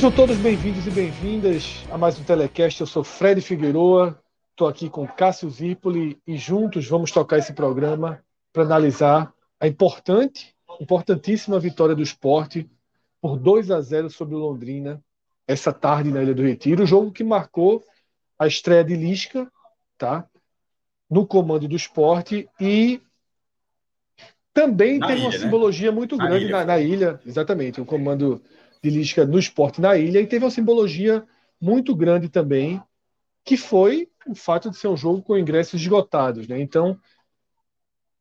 [0.00, 2.80] Sejam todos bem-vindos e bem-vindas a mais um Telecast.
[2.80, 4.18] Eu sou Fred Figueroa,
[4.50, 10.56] estou aqui com Cássio Zirpoli e juntos vamos tocar esse programa para analisar a importante,
[10.80, 12.66] importantíssima vitória do esporte
[13.20, 15.04] por 2 a 0 sobre o Londrina
[15.46, 17.84] essa tarde na Ilha do Retiro, o jogo que marcou
[18.38, 19.52] a estreia de Lisca,
[19.98, 20.26] tá?
[21.10, 23.02] No comando do esporte e
[24.54, 25.38] também na tem ilha, uma né?
[25.38, 26.56] simbologia muito na grande ilha.
[26.56, 28.42] Na, na ilha, exatamente, o comando
[28.82, 31.26] de Lisca no esporte na ilha, e teve uma simbologia
[31.60, 32.82] muito grande também,
[33.44, 36.48] que foi o fato de ser um jogo com ingressos esgotados.
[36.48, 36.60] Né?
[36.60, 36.98] Então,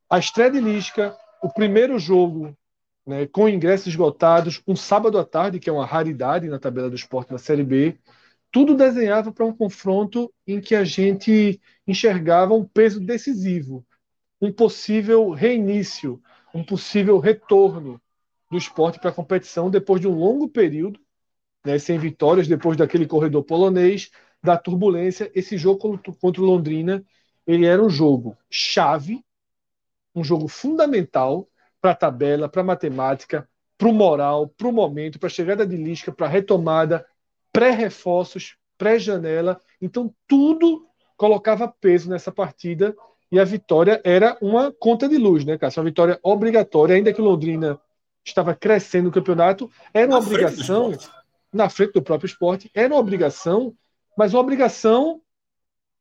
[0.09, 2.57] a estreia de Lisca, o primeiro jogo
[3.05, 6.95] né, com ingressos esgotados, um sábado à tarde, que é uma raridade na tabela do
[6.95, 7.97] esporte na Série B,
[8.51, 13.85] tudo desenhava para um confronto em que a gente enxergava um peso decisivo,
[14.41, 16.21] um possível reinício,
[16.53, 18.01] um possível retorno
[18.49, 20.99] do esporte para a competição depois de um longo período,
[21.63, 24.09] né, sem vitórias, depois daquele corredor polonês,
[24.41, 25.31] da turbulência.
[25.35, 27.03] Esse jogo contra o Londrina,
[27.45, 29.23] ele era um jogo chave,
[30.15, 31.47] um jogo fundamental
[31.81, 33.47] para a tabela, para a matemática,
[33.77, 37.05] para o moral, para o momento, para a chegada de Lisca, para a retomada,
[37.51, 39.59] pré-reforços, pré-janela.
[39.81, 40.85] Então, tudo
[41.15, 42.95] colocava peso nessa partida
[43.31, 45.81] e a vitória era uma conta de luz, né, Cássio?
[45.81, 47.79] Uma vitória obrigatória, ainda que Londrina
[48.25, 51.09] estava crescendo no campeonato, era uma na obrigação, frente
[51.51, 53.75] na frente do próprio esporte, era uma obrigação,
[54.17, 55.21] mas uma obrigação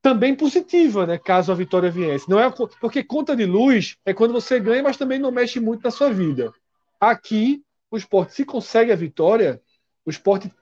[0.03, 1.19] também positiva, né?
[1.19, 2.29] Caso a vitória viesse.
[2.29, 5.83] Não é porque conta de luz é quando você ganha, mas também não mexe muito
[5.83, 6.53] na sua vida.
[7.01, 9.61] Aqui, o esporte, se consegue a vitória,
[10.05, 10.53] o esporte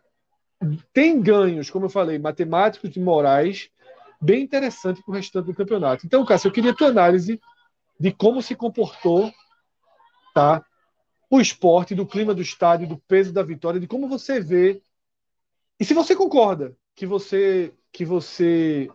[0.92, 3.68] tem ganhos, como eu falei, matemáticos e morais,
[4.20, 6.06] bem interessante para o restante do campeonato.
[6.06, 7.40] Então, Cássio, eu queria a tua análise
[7.98, 9.32] de como se comportou
[10.34, 10.64] tá,
[11.28, 14.80] o esporte, do clima do estádio, do peso da vitória, de como você vê.
[15.78, 18.88] E se você concorda que você que você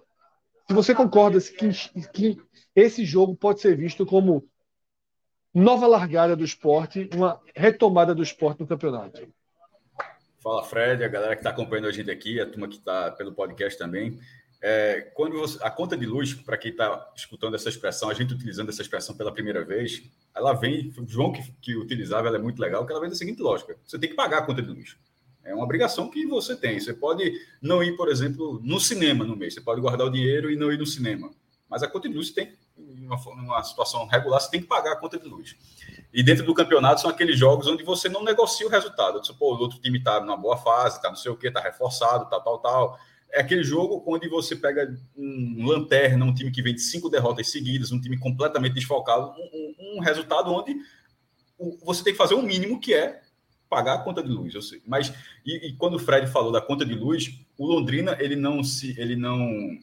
[0.67, 1.69] se você concorda que,
[2.13, 2.41] que
[2.75, 4.47] esse jogo pode ser visto como
[5.53, 9.27] nova largada do esporte, uma retomada do esporte no campeonato.
[10.41, 13.33] Fala Fred, a galera que está acompanhando a gente aqui, a turma que está pelo
[13.33, 14.17] podcast também.
[14.63, 18.33] É, quando você, a conta de luz, para quem está escutando essa expressão, a gente
[18.33, 20.03] utilizando essa expressão pela primeira vez,
[20.35, 23.15] ela vem, o João que, que utilizava, ela é muito legal, que ela vem da
[23.15, 24.95] seguinte lógica: você tem que pagar a conta de luz.
[25.43, 26.79] É uma obrigação que você tem.
[26.79, 29.55] Você pode não ir, por exemplo, no cinema no mês.
[29.55, 31.31] Você pode guardar o dinheiro e não ir no cinema.
[31.67, 34.95] Mas a conta de luz tem, numa, numa situação regular, você tem que pagar a
[34.97, 35.55] conta de luz.
[36.13, 39.17] E dentro do campeonato são aqueles jogos onde você não negocia o resultado.
[39.17, 41.59] Você, pô, o outro time está numa boa fase, está não sei o quê, está
[41.59, 42.99] reforçado, tal, tal, tal
[43.33, 47.49] é aquele jogo onde você pega um lanterna, um time que vem de cinco derrotas
[47.49, 50.75] seguidas, um time completamente desfalcado, um, um, um resultado onde
[51.83, 53.21] você tem que fazer o um mínimo que é
[53.69, 54.53] pagar a conta de luz.
[54.53, 54.81] Eu sei.
[54.85, 55.13] Mas
[55.45, 58.99] e, e, quando o Fred falou da conta de luz, o Londrina ele não se
[58.99, 59.79] ele não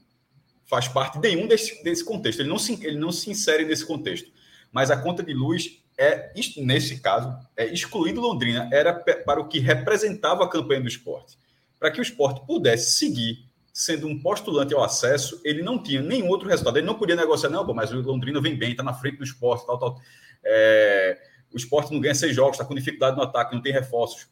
[0.66, 2.40] faz parte nenhum desse, desse contexto.
[2.40, 4.30] Ele não se ele não se insere nesse contexto.
[4.70, 9.58] Mas a conta de luz é nesse caso é excluindo Londrina era para o que
[9.58, 11.36] representava a campanha do esporte
[11.78, 16.28] para que o esporte pudesse seguir sendo um postulante ao acesso, ele não tinha nenhum
[16.28, 16.76] outro resultado.
[16.78, 19.64] Ele não podia negociar, não, mas o Londrina vem bem, está na frente do esporte,
[19.66, 20.00] tal, tal.
[20.44, 21.16] É,
[21.52, 24.28] o esporte não ganha seis jogos, está com dificuldade no ataque, não tem reforços.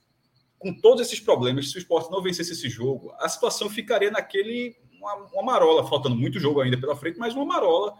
[0.58, 4.76] Com todos esses problemas, se o esporte não vencesse esse jogo, a situação ficaria naquele.
[4.98, 7.94] Uma, uma marola, faltando muito jogo ainda pela frente, mas uma marola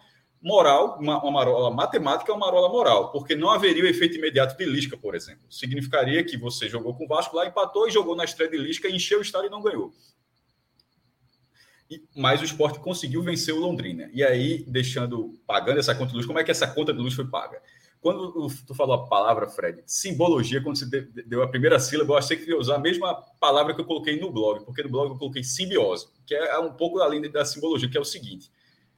[0.47, 4.57] moral, uma, uma marola matemática é uma marola moral, porque não haveria o efeito imediato
[4.57, 5.43] de Lisca, por exemplo.
[5.51, 8.89] Significaria que você jogou com o Vasco lá, empatou e jogou na estreia de Lisca,
[8.89, 9.93] encheu o estádio e não ganhou.
[11.91, 14.09] E, mas o esporte conseguiu vencer o Londrina.
[14.13, 17.15] E aí, deixando, pagando essa conta de luz, como é que essa conta de luz
[17.15, 17.61] foi paga?
[18.01, 20.87] Quando tu falou a palavra, Fred, simbologia, quando você
[21.27, 24.21] deu a primeira sílaba, eu achei que ia usar a mesma palavra que eu coloquei
[24.21, 27.91] no blog, porque no blog eu coloquei simbiose, que é um pouco além da simbologia,
[27.91, 28.49] que é o seguinte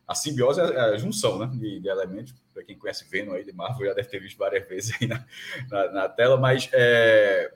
[0.09, 2.35] A simbiose é a junção né, de, de elementos.
[2.55, 5.23] Para quem conhece Venom aí de Marvel, já deve ter visto várias vezes aí na,
[5.71, 7.53] na, na tela, mas é,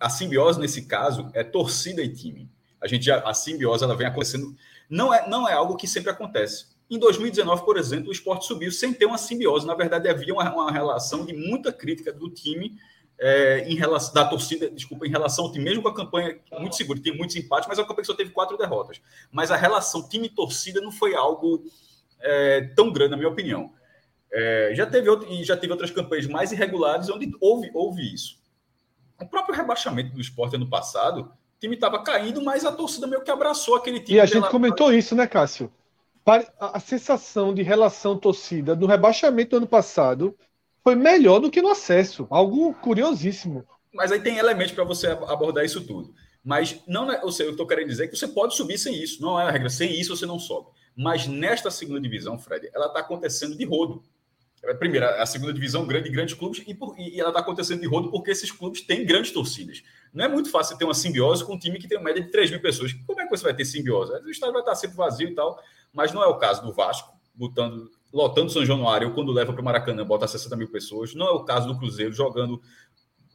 [0.00, 2.50] a simbiose, nesse caso, é torcida e time.
[2.80, 4.52] A gente já, a simbiose ela vem acontecendo.
[4.90, 6.66] Não é, não é algo que sempre acontece.
[6.90, 9.64] Em 2019, por exemplo, o esporte subiu sem ter uma simbiose.
[9.64, 12.76] Na verdade, havia uma, uma relação de muita crítica do time
[13.24, 16.74] é, em relação da torcida, desculpa, em relação ao time, mesmo com a campanha muito
[16.74, 19.00] segura, tem muitos empates, mas a campanha só teve quatro derrotas.
[19.30, 21.62] Mas a relação time-torcida não foi algo
[22.20, 23.72] é, tão grande, na minha opinião.
[24.32, 28.40] É, já teve outro, e já teve outras campanhas mais irregulares onde houve, houve isso.
[29.20, 33.22] O próprio rebaixamento do esporte ano passado, o time estava caindo, mas a torcida meio
[33.22, 34.18] que abraçou aquele time.
[34.18, 35.72] E a gente comentou isso, né, Cássio?
[36.58, 40.36] A sensação de relação torcida do rebaixamento do ano passado
[40.82, 42.26] foi melhor do que no acesso.
[42.30, 43.64] Algo curiosíssimo.
[43.92, 46.14] Mas aí tem elementos para você abordar isso tudo.
[46.44, 49.22] Mas não é, eu estou querendo dizer que você pode subir sem isso.
[49.22, 49.70] Não é a regra.
[49.70, 50.70] Sem isso você não sobe.
[50.96, 54.02] Mas nesta segunda divisão, Fred, ela está acontecendo de rodo.
[54.64, 57.86] É, primeiro, a segunda divisão, grande grandes clubes, e, por, e ela está acontecendo de
[57.86, 59.82] rodo porque esses clubes têm grandes torcidas.
[60.12, 62.30] Não é muito fácil ter uma simbiose com um time que tem uma média de
[62.30, 62.92] 3 mil pessoas.
[62.92, 64.12] Como é que você vai ter simbiose?
[64.24, 65.60] O estádio vai estar sempre vazio e tal,
[65.92, 69.64] mas não é o caso do Vasco, botando, lotando São Januário, quando leva para o
[69.64, 71.14] Maracanã, bota 60 mil pessoas.
[71.14, 72.60] Não é o caso do Cruzeiro, jogando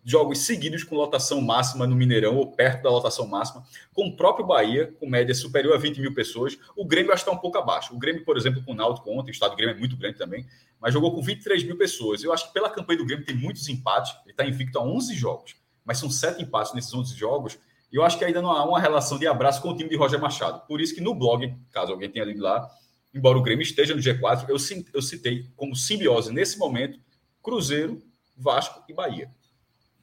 [0.08, 3.62] jogos seguidos com lotação máxima no Mineirão, ou perto da lotação máxima,
[3.94, 6.58] com o próprio Bahia, com média superior a 20 mil pessoas.
[6.78, 7.94] O Grêmio acho que está um pouco abaixo.
[7.94, 10.18] O Grêmio, por exemplo, com o Náutico ontem, o estado do Grêmio é muito grande
[10.18, 10.46] também,
[10.80, 12.24] mas jogou com 23 mil pessoas.
[12.24, 15.14] Eu acho que pela campanha do Grêmio tem muitos empates, ele está invicto a 11
[15.14, 17.60] jogos, mas são sete empates nesses 11 jogos,
[17.92, 19.98] e eu acho que ainda não há uma relação de abraço com o time de
[19.98, 20.66] Roger Machado.
[20.68, 22.70] Por isso que no blog, caso alguém tenha lido lá,
[23.18, 24.58] embora o Grêmio esteja no G4, eu,
[24.94, 27.00] eu citei como simbiose nesse momento
[27.42, 28.02] Cruzeiro,
[28.36, 29.30] Vasco e Bahia.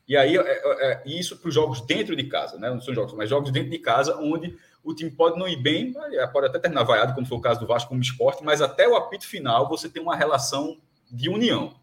[0.06, 2.68] E aí, é, é, é isso para os jogos dentro de casa, né?
[2.68, 5.94] Não são jogos, mas jogos dentro de casa, onde o time pode não ir bem,
[6.12, 8.86] é, pode até terminar vaiado, como foi o caso do Vasco como esporte, mas até
[8.86, 10.76] o apito final você tem uma relação
[11.10, 11.74] de união.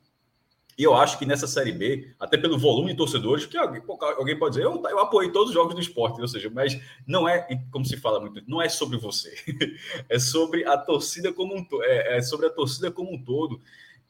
[0.78, 3.82] E eu acho que nessa Série B, até pelo volume de torcedores, que alguém,
[4.18, 7.28] alguém pode dizer, eu, eu apoiei todos os jogos do esporte, ou seja, mas não
[7.28, 9.34] é, como se fala muito, não é sobre você,
[10.10, 13.62] é sobre a torcida como um todo, é, é sobre a torcida como um todo.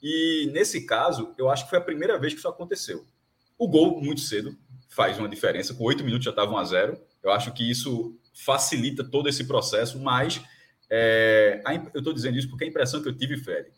[0.02, 3.06] E nesse caso, eu acho que foi a primeira vez que isso aconteceu.
[3.58, 4.58] O gol, muito cedo,
[4.90, 5.74] faz uma diferença.
[5.74, 9.46] Com oito minutos já estava 1 a 0 Eu acho que isso facilita todo esse
[9.46, 10.42] processo, mas
[10.90, 13.70] é, a, eu estou dizendo isso porque a impressão que eu tive, Fred,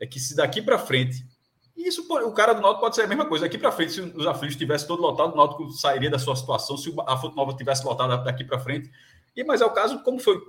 [0.00, 1.26] é que se daqui para frente.
[1.76, 3.46] E isso, o cara do Náutico pode ser a mesma coisa.
[3.46, 6.76] Daqui para frente, se os aflitos tivesse todo lotado, o Náutico sairia da sua situação.
[6.76, 8.90] Se a Fonte Nova tivesse lotado daqui para frente.
[9.36, 10.40] E, mas é o caso, como foi,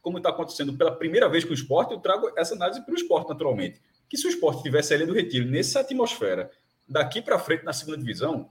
[0.00, 2.96] como está acontecendo pela primeira vez com o esporte, eu trago essa análise para o
[2.96, 3.80] esporte, naturalmente.
[4.08, 6.50] Que se o esporte tivesse ali do retiro, nessa atmosfera,
[6.88, 8.50] daqui para frente na segunda divisão,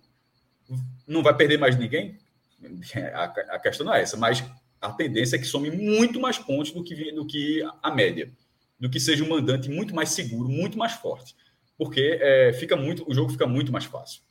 [1.05, 2.17] não vai perder mais ninguém?
[3.13, 4.43] A, questão não é essa, mas
[4.81, 8.31] a tendência é que some muito mais pontos do que, do que a média,
[8.79, 11.35] do que seja um mandante muito mais seguro, muito mais forte,
[11.77, 14.21] porque é, fica muito, o jogo fica muito mais fácil.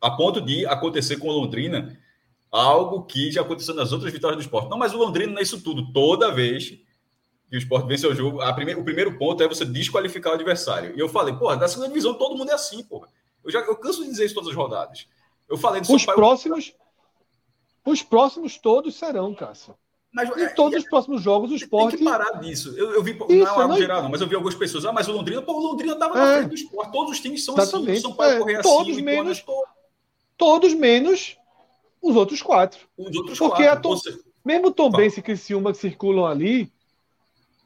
[0.00, 1.98] A ponto de acontecer com o Londrina
[2.50, 4.70] algo que já aconteceu nas outras vitórias do esporte.
[4.70, 5.92] Não, mas o Londrina não é isso tudo.
[5.92, 6.78] Toda vez
[7.48, 8.74] que o esporte vence o jogo, prime...
[8.74, 10.94] o primeiro ponto é você desqualificar o adversário.
[10.96, 13.08] E eu falei, porra, na segunda divisão todo mundo é assim, porra.
[13.42, 15.08] Eu, já, eu canso de dizer isso todas as rodadas.
[15.48, 16.72] Eu falei do Os próximos.
[17.84, 19.74] Os próximos todos serão, Cássio.
[20.14, 21.96] Mas, em é, todos é, os próximos jogos, o esporte.
[21.96, 22.72] Tem que parar disso.
[22.76, 23.76] Eu, eu vi, isso, não é algo não...
[23.76, 24.86] geral, não, mas eu vi algumas pessoas.
[24.86, 26.18] Ah, mas o Londrina, pô, o Londrina estava é.
[26.18, 26.92] na frente do esporte.
[26.92, 27.62] Todos os times são assim.
[27.62, 27.90] Exatamente.
[27.90, 28.00] assim.
[28.02, 28.38] São Paulo é.
[28.38, 29.02] correr todos assim.
[29.02, 29.70] Menos, todos.
[30.36, 31.36] todos menos
[32.00, 32.78] os outros quatro.
[32.96, 33.82] Os outros Porque quatro.
[33.82, 34.16] Tom, Você...
[34.44, 36.72] mesmo Tom Benz e Criciúma que circulam ali,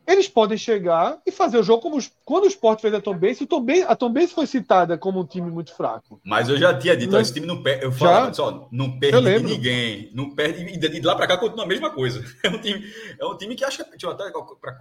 [0.09, 3.15] eles podem chegar e fazer o jogo como os, quando o Sport fez a Tom
[3.15, 6.19] Benz, Tom Benz, a Tom Benz foi citada como um time muito fraco.
[6.25, 9.43] Mas eu já tinha dito, não, esse time não perde, eu falava, só, não perde
[9.43, 12.25] ninguém, não perde e de lá para cá continua a mesma coisa.
[12.43, 14.79] É um time, é um time que acho que deixa eu até para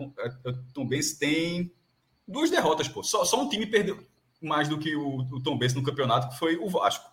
[0.73, 1.69] Tom Benz tem
[2.25, 3.03] duas derrotas, pô.
[3.03, 3.99] Só, só um time perdeu
[4.41, 7.11] mais do que o, o Tom Benz no campeonato, que foi o Vasco.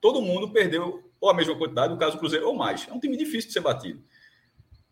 [0.00, 2.86] Todo mundo perdeu ou a mesma quantidade, no caso do Cruzeiro ou mais.
[2.88, 4.00] É um time difícil de ser batido.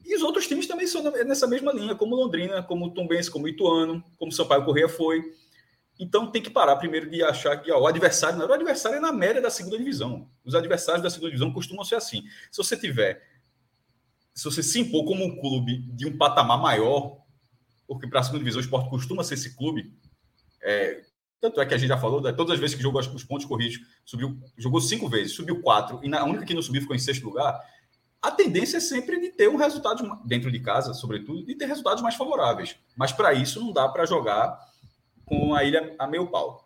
[0.04, 4.04] E os outros times também são nessa mesma linha, como Londrina, como Tombense, como Ituano,
[4.18, 5.22] como Sampaio Correia foi.
[5.98, 9.00] Então tem que parar primeiro de achar que ó, o adversário não o adversário é
[9.00, 10.28] na média da segunda divisão.
[10.44, 12.22] Os adversários da segunda divisão costumam ser assim.
[12.50, 13.22] Se você tiver,
[14.34, 17.18] se você se impor como um clube de um patamar maior,
[17.86, 19.92] porque para a segunda divisão o esporte costuma ser esse clube,
[20.60, 21.02] é,
[21.40, 23.46] tanto é que a gente já falou, né, todas as vezes que jogou os pontos
[23.46, 26.98] corridos, subiu, jogou cinco vezes, subiu quatro, e na única que não subiu ficou em
[26.98, 27.60] sexto lugar
[28.24, 32.02] a tendência é sempre de ter um resultado dentro de casa, sobretudo, de ter resultados
[32.02, 32.74] mais favoráveis.
[32.96, 34.58] Mas para isso não dá para jogar
[35.26, 36.64] com a ilha a meio pau.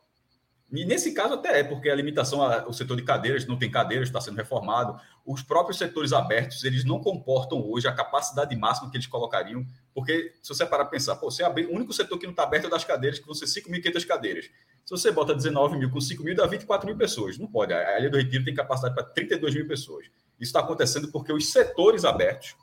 [0.70, 4.08] E nesse caso até é, porque a limitação, o setor de cadeiras não tem cadeiras,
[4.08, 5.00] está sendo reformado.
[5.26, 10.34] Os próprios setores abertos, eles não comportam hoje a capacidade máxima que eles colocariam, porque
[10.42, 12.66] se você parar para pensar, pô, você abrir, o único setor que não está aberto
[12.66, 14.44] é das cadeiras, que vão ser 5.500 cadeiras.
[14.84, 17.36] Se você bota 19 mil com 5 mil, dá 24 mil pessoas.
[17.36, 17.72] Não pode.
[17.72, 20.06] A Ilha do Retiro tem capacidade para 32 mil pessoas.
[20.38, 22.56] Isso está acontecendo porque os setores abertos,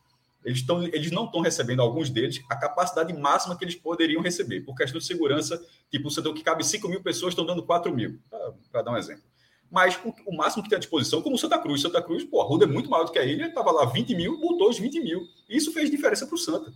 [0.44, 4.62] eles, tão, eles não estão recebendo, alguns deles, a capacidade máxima que eles poderiam receber.
[4.62, 7.94] Por questão de segurança, tipo, o setor que cabe 5 mil pessoas estão dando 4
[7.94, 8.20] mil,
[8.72, 9.24] para dar um exemplo.
[9.70, 11.82] Mas o, o, máximo que tem à disposição, como Santa Cruz.
[11.82, 14.16] Santa Cruz, pô, a Ruda é muito maior do que a ilha, estava lá 20
[14.16, 15.28] mil, botou os 20 mil.
[15.50, 16.72] Isso fez diferença para o Santa.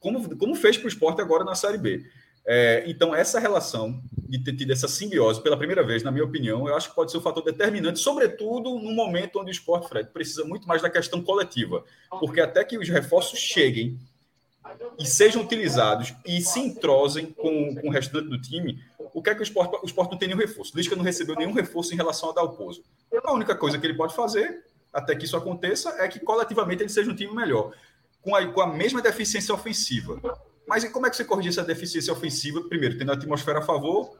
[0.00, 2.04] Como, como fez para o esporte agora na Série B.
[2.46, 6.68] É, então, essa relação de ter tido essa simbiose pela primeira vez, na minha opinião,
[6.68, 10.10] eu acho que pode ser um fator determinante, sobretudo no momento onde o esporte, Fred,
[10.10, 11.84] precisa muito mais da questão coletiva.
[12.20, 13.98] Porque até que os reforços cheguem
[14.98, 18.82] e sejam utilizados e se entrosem com, com o restante do time,
[19.12, 20.76] o que é que o esporte, o esporte não tem nenhum reforço?
[20.76, 22.82] Lisca não recebeu nenhum reforço em relação ao Dalpozo.
[23.22, 26.90] A única coisa que ele pode fazer, até que isso aconteça, é que coletivamente ele
[26.90, 27.72] seja um time melhor,
[28.20, 30.20] com a, com a mesma deficiência ofensiva
[30.66, 32.62] mas como é que você corrige essa deficiência ofensiva?
[32.68, 34.16] Primeiro, tendo a atmosfera a favor,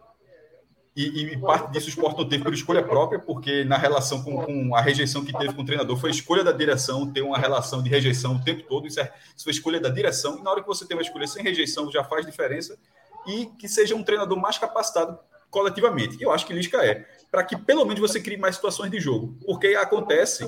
[0.96, 4.44] e, e, parte disso o esporte não teve por escolha própria, porque na relação com,
[4.44, 7.82] com, a rejeição que teve com o treinador, foi escolha da direção ter uma relação
[7.82, 8.86] de rejeição o tempo todo.
[8.86, 10.38] Isso, é, isso foi escolha da direção.
[10.38, 12.78] E na hora que você tem uma escolha sem rejeição, já faz diferença.
[13.26, 15.18] E que seja um treinador mais capacitado
[15.50, 16.16] coletivamente.
[16.22, 17.06] Eu acho que Lisca é.
[17.28, 19.36] Para que pelo menos você crie mais situações de jogo.
[19.44, 20.44] Porque acontece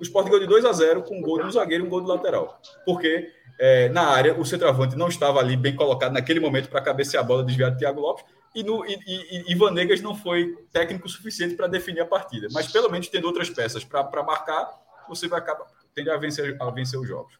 [0.00, 2.00] o esporte ganhou de 2 a 0 com um gol do zagueiro e um gol
[2.00, 2.58] do lateral.
[2.86, 3.30] Porque
[3.62, 7.26] é, na área, o centroavante não estava ali bem colocado naquele momento para cabecear a
[7.26, 8.24] bola desviada do Thiago Lopes.
[8.54, 8.98] E, no, e,
[9.46, 12.48] e, Negas não foi técnico suficiente para definir a partida.
[12.52, 14.66] Mas pelo menos tendo outras peças para marcar,
[15.06, 17.34] você vai acabar tendo a vencer, a vencer os jogos.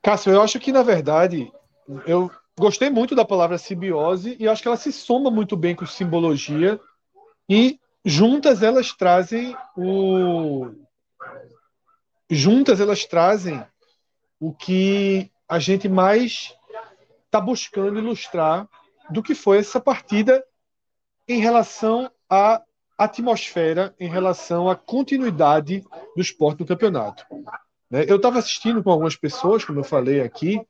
[0.00, 1.52] Cássio, eu acho que, na verdade,
[2.06, 5.86] eu gostei muito da palavra simbiose e acho que ela se soma muito bem com
[5.86, 6.78] simbologia
[7.48, 10.70] e juntas elas trazem o
[12.30, 13.62] juntas elas trazem
[14.40, 16.54] o que a gente mais
[17.26, 18.68] está buscando ilustrar
[19.10, 20.44] do que foi essa partida
[21.26, 22.62] em relação à
[22.96, 25.84] atmosfera, em relação à continuidade
[26.16, 27.24] do esporte no campeonato.
[27.90, 28.04] Né?
[28.08, 30.60] Eu estava assistindo com algumas pessoas, como eu falei aqui,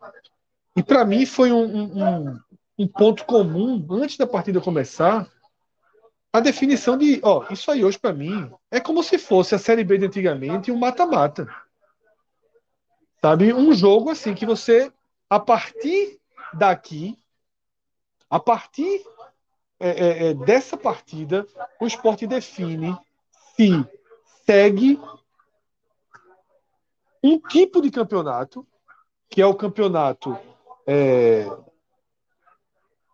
[0.76, 2.38] e para mim foi um, um,
[2.78, 5.28] um, ponto comum, antes da partida começar,
[6.32, 9.82] a definição de, ó, isso aí hoje para mim é como se fosse a Série
[9.82, 11.48] B de antigamente e um mata-mata.
[13.20, 13.52] Sabe?
[13.52, 14.92] Um jogo assim que você,
[15.28, 16.20] a partir
[16.52, 17.18] daqui,
[18.30, 19.04] a partir
[19.80, 21.46] é, é, é, dessa partida,
[21.80, 22.96] o esporte define
[23.56, 23.70] se
[24.44, 25.00] segue
[27.22, 28.66] um tipo de campeonato,
[29.28, 30.38] que é o campeonato.
[30.86, 31.46] É,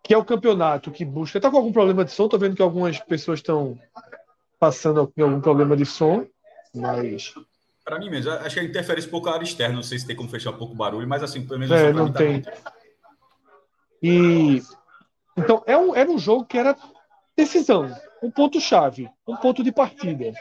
[0.03, 1.39] que é o campeonato que busca.
[1.39, 2.25] Está com algum problema de som?
[2.25, 3.77] Estou vendo que algumas pessoas estão
[4.59, 6.27] passando algum problema de som,
[6.73, 7.33] mas
[7.85, 9.75] para mim mesmo, acho que interfere um pouco a área externa.
[9.75, 11.93] Não sei se tem como fechar um pouco o barulho, mas assim, pelo menos é,
[11.93, 12.41] não tem.
[12.41, 12.51] Tá
[14.01, 14.61] e
[15.37, 16.75] então é um, era um jogo que era
[17.37, 20.33] decisão, um ponto chave, um ponto de partida,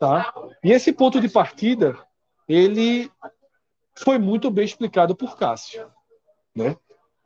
[0.00, 0.34] tá?
[0.64, 1.96] E esse ponto de partida
[2.48, 3.08] ele
[3.94, 5.86] foi muito bem explicado por Cássio,
[6.54, 6.76] né?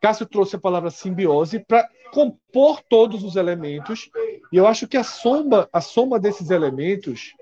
[0.00, 4.10] Cássio trouxe a palavra simbiose para compor todos os elementos
[4.52, 7.34] e eu acho que a soma, a soma desses elementos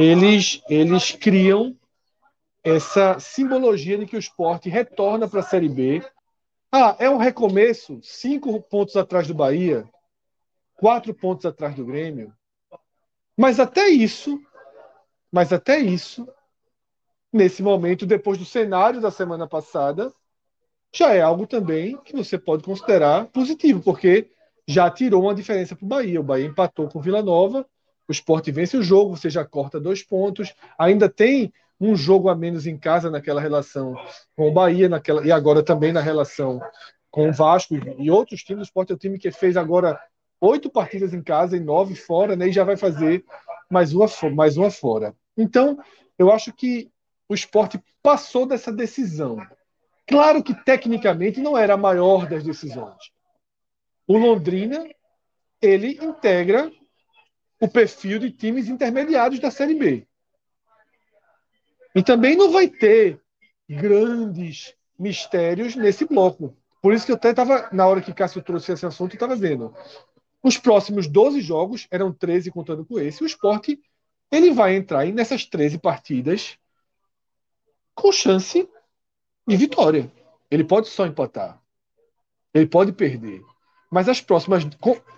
[0.00, 1.76] eles, eles criam
[2.64, 6.02] essa simbologia de que o esporte retorna para a Série B.
[6.72, 9.88] Ah, é um recomeço, cinco pontos atrás do Bahia,
[10.76, 12.32] quatro pontos atrás do Grêmio.
[13.36, 14.40] Mas até isso,
[15.30, 16.28] mas até isso,
[17.32, 20.12] nesse momento, depois do cenário da semana passada,
[20.94, 24.30] já é algo também que você pode considerar positivo, porque
[24.66, 26.20] já tirou uma diferença para o Bahia.
[26.20, 27.66] O Bahia empatou com o Vila Nova,
[28.10, 32.34] o esporte vence o jogo, você já corta dois pontos, ainda tem um jogo a
[32.34, 33.94] menos em casa naquela relação
[34.34, 36.60] com o Bahia, naquela, e agora também na relação
[37.08, 38.62] com o Vasco e outros times.
[38.62, 39.96] O esporte é o time que fez agora
[40.40, 43.24] oito partidas em casa e nove fora, né, e já vai fazer
[43.70, 45.14] mais uma, mais uma fora.
[45.38, 45.78] Então,
[46.18, 46.90] eu acho que
[47.28, 49.38] o esporte passou dessa decisão.
[50.04, 53.12] Claro que tecnicamente não era a maior das decisões.
[54.04, 54.84] O Londrina,
[55.62, 56.72] ele integra
[57.60, 60.06] o perfil de times intermediários da Série B.
[61.94, 63.20] E também não vai ter
[63.68, 66.56] grandes mistérios nesse bloco.
[66.80, 69.74] Por isso que eu até estava, na hora que Cássio trouxe esse assunto, estava vendo.
[70.42, 73.78] Os próximos 12 jogos, eram 13 contando com esse, o esporte
[74.32, 76.56] ele vai entrar nessas 13 partidas
[77.94, 78.68] com chance
[79.46, 80.10] de vitória.
[80.50, 81.60] Ele pode só empatar.
[82.54, 83.42] Ele pode perder.
[83.90, 84.62] Mas as próximas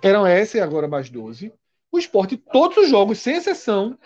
[0.02, 1.52] eram essa e agora mais 12.
[1.92, 3.98] O esporte, todos os jogos, sem exceção,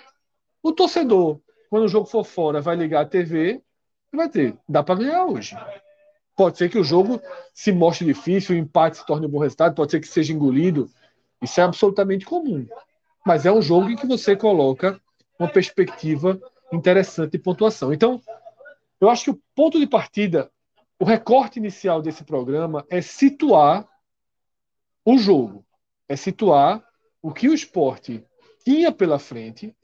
[0.61, 1.41] o torcedor,
[1.71, 3.63] quando o jogo for fora, vai ligar a TV
[4.13, 4.59] e vai ter.
[4.69, 5.57] Dá para ganhar hoje.
[6.35, 7.21] Pode ser que o jogo
[7.55, 10.91] se mostre difícil, o empate se torne um bom resultado, pode ser que seja engolido.
[11.41, 12.67] Isso é absolutamente comum.
[13.25, 15.01] Mas é um jogo em que você coloca
[15.39, 16.41] uma perspectiva
[16.73, 17.93] interessante de pontuação.
[17.93, 18.21] Então,
[19.01, 20.51] eu acho que o ponto de partida,
[20.99, 23.87] o recorte inicial desse programa é situar
[25.05, 25.65] o jogo,
[26.09, 26.85] é situar
[27.27, 28.25] o que o esporte
[28.65, 29.75] tinha pela frente,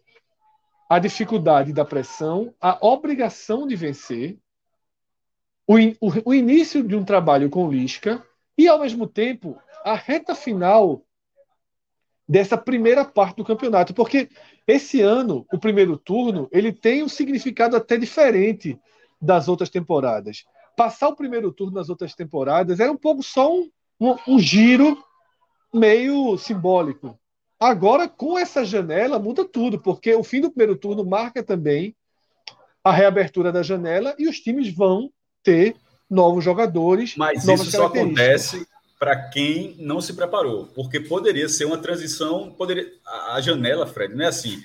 [0.89, 4.39] a dificuldade da pressão, a obrigação de vencer,
[5.67, 8.25] o, o, o início de um trabalho com Lisca
[8.57, 11.05] e, ao mesmo tempo, a reta final
[12.29, 14.29] dessa primeira parte do campeonato, porque
[14.65, 18.79] esse ano, o primeiro turno, ele tem um significado até diferente
[19.21, 20.45] das outras temporadas.
[20.77, 23.69] Passar o primeiro turno nas outras temporadas era um pouco só um,
[24.01, 24.97] um, um giro
[25.75, 27.19] meio simbólico.
[27.63, 31.95] Agora, com essa janela, muda tudo, porque o fim do primeiro turno marca também
[32.83, 35.13] a reabertura da janela e os times vão
[35.45, 35.77] ter
[36.11, 37.15] novos jogadores.
[37.17, 38.67] Mas isso só acontece
[38.99, 42.89] para quem não se preparou, porque poderia ser uma transição, poderia
[43.31, 44.61] a janela, Fred, não é assim,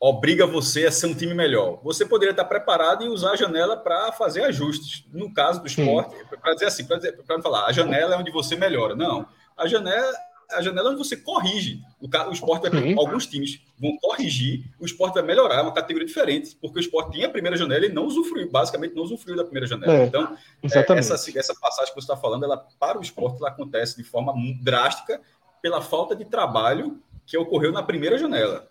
[0.00, 1.80] obriga você a ser um time melhor.
[1.84, 5.04] Você poderia estar preparado e usar a janela para fazer ajustes.
[5.12, 8.56] No caso do esporte, para dizer assim, para não falar, a janela é onde você
[8.56, 8.96] melhora.
[8.96, 11.80] Não, a janela a janela onde você corrige.
[12.00, 16.06] O, o esporte vai, alguns times vão corrigir, o esporte vai melhorar, é uma categoria
[16.06, 19.44] diferente, porque o esporte tinha a primeira janela e não usufruiu, basicamente não usufruiu da
[19.44, 19.92] primeira janela.
[19.92, 23.48] É, então, é, essa, essa passagem que você está falando, ela para o esporte ela
[23.48, 25.20] acontece de forma drástica
[25.62, 28.68] pela falta de trabalho que ocorreu na primeira janela.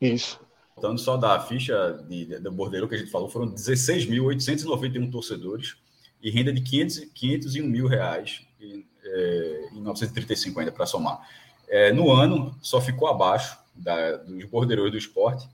[0.00, 0.40] Isso.
[0.74, 5.76] Voltando só da ficha de, de, do Bordeiro que a gente falou, foram 16.891 torcedores
[6.22, 8.46] e renda de 500, 501 mil reais.
[8.60, 11.20] E, é, em 1935 ainda, para somar.
[11.68, 15.48] É, no ano, só ficou abaixo da, dos bordeiros do esporte,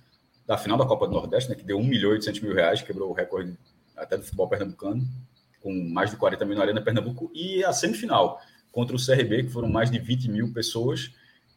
[0.47, 2.83] da final da Copa do Nordeste, né, que deu 1 milhão e 800 mil reais,
[2.83, 3.57] quebrou o recorde
[3.97, 5.07] até do futebol pernambucano,
[5.61, 9.51] com mais de 40 mil na Arena Pernambuco, e a semifinal contra o CRB, que
[9.51, 11.13] foram mais de 20 mil pessoas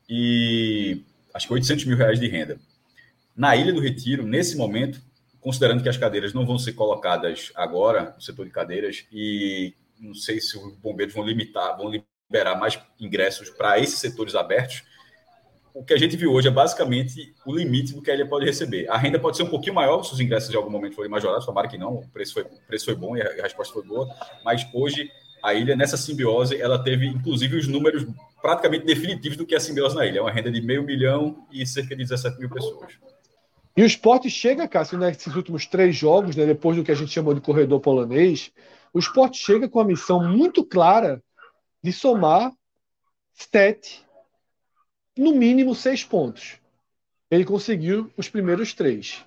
[0.09, 1.01] e
[1.33, 2.57] acho que 800 mil reais de renda.
[3.35, 5.01] Na Ilha do Retiro, nesse momento,
[5.41, 10.13] considerando que as cadeiras não vão ser colocadas agora, no setor de cadeiras, e não
[10.13, 14.83] sei se os bombeiros vão limitar, vão liberar mais ingressos para esses setores abertos.
[15.73, 18.45] O que a gente viu hoje é basicamente o limite do que a ilha pode
[18.45, 18.89] receber.
[18.89, 21.45] A renda pode ser um pouquinho maior se os ingressos de algum momento forem majorados,
[21.45, 24.07] tomara que não, o preço foi, o preço foi bom e a resposta foi boa,
[24.43, 25.11] mas hoje
[25.43, 28.05] a ilha, nessa simbiose, ela teve inclusive os números
[28.41, 30.19] praticamente definitivos do que é a simbiose na ilha.
[30.19, 32.93] É uma renda de meio milhão e cerca de 17 mil pessoas.
[33.75, 37.11] E o esporte chega, Cássio, nesses últimos três jogos, né, depois do que a gente
[37.11, 38.51] chamou de corredor polonês,
[38.97, 41.23] o esporte chega com a missão muito clara
[41.83, 42.51] de somar
[43.31, 44.03] sete,
[45.15, 46.59] no mínimo seis pontos.
[47.29, 49.23] Ele conseguiu os primeiros três.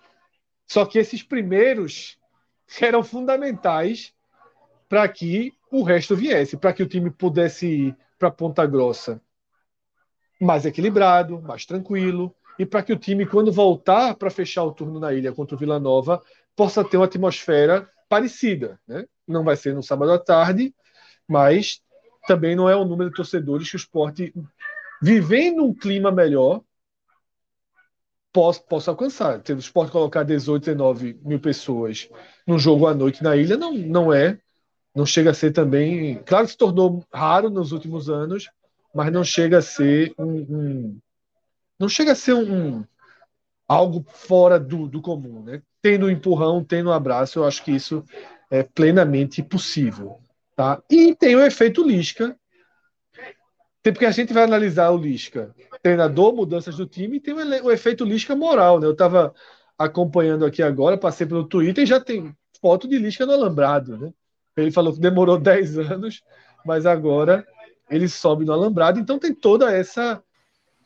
[0.67, 2.19] Só que esses primeiros
[2.83, 4.13] eram fundamentais
[4.89, 9.23] para que o resto viesse, para que o time pudesse ir para Ponta Grossa
[10.41, 14.99] mais equilibrado, mais tranquilo, e para que o time, quando voltar para fechar o turno
[14.99, 16.21] na ilha contra o Vila Nova,
[16.57, 18.81] possa ter uma atmosfera parecida.
[18.89, 19.07] Né?
[19.31, 20.75] Não vai ser no sábado à tarde,
[21.27, 21.81] mas
[22.27, 24.35] também não é o número de torcedores que o esporte,
[25.01, 26.63] vivendo um clima melhor,
[28.33, 29.41] possa, possa alcançar.
[29.49, 32.09] O esporte colocar 18, 19 mil pessoas
[32.47, 34.39] num jogo à noite na ilha, não, não é.
[34.95, 36.17] Não chega a ser também.
[36.25, 38.51] Claro que se tornou raro nos últimos anos,
[38.95, 40.41] mas não chega a ser um.
[40.41, 40.99] um
[41.79, 42.85] não chega a ser um, um
[43.69, 45.63] algo fora do, do comum, né?
[45.81, 48.05] Tendo um empurrão, tendo um abraço, eu acho que isso
[48.51, 50.19] é plenamente possível.
[50.57, 50.83] Tá?
[50.91, 52.37] E tem o efeito Lisca,
[53.83, 58.05] porque a gente vai analisar o Lisca, treinador, mudanças do time, e tem o, efeito
[58.05, 58.79] Lisca moral.
[58.79, 58.87] Né?
[58.87, 59.33] Eu estava
[59.79, 63.97] acompanhando aqui agora, passei pelo Twitter e já tem foto de Lisca no Alambrado.
[63.97, 64.13] Né?
[64.57, 66.23] Ele falou que demorou 10 anos,
[66.67, 67.47] mas agora
[67.89, 70.23] ele sobe no Alambrado, então tem toda essa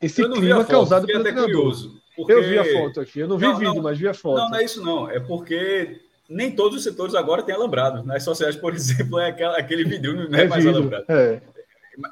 [0.01, 1.51] esse clima foto, causado pelo treinador.
[1.51, 2.33] Curioso, porque...
[2.33, 4.39] Eu vi a foto aqui, eu não vi não, vídeo, não, mas vi a foto.
[4.39, 8.03] Não, não é isso não, é porque nem todos os setores agora têm alambrado.
[8.05, 11.05] Nas sociais, por exemplo, é aquela, aquele vidro, não é, é mais vidro, alambrado.
[11.09, 11.41] É.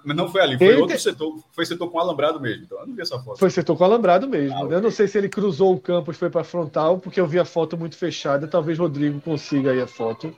[0.05, 1.03] Mas não foi ali, foi ele outro te...
[1.03, 2.65] setor, foi setor com alambrado mesmo.
[2.65, 3.39] Então eu não vi essa foto.
[3.39, 4.57] Foi setor com alambrado mesmo.
[4.57, 7.39] Ah, eu não sei se ele cruzou o campus foi para frontal, porque eu vi
[7.39, 8.47] a foto muito fechada.
[8.47, 10.35] Talvez Rodrigo consiga aí a foto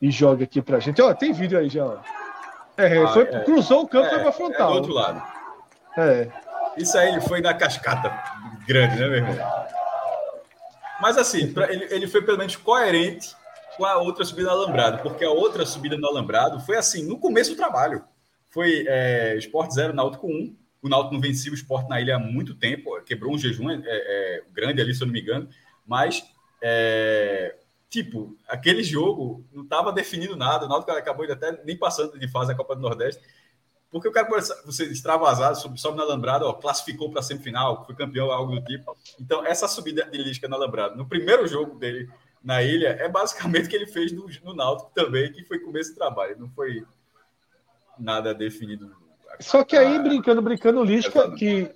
[0.00, 1.00] e jogue aqui pra gente.
[1.00, 1.86] Ó, tem vídeo aí já.
[1.86, 1.98] Ó.
[2.76, 3.40] É, ah, foi, é.
[3.44, 4.68] cruzou o campo e foi para frontal.
[4.68, 5.22] É do outro lado.
[5.96, 6.28] É.
[6.76, 8.12] Isso aí ele foi na cascata
[8.66, 9.36] grande, né, meu irmão?
[11.00, 13.34] Mas assim, pra, ele, ele foi pelo menos coerente
[13.76, 17.18] com a outra subida no alambrado, porque a outra subida no alambrado foi assim, no
[17.18, 18.04] começo do trabalho.
[18.50, 20.56] Foi é, Sport 0, Náutico 1.
[20.82, 23.80] O Náutico não vencia o Sport na ilha há muito tempo, quebrou um jejum é,
[23.84, 25.48] é, grande ali, se eu não me engano.
[25.86, 26.22] Mas,
[26.60, 27.56] é,
[27.88, 30.66] tipo, aquele jogo não estava definindo nada.
[30.66, 33.22] O Náutico acabou até nem passando de fase da Copa do Nordeste.
[33.90, 34.28] Porque o cara,
[34.64, 38.64] você extravasar, sobe, sobe na Lambrada, ó, classificou para a semifinal, foi campeão, algo do
[38.64, 38.96] tipo.
[39.18, 42.08] Então, essa subida de Lisca na Lambrada, no primeiro jogo dele
[42.42, 45.90] na ilha, é basicamente o que ele fez no, no Náutico também, que foi começo
[45.90, 46.38] de trabalho.
[46.38, 46.84] Não foi
[47.98, 48.94] nada definido.
[49.40, 51.70] Só que aí, brincando, brincando, Lisca, que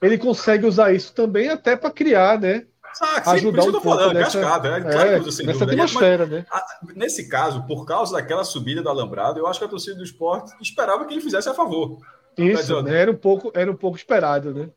[0.00, 2.66] ele consegue usar isso também até para criar, né?
[2.92, 4.90] Saca, ajudar um pouco falando, nessa, cascada, né?
[4.90, 6.46] Claro, é, assim, nessa atmosfera, né?
[6.94, 10.52] nesse caso, por causa daquela subida do Alambrado, eu acho que a torcida do esporte
[10.60, 11.98] esperava que ele fizesse a favor.
[12.36, 12.96] Isso, né?
[12.96, 14.70] era, um pouco, era um pouco esperado, né?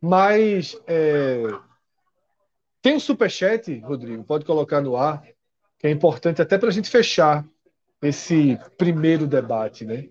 [0.00, 1.44] Mas é...
[2.80, 5.22] tem um superchat, Rodrigo, pode colocar no ar,
[5.78, 7.44] que é importante até para a gente fechar
[8.02, 10.08] esse primeiro debate, né?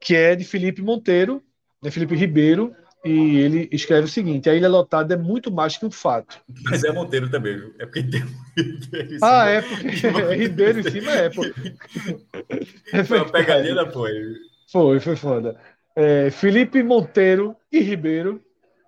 [0.00, 1.42] Que é de Felipe Monteiro,
[1.80, 1.90] né?
[1.90, 5.90] Felipe Ribeiro, e ele escreve o seguinte: a ilha lotada é muito mais que um
[5.90, 6.38] fato.
[6.64, 7.74] Mas é Monteiro também, viu?
[7.78, 8.22] É porque tem
[8.56, 11.42] Ribeiro Ah, é porque é Ribeiro em cima é, pô.
[12.92, 14.12] É foi uma pegadinha, foi.
[14.70, 15.58] Foi, foi foda.
[15.96, 18.40] É, Felipe Monteiro e Ribeiro.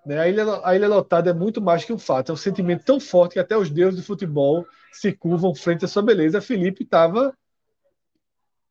[0.05, 0.19] Né?
[0.19, 2.31] A, ilha, a ilha lotada é muito mais que um fato.
[2.31, 5.87] É um sentimento tão forte que até os deuses do futebol se curvam frente à
[5.87, 6.41] sua beleza.
[6.41, 7.33] Felipe estava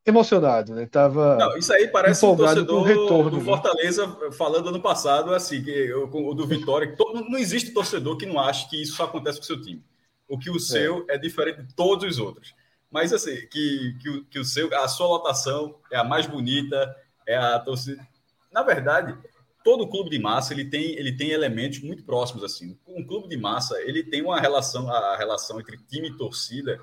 [0.05, 0.87] emocionado, né?
[0.87, 3.45] Tava Não, isso aí parece um torcedor retorno, do né?
[3.45, 4.33] Fortaleza né?
[4.33, 8.41] falando ano passado assim, que o do Vitória, que todo, não existe torcedor que não
[8.41, 9.85] ache que isso só acontece com o seu time.
[10.29, 12.55] O que o seu é, é diferente de todos os outros.
[12.91, 16.95] Mas assim, que, que, o, que o seu, a sua lotação é a mais bonita,
[17.27, 18.07] é a torcida.
[18.53, 19.17] Na verdade,
[19.65, 22.77] todo clube de massa ele tem, ele tem elementos muito próximos assim.
[22.87, 26.81] Um clube de massa ele tem uma relação, a relação entre time e torcida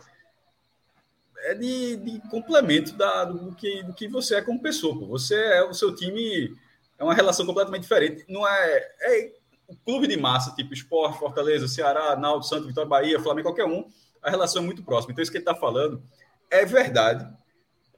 [1.44, 4.98] é de, de complemento da, do, que, do que você é como pessoa.
[4.98, 5.08] Pô.
[5.08, 6.56] Você é o seu time,
[6.98, 8.26] é uma relação completamente diferente.
[8.28, 9.32] Não é, é
[9.68, 13.86] o clube de massa, tipo Esporte, Fortaleza, Ceará, Naldo, Santo, Vitória, Bahia, Flamengo, qualquer um,
[14.22, 15.12] a relação é muito próxima.
[15.12, 16.02] Então, isso que ele está falando
[16.50, 17.28] é verdade.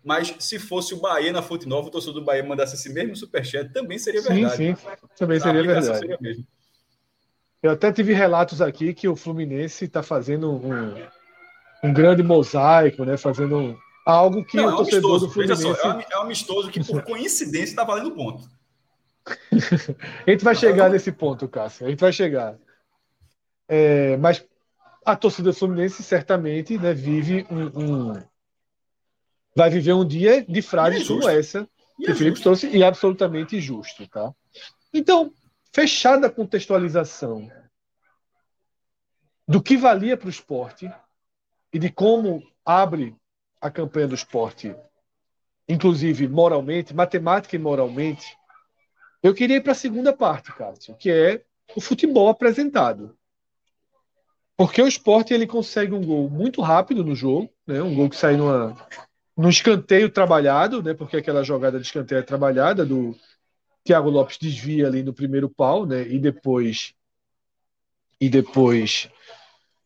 [0.04, 3.16] Mas se fosse o Bahia na Fonte Nova, o torcedor do Bahia mandasse esse mesmo
[3.16, 4.56] superchat, também seria verdade.
[4.56, 6.00] Sim, sim, também seria verdade.
[6.00, 6.46] Seria
[7.62, 10.96] Eu até tive relatos aqui que o Fluminense está fazendo um,
[11.84, 13.18] um grande mosaico, né?
[13.18, 15.28] Fazendo algo que não, o é torcedor amistoso.
[15.28, 15.62] do Fluminense...
[15.62, 18.48] Só, é um amistoso que, por coincidência, está valendo ponto.
[20.26, 21.86] a gente vai chegar nesse ponto, Cássio.
[21.86, 22.58] A gente vai chegar.
[23.68, 24.44] É, mas
[25.06, 28.24] a torcida Fluminense certamente né, vive um, um,
[29.56, 31.68] vai viver um dia de frases é como essa
[31.98, 34.34] que o é Felipe trouxe e absolutamente justo, tá?
[34.94, 35.34] Então,
[35.72, 37.50] fechada a contextualização
[39.48, 40.92] do que valia para o esporte,
[41.74, 43.16] e de como abre
[43.60, 44.76] a campanha do esporte,
[45.68, 48.38] inclusive moralmente, matemática e moralmente,
[49.24, 51.44] eu queria ir para a segunda parte, Cássio, que é
[51.76, 53.16] o futebol apresentado.
[54.58, 57.82] Porque o esporte ele consegue um gol muito rápido no jogo, né?
[57.82, 58.76] um gol que sai numa,
[59.38, 60.94] num escanteio trabalhado, né?
[60.94, 63.16] porque aquela jogada de escanteio é trabalhada, do
[63.84, 66.08] Thiago Lopes desvia ali no primeiro pau, né?
[66.08, 66.94] e depois
[68.20, 69.10] e depois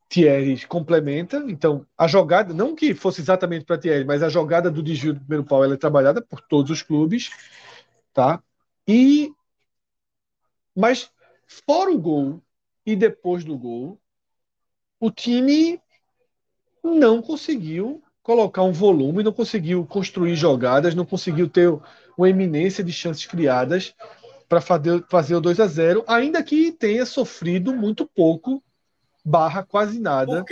[0.10, 1.44] Thierry complementa.
[1.48, 5.20] Então, a jogada, não que fosse exatamente para Thierry, mas a jogada do desvio do
[5.20, 7.30] primeiro pau é trabalhada por todos os clubes,
[8.14, 8.42] tá?
[8.88, 9.32] E
[10.76, 11.10] mas
[11.48, 12.42] fora o gol
[12.86, 14.00] e depois do gol,
[15.00, 15.80] o time
[16.84, 21.70] não conseguiu colocar um volume, não conseguiu construir jogadas, não conseguiu ter
[22.18, 23.96] uma eminência de chances criadas
[24.50, 28.64] para fazer, fazer o 2 a 0, ainda que tenha sofrido muito pouco
[29.26, 30.46] barra quase nada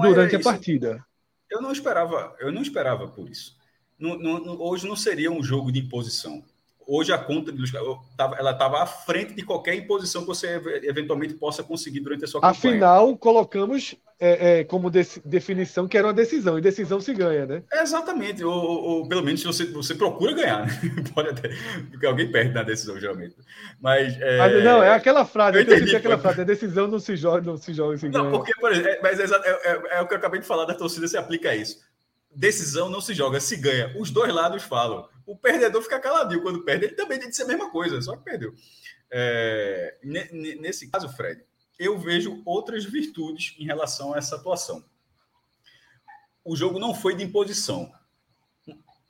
[0.00, 1.04] durante a partida.
[1.50, 3.56] Eu não esperava, eu não esperava por isso.
[3.98, 6.42] Não, não, hoje não seria um jogo de imposição.
[6.86, 7.64] Hoje a conta de
[8.38, 12.40] ela estava à frente de qualquer imposição que você eventualmente possa conseguir durante a sua
[12.40, 12.74] campanha.
[12.74, 17.44] Afinal, colocamos é, é, como de, definição que era uma decisão, e decisão se ganha,
[17.44, 17.62] né?
[17.72, 20.72] exatamente, ou, ou, pelo menos você, você procura ganhar, né?
[21.12, 21.50] Pode até,
[21.90, 23.34] porque alguém perde na decisão, geralmente.
[23.80, 24.38] Mas, é...
[24.38, 27.42] Mas não, é aquela frase, eu, eu entendi, aquela frase, a decisão não se joga,
[27.42, 28.32] não se joga, se não, ganha.
[28.32, 30.74] porque, por exemplo, é, mas é, é, é, o que eu acabei de falar da
[30.74, 31.84] torcida, se aplica a isso.
[32.34, 33.92] Decisão não se joga, se ganha.
[33.98, 36.86] Os dois lados falam o perdedor fica caladinho quando perde.
[36.86, 38.54] Ele também tem que ser a mesma coisa, só que perdeu.
[39.10, 41.42] É, nesse caso, Fred,
[41.78, 44.84] eu vejo outras virtudes em relação a essa atuação.
[46.44, 47.92] O jogo não foi de imposição,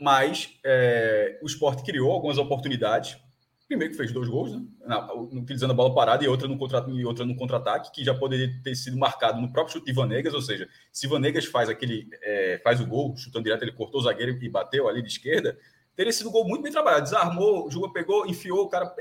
[0.01, 3.19] mas é, o esporte criou algumas oportunidades.
[3.69, 4.65] Primeiro que fez dois gols, né?
[4.87, 8.15] Na, utilizando a bola parada e outra no contra e outra no contra-ataque, que já
[8.15, 12.09] poderia ter sido marcado no próprio chute de Vanegas, ou seja, se Vanegas faz aquele
[12.23, 15.59] é, faz o gol, chutando direto, ele cortou o zagueiro e bateu ali de esquerda,
[15.97, 17.05] teria sido um gol muito bem trabalhado.
[17.05, 18.95] Desarmou, jogou, pegou, enfiou, o cara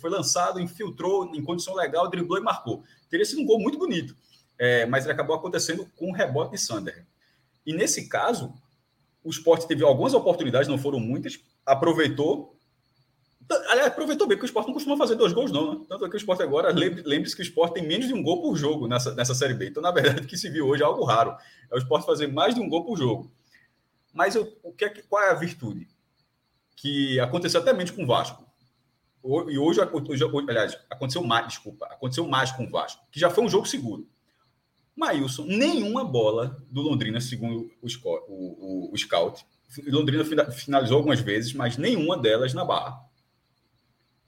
[0.00, 2.82] foi lançado, infiltrou em condição legal, driblou e marcou.
[3.08, 4.16] Teria sido um gol muito bonito.
[4.58, 7.06] É, mas ele acabou acontecendo com o rebote de Sander.
[7.64, 8.52] E nesse caso,
[9.22, 12.56] o Sport teve algumas oportunidades, não foram muitas, aproveitou.
[13.68, 15.74] Aliás, aproveitou bem, porque o Sport não costuma fazer dois gols, não.
[15.74, 15.86] Né?
[15.88, 18.42] Tanto é que o Sport agora, lembre-se que o Sport tem menos de um gol
[18.42, 19.68] por jogo nessa, nessa Série B.
[19.68, 21.34] Então, na verdade, o que se viu hoje é algo raro.
[21.70, 23.30] É o Sport fazer mais de um gol por jogo.
[24.12, 25.88] Mas eu, o que é, qual é a virtude?
[26.80, 28.42] Que aconteceu até menos com o Vasco.
[29.50, 33.44] E hoje, hoje, aliás, aconteceu mais, desculpa, aconteceu mais com o Vasco, que já foi
[33.44, 34.08] um jogo seguro.
[34.96, 39.44] Maílson, nenhuma bola do Londrina, segundo o, o, o, o scout.
[39.88, 42.98] Londrina finalizou algumas vezes, mas nenhuma delas na barra.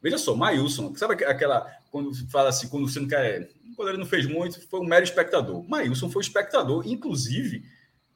[0.03, 1.65] Veja só, Maílson, sabe aquela.
[1.91, 3.49] Quando fala assim, quando você não quer.
[3.77, 5.67] Quando ele não fez muito, foi um mero espectador.
[5.67, 7.65] Maílson foi espectador, inclusive,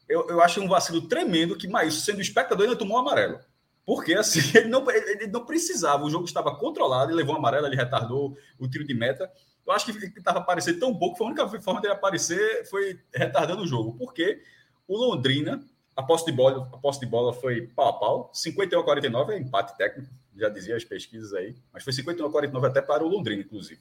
[0.07, 3.38] eu, eu acho um vacilo tremendo que Maílson, sendo espectador, ainda tomou amarelo.
[3.87, 7.68] Porque assim, ele não, ele não precisava, o jogo estava controlado, ele levou um amarelo,
[7.68, 9.33] ele retardou o tiro de meta.
[9.64, 13.62] Eu acho que estava aparecendo tão pouco, foi a única forma dele aparecer foi retardando
[13.62, 13.96] o jogo.
[13.96, 14.42] Porque
[14.88, 18.81] o Londrina, a posse de bola, a posse de bola foi pau a pau, 51
[18.81, 22.66] a 49, é empate técnico, já dizia as pesquisas aí, mas foi 51 a 49
[22.66, 23.81] até para o Londrina, inclusive.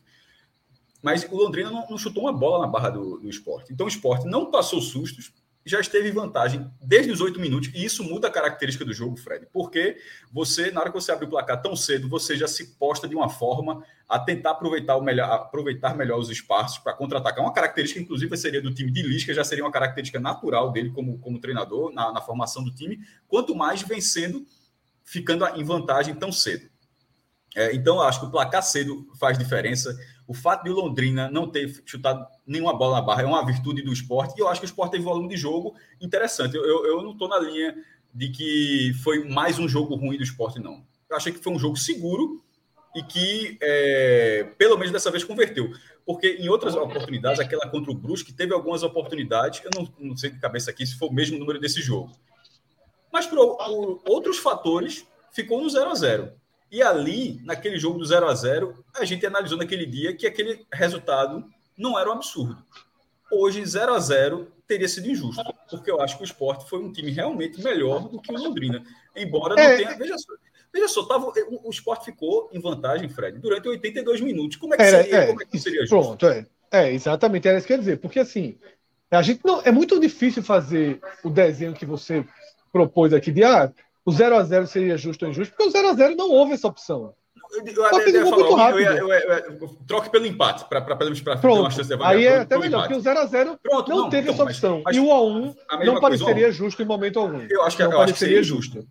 [1.02, 3.74] Mas o Londrina não, não chutou uma bola na barra do, do esporte.
[3.74, 5.32] Então o esporte não passou sustos,
[5.66, 9.18] já esteve em vantagem desde os oito minutos, e isso muda a característica do jogo,
[9.18, 9.98] Fred, porque
[10.32, 13.16] você, na hora que você abre o placar tão cedo, você já se posta de
[13.16, 17.44] uma forma a tentar aproveitar, o melhor, aproveitar melhor os espaços para contra-atacar.
[17.44, 21.18] Uma característica, inclusive, seria do time de Lisca, já seria uma característica natural dele como,
[21.18, 24.46] como treinador, na, na formação do time, quanto mais vencendo,
[25.04, 26.70] ficando em vantagem tão cedo.
[27.56, 29.98] É, então, acho que o placar cedo faz diferença.
[30.28, 33.94] O fato de Londrina não ter chutado nenhuma bola na barra é uma virtude do
[33.94, 36.56] esporte, e eu acho que o esporte teve volume de jogo interessante.
[36.56, 37.76] Eu, eu, eu não estou na linha
[38.14, 40.84] de que foi mais um jogo ruim do esporte, não.
[41.10, 42.42] Eu achei que foi um jogo seguro
[42.96, 45.70] e que, é, pelo menos dessa vez, converteu.
[46.06, 50.30] Porque em outras oportunidades, aquela contra o Brusque, teve algumas oportunidades, eu não, não sei
[50.30, 52.12] de cabeça aqui se foi o mesmo número desse jogo.
[53.12, 56.32] Mas por, por outros fatores, ficou no 0 a 0
[56.76, 60.66] e ali, naquele jogo do 0 a 0 a gente analisou naquele dia que aquele
[60.74, 61.46] resultado
[61.78, 62.62] não era um absurdo.
[63.32, 66.92] Hoje, 0 a 0 teria sido injusto, porque eu acho que o esporte foi um
[66.92, 68.84] time realmente melhor do que o Londrina.
[69.16, 69.78] Embora não é.
[69.78, 69.98] tenha.
[69.98, 70.34] Veja só,
[70.74, 74.58] veja só tava, o, o esporte ficou em vantagem, Fred, durante 82 minutos.
[74.58, 75.96] Como é que era, seria, é, como é que seria justo?
[75.96, 76.46] Pronto, é.
[76.70, 78.00] É, exatamente, era isso que eu ia dizer.
[78.00, 78.58] Porque assim,
[79.10, 79.62] a gente não.
[79.62, 82.26] É muito difícil fazer o desenho que você
[82.70, 83.72] propôs aqui de ah,
[84.06, 86.54] o 0 a 0 seria justo ou injusto, porque o 0 a 0 não houve
[86.54, 87.16] essa opção.
[89.88, 92.16] Troque pelo empate, para pelo menos para ter uma chance de avaliar.
[92.16, 94.84] Aí é até melhor, porque o 0x0 não, não, teve então, essa opção.
[94.92, 97.46] E o 1x1 não pareceria justo em momento algum.
[97.50, 98.86] Eu acho que, eu acho que seria justo.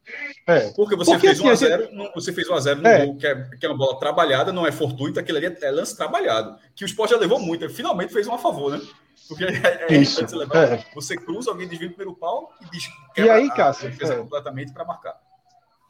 [0.46, 0.70] É.
[0.72, 3.06] Porque você fez 1x0, assim, você fez 1x0 no é.
[3.06, 5.96] gol, que é, que é uma bola trabalhada, não é fortuita, aquilo ali é lance
[5.96, 6.56] trabalhado.
[6.74, 8.80] Que o Sport já levou muito, finalmente fez um a favor, né?
[9.28, 10.20] Porque é, é isso.
[10.26, 10.84] Você, levar, é.
[10.94, 12.88] você cruza, alguém desvia o primeiro pau e diz.
[13.16, 13.88] E aí, Cássio?
[13.88, 14.16] É.
[14.16, 15.18] completamente para marcar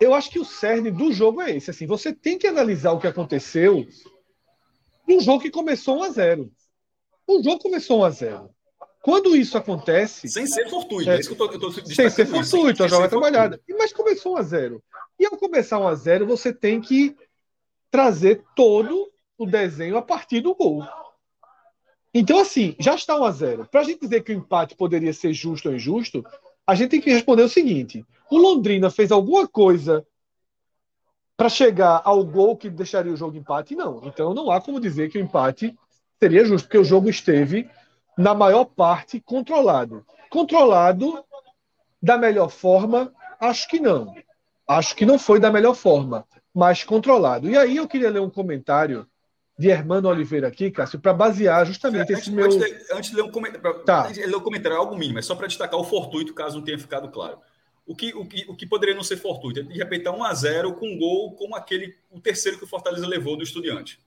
[0.01, 1.71] eu acho que o cerne do jogo é esse.
[1.71, 3.87] Assim, você tem que analisar o que aconteceu
[5.09, 6.53] num jogo que começou 1 a 0.
[7.27, 8.51] O jogo começou 1 a 0.
[9.03, 10.29] Quando isso acontece.
[10.29, 13.61] Sem ser fortuito, é, é isso que eu estou Sem ser fortuito, a jogada trabalhada.
[13.79, 14.83] Mas começou 1 a 0.
[15.19, 17.15] E ao começar 1 a 0, você tem que
[17.91, 20.83] trazer todo o desenho a partir do gol.
[22.13, 23.69] Então, assim, já está 1 a 0.
[23.71, 26.25] Para a gente dizer que o empate poderia ser justo ou injusto,
[26.67, 30.07] a gente tem que responder o seguinte: o Londrina fez alguma coisa
[31.37, 33.75] para chegar ao gol que deixaria o jogo empate?
[33.75, 34.01] Não.
[34.05, 35.77] Então não há como dizer que o empate
[36.21, 37.69] seria justo, porque o jogo esteve,
[38.17, 40.05] na maior parte, controlado.
[40.31, 41.25] Controlado
[42.01, 43.13] da melhor forma?
[43.41, 44.15] Acho que não.
[44.67, 47.51] Acho que não foi da melhor forma, mas controlado.
[47.51, 49.07] E aí eu queria ler um comentário
[49.59, 52.47] de Hermano Oliveira aqui, Cássio, para basear justamente é, esse meu.
[52.47, 54.09] Antes de, antes de ler um comentário, tá.
[54.09, 57.09] ler um comentário, algo mínimo, é só para destacar o fortuito, caso não tenha ficado
[57.09, 57.39] claro.
[57.87, 59.62] O que, o que, o que poderia não ser fortuito?
[59.62, 63.07] De repente, 1 a 0 com um gol como aquele, o terceiro que o Fortaleza
[63.07, 64.01] levou do Estudiante.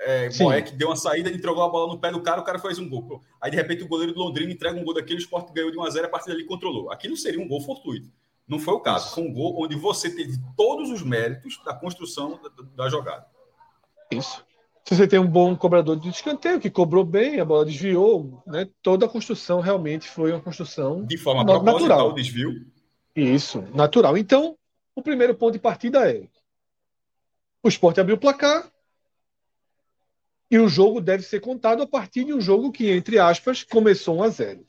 [0.00, 2.78] É, Boeck deu uma saída, entregou a bola no pé do cara, o cara faz
[2.78, 3.20] um gol.
[3.40, 5.78] Aí, de repente, o goleiro do Londrina entrega um gol daquele, o Sport ganhou de
[5.78, 6.92] 1 a 0 a partir dali controlou.
[6.92, 8.08] Aquilo seria um gol fortuito.
[8.46, 9.14] Não foi o caso.
[9.14, 13.26] Foi um gol onde você teve todos os méritos da construção da, da jogada.
[14.10, 14.44] Isso.
[14.84, 18.66] Se você tem um bom cobrador de escanteio, que cobrou bem, a bola desviou, né?
[18.82, 22.08] toda a construção realmente foi uma construção de forma natural.
[22.08, 22.64] o desvio.
[23.18, 24.16] Isso, natural.
[24.16, 24.56] Então,
[24.94, 26.28] o primeiro ponto de partida é:
[27.62, 28.70] o esporte abriu o placar
[30.48, 34.18] e o jogo deve ser contado a partir de um jogo que, entre aspas, começou
[34.18, 34.66] 1 a 0.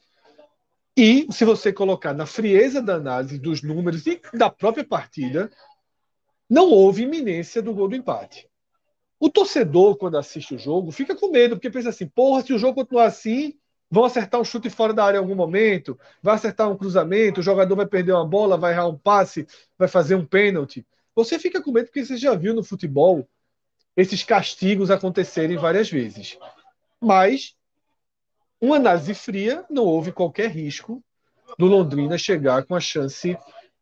[0.98, 5.52] E se você colocar na frieza da análise dos números e da própria partida,
[6.50, 8.50] não houve iminência do gol do empate.
[9.20, 12.58] O torcedor, quando assiste o jogo, fica com medo, porque pensa assim: porra, se o
[12.58, 13.54] jogo continuar assim,
[13.90, 17.44] vão acertar um chute fora da área em algum momento, vai acertar um cruzamento, o
[17.44, 19.48] jogador vai perder uma bola, vai errar um passe,
[19.78, 20.86] vai fazer um pênalti.
[21.16, 23.28] Você fica com medo porque você já viu no futebol
[23.98, 26.38] esses castigos acontecerem várias vezes.
[27.02, 27.56] Mas,
[28.62, 31.04] uma análise fria, não houve qualquer risco
[31.58, 33.38] do Londrina chegar com a chance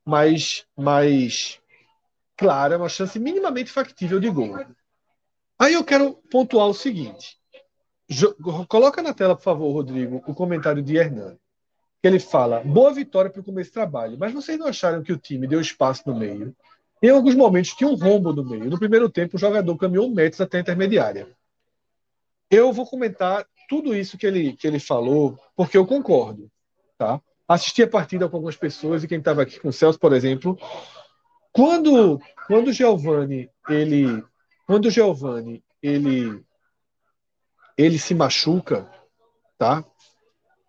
[0.05, 1.59] mais, mais
[2.35, 4.57] clara, uma chance minimamente factível de gol.
[5.59, 7.36] Aí eu quero pontuar o seguinte.
[8.67, 11.37] Coloca na tela, por favor, Rodrigo, o comentário de Hernan.
[12.01, 15.17] Ele fala: boa vitória para o começo do trabalho, mas vocês não acharam que o
[15.17, 16.55] time deu espaço no meio?
[17.01, 18.69] Em alguns momentos tinha um rombo no meio.
[18.69, 21.27] No primeiro tempo, o jogador caminhou metros até a intermediária.
[22.49, 26.49] Eu vou comentar tudo isso que ele, que ele falou, porque eu concordo.
[26.97, 27.21] Tá?
[27.47, 30.57] Assisti a partida com algumas pessoas e quem estava aqui com o Celso, por exemplo.
[31.51, 34.23] Quando, quando o Giovanni ele
[34.65, 36.43] quando o Giovanni ele
[37.77, 38.89] ele se machuca,
[39.57, 39.85] tá?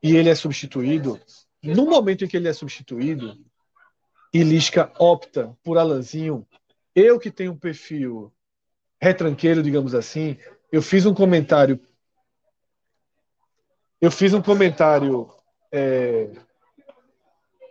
[0.03, 1.19] E ele é substituído.
[1.63, 3.37] No momento em que ele é substituído,
[4.33, 6.47] e Lisca opta por Alanzinho,
[6.95, 8.33] eu que tenho um perfil
[9.01, 10.37] retranqueiro, digamos assim,
[10.71, 11.81] eu fiz um comentário.
[14.01, 15.33] Eu fiz um comentário
[15.73, 16.31] é,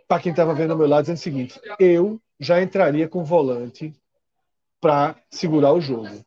[0.06, 3.94] para quem estava vendo ao meu lado dizendo o seguinte: eu já entraria com volante
[4.80, 6.24] para segurar o jogo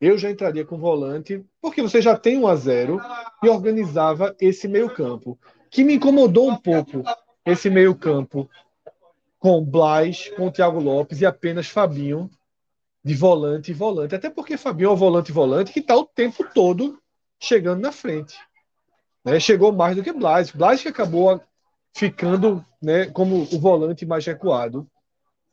[0.00, 3.00] eu já entraria com volante, porque você já tem um a 0
[3.42, 5.38] e organizava esse meio-campo.
[5.70, 7.02] Que me incomodou um pouco
[7.44, 8.48] esse meio-campo
[9.38, 12.30] com Blas, com Thiago Lopes e apenas Fabinho
[13.04, 14.14] de volante e volante.
[14.14, 16.98] Até porque Fabinho é o volante e volante que está o tempo todo
[17.40, 18.36] chegando na frente.
[19.24, 19.38] Né?
[19.40, 20.50] Chegou mais do que Blas.
[20.50, 21.40] Blas que acabou
[21.94, 24.86] ficando né, como o volante mais recuado,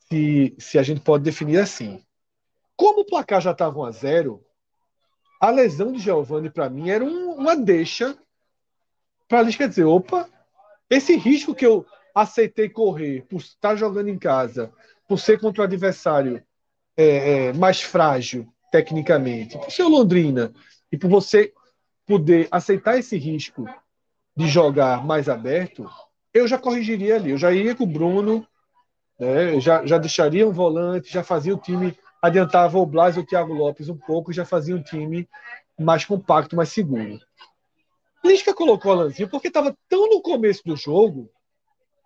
[0.09, 2.03] se, se a gente pode definir assim.
[2.83, 4.45] Como o placar já estava 1 a 0
[5.39, 8.13] a lesão de Giovanni, para mim, era um, uma deixa
[9.25, 10.29] para a Lisca dizer: opa,
[10.89, 14.69] esse risco que eu aceitei correr por estar jogando em casa,
[15.07, 16.43] por ser contra o adversário
[16.97, 17.05] é,
[17.45, 20.51] é, mais frágil tecnicamente, por ser o Londrina,
[20.91, 21.53] e por você
[22.05, 23.63] poder aceitar esse risco
[24.35, 25.89] de jogar mais aberto,
[26.33, 27.31] eu já corrigiria ali.
[27.31, 28.45] Eu já iria com o Bruno,
[29.17, 33.25] né, já, já deixaria um volante, já fazia o time adiantava o Blas e o
[33.25, 35.27] Thiago Lopes um pouco e já fazia um time
[35.77, 37.19] mais compacto, mais seguro.
[38.23, 41.29] Lisca colocou o Alanzinho porque estava tão no começo do jogo,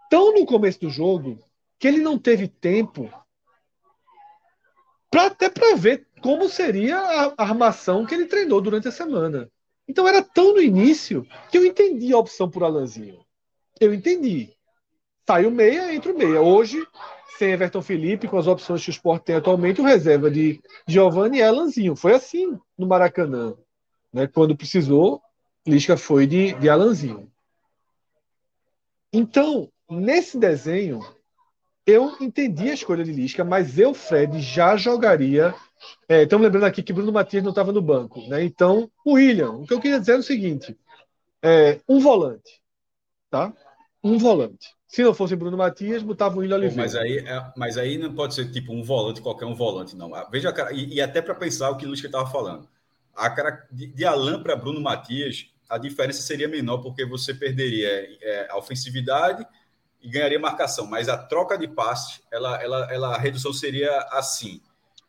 [0.09, 1.39] tão no começo do jogo,
[1.77, 3.07] que ele não teve tempo
[5.11, 9.47] para até para ver como seria a armação que ele treinou durante a semana.
[9.87, 13.23] Então era tão no início que eu entendi a opção por Alanzinho.
[13.79, 14.51] Eu entendi.
[15.27, 16.41] Saiu meia, entra o meia.
[16.41, 16.83] Hoje
[17.37, 21.37] sem Everton Felipe, com as opções que o Sport tem atualmente, o reserva de Giovanni
[21.37, 21.95] e Alanzinho.
[21.95, 23.55] Foi assim no Maracanã.
[24.11, 24.27] Né?
[24.27, 25.21] Quando precisou,
[25.65, 27.31] Lisca foi de, de Alanzinho.
[29.13, 31.05] Então, nesse desenho,
[31.85, 35.53] eu entendi a escolha de Lisca, mas eu, Fred, já jogaria.
[36.09, 38.19] É, estamos lembrando aqui que Bruno Matias não estava no banco.
[38.27, 38.43] Né?
[38.43, 40.77] Então, o William, o que eu queria dizer é o seguinte:
[41.41, 42.61] é, um volante.
[43.29, 43.53] Tá?
[44.03, 44.77] Um volante.
[44.87, 46.81] Se não fosse Bruno Matias, botava o William Oliveira.
[46.81, 50.15] Mas aí, é, mas aí não pode ser tipo um volante, qualquer um volante, não.
[50.15, 52.67] Ah, veja, e, e até para pensar o que o Luiz estava falando.
[53.13, 57.89] A cara de, de Alain para Bruno Matias, a diferença seria menor, porque você perderia
[58.21, 59.45] é, a ofensividade
[60.01, 60.85] e ganharia marcação.
[60.85, 64.61] Mas a troca de passes, ela, ela, ela, a redução seria assim.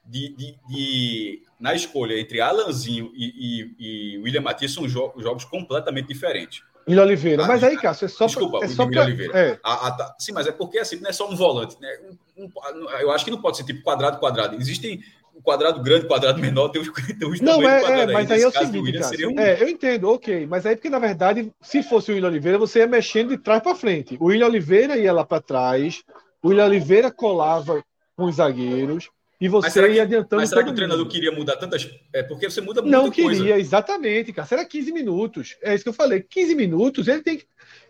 [0.05, 5.44] De, de, de, na escolha entre Alanzinho e, e, e William Matias são jo jogos
[5.44, 6.62] completamente diferentes.
[6.88, 7.46] William Oliveira.
[7.46, 9.03] mas aí, Cássio, é só Desculpa, é só pra...
[9.03, 9.38] Oliveira.
[9.38, 9.59] É.
[9.62, 10.16] A, a, tá.
[10.18, 11.88] Sim, mas é porque assim, não é só um volante, né?
[12.37, 14.57] Um, um, eu acho que não pode ser tipo quadrado, quadrado.
[14.57, 15.03] Existem
[15.35, 18.48] um quadrado grande, quadrado menor, tem os, tem os Não, é, é mas aí, é
[18.48, 19.38] o seguinte, Cássio, um...
[19.38, 22.81] é, eu entendo, ok, mas aí porque na verdade, se fosse o William Oliveira, você
[22.81, 24.16] ia mexendo de trás para frente.
[24.20, 26.03] O William Oliveira ia lá para trás,
[26.42, 27.83] o William Oliveira colava
[28.16, 30.42] com os zagueiros, e você ia adiantando.
[30.42, 31.12] Mas será que o treinador mundo?
[31.12, 31.88] queria mudar tantas.
[32.12, 33.59] É porque você muda muita Não queria, coisa.
[33.59, 34.48] exatamente, cara.
[34.48, 35.57] Será 15 minutos.
[35.62, 36.20] É isso que eu falei.
[36.22, 37.42] 15 minutos, ele tem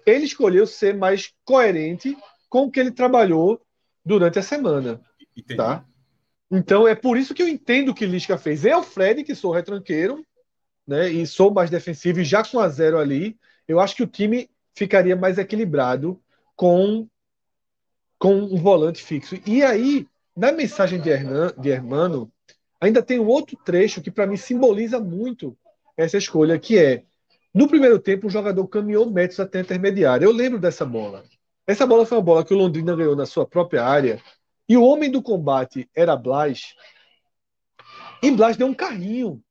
[0.04, 2.16] Ele escolheu ser mais coerente
[2.50, 3.60] com o que ele trabalhou
[4.04, 5.00] durante a semana.
[5.36, 5.56] Entendi.
[5.56, 5.84] Tá?
[6.50, 8.64] Então é por isso que eu entendo o que Lisca fez.
[8.64, 10.24] O Fred, que sou retranqueiro,
[10.86, 11.08] né?
[11.08, 14.50] E sou mais defensivo, e já com a zero ali, eu acho que o time
[14.74, 16.20] ficaria mais equilibrado
[16.56, 17.06] com,
[18.18, 19.38] com um volante fixo.
[19.46, 20.06] E aí
[20.38, 22.30] na mensagem de, Hernan, de Hermano,
[22.80, 25.58] ainda tem um outro trecho que para mim simboliza muito
[25.96, 27.02] essa escolha, que é
[27.52, 30.24] no primeiro tempo o jogador caminhou metros até a intermediária.
[30.24, 31.24] Eu lembro dessa bola.
[31.66, 34.22] Essa bola foi uma bola que o Londrina ganhou na sua própria área
[34.68, 36.76] e o homem do combate era Blas,
[38.22, 39.42] e Blas deu um carrinho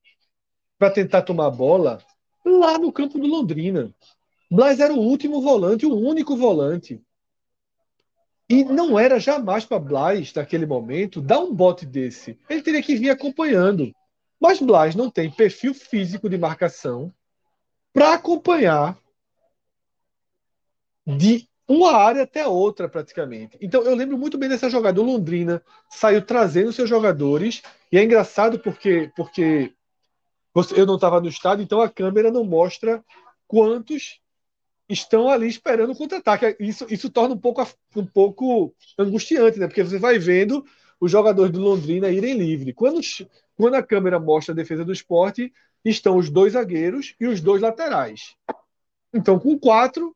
[0.79, 2.01] para tentar tomar a bola
[2.45, 3.93] lá no campo do Londrina.
[4.49, 7.01] Blas era o último volante, o único volante.
[8.49, 12.39] E não era jamais para Blas, naquele momento, dar um bote desse.
[12.49, 13.93] Ele teria que vir acompanhando.
[14.39, 17.13] Mas Blas não tem perfil físico de marcação
[17.91, 18.97] para acompanhar
[21.05, 23.57] de uma área até outra, praticamente.
[23.59, 25.01] Então, eu lembro muito bem dessa jogada.
[25.01, 29.73] O Londrina saiu trazendo seus jogadores, e é engraçado porque, porque
[30.75, 33.03] eu não estava no estádio, então a câmera não mostra
[33.47, 34.21] quantos
[34.89, 36.55] estão ali esperando o contra-ataque.
[36.59, 37.65] Isso, isso torna um pouco,
[37.95, 39.67] um pouco angustiante, né?
[39.67, 40.65] Porque você vai vendo
[40.99, 42.73] os jogadores do Londrina irem livre.
[42.73, 42.99] Quando,
[43.55, 47.61] quando a câmera mostra a defesa do esporte, estão os dois zagueiros e os dois
[47.61, 48.35] laterais.
[49.13, 50.15] Então, com quatro,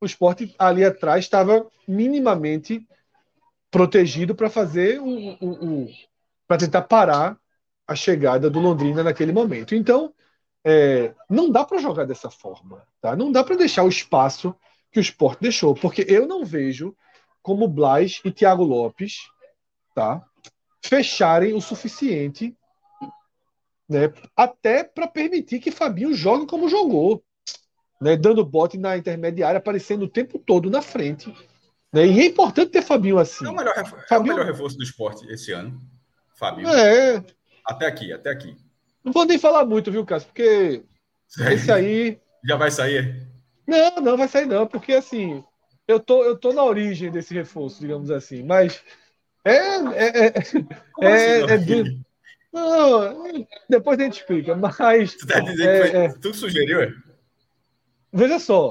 [0.00, 2.86] o esporte ali atrás estava minimamente
[3.70, 5.88] protegido para fazer o,
[6.46, 7.38] para tentar parar
[7.86, 9.74] a chegada do Londrina naquele momento.
[9.74, 10.12] Então,
[10.64, 13.16] é, não dá para jogar dessa forma, tá?
[13.16, 14.54] Não dá para deixar o espaço
[14.90, 16.96] que o esporte deixou, porque eu não vejo
[17.42, 19.16] como Blas e Thiago Lopes,
[19.94, 20.24] tá?
[20.84, 22.56] Fecharem o suficiente,
[23.88, 24.12] né?
[24.36, 27.22] Até para permitir que Fabinho jogue como jogou,
[28.00, 28.16] né?
[28.16, 31.34] Dando bote na intermediária, aparecendo o tempo todo na frente.
[31.92, 32.06] Né?
[32.06, 33.44] E é importante ter Fabinho assim.
[33.44, 34.06] É o melhor, Fabinho...
[34.10, 35.78] é o melhor reforço do esporte esse ano,
[36.34, 36.68] Fabinho.
[36.68, 37.24] É.
[37.64, 38.56] Até aqui, até aqui.
[39.04, 40.28] Não vou nem falar muito, viu, Cássio?
[40.28, 40.82] Porque
[41.50, 42.18] esse aí.
[42.44, 43.26] Já vai sair?
[43.66, 45.42] Não, não vai sair, não, porque assim,
[45.86, 48.82] eu tô, eu tô na origem desse reforço, digamos assim, mas.
[49.44, 49.56] É.
[49.56, 50.32] É, é,
[51.00, 52.00] é, assim, é de...
[52.52, 55.14] não, depois a gente explica, mas.
[55.16, 56.08] Tu tá dizendo é, que foi, é...
[56.18, 56.92] tu sugeriu, é?
[58.12, 58.70] Veja só,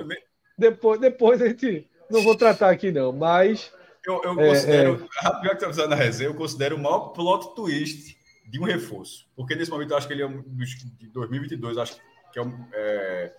[0.58, 1.88] depois, depois a gente.
[2.10, 3.72] Não vou tratar aqui, não, mas.
[4.06, 5.56] Eu, eu considero, é, é...
[5.56, 8.18] que tá na resenha, eu considero o maior plot twist
[8.52, 9.26] de um reforço.
[9.34, 11.96] Porque nesse momento eu acho que ele é dos, de 2022, acho
[12.34, 13.34] que é o é,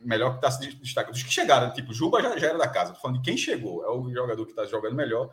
[0.00, 1.12] melhor que está se destacando.
[1.12, 2.92] Dos que chegaram, tipo, Juba já, já era da casa.
[2.92, 5.30] Estou falando de quem chegou, é o jogador que está jogando melhor.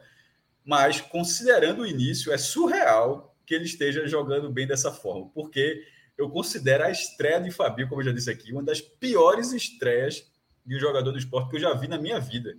[0.66, 5.30] Mas, considerando o início, é surreal que ele esteja jogando bem dessa forma.
[5.30, 5.82] Porque
[6.18, 10.30] eu considero a estreia de Fabio, como eu já disse aqui, uma das piores estreias
[10.66, 12.54] de um jogador do esporte que eu já vi na minha vida.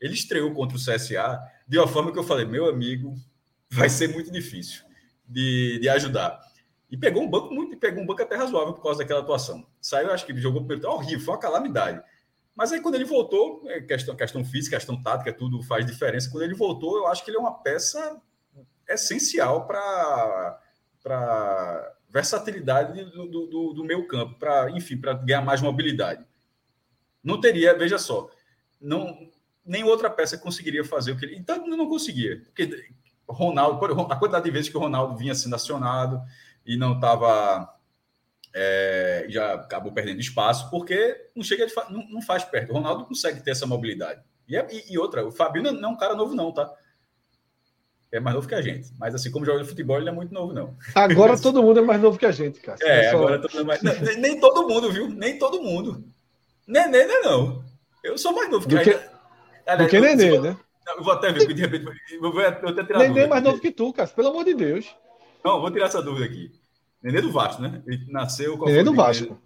[0.00, 1.38] Ele estreou contra o CSA
[1.68, 3.14] de uma forma que eu falei, meu amigo,
[3.68, 4.90] vai ser muito difícil
[5.32, 6.40] de, de ajudar.
[6.90, 9.66] E pegou um banco muito, pegou um banco até razoável por causa daquela atuação.
[9.80, 12.02] Saiu, acho que jogou pelo horrível, foi uma calamidade.
[12.54, 16.30] Mas aí quando ele voltou, é questão, questão física, questão tática, tudo faz diferença.
[16.30, 18.20] Quando ele voltou, eu acho que ele é uma peça
[18.88, 20.60] essencial para
[21.02, 26.24] para versatilidade do, do, do meio campo, para enfim, para ganhar mais mobilidade.
[27.24, 28.30] Não teria, veja só,
[28.80, 29.30] não
[29.64, 31.36] nem outra peça conseguiria fazer o que ele.
[31.36, 32.84] Então não conseguia, porque
[33.32, 36.20] Ronaldo, a quantidade de vezes que o Ronaldo vinha sendo acionado
[36.64, 37.68] e não estava.
[38.54, 42.70] É, já acabou perdendo espaço, porque não chega de, não, não, faz perto.
[42.70, 44.20] O Ronaldo consegue ter essa mobilidade.
[44.46, 46.70] E, é, e, e outra, o Fabinho não, é um cara novo, não, tá?
[48.12, 48.92] É mais novo que a gente.
[48.98, 50.76] Mas assim, como joga de futebol, ele não é muito novo, não.
[50.94, 52.78] Agora todo mundo é mais novo que a gente, cara.
[52.82, 53.82] É, agora todo mundo é mais.
[53.82, 55.08] Não, nem, todo mundo, viu?
[55.08, 56.04] Nem todo mundo.
[56.66, 57.64] Nenê, nem, não.
[58.04, 60.56] Eu sou mais novo que, Do que, do que Nenê, né?
[60.86, 61.86] Eu vou até ver, porque de repente.
[62.10, 64.94] Eu vou até tirar Nenê é mais novo que tu, cara, pelo amor de Deus.
[65.44, 66.52] Não, vou tirar essa dúvida aqui.
[67.02, 67.82] Nenê do Vasco, né?
[67.86, 68.58] Ele nasceu.
[68.58, 69.40] Nenê do Vasco.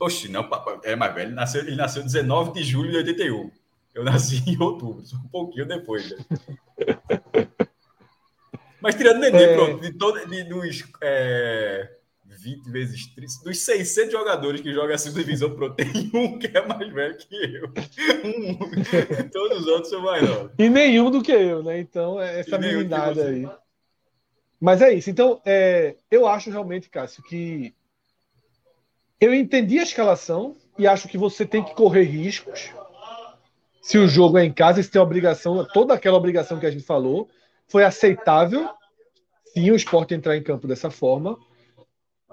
[0.00, 0.48] Oxi, não,
[0.82, 1.28] é mais velho.
[1.28, 3.50] Ele nasceu, ele nasceu 19 de julho de 81.
[3.94, 6.10] Eu nasci em outubro, um pouquinho depois.
[6.10, 6.18] Né?
[8.80, 9.54] Mas tirando Nenê, é...
[9.54, 10.84] pronto, de, todo, de, dos.
[11.02, 11.95] É
[12.46, 13.44] 20 vezes 30.
[13.44, 17.16] Dos 600 jogadores que jogam a segunda divisão, pro, tem um que é mais velho
[17.16, 17.72] que eu.
[18.24, 20.52] Um, todos os outros são mais novos.
[20.56, 21.80] E nenhum do que eu, né?
[21.80, 23.48] Então, é essa meninada aí.
[24.60, 25.10] Mas é isso.
[25.10, 27.74] Então, é, eu acho realmente, Cássio, que
[29.20, 32.70] eu entendi a escalação e acho que você tem que correr riscos.
[33.82, 36.84] Se o jogo é em casa, você tem obrigação, toda aquela obrigação que a gente
[36.84, 37.28] falou,
[37.68, 38.68] foi aceitável
[39.56, 41.38] sim o esporte entrar em campo dessa forma.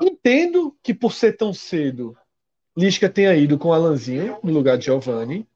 [0.02, 2.18] Entendo que por ser tão cedo,
[2.76, 5.48] Lisca tenha ido com Alanzinho no lugar de Giovanni,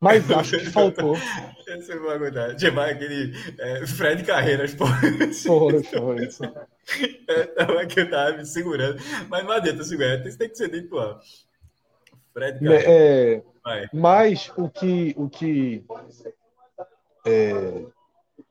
[0.00, 1.16] mas acho que faltou.
[1.66, 2.58] Esse é uma coisa.
[2.58, 4.86] Chamar aquele é, Fred Carreiras, pô.
[4.86, 6.26] Foi, foi.
[6.26, 6.42] Isso.
[7.28, 9.02] É, que eu tava me segurando.
[9.28, 11.18] Mas não adianta segurar, tem, tem que ser dentro
[12.32, 12.86] Fred né, Carreiras.
[12.88, 13.42] É,
[13.92, 15.84] mas o que, o que
[17.26, 17.84] é,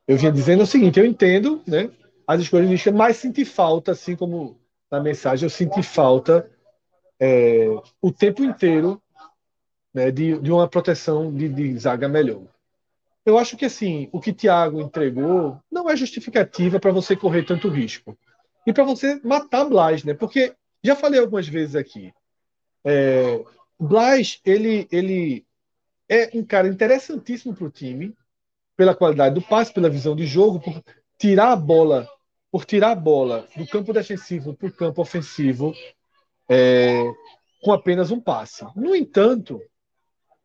[0.06, 1.90] eu vinha dizendo é o seguinte: eu entendo né,
[2.28, 4.60] as escolhas de Lisca, mas senti falta, assim como
[4.96, 6.50] na mensagem, eu senti falta
[7.20, 7.68] é,
[8.02, 9.02] o tempo inteiro
[9.94, 12.44] né, de, de uma proteção de, de zaga melhor.
[13.26, 17.70] eu acho que assim, o que Thiago entregou não é justificativa para você correr tanto
[17.70, 18.18] risco.
[18.68, 20.14] E para você matar Blas, né?
[20.14, 22.12] Porque já falei algumas vezes aqui.
[22.84, 23.44] É,
[23.80, 25.46] Blas, ele, ele
[26.10, 28.16] é um cara interessantíssimo para o time,
[28.76, 30.82] pela qualidade do passe, pela visão de jogo, por
[31.18, 32.08] tirar a bola,
[32.56, 35.74] por tirar a bola do campo defensivo para o campo ofensivo
[36.48, 37.04] é,
[37.62, 38.66] com apenas um passe.
[38.78, 39.62] No entanto,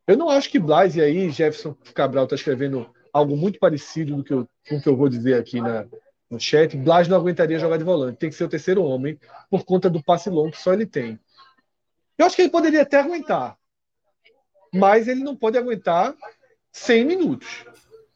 [0.05, 4.25] eu não acho que Blas, e aí Jefferson Cabral está escrevendo algo muito parecido do
[4.25, 5.87] que eu, com o que eu vou dizer aqui na,
[6.29, 6.75] no chat.
[6.75, 9.17] Blas não aguentaria jogar de volante, tem que ser o terceiro homem,
[9.49, 11.17] por conta do passe longo que só ele tem.
[12.17, 13.57] Eu acho que ele poderia até aguentar,
[14.73, 16.13] mas ele não pode aguentar
[16.73, 17.63] 100 minutos.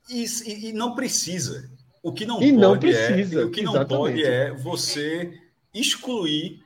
[0.10, 0.26] E,
[0.68, 1.74] e não precisa.
[2.06, 5.42] O que não e pode não precisa, é, o que não pode é você
[5.74, 6.64] excluir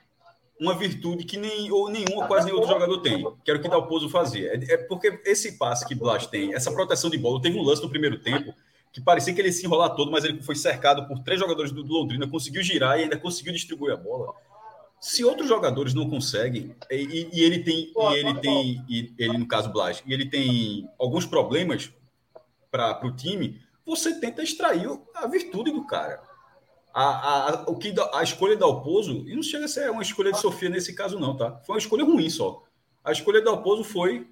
[0.59, 3.61] uma virtude que nem ou nenhum ou quase nenhum outro jogador tem, que era o
[3.61, 4.51] que Dalpozo fazia.
[4.53, 7.81] É, é porque esse passe que Blas tem, essa proteção de bola, teve um lance
[7.81, 8.53] no primeiro tempo
[8.91, 11.83] que parecia que ele se enrolar todo, mas ele foi cercado por três jogadores do
[11.83, 14.33] Londrina, conseguiu girar e ainda conseguiu distribuir a bola.
[14.99, 19.47] Se outros jogadores não conseguem, e, e ele tem, e ele tem, e ele no
[19.47, 21.93] caso Blas, e ele tem alguns problemas
[22.69, 26.21] para o time, você tenta extrair a virtude do cara.
[26.93, 30.31] A, a, o que, a escolha da Alpozo, e não chega a ser uma escolha
[30.31, 31.59] de Sofia nesse caso, não, tá?
[31.65, 32.63] Foi uma escolha ruim só.
[33.03, 34.27] A escolha da Alpozo foi: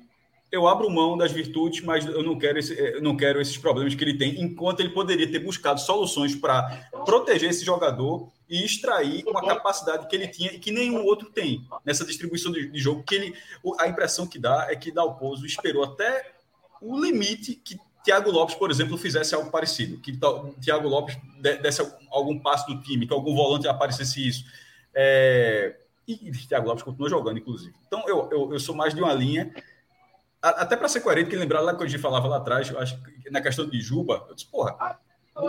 [0.51, 3.93] eu abro mão das virtudes, mas eu não quero, esse, eu não quero esses problemas
[3.93, 9.23] que ele tem, enquanto ele poderia ter buscado soluções para proteger esse jogador e extrair
[9.27, 13.03] uma capacidade que ele tinha e que nenhum outro tem nessa distribuição de, de jogo.
[13.03, 13.35] Que ele,
[13.79, 16.33] a impressão que dá é que Dalpozo esperou até
[16.81, 17.77] o limite que
[18.07, 20.17] Thiago Lopes, por exemplo, fizesse algo parecido, que
[20.61, 24.45] Thiago Lopes desse algum passo do time, que algum volante aparecesse isso.
[24.95, 25.75] É...
[26.07, 27.75] E, Thiago Lopes continuou jogando, inclusive.
[27.85, 29.53] Então, eu, eu, eu sou mais de uma linha,
[30.41, 32.97] até para ser coerente, que lembrar lá que gente falava lá atrás, acho
[33.29, 34.97] na questão de Juba, eu disse, porra,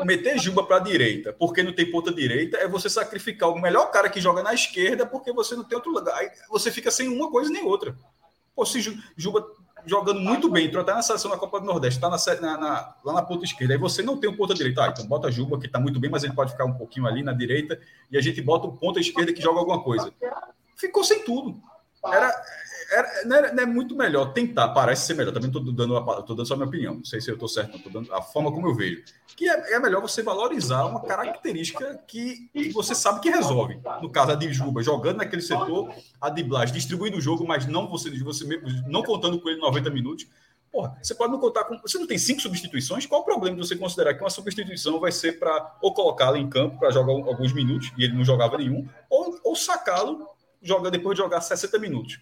[0.05, 3.93] meter Juba para a direita, porque não tem ponta direita, é você sacrificar o melhor
[3.93, 6.13] cara que joga na esquerda, porque você não tem outro lugar.
[6.19, 7.97] Aí você fica sem uma coisa nem outra.
[8.53, 8.81] Pô, se
[9.17, 9.47] Juba
[9.89, 12.95] jogando muito bem, entrou até na seleção da Copa do Nordeste, está na, na, na,
[13.05, 14.85] lá na ponta esquerda, aí você não tem um ponta direita.
[14.85, 17.23] Ah, então bota Juba, que está muito bem, mas ele pode ficar um pouquinho ali
[17.23, 17.81] na direita,
[18.11, 20.13] e a gente bota o ponta esquerda que joga alguma coisa.
[20.77, 21.61] Ficou sem tudo.
[22.07, 22.33] Era,
[22.91, 25.33] era, não, é, não é muito melhor tentar, parece ser melhor.
[25.33, 27.77] Também estou dando, tô dando só a minha opinião, não sei se eu estou certo,
[27.77, 29.03] estou dando a forma como eu vejo.
[29.37, 33.81] Que é, é, melhor você valorizar uma característica que, você sabe que resolve.
[34.01, 37.67] No caso, a de Juba, jogando naquele setor, a de Blas distribuindo o jogo, mas
[37.67, 38.45] não você, você
[38.87, 40.27] não contando com ele 90 minutos.
[40.71, 41.79] Porra, você pode não contar com.
[41.81, 43.07] Você não tem cinco substituições?
[43.07, 46.49] Qual o problema de você considerar que uma substituição vai ser para ou colocá-lo em
[46.49, 50.29] campo para jogar alguns minutos, e ele não jogava nenhum, ou, ou sacá-lo
[50.63, 52.21] joga, depois de jogar 60 minutos?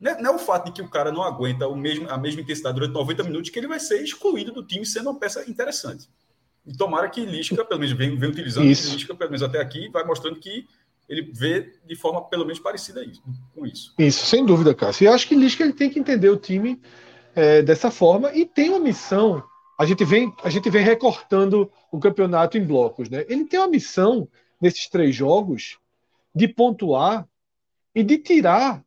[0.00, 2.18] Não é, não é, o fato de que o cara não aguenta o mesmo, a
[2.18, 5.48] mesma intensidade durante 90 minutos que ele vai ser excluído do time sendo uma peça
[5.48, 6.08] interessante.
[6.66, 8.92] E tomara que Lisca, pelo menos, vem, vem utilizando isso.
[8.92, 10.66] Lisca, pelo menos até aqui, vai mostrando que
[11.08, 13.22] ele vê de forma pelo menos parecida isso,
[13.54, 13.94] com isso.
[13.98, 15.04] Isso, sem dúvida, Cássio.
[15.04, 16.80] E eu acho que Lisca ele tem que entender o time
[17.34, 19.42] é, dessa forma e tem uma missão.
[19.78, 23.08] A gente, vem, a gente vem recortando o campeonato em blocos.
[23.08, 23.24] Né?
[23.28, 24.28] Ele tem uma missão
[24.60, 25.78] nesses três jogos
[26.34, 27.28] de pontuar
[27.94, 28.84] e de tirar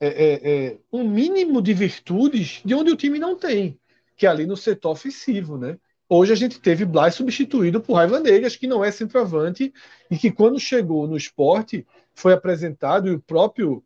[0.00, 3.78] é, é, é, um mínimo de virtudes de onde o time não tem,
[4.16, 5.78] que é ali no setor ofensivo, né?
[6.08, 9.72] Hoje a gente teve Blas substituído por Raiva Negas, que não é centroavante,
[10.10, 13.84] e que quando chegou no esporte foi apresentado, e o próprio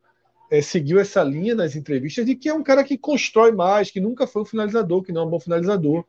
[0.50, 4.00] é, seguiu essa linha nas entrevistas, de que é um cara que constrói mais, que
[4.00, 6.04] nunca foi um finalizador, que não é um bom finalizador.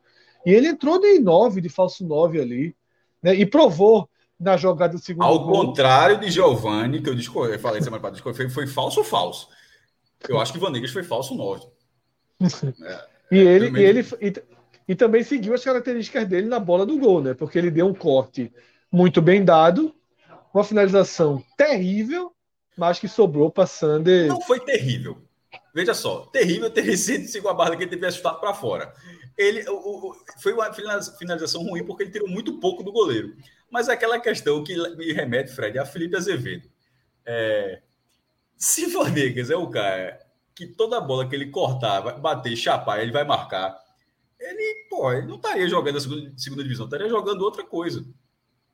[0.45, 2.76] E ele entrou de nove, de falso nove ali,
[3.22, 3.36] né?
[3.36, 4.08] E provou
[4.39, 5.67] na jogada do segundo Ao gol.
[5.67, 9.49] contrário de Giovanni, que eu, discorri, eu falei semana passada, foi, foi falso ou falso?
[10.27, 11.67] Eu acho que Vanegas foi falso 9.
[13.31, 14.33] É, e ele, e, ele e,
[14.89, 17.33] e, também seguiu as características dele na bola do gol, né?
[17.33, 18.53] Porque ele deu um corte
[18.91, 19.95] muito bem dado,
[20.53, 22.31] uma finalização terrível,
[22.77, 24.27] mas que sobrou para Sander.
[24.27, 25.17] Não foi terrível.
[25.73, 28.93] Veja só, terrível ter sido a barra que ele tivesse chutado para fora.
[29.38, 33.36] Ele o, o, foi uma finalização ruim porque ele tirou muito pouco do goleiro.
[33.76, 36.65] Mas é aquela questão que me remete, Fred, a Felipe Azevedo.
[37.26, 37.82] É,
[38.55, 40.17] se Vanegas é o cara
[40.55, 43.78] que toda bola que ele cortar, bater, chapar, ele vai marcar,
[44.39, 48.05] ele, pô, ele não estaria jogando a segunda, segunda divisão, estaria jogando outra coisa.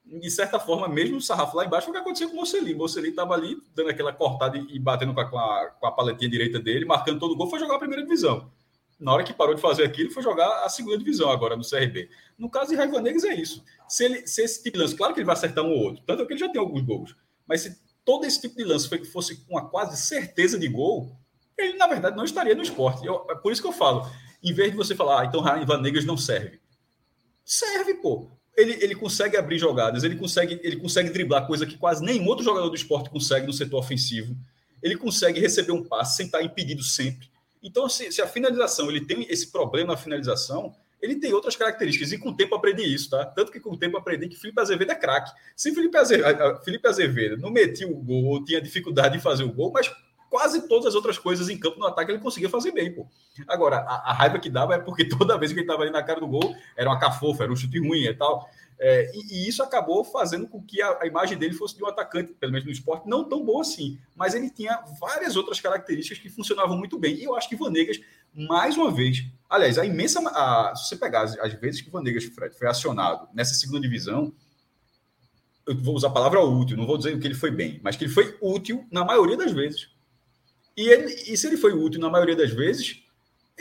[0.05, 2.75] De certa forma, mesmo o sarrafo lá embaixo, foi o que aconteceu com o Mocelin.
[2.75, 5.91] O Mocelin estava ali, dando aquela cortada e batendo com a, com, a, com a
[5.91, 8.51] paletinha direita dele, marcando todo o gol, foi jogar a primeira divisão.
[9.01, 12.07] Na hora que parou de fazer aquilo, foi jogar a segunda divisão agora no CRB.
[12.37, 13.63] No caso de Raiva Negas, é isso.
[13.89, 16.03] Se, ele, se esse tipo de lance, claro que ele vai acertar um ou outro,
[16.05, 17.15] tanto é que ele já tem alguns gols,
[17.47, 20.67] mas se todo esse tipo de lance foi que fosse com a quase certeza de
[20.67, 21.17] gol,
[21.57, 23.03] ele, na verdade, não estaria no esporte.
[23.03, 24.07] Eu, é por isso que eu falo,
[24.43, 26.59] em vez de você falar, ah, então Raiva Negas não serve.
[27.43, 28.29] serve, pô.
[28.55, 32.43] Ele, ele consegue abrir jogadas, ele consegue, ele consegue driblar coisa que quase nenhum outro
[32.43, 34.35] jogador do esporte consegue no setor ofensivo.
[34.83, 37.30] Ele consegue receber um passe sem estar impedido sempre.
[37.61, 42.11] Então, se, se a finalização ele tem esse problema na finalização, ele tem outras características.
[42.11, 43.25] E com o tempo aprendi isso, tá?
[43.25, 45.31] Tanto que com o tempo aprendi que Felipe Azevedo é craque.
[45.55, 49.51] Se Felipe Azevedo, Felipe Azevedo não metia o gol ou tinha dificuldade de fazer o
[49.51, 49.91] gol, mas
[50.29, 53.05] quase todas as outras coisas em campo no ataque ele conseguia fazer bem, pô.
[53.47, 56.03] Agora, a, a raiva que dava é porque toda vez que ele estava ali na
[56.03, 58.47] cara do gol era uma cafofa, era um chute ruim e tal.
[58.83, 61.87] É, e, e, isso acabou fazendo com que a, a, imagem dele fosse de um
[61.87, 63.99] atacante, pelo menos no esporte, não tão bom assim.
[64.15, 67.13] Mas ele tinha várias outras características que funcionavam muito bem.
[67.13, 67.99] E eu acho que Vanegas,
[68.33, 70.19] mais uma vez, aliás, a imensa.
[70.29, 74.33] A, se você pegar as, as vezes que Vanegas Fred foi acionado nessa segunda divisão,
[75.67, 78.05] eu vou usar a palavra útil, não vou dizer que ele foi bem, mas que
[78.05, 79.89] ele foi útil na maioria das vezes.
[80.75, 83.03] E, ele, e se ele foi útil na maioria das vezes,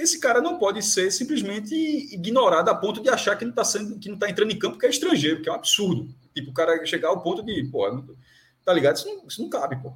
[0.03, 1.75] esse cara não pode ser simplesmente
[2.13, 4.75] ignorado a ponto de achar que não está sendo, que não está entrando em campo
[4.75, 6.09] porque é estrangeiro, que é um absurdo.
[6.35, 8.03] Tipo, o cara chegar ao ponto de, pô,
[8.65, 8.97] tá ligado?
[8.97, 9.93] Isso não, isso não cabe, pô.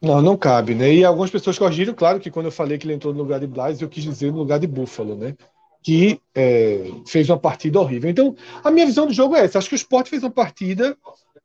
[0.00, 0.92] Não, não cabe, né?
[0.92, 3.46] E algumas pessoas corrigiram, claro que quando eu falei que ele entrou no lugar de
[3.46, 5.36] Blas, eu quis dizer no lugar de Buffalo, né?
[5.80, 8.10] Que é, fez uma partida horrível.
[8.10, 8.34] Então,
[8.64, 9.58] a minha visão do jogo é essa.
[9.58, 10.96] Acho que o Sport fez uma partida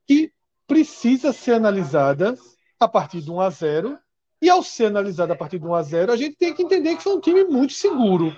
[0.08, 0.32] que
[0.66, 2.38] precisa ser analisada
[2.80, 4.00] a partir de 1 a 0
[4.42, 6.96] e ao ser analisado a partir de 1 a 0 a gente tem que entender
[6.96, 8.36] que foi um time muito seguro.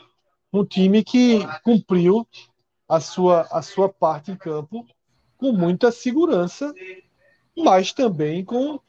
[0.51, 2.27] Um time que cumpriu
[2.87, 4.85] a sua, a sua parte em campo
[5.37, 6.73] com muita segurança,
[7.55, 8.79] mas também com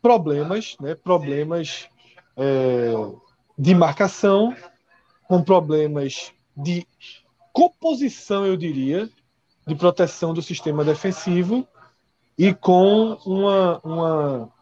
[0.00, 0.94] problemas, né?
[0.94, 1.88] problemas
[2.36, 2.92] é,
[3.58, 4.56] de marcação,
[5.28, 6.86] com problemas de
[7.52, 9.08] composição, eu diria,
[9.66, 11.66] de proteção do sistema defensivo
[12.36, 14.52] e com uma, uma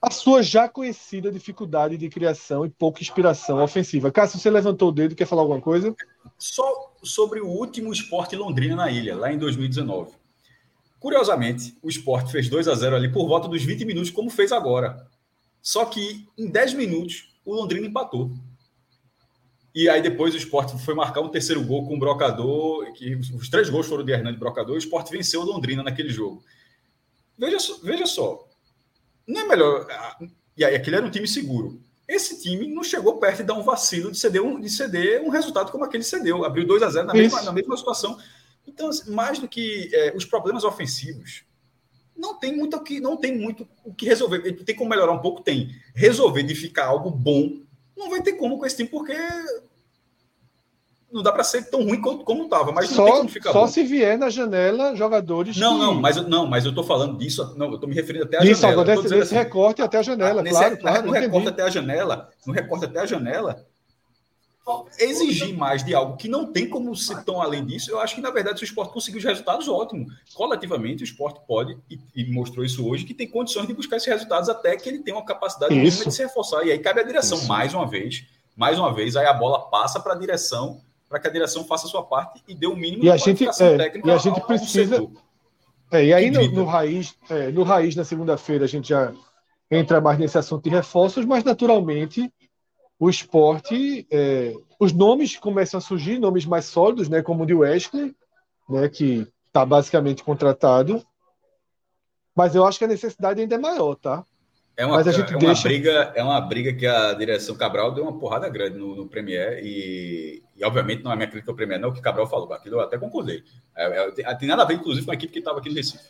[0.00, 4.12] a sua já conhecida dificuldade de criação e pouca inspiração ofensiva.
[4.12, 5.94] Cássio, você levantou o dedo, quer falar alguma coisa?
[6.38, 10.12] Só sobre o último esporte Londrina na ilha, lá em 2019.
[11.00, 14.52] Curiosamente, o esporte fez 2 a 0 ali por volta dos 20 minutos, como fez
[14.52, 15.06] agora.
[15.60, 18.32] Só que em 10 minutos, o Londrina empatou.
[19.74, 23.48] E aí depois o esporte foi marcar um terceiro gol com o Brocador, que os
[23.48, 26.42] três gols foram de Hernando Brocador, e o esporte venceu o Londrina naquele jogo.
[27.36, 28.47] Veja, veja só,
[29.28, 29.86] não é melhor.
[30.56, 31.80] E aí, aquele era um time seguro.
[32.08, 35.28] Esse time não chegou perto de dar um vacilo de ceder um, de ceder um
[35.28, 36.42] resultado como aquele cedeu.
[36.42, 38.18] Abriu 2 a 0 na mesma, na mesma situação.
[38.66, 41.44] Então, assim, mais do que é, os problemas ofensivos,
[42.16, 44.40] não tem muito o que não tem muito o que resolver.
[44.64, 45.70] Tem como melhorar um pouco, tem.
[45.94, 47.60] Resolver de ficar algo bom,
[47.96, 49.14] não vai ter como com esse time, porque
[51.10, 53.52] não dá para ser tão ruim como, como estava, mas só, não tem como ficar
[53.52, 53.66] Só bom.
[53.66, 55.56] se vier na janela jogadores.
[55.56, 55.78] Não, que...
[55.78, 58.38] não, mas eu, não, mas eu tô falando disso, não, eu tô me referindo até
[58.38, 58.92] a Isso, janela.
[58.92, 61.06] Isso, desse, assim, recorte até a janela, nesse, claro, claro.
[61.06, 63.66] No recorte até a janela, no recorte até a janela,
[64.98, 68.20] exigir mais de algo que não tem como ser tão além disso, eu acho que,
[68.20, 70.06] na verdade, se o esporte conseguir os resultados, ótimo.
[70.34, 74.08] Coletivamente, o esporte pode, e, e, mostrou isso hoje, que tem condições de buscar esses
[74.08, 76.66] resultados até que ele tenha uma capacidade de se reforçar.
[76.66, 77.48] E aí cabe a direção, isso.
[77.48, 81.26] mais uma vez, mais uma vez, aí a bola passa para a direção para que
[81.26, 84.10] a direção faça a sua parte e dê o mínimo e a gente, é, E
[84.10, 85.08] a gente precisa.
[85.90, 89.12] É, e aí no, no, raiz, é, no raiz na segunda-feira a gente já
[89.70, 92.32] entra mais nesse assunto de reforços, mas naturalmente
[92.98, 97.54] o esporte, é, os nomes começam a surgir, nomes mais sólidos, né, como o de
[97.54, 98.14] Wesley,
[98.68, 101.02] né, que está basicamente contratado.
[102.34, 104.24] Mas eu acho que a necessidade ainda é maior, tá?
[104.78, 105.44] É uma, Mas a gente é deixa...
[105.44, 109.08] uma briga, é uma briga que a direção Cabral deu uma porrada grande no, no
[109.08, 112.52] Premier e, e, obviamente não é minha crítica ao Premier, não, o que Cabral falou,
[112.52, 113.42] aquilo eu até concordei.
[113.76, 116.04] É, é, tem, nada a ver, inclusive, com a equipe que estava aqui no Recife.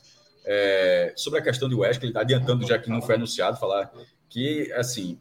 [0.44, 3.90] É, sobre a questão de West, ele está adiantando, já que não foi anunciado, falar
[4.28, 5.18] que, assim,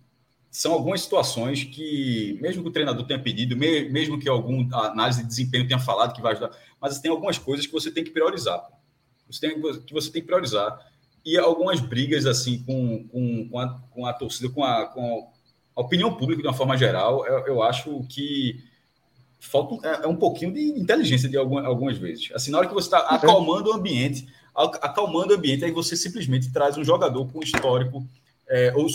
[0.52, 5.28] são algumas situações que, mesmo que o treinador tenha pedido, mesmo que algum análise de
[5.28, 8.62] desempenho tenha falado que vai ajudar, mas tem algumas coisas que você tem que priorizar.
[9.32, 10.86] Você tem, que você tem que priorizar
[11.26, 15.30] e algumas brigas assim com, com, com, a, com a torcida, com a, com
[15.76, 18.64] a opinião pública de uma forma geral, eu, eu acho que
[19.40, 22.30] falta é, é, um pouquinho de inteligência de algumas, algumas vezes.
[22.34, 26.52] Assim, na hora que você está acalmando o ambiente, acalmando o ambiente, aí você simplesmente
[26.52, 28.06] traz um jogador com histórico,
[28.48, 28.88] é, ou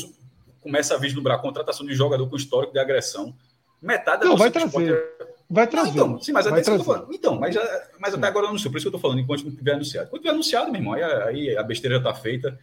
[0.61, 3.35] começa a vislumbrar a contratação de jogador com histórico de agressão.
[3.81, 5.05] Metade da Não, vai trazer.
[5.53, 5.90] Vai trazer.
[5.90, 6.82] então, sim, mas vai trazer.
[6.82, 7.55] Falando, então, mas,
[8.00, 9.74] mas até agora eu não sei, por isso que eu estou falando, enquanto não tiver
[9.74, 10.09] anunciado.
[10.09, 12.59] Quando tiver anunciado, meu irmão, aí, aí a besteira já está feita.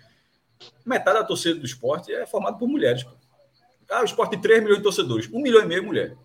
[0.84, 3.06] Metade da torcida do esporte é formada por mulheres.
[3.92, 6.18] Ah, o esporte tem 3 milhões de torcedores, 1 milhão e meio mulher.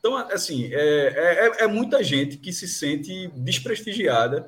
[0.00, 4.44] Então, assim, é, é, é muita gente que se sente desprestigiada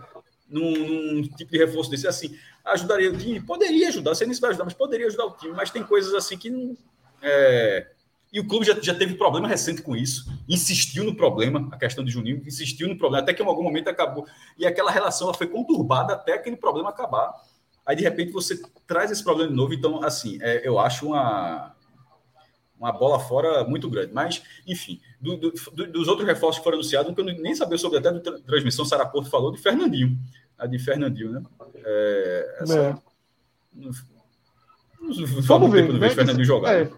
[0.48, 2.08] num, num, tipo de reforço desse.
[2.08, 3.40] Assim, ajudaria o time?
[3.40, 5.52] Poderia ajudar, sei nem se vai ajudar, mas poderia ajudar o time.
[5.52, 6.76] Mas tem coisas assim que não.
[7.22, 7.92] É,
[8.32, 12.02] E o clube já, já teve problema recente com isso, insistiu no problema, a questão
[12.02, 14.26] de Juninho, insistiu no problema, até que em algum momento acabou.
[14.56, 17.30] E aquela relação ela foi conturbada até aquele problema acabar.
[17.84, 19.74] Aí, de repente, você traz esse problema de novo.
[19.74, 21.74] Então, assim, é, eu acho uma,
[22.78, 24.12] uma bola fora muito grande.
[24.14, 27.98] Mas, enfim, do, do, dos outros reforços que foram anunciados, que eu nem sabia sobre
[27.98, 30.18] até da transmissão, Sara Porto falou de Fernandinho.
[30.56, 31.42] A de Fernandinho, né?
[31.84, 32.96] É, essa, é.
[33.74, 33.90] Não,
[35.02, 36.10] não, Vamos ver, tempo, não né?
[36.10, 36.74] Fernandinho jogar.
[36.74, 36.84] É.
[36.84, 36.90] Né?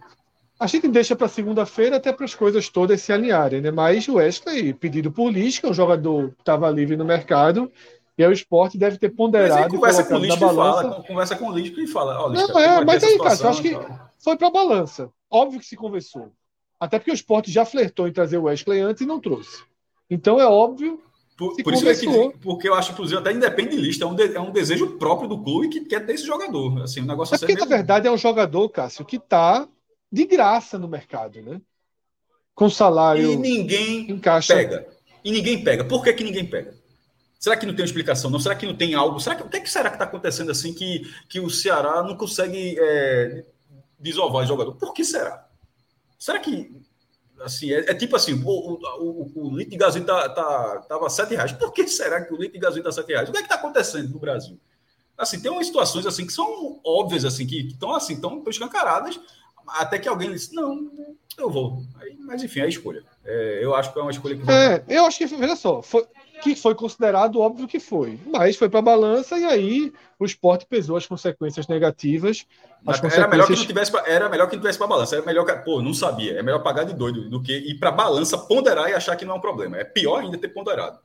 [0.58, 3.70] A gente deixa para segunda-feira até para as coisas todas se alinharem, né?
[3.70, 7.70] Mas o Wesley, pedido por Lisca, um jogador que estava livre no mercado,
[8.16, 9.62] e aí o esporte deve ter ponderado.
[9.62, 12.28] Mas conversa com o Lisca e fala, conversa com o Lisca e fala.
[12.28, 13.76] Lisca, não, é, mas aí, cara, eu acho que
[14.18, 15.10] foi para a balança.
[15.28, 16.30] Óbvio que se conversou.
[16.78, 19.64] Até porque o esporte já flertou em trazer o Wesley antes e não trouxe.
[20.08, 21.00] Então é óbvio.
[21.36, 24.14] Por, por isso é que, porque eu acho, inclusive, até independe de lista, é um,
[24.14, 26.82] de, é um desejo próprio do clube que quer ter esse jogador.
[26.82, 27.68] Assim, um negócio é porque, mesmo...
[27.68, 29.66] na verdade, é um jogador, Cássio, que está
[30.14, 31.60] de graça no mercado, né?
[32.54, 33.32] Com salário.
[33.32, 34.54] E ninguém encaixa.
[34.54, 34.86] pega.
[35.24, 35.84] E ninguém pega.
[35.84, 36.72] Por que, que ninguém pega?
[37.38, 38.30] Será que não tem uma explicação?
[38.30, 38.38] Não?
[38.38, 39.18] Será que não tem algo?
[39.18, 42.02] Será que, o que, é que será que está acontecendo assim que, que o Ceará
[42.02, 43.44] não consegue é,
[43.98, 44.74] desovar o jogador?
[44.76, 45.46] Por que será?
[46.16, 46.70] Será que
[47.42, 51.10] assim, é, é tipo assim, o, o, o, o litro de gasolina tá, tá, tava
[51.10, 51.52] sete reais.
[51.52, 53.28] Por que será que o litro de gasolina está sete reais?
[53.28, 54.58] O que é que está acontecendo no Brasil?
[55.18, 59.20] Assim, tem umas situações assim que são óbvias, assim, que estão assim, estão escancaradas,
[59.68, 60.90] até que alguém disse, não,
[61.36, 61.82] eu vou.
[62.00, 63.02] Aí, mas enfim, é a escolha.
[63.24, 64.50] É, eu acho que é uma escolha que.
[64.50, 66.06] É, eu acho que, veja só, foi,
[66.42, 68.18] que foi considerado óbvio que foi.
[68.26, 72.46] Mas foi para a balança e aí o esporte pesou as consequências negativas.
[72.86, 73.30] As era, consequências...
[73.30, 75.16] melhor que não tivesse, era melhor que não tivesse para balança.
[75.16, 75.52] Era melhor que.
[75.64, 76.38] Pô, não sabia.
[76.38, 79.34] É melhor pagar de doido do que ir para balança, ponderar e achar que não
[79.34, 79.78] é um problema.
[79.78, 80.98] É pior ainda ter ponderado.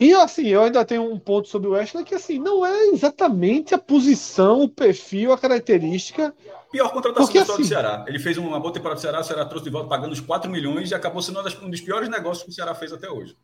[0.00, 3.74] E assim, eu ainda tenho um ponto sobre o Wesley que assim, não é exatamente
[3.74, 6.34] a posição, o perfil, a característica.
[6.72, 8.06] Pior contratação Porque, assim, do Ceará.
[8.08, 10.50] Ele fez uma boa temporada do Ceará, o Ceará trouxe de volta pagando os 4
[10.50, 13.36] milhões e acabou sendo um dos piores negócios que o Ceará fez até hoje.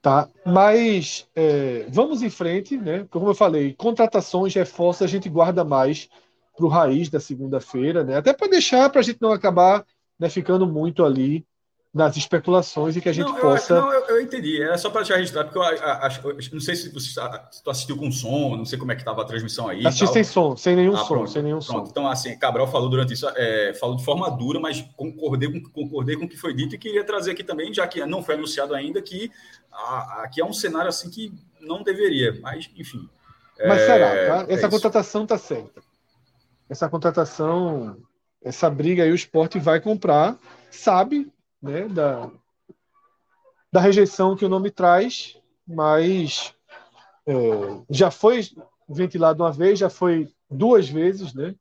[0.00, 3.04] Tá, mas é, vamos em frente, né?
[3.10, 6.08] Como eu falei, contratações, reforços, a gente guarda mais
[6.56, 8.16] para o raiz da segunda-feira, né?
[8.16, 9.84] Até para deixar, para a gente não acabar
[10.18, 11.44] né, ficando muito ali
[11.92, 13.74] nas especulações e que a gente não, possa.
[13.74, 14.62] Eu, não, eu, eu, entendi.
[14.62, 16.22] Era só para deixar registrado, porque eu acho.
[16.52, 17.20] Não sei se você
[17.50, 19.84] se tu assistiu com som, não sei como é que estava a transmissão aí.
[19.84, 21.86] Assisti sem som, sem nenhum ah, som, pronto, sem nenhum pronto.
[21.86, 21.90] som.
[21.90, 26.16] Então, assim, Cabral falou durante isso, é, falou de forma dura, mas concordei com, concordei
[26.16, 28.72] com o que foi dito e queria trazer aqui também, já que não foi anunciado
[28.72, 29.30] ainda, que
[30.22, 33.08] aqui é um cenário assim que não deveria, mas enfim.
[33.58, 34.52] Mas é, será, tá?
[34.52, 35.82] Essa é contratação está certa.
[36.68, 37.96] Essa contratação,
[38.40, 40.38] essa briga aí, o esporte vai comprar,
[40.70, 41.28] sabe
[41.62, 42.30] né, da,
[43.72, 45.36] da rejeição que o nome traz,
[45.66, 46.54] mas
[47.26, 47.34] é,
[47.88, 48.42] já foi
[48.88, 51.54] ventilado uma vez, já foi duas vezes, né?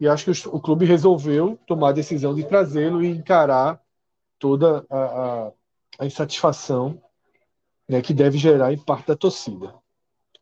[0.00, 3.80] E acho que o, o clube resolveu tomar a decisão de trazê-lo e encarar
[4.38, 5.52] toda a, a,
[6.00, 7.00] a insatisfação
[7.88, 9.72] né, que deve gerar em parte da torcida.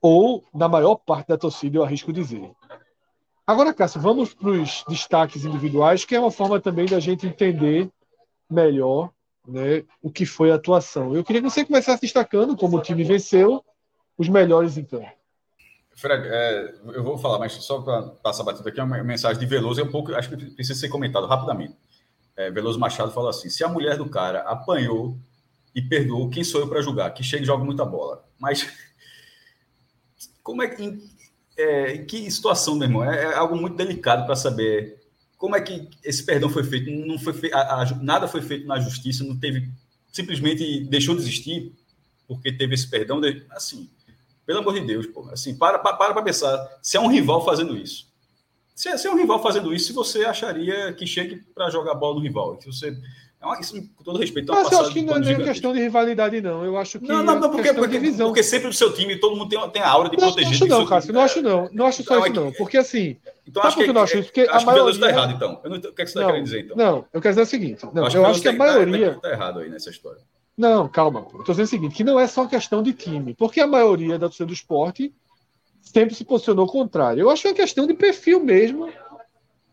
[0.01, 2.51] Ou na maior parte da torcida, eu arrisco dizer.
[3.47, 7.91] Agora, Cássio, vamos para os destaques individuais, que é uma forma também da gente entender
[8.51, 9.11] melhor
[9.47, 11.15] né, o que foi a atuação.
[11.15, 13.65] Eu queria que você começasse destacando como o time venceu
[14.17, 15.09] os melhores em campo.
[15.95, 19.81] Fred, é, eu vou falar, mas só para passar batido aqui, uma mensagem de Veloso
[19.81, 21.77] é um pouco, acho que precisa ser comentado rapidamente.
[22.37, 25.19] É, Veloso Machado falou assim: se a mulher do cara apanhou
[25.75, 27.13] e perdoou, quem sou eu para julgar?
[27.13, 28.25] Que chega e joga muita bola.
[28.39, 28.67] Mas
[30.43, 30.99] como é que.
[31.57, 33.05] É, que situação, meu irmão?
[33.05, 35.00] É, é algo muito delicado para saber
[35.41, 36.91] como é que esse perdão foi feito?
[36.91, 37.51] Não foi fe...
[37.51, 39.71] a, a, nada foi feito na justiça, não teve
[40.13, 41.73] simplesmente deixou de existir
[42.29, 43.89] porque teve esse perdão, de, assim,
[44.45, 48.07] pelo amor de Deus, pô, assim, para para pensar, se é um rival fazendo isso.
[48.75, 51.95] Se é, se é um rival fazendo isso, se você acharia que chegue para jogar
[51.95, 52.97] bola no rival, se você
[53.43, 55.81] é uma, isso, com todo respeito, é Mas eu acho que não é questão de
[55.81, 56.63] rivalidade, não.
[56.63, 57.09] Eu acho que.
[57.09, 58.27] Não, não, não porque, porque, divisão.
[58.27, 60.51] porque sempre do seu time todo mundo tem, tem a aura de não, proteger.
[60.51, 61.13] Não acho, não, Cássio.
[61.15, 61.69] Não acho, não.
[61.73, 62.53] Não acho só então, isso, é não.
[62.53, 63.17] Porque assim.
[63.49, 64.27] Então acho que, eu não acho isso.
[64.27, 64.91] Porque acho a maioria...
[64.91, 65.59] está errado, então.
[65.65, 66.77] Eu não, o que, é que você está querendo dizer, então?
[66.77, 67.87] Não, eu quero dizer o seguinte.
[67.95, 69.13] Não, acho eu acho que a maioria.
[69.13, 70.21] Está errado aí nessa história.
[70.55, 71.21] Não, calma.
[71.33, 73.33] Eu estou dizendo o seguinte: que não é só questão de time.
[73.33, 75.15] Porque a maioria da torcida do esporte
[75.81, 77.23] sempre se posicionou contrário.
[77.23, 78.93] Eu acho que é uma questão de perfil mesmo.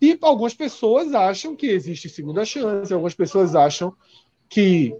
[0.01, 3.93] E algumas pessoas acham que existe segunda chance, algumas pessoas acham
[4.47, 4.95] que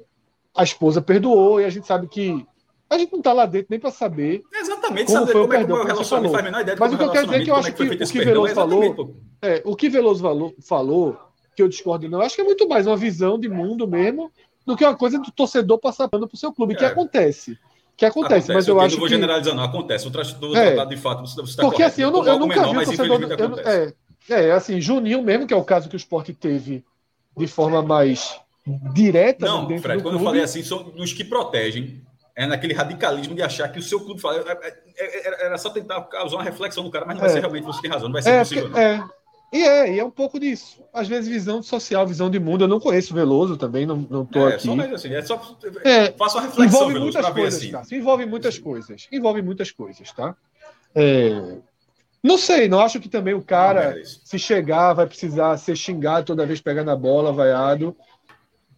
[0.56, 2.46] a esposa perdoou e a gente sabe que
[2.90, 4.44] a gente não está lá dentro nem para saber.
[4.54, 6.98] Exatamente, como saber foi como o perdão, é, é o relacionamento, faz ideia Mas o
[6.98, 9.62] que eu quero dizer é que eu acho que, que o que Veloso falou, é,
[9.66, 11.18] o que Veloso falou,
[11.56, 14.32] que eu discordo não, acho que é muito mais uma visão de mundo mesmo
[14.66, 16.78] do que uma coisa do torcedor passar pano para o seu clube, é.
[16.78, 17.58] que acontece.
[17.96, 19.16] Que acontece, acontece mas eu, eu acho não vou que...
[19.16, 20.08] generalizar, não, acontece.
[20.08, 21.94] O tratado é, de fato, você está Porque correto.
[21.94, 23.22] assim, eu, não, eu nunca menor, vi o torcedor...
[23.24, 23.94] Eu, é,
[24.30, 26.84] É, assim, Juninho mesmo, que é o caso que o esporte teve
[27.36, 28.40] de forma mais
[28.94, 29.46] direta.
[29.46, 30.16] Não, Fred, quando clube.
[30.18, 32.02] eu falei assim, são dos que protegem.
[32.36, 34.38] É naquele radicalismo de achar que o seu clube fala.
[34.38, 37.40] É, é, é, era só tentar causar uma reflexão no cara, mas não vai ser
[37.40, 38.66] realmente você tem razão, não vai ser possível.
[38.66, 39.04] Porque, é,
[39.52, 40.84] e é, e é um pouco disso.
[40.94, 42.64] Às vezes, visão social, visão de mundo.
[42.64, 44.68] Eu não conheço Veloso também, não, não tô é, aqui.
[44.68, 45.58] Só assim, é só.
[45.84, 47.72] É, faça uma reflexão, envolve Veloso, muitas coisas, assim.
[47.72, 47.96] Tá?
[47.96, 49.08] Envolve muitas coisas.
[49.12, 50.36] Envolve muitas coisas, tá?
[50.94, 51.58] É,
[52.24, 56.46] não sei, não acho que também o cara, se chegar, vai precisar ser xingado toda
[56.46, 57.96] vez pegar na bola, vaiado.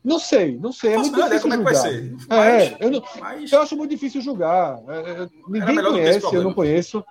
[0.04, 0.94] Não sei, não sei.
[0.94, 1.72] É muito difícil como julgar.
[1.72, 2.16] É, que vai ser.
[2.30, 3.52] Mas, é, eu, não, mas...
[3.52, 4.80] eu acho muito difícil julgar.
[4.88, 7.04] É, é ninguém conhece, eu não conheço.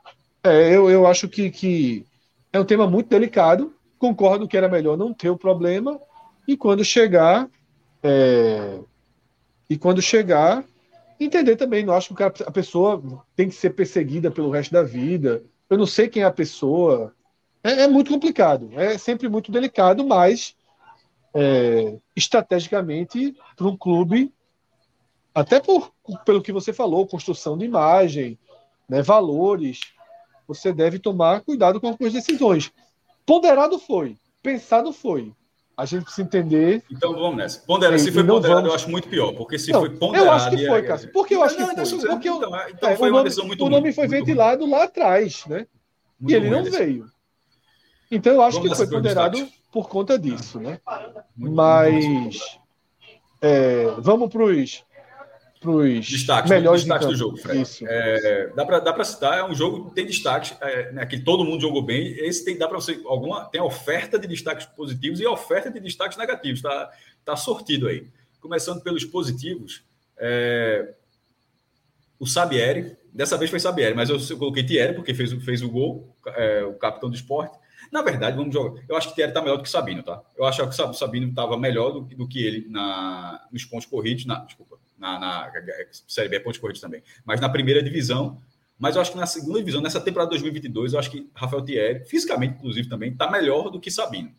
[0.42, 2.06] É, eu, eu acho que, que
[2.52, 3.74] é um tema muito delicado.
[3.98, 6.00] Concordo que era melhor não ter o problema.
[6.46, 7.48] E quando chegar.
[8.02, 8.78] É,
[9.68, 10.64] e quando chegar,
[11.20, 11.84] entender também.
[11.84, 13.02] Não acho que a pessoa
[13.36, 15.42] tem que ser perseguida pelo resto da vida.
[15.68, 17.14] Eu não sei quem é a pessoa.
[17.62, 18.70] É, é muito complicado.
[18.74, 20.56] É sempre muito delicado, mas
[21.34, 24.32] é, estrategicamente para um clube,
[25.34, 25.92] até por,
[26.24, 28.38] pelo que você falou, construção de imagem,
[28.88, 29.80] né, valores
[30.46, 32.72] você deve tomar cuidado com as decisões.
[33.26, 35.34] Ponderado foi, pensado foi.
[35.78, 36.82] A gente precisa entender.
[36.90, 37.60] Então vamos nessa.
[37.60, 38.68] Ponderado, se foi ponderado, vamos...
[38.70, 40.26] eu acho muito pior, porque se não, foi ponderado.
[40.26, 41.12] Eu acho que foi, Cássio.
[41.12, 41.74] Por que eu acho que foi?
[42.08, 45.68] Porque então, então é, foi uma decisão muito O nome foi ventilado lá atrás, né?
[46.18, 47.06] Muito e ele não veio.
[48.10, 50.80] Então eu acho vamos que foi ponderado por conta disso, né?
[51.36, 52.58] Muito Mas
[53.40, 54.84] é, vamos para os
[55.60, 57.62] para os destaques, melhores destaques do jogo, Fred.
[57.62, 57.84] Isso.
[57.86, 61.60] É, dá para citar, é um jogo que tem destaques, é, né, que todo mundo
[61.60, 62.12] jogou bem.
[62.18, 66.16] Esse tem dá para você alguma tem oferta de destaques positivos e oferta de destaques
[66.16, 66.62] negativos.
[66.62, 66.90] Tá
[67.24, 68.06] tá sortido aí.
[68.40, 69.82] Começando pelos positivos,
[70.16, 70.94] é,
[72.18, 75.68] o Sabieri, dessa vez foi Sabieri, mas eu, eu coloquei Thierry porque fez, fez o
[75.68, 77.58] gol, é, o capitão do esporte.
[77.92, 78.82] Na verdade, vamos jogar.
[78.88, 80.22] Eu acho que Thierry está melhor do que Sabino, tá?
[80.36, 84.26] Eu acho que o Sabino estava melhor do, do, que ele na, nos pontos corridos,
[84.26, 85.52] na, desculpa, na, na
[86.06, 88.40] Série B, pontos corridos também, mas na primeira divisão.
[88.78, 92.04] Mas eu acho que na segunda divisão, nessa temporada 2022, eu acho que Rafael Thierry,
[92.06, 94.32] fisicamente, inclusive, também, está melhor do que Sabino.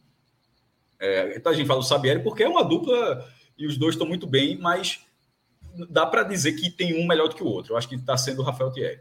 [0.99, 3.25] É, então a gente fala do Sabieri porque é uma dupla
[3.57, 4.99] e os dois estão muito bem, mas
[5.89, 7.73] dá para dizer que tem um melhor do que o outro.
[7.73, 8.99] Eu acho que está sendo o Rafael Thierry.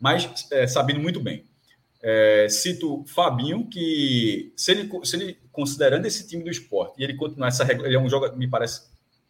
[0.00, 1.44] Mas é, Sabino muito bem.
[2.02, 7.14] É, cito Fabinho, que se ele, se ele, considerando esse time do esporte, e ele
[7.14, 8.82] continuar essa regra, ele é um jogador, me parece,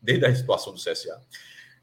[0.03, 1.21] desde a situação do CSA,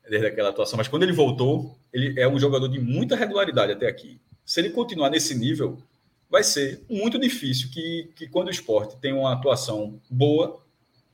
[0.10, 3.88] desde aquela atuação, mas quando ele voltou, ele é um jogador de muita regularidade até
[3.88, 4.20] aqui.
[4.46, 5.82] Se ele continuar nesse nível,
[6.30, 10.62] vai ser muito difícil que, que quando o esporte tem uma atuação boa,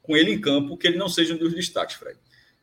[0.01, 2.17] com ele em campo, que ele não seja um dos destaques, Fred.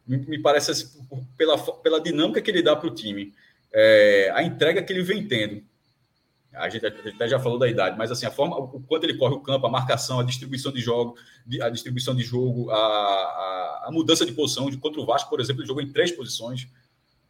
[0.07, 0.89] Me, me parece assim,
[1.37, 3.33] pela, pela dinâmica que ele dá para o time,
[3.73, 5.63] é, a entrega que ele vem tendo
[6.57, 9.35] a gente até já falou da idade, mas assim, a forma, o quanto ele corre
[9.35, 11.17] o campo, a marcação, a distribuição de jogo,
[11.61, 15.41] a distribuição de jogo, a, a, a mudança de posição, de contra o Vasco, por
[15.41, 16.67] exemplo, ele jogou em três posições,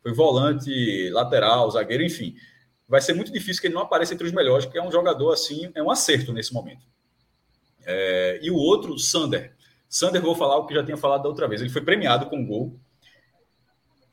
[0.03, 2.37] foi volante, lateral, zagueiro, enfim.
[2.89, 5.33] Vai ser muito difícil que ele não apareça entre os melhores, porque é um jogador
[5.33, 6.87] assim, é um acerto nesse momento.
[7.85, 9.55] É, e o outro, Sander.
[9.89, 11.61] Sander, vou falar o que já tinha falado da outra vez.
[11.61, 12.79] Ele foi premiado com gol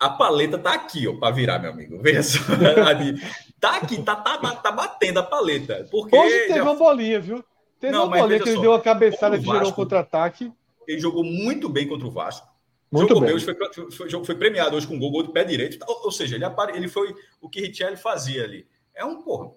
[0.03, 1.97] a paleta tá aqui, ó, para virar, meu amigo.
[2.01, 2.39] Veja só.
[3.59, 5.87] tá aqui, tá, tá, tá batendo a paleta.
[5.89, 6.63] Porque Hoje teve já...
[6.63, 7.41] uma bolinha, viu?
[7.79, 10.51] Teve Não, uma bolinha que ele só, deu uma cabeçada que gerou um contra-ataque.
[10.85, 12.45] Ele jogou muito bem contra o Vasco.
[12.91, 13.33] Muito jogou bem.
[13.33, 15.77] Hoje foi, foi, foi, premiado hoje com um gol, gol de pé direito.
[15.87, 18.67] Ou, ou seja, ele, apare, ele foi o que Richelli fazia ali.
[18.93, 19.51] É um porra.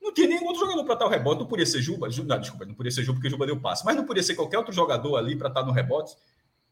[0.00, 1.40] Não tinha nenhum outro jogador para estar o rebote.
[1.40, 2.08] Não podia ser Juba.
[2.08, 3.84] Não, desculpa, não podia ser Juba porque Juba deu passe.
[3.84, 6.14] Mas não podia ser qualquer outro jogador ali para estar no rebote.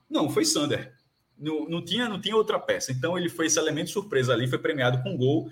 [0.09, 0.93] Não, foi Sander.
[1.39, 2.93] Não, não, tinha, não tinha outra peça.
[2.93, 5.51] Então ele foi esse elemento surpresa ali, foi premiado com gol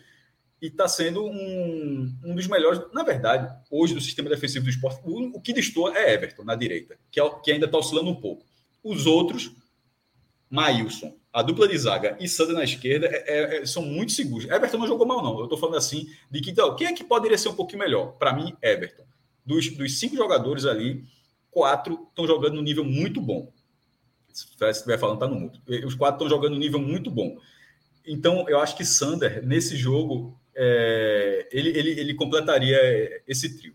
[0.61, 2.81] e está sendo um, um dos melhores.
[2.93, 6.55] Na verdade, hoje do sistema defensivo do esporte, o, o que destoa é Everton na
[6.55, 8.47] direita, que, é, que ainda está oscilando um pouco.
[8.83, 9.51] Os outros,
[10.49, 14.49] Maílson, a dupla de zaga e Sander na esquerda é, é, é, são muito seguros.
[14.49, 15.37] Everton não jogou mal, não.
[15.39, 18.13] Eu estou falando assim de que então, quem é que poderia ser um pouquinho melhor?
[18.13, 19.05] Para mim, Everton.
[19.45, 21.05] Dos, dos cinco jogadores ali,
[21.51, 23.53] quatro estão jogando no nível muito bom
[24.33, 25.61] se estiver falando, tá no mundo.
[25.85, 27.37] Os quatro estão jogando um nível muito bom.
[28.07, 32.79] Então, eu acho que Sander, nesse jogo, é, ele, ele, ele completaria
[33.27, 33.75] esse trio.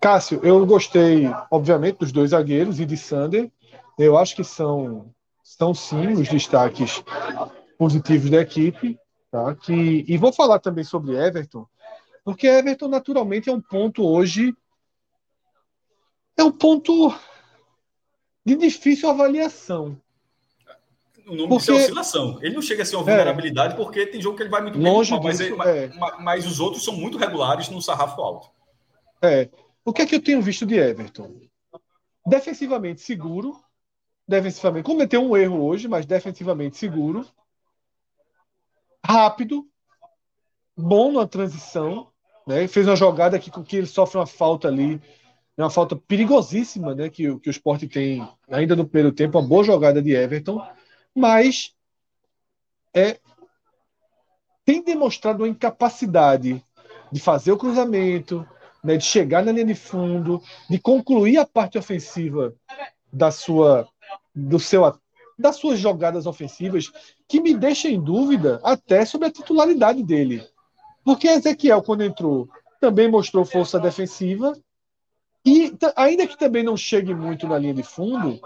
[0.00, 3.50] Cássio, eu gostei, obviamente, dos dois zagueiros e de Sander.
[3.98, 7.02] Eu acho que são, são sim os destaques
[7.78, 8.98] positivos da equipe.
[9.30, 9.54] Tá?
[9.54, 11.66] Que, e vou falar também sobre Everton,
[12.24, 14.54] porque Everton, naturalmente, é um ponto hoje.
[16.36, 17.14] É um ponto
[18.46, 20.00] de difícil avaliação.
[21.26, 21.72] O nome porque...
[21.72, 22.38] é oscilação.
[22.40, 23.76] Ele não chega a ser uma vulnerabilidade é.
[23.76, 25.88] porque tem jogo que ele vai muito Longe bem, disso, mas, é.
[25.98, 28.48] mas, mas, os outros são muito regulares no sarrafo alto.
[29.20, 29.48] É.
[29.84, 31.40] O que é que eu tenho visto de Everton?
[32.24, 33.60] Defensivamente seguro,
[34.28, 37.26] defensivamente cometeu um erro hoje, mas defensivamente seguro,
[39.04, 39.66] rápido,
[40.76, 42.08] bom na transição,
[42.46, 42.68] né?
[42.68, 45.00] Fez uma jogada que com que ele sofre uma falta ali,
[45.62, 47.08] uma falta perigosíssima, né?
[47.08, 50.64] Que, que o Sport tem ainda no primeiro tempo, uma boa jogada de Everton,
[51.14, 51.74] mas
[52.94, 53.18] é
[54.64, 56.62] tem demonstrado uma incapacidade
[57.12, 58.46] de fazer o cruzamento,
[58.82, 62.52] né, de chegar na linha de fundo, de concluir a parte ofensiva
[63.12, 63.88] da sua
[64.34, 64.82] do seu
[65.38, 66.90] das suas jogadas ofensivas,
[67.28, 70.46] que me deixa em dúvida até sobre a titularidade dele.
[71.04, 72.48] Porque Ezequiel, quando entrou,
[72.80, 74.54] também mostrou força defensiva.
[75.46, 78.40] E, ainda que também não chegue muito na linha de fundo,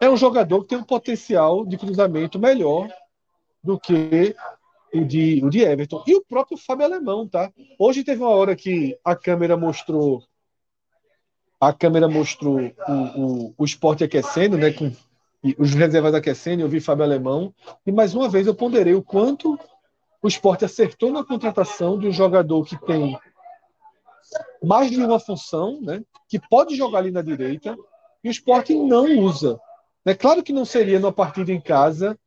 [0.00, 2.88] é um jogador que tem um potencial de cruzamento melhor
[3.64, 4.36] do que
[4.94, 6.04] o de, o de Everton.
[6.06, 7.52] E o próprio Fábio Alemão, tá?
[7.76, 10.22] Hoje teve uma hora que a câmera mostrou
[11.58, 12.92] a câmera mostrou o,
[13.48, 14.72] o, o esporte aquecendo, né?
[14.72, 14.92] Com
[15.58, 17.52] os reservas aquecendo, eu vi Fábio Alemão.
[17.84, 19.58] E mais uma vez eu ponderei o quanto
[20.22, 23.18] o esporte acertou na contratação de um jogador que tem
[24.62, 26.02] mais de uma função, né?
[26.28, 27.76] que pode jogar ali na direita,
[28.22, 29.58] e o esporte não usa.
[30.04, 32.18] É claro que não seria numa partida em casa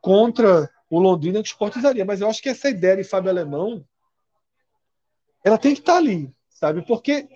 [0.00, 3.30] contra o Londrina que o esporte usaria, mas eu acho que essa ideia de Fábio
[3.30, 3.84] Alemão
[5.44, 6.82] ela tem que estar ali, sabe?
[6.82, 7.28] Porque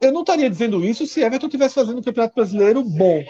[0.00, 3.24] eu não estaria dizendo isso se Everton estivesse fazendo um campeonato brasileiro bom.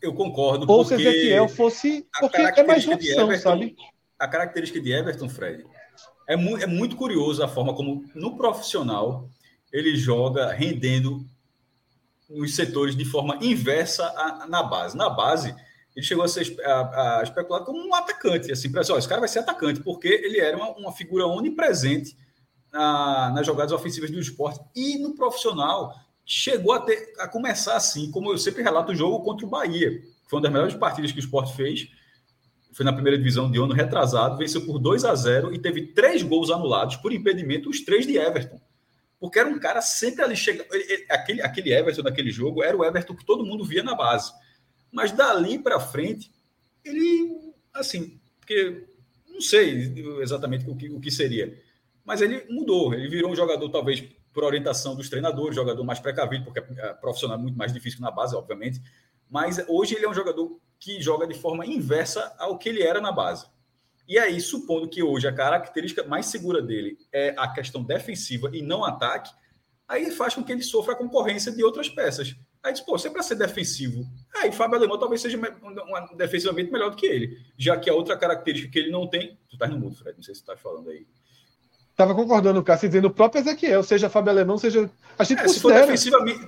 [0.00, 0.70] Eu concordo.
[0.70, 2.06] Ou se Ezequiel fosse.
[2.18, 3.76] Porque é mais uma opção, Everton, sabe?
[4.20, 5.64] a característica de Everton, Fred,
[6.30, 9.28] é, mu é muito curioso a forma como no profissional
[9.72, 11.26] ele joga rendendo
[12.28, 14.96] nos setores de forma inversa a, na base.
[14.96, 15.54] Na base,
[15.94, 19.28] ele chegou a ser a, a especulado como um atacante, assim, para esse cara vai
[19.28, 22.16] ser atacante, porque ele era uma, uma figura onipresente
[22.72, 24.60] na, nas jogadas ofensivas do esporte.
[24.74, 25.92] E no profissional,
[26.24, 30.00] chegou a, ter, a começar assim, como eu sempre relato o jogo contra o Bahia,
[30.00, 31.88] que foi uma das melhores partidas que o esporte fez,
[32.72, 36.22] foi na primeira divisão de ano retrasado, venceu por 2 a 0 e teve três
[36.22, 38.60] gols anulados por impedimento, os três de Everton.
[39.18, 40.66] Porque era um cara sempre ali chega,
[41.10, 44.32] aquele aquele Everton daquele jogo era o Everton que todo mundo via na base.
[44.90, 46.32] Mas dali para frente,
[46.84, 48.84] ele assim, porque
[49.28, 51.60] não sei exatamente o que, o que seria,
[52.04, 54.02] mas ele mudou, ele virou um jogador talvez
[54.32, 58.34] por orientação dos treinadores, jogador mais precavido, porque é profissional muito mais difícil na base,
[58.34, 58.80] obviamente.
[59.28, 63.00] Mas hoje ele é um jogador que joga de forma inversa ao que ele era
[63.00, 63.46] na base.
[64.08, 68.62] E aí, supondo que hoje a característica mais segura dele é a questão defensiva e
[68.62, 69.30] não ataque,
[69.86, 72.34] aí faz com que ele sofra a concorrência de outras peças.
[72.62, 74.04] Aí diz, pô, se é para ser defensivo,
[74.34, 75.38] aí Fábio Alemão talvez seja
[76.16, 79.38] defensivamente melhor do que ele, já que a outra característica que ele não tem.
[79.48, 81.06] Tu tá no mudo, Fred, não sei se tu tá falando aí.
[82.00, 84.88] Estava concordando, Cássio, dizendo o próprio Ezequiel, seja Fábio Alemão, seja.
[85.18, 85.60] A gente é, se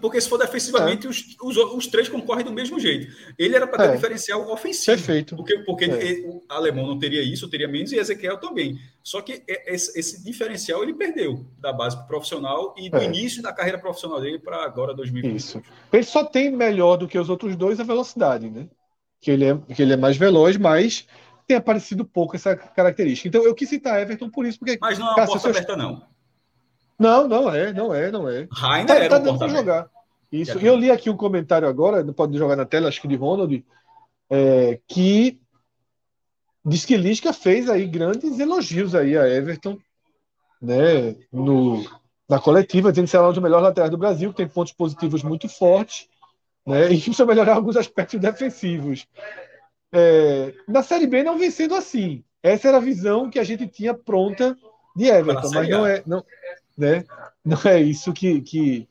[0.00, 1.10] porque se for defensivamente, é.
[1.10, 3.12] os, os, os, três concorrem do mesmo jeito.
[3.38, 3.94] Ele era para ter é.
[3.96, 4.96] diferencial ofensivo.
[4.96, 5.36] Perfeito.
[5.36, 5.88] Porque, porque é.
[5.88, 8.78] ele, o alemão não teria isso, teria menos, e Ezequiel também.
[9.02, 13.04] Só que esse, esse diferencial ele perdeu da base pro profissional e do é.
[13.04, 15.36] início da carreira profissional dele para agora 2020.
[15.36, 15.62] Isso.
[15.92, 18.68] Ele só tem melhor do que os outros dois a velocidade, né?
[19.20, 21.06] Que ele é, que ele é mais veloz, mas
[21.52, 23.28] tem aparecido pouco essa característica.
[23.28, 24.78] Então eu quis citar Everton por isso, porque.
[24.80, 26.02] Mas não é uma porta aberta, não.
[26.98, 28.48] Não, não é, não é, não é.
[28.50, 29.90] Rainer tá, era tá dando para jogar.
[30.30, 30.58] Isso.
[30.58, 33.62] Eu li aqui um comentário agora, não pode jogar na tela, acho que de Ronald,
[34.30, 35.38] é, que
[36.64, 39.76] diz que Lisca fez aí grandes elogios aí a Everton,
[40.60, 41.84] né, no,
[42.26, 45.22] na coletiva, dizendo que será um dos melhores laterais do Brasil, que tem pontos positivos
[45.22, 46.08] muito fortes,
[46.66, 49.06] né, e precisa melhorar alguns aspectos defensivos.
[49.92, 52.24] É, na Série B não vem sendo assim.
[52.42, 54.56] Essa era a visão que a gente tinha pronta
[54.96, 56.24] de Everton, mas não é, não,
[56.76, 57.04] né,
[57.44, 58.88] não é isso que, que,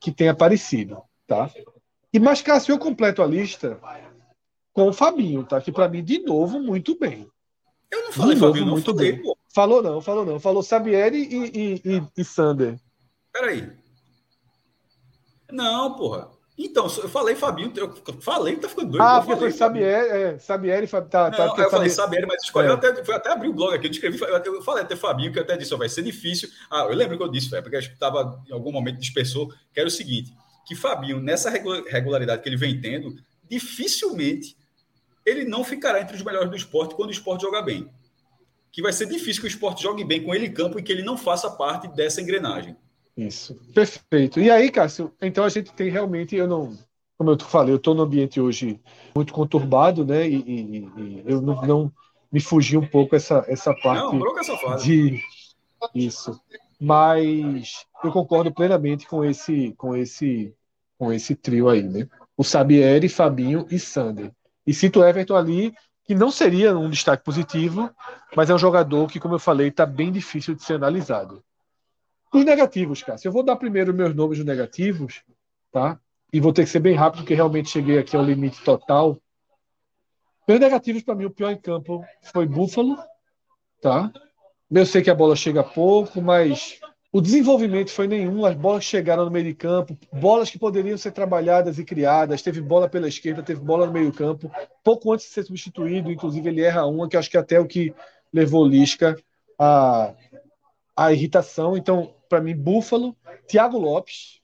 [0.00, 1.02] que tem aparecido.
[1.26, 1.50] Tá?
[2.12, 3.78] E mais Cássio, eu completo a lista
[4.72, 5.60] com o Fabinho, tá?
[5.60, 7.28] Que para mim, de novo, muito bem.
[7.90, 9.22] Eu não falei de Fabinho, não, muito falei, bem.
[9.22, 9.36] Pô.
[9.54, 10.40] Falou não, falou não.
[10.40, 12.78] Falou Sabieri e, e, e, e Sander.
[13.32, 13.72] Peraí.
[15.50, 16.30] Não, porra.
[16.58, 19.02] Então, eu falei Fabinho, eu falei, tá ficando doido.
[19.02, 22.70] Ah, porque foi Sabieri, é, Sabieri, tá, tá, não, eu falei Sabieri, mas escolhi, é.
[22.70, 25.38] eu até, eu até abri o blog aqui, eu escrevi, eu falei até Fabinho, que
[25.38, 26.48] eu até disse, ó, vai ser difícil.
[26.68, 29.78] Ah, eu lembro que eu disse, porque acho que estava em algum momento dispersou, que
[29.78, 30.34] era o seguinte,
[30.66, 33.14] que Fabinho, nessa regularidade que ele vem tendo,
[33.48, 34.56] dificilmente
[35.24, 37.88] ele não ficará entre os melhores do esporte quando o esporte jogar bem.
[38.72, 40.90] Que vai ser difícil que o esporte jogue bem com ele em campo e que
[40.90, 42.76] ele não faça parte dessa engrenagem.
[43.18, 44.38] Isso, perfeito.
[44.38, 46.78] E aí, Cássio, então a gente tem realmente, eu não,
[47.16, 48.80] como eu falei, eu estou no ambiente hoje
[49.12, 50.28] muito conturbado, né?
[50.28, 51.92] E, e, e eu não, não,
[52.30, 54.84] me fugi um pouco essa essa parte não, essa fase.
[54.84, 55.20] de
[55.92, 56.40] isso.
[56.80, 60.54] Mas eu concordo plenamente com esse, com esse,
[60.96, 62.06] com esse trio aí, né?
[62.36, 64.30] O Sabieri, Fabinho e Sander.
[64.64, 67.90] E cito o Everton ali, que não seria um destaque positivo,
[68.36, 71.42] mas é um jogador que, como eu falei, está bem difícil de ser analisado.
[72.32, 73.18] Os negativos, cara.
[73.24, 75.22] Eu vou dar primeiro meus nomes negativos,
[75.72, 75.98] tá?
[76.32, 79.16] E vou ter que ser bem rápido, porque realmente cheguei aqui ao limite total.
[80.46, 82.98] Meus negativos, para mim, o pior em campo foi Buffalo,
[83.80, 84.12] tá?
[84.70, 86.78] Eu sei que a bola chega pouco, mas
[87.10, 88.44] o desenvolvimento foi nenhum.
[88.44, 92.42] As bolas chegaram no meio de campo, bolas que poderiam ser trabalhadas e criadas.
[92.42, 94.50] Teve bola pela esquerda, teve bola no meio campo.
[94.84, 97.66] Pouco antes de ser substituído, inclusive ele erra uma, que acho que até é o
[97.66, 97.94] que
[98.30, 99.16] levou Lisca
[99.58, 100.12] a,
[100.94, 101.76] a irritação.
[101.76, 103.16] Então, para mim, Búfalo,
[103.46, 104.40] Thiago Lopes,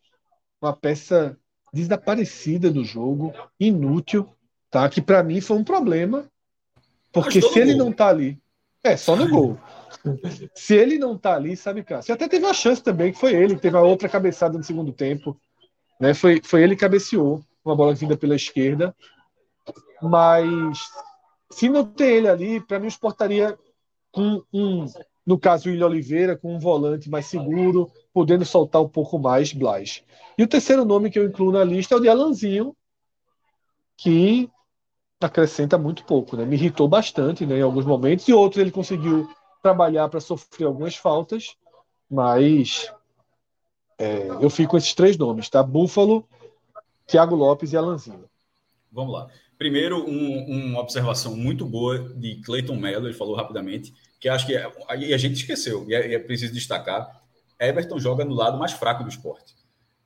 [0.60, 1.36] uma peça
[1.72, 4.28] desaparecida do jogo, inútil,
[4.70, 4.88] tá?
[4.88, 6.30] Que para mim foi um problema,
[7.12, 8.40] porque se ele não tá ali,
[8.82, 9.58] é só no gol.
[10.54, 12.14] Se ele não tá ali, sabe, Cássio?
[12.14, 14.92] Até teve uma chance também, que foi ele, que teve a outra cabeçada no segundo
[14.92, 15.40] tempo.
[15.98, 16.12] Né?
[16.12, 18.94] Foi, foi ele que cabeceou uma bola vinda pela esquerda.
[20.02, 20.78] Mas
[21.50, 23.56] se não tem ele ali, para mim, exportaria
[24.12, 24.84] com um,
[25.26, 29.52] no caso, o William Oliveira, com um volante mais seguro, podendo soltar um pouco mais
[29.52, 30.02] Blas.
[30.36, 32.76] E o terceiro nome que eu incluo na lista é o de Alanzinho,
[33.96, 34.50] que
[35.20, 36.44] acrescenta muito pouco, né?
[36.44, 39.28] Me irritou bastante né, em alguns momentos, e outros ele conseguiu
[39.62, 41.56] trabalhar para sofrer algumas faltas,
[42.10, 42.92] mas
[43.98, 45.62] é, eu fico com esses três nomes, tá?
[45.62, 46.28] Búfalo,
[47.06, 48.28] Thiago Lopes e Alanzinho.
[48.92, 49.28] Vamos lá.
[49.56, 53.94] Primeiro, um, uma observação muito boa de Clayton Mello, ele falou rapidamente,
[54.24, 57.22] que acho que é, a gente esqueceu, e é, é preciso destacar,
[57.60, 59.52] Everton joga no lado mais fraco do esporte.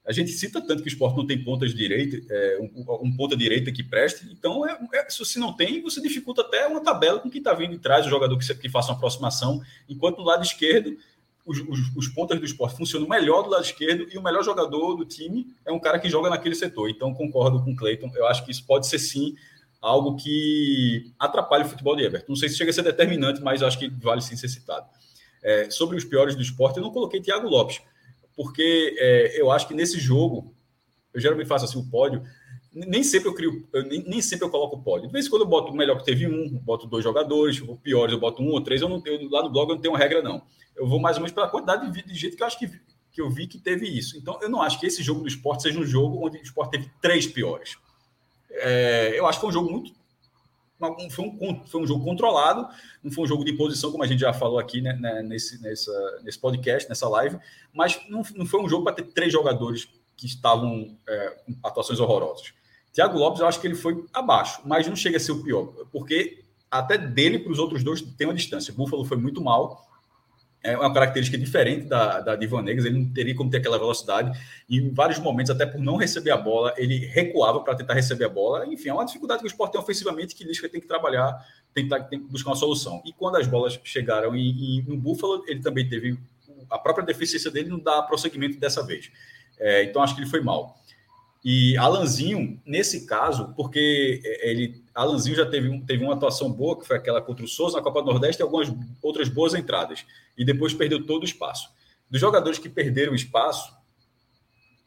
[0.04, 3.36] A gente cita tanto que o esporte não tem pontas direita, é, um, um, ponta
[3.36, 7.30] direita que preste, então é, é, se não tem, você dificulta até uma tabela com
[7.30, 10.42] quem está vindo de trás, o jogador que, que faça uma aproximação, enquanto no lado
[10.42, 10.98] esquerdo
[11.46, 14.96] os, os, os, pontas do esporte funcionam melhor do lado esquerdo e o melhor jogador
[14.96, 16.90] do time é um cara que joga naquele setor.
[16.90, 18.10] Então, concordo com o Cleiton.
[18.14, 19.34] Eu acho que isso pode ser sim
[19.80, 22.26] algo que atrapalha o futebol de Everton.
[22.30, 24.86] Não sei se chega a ser determinante, mas acho que vale sim ser citado.
[25.42, 27.80] É, sobre os piores do esporte, eu não coloquei Thiago Lopes
[28.38, 30.54] porque é, eu acho que nesse jogo,
[31.12, 32.22] eu geralmente faço assim o pódio,
[32.72, 35.08] nem sempre eu crio, eu, nem, nem, sempre eu coloco o pódio.
[35.08, 37.76] De vez em quando eu boto o melhor que teve um, boto dois jogadores, o
[37.76, 39.92] piores eu boto um ou três, eu não tenho, lá no blog eu não tenho
[39.92, 40.40] uma regra, não.
[40.76, 42.68] Eu vou mais ou menos pela quantidade de, de gente que eu acho que,
[43.10, 44.16] que eu vi que teve isso.
[44.16, 46.70] Então, eu não acho que esse jogo do esporte seja um jogo onde o esporte
[46.70, 47.76] teve três piores.
[48.50, 49.98] É, eu acho que foi um jogo muito
[51.10, 52.68] foi um, foi um jogo controlado,
[53.02, 55.60] não foi um jogo de imposição, como a gente já falou aqui né, né, nesse,
[55.60, 57.36] nessa, nesse podcast, nessa live,
[57.72, 61.98] mas não, não foi um jogo para ter três jogadores que estavam é, com atuações
[61.98, 62.52] horrorosas.
[62.92, 65.66] Thiago Lopes, eu acho que ele foi abaixo, mas não chega a ser o pior,
[65.90, 68.72] porque até dele para os outros dois tem uma distância.
[68.72, 69.87] Buffalo foi muito mal,
[70.62, 74.38] é uma característica diferente da, da Negas, ele não teria como ter aquela velocidade,
[74.68, 78.28] em vários momentos, até por não receber a bola, ele recuava para tentar receber a
[78.28, 78.66] bola.
[78.66, 82.00] Enfim, é uma dificuldade que o esporte tem ofensivamente que Lisca tem que trabalhar, tentar,
[82.04, 83.00] tem que buscar uma solução.
[83.04, 86.18] E quando as bolas chegaram e, e no Buffalo, ele também teve
[86.70, 89.10] a própria deficiência dele não dá prosseguimento dessa vez.
[89.58, 90.78] É, então acho que ele foi mal.
[91.44, 96.96] E Alanzinho, nesse caso, porque ele Alanzinho já teve, teve uma atuação boa, que foi
[96.96, 98.68] aquela contra o Souza na Copa do Nordeste, e algumas
[99.00, 100.04] outras boas entradas.
[100.36, 101.70] E depois perdeu todo o espaço.
[102.10, 103.76] Dos jogadores que perderam espaço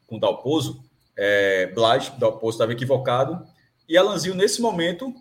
[0.08, 0.84] com o Dalpozo,
[1.16, 3.46] é, Blas, Dalpozo estava equivocado,
[3.88, 5.14] e Alanzinho, nesse momento,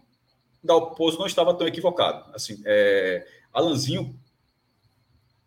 [0.62, 2.28] Dalpozo não estava tão equivocado.
[2.34, 4.18] Assim, é, Alanzinho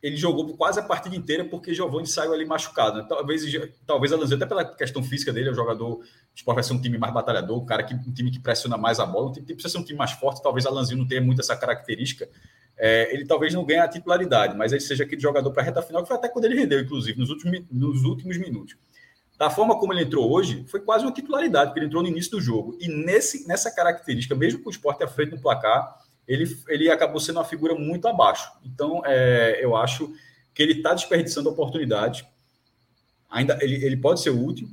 [0.04, 2.98] ele jogou quase a partida inteira porque Giovanni saiu ali machucado.
[2.98, 3.06] Né?
[3.08, 3.42] Talvez,
[3.88, 5.94] talvez Alanzinho, até pela questão física dele, é jogador.
[5.94, 6.04] O
[6.36, 9.00] Sport vai ser um time mais batalhador, um cara que, um time que pressiona mais
[9.00, 10.44] a bola, um time que precisa ser um time mais forte.
[10.44, 12.28] Talvez Alanzinho não tenha muito essa característica.
[12.78, 15.82] É, ele talvez não ganhe a titularidade, mas ele seja aquele jogador para a reta
[15.82, 18.76] final, que foi até quando ele rendeu, inclusive, nos últimos, nos últimos minutos.
[19.38, 22.32] Da forma como ele entrou hoje, foi quase uma titularidade, porque ele entrou no início
[22.32, 22.78] do jogo.
[22.82, 27.20] E nesse, nessa característica, mesmo com o Sport à frente no placar, ele, ele acabou
[27.20, 28.52] sendo uma figura muito abaixo.
[28.64, 30.14] Então, é, eu acho
[30.54, 32.26] que ele está desperdiçando oportunidade.
[33.30, 34.70] Ainda ele, ele pode ser útil,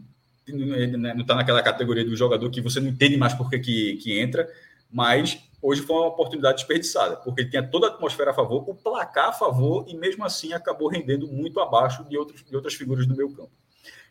[0.46, 3.96] ele não está naquela categoria do jogador que você não entende mais por que, que,
[3.96, 4.48] que entra,
[4.90, 8.74] mas hoje foi uma oportunidade desperdiçada, porque ele tinha toda a atmosfera a favor, o
[8.74, 13.06] placar a favor, e mesmo assim acabou rendendo muito abaixo de, outros, de outras figuras
[13.06, 13.52] do meu campo.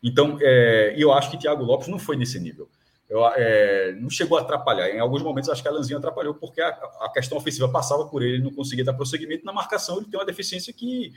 [0.01, 2.69] Então, é, eu acho que Thiago Lopes não foi nesse nível
[3.09, 4.87] eu, é, não chegou a atrapalhar.
[4.89, 8.21] Em alguns momentos, acho que a Lanzinho atrapalhou, porque a, a, questão ofensiva passava por
[8.21, 9.43] ele, ele não conseguia dar prosseguimento.
[9.43, 11.11] Na marcação, ele tem uma deficiência que,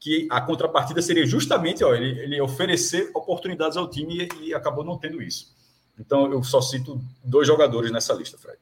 [0.00, 4.84] que a contrapartida seria justamente ó, ele, ele oferecer oportunidades ao time e, e, acabou
[4.84, 5.54] não tendo isso.
[5.96, 8.58] Então, eu só cito dois jogadores nessa lista, Fred.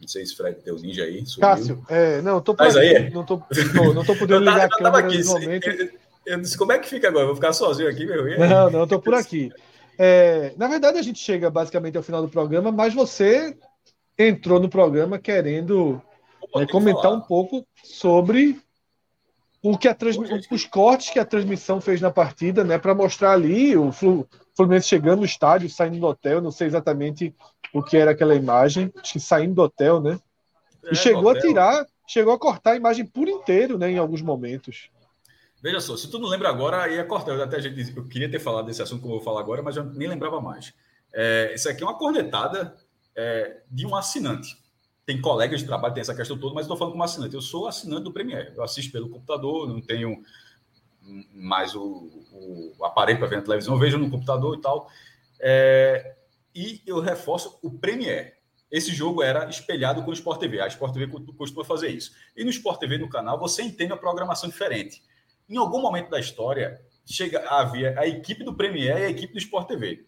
[0.00, 1.22] Não sei se Fred deu ninja aí.
[1.38, 3.10] Cássio, é, não, tô, aí?
[3.10, 3.40] não, tô,
[3.94, 5.68] não tô podendo ligar a câmera aqui, momento.
[6.26, 7.26] Eu disse, como é que fica agora?
[7.26, 8.36] Vou ficar sozinho aqui, meu?
[8.38, 9.52] Não, não, estou por aqui.
[9.98, 13.56] É, na verdade, a gente chega basicamente ao final do programa, mas você
[14.18, 16.00] entrou no programa querendo
[16.54, 17.16] né, comentar falar.
[17.16, 18.60] um pouco sobre
[19.62, 19.96] o que a
[20.50, 23.90] os cortes que a transmissão fez na partida, né, para mostrar ali o
[24.56, 27.34] Fluminense chegando no estádio, saindo do hotel, não sei exatamente
[27.72, 30.18] o que era aquela imagem, acho que saindo do hotel, né?
[30.84, 34.22] É, e chegou a tirar, chegou a cortar a imagem por inteiro, né, em alguns
[34.22, 34.90] momentos.
[35.62, 37.32] Veja só, se tu não lembra agora, aí é cortar.
[37.32, 39.84] Eu até eu queria ter falado desse assunto que eu vou falar agora, mas eu
[39.84, 40.72] nem lembrava mais.
[41.12, 42.76] É, isso aqui é uma cornetada
[43.14, 44.56] é, de um assinante
[45.10, 47.34] tem colegas de trabalho, tem essa questão toda, mas estou falando como assinante.
[47.34, 48.52] Eu sou assinante do Premiere.
[48.54, 50.22] Eu assisto pelo computador, não tenho
[51.34, 54.88] mais o, o aparelho para ver na televisão, eu vejo no computador e tal.
[55.40, 56.14] É,
[56.54, 58.34] e eu reforço o Premiere.
[58.70, 60.60] Esse jogo era espelhado com o Sport TV.
[60.60, 62.12] A Sport TV costuma fazer isso.
[62.36, 65.02] E no Sport TV, no canal, você entende a programação diferente.
[65.50, 69.38] Em algum momento da história, chega havia a equipe do Premiere e a equipe do
[69.40, 70.04] Sport TV.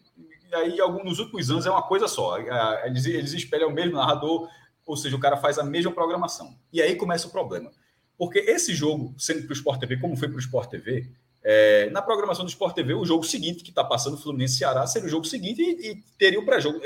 [0.49, 2.37] E aí, nos últimos anos, é uma coisa só.
[2.85, 4.47] Eles, eles espelham o mesmo narrador,
[4.85, 6.55] ou seja, o cara faz a mesma programação.
[6.71, 7.71] E aí começa o problema.
[8.17, 11.11] Porque esse jogo, sendo para o Sport TV, como foi para o Sport TV,
[11.43, 15.07] é, na programação do Sport TV, o jogo seguinte que está passando, Fluminense Ceará, seria
[15.07, 16.79] o jogo seguinte e, e teria o pré-jogo.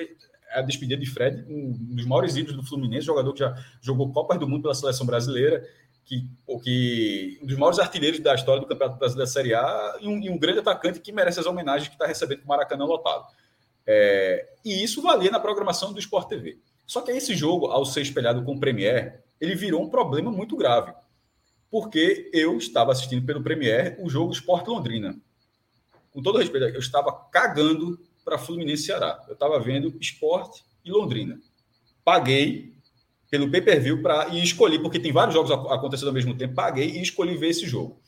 [0.52, 4.40] A despedida de Fred, um dos maiores ídolos do Fluminense, jogador que já jogou Copas
[4.40, 5.64] do Mundo pela seleção brasileira,
[6.08, 6.26] que,
[6.64, 10.20] que um dos maiores artilheiros da história do Campeonato Brasileiro da Série A e um,
[10.22, 13.26] e um grande atacante que merece as homenagens que está recebendo com o Maracanã lotado.
[13.86, 16.60] É, e isso valia na programação do Sport TV.
[16.86, 20.56] Só que esse jogo, ao ser espelhado com o Premier, ele virou um problema muito
[20.56, 20.94] grave.
[21.70, 25.20] Porque eu estava assistindo pelo Premier o jogo Sport Londrina.
[26.12, 29.22] Com todo respeito, eu estava cagando para Fluminense Ceará.
[29.28, 31.38] Eu estava vendo Sport e Londrina.
[32.06, 32.77] Paguei
[33.30, 37.02] pelo pay-per-view para e escolhi, porque tem vários jogos acontecendo ao mesmo tempo, paguei e
[37.02, 38.00] escolhi ver esse jogo.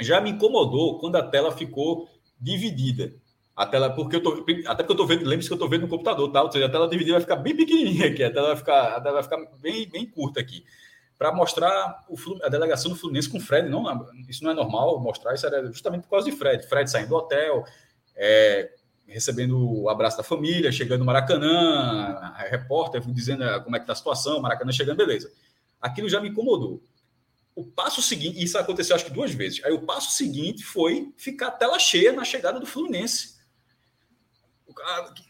[0.00, 2.08] Já me incomodou quando a tela ficou
[2.40, 3.14] dividida.
[3.56, 5.82] A tela, porque eu tô, até porque eu tô vendo, lembre-se que eu tô vendo
[5.82, 6.42] no computador, tá?
[6.42, 9.00] Ou seja, a tela dividida vai ficar bem pequenininha aqui, a tela vai ficar, a
[9.00, 10.64] tela vai ficar bem, bem curta aqui.
[11.16, 13.84] Para mostrar o, a delegação do Fluminense com o Fred, não,
[14.28, 16.66] isso não é normal mostrar, isso era justamente por causa de Fred.
[16.66, 17.64] Fred saindo do hotel,
[18.16, 18.72] é,
[19.06, 23.92] recebendo o abraço da família, chegando no Maracanã, repórter dizendo ah, como é que tá
[23.92, 25.30] a situação, Maracanã chegando, beleza.
[25.80, 26.82] Aquilo já me incomodou.
[27.54, 29.64] O passo seguinte, isso aconteceu acho que duas vezes.
[29.64, 33.34] Aí o passo seguinte foi ficar tela cheia na chegada do Fluminense.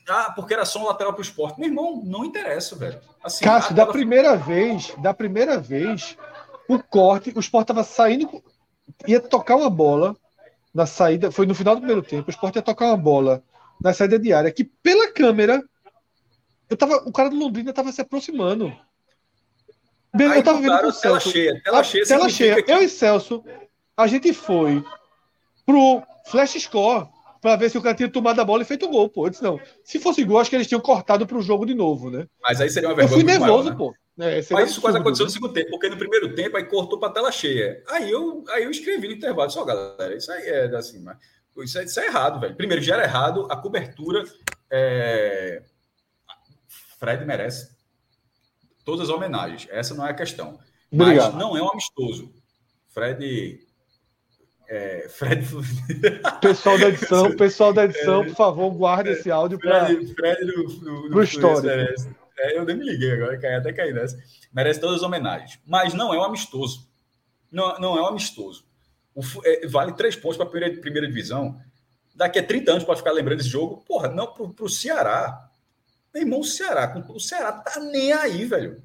[0.09, 1.61] Ah, porque era só um lateral para o esporte.
[1.61, 2.99] Meu irmão, não interessa, velho.
[3.23, 6.17] Assim, Cássio, da primeira vez, da primeira vez,
[6.69, 8.43] o corte, o esporte estava saindo,
[9.07, 10.17] ia tocar uma bola
[10.73, 13.43] na saída, foi no final do primeiro tempo, o esporte ia tocar uma bola
[13.81, 15.63] na saída de área, que pela câmera,
[16.69, 18.75] eu tava, o cara do Londrina estava se aproximando.
[20.19, 21.31] eu estava vendo com o Celso.
[21.31, 22.63] Cheia, tela cheia, tela cheia.
[22.63, 22.73] Que...
[22.73, 23.45] Eu e Celso,
[23.97, 24.83] a gente foi
[25.67, 27.09] pro Flash Score
[27.41, 29.27] para ver se o cara tinha tomado a bola e feito gol, pô.
[29.27, 29.61] Eu disse, não.
[29.85, 32.27] Se fosse gol, acho que eles tinham cortado para o jogo de novo, né?
[32.43, 33.21] Mas aí seria uma vergonha.
[33.21, 33.77] Eu fui nervoso, maior, né?
[33.77, 33.95] pô.
[34.17, 37.13] É, Mas isso quase aconteceu no segundo tempo, porque no primeiro tempo aí cortou para
[37.13, 37.83] tela cheia.
[37.89, 41.17] Aí eu, aí eu escrevi no intervalo, só galera, isso aí é assim, mas
[41.63, 42.57] isso é, isso é errado, velho.
[42.57, 44.25] Primeiro, já era errado, a cobertura.
[44.71, 45.63] É...
[46.99, 47.75] Fred merece
[48.85, 49.69] todas as homenagens.
[49.71, 50.59] Essa não é a questão.
[50.91, 52.33] Mas não é um amistoso.
[52.89, 53.65] Fred
[54.69, 55.47] é, Fred.
[56.41, 60.47] Pessoal da edição, pessoal da edição, é, por favor, guarde esse áudio para Fred, Fred
[60.47, 61.69] do, histórico.
[62.39, 64.19] É, eu nem me liguei agora, até cair nessa.
[64.53, 65.61] Merece todas as homenagens.
[65.67, 66.89] Mas não é um amistoso.
[67.51, 68.65] Não, não é um amistoso.
[69.15, 71.61] O, é, vale três pontos para a primeira, primeira divisão.
[72.15, 73.85] Daqui a 30 anos para ficar lembrando desse jogo.
[73.87, 75.49] Porra, não, para o Ceará.
[76.13, 77.05] Meu irmão, o Ceará.
[77.09, 78.83] O Ceará tá nem aí, velho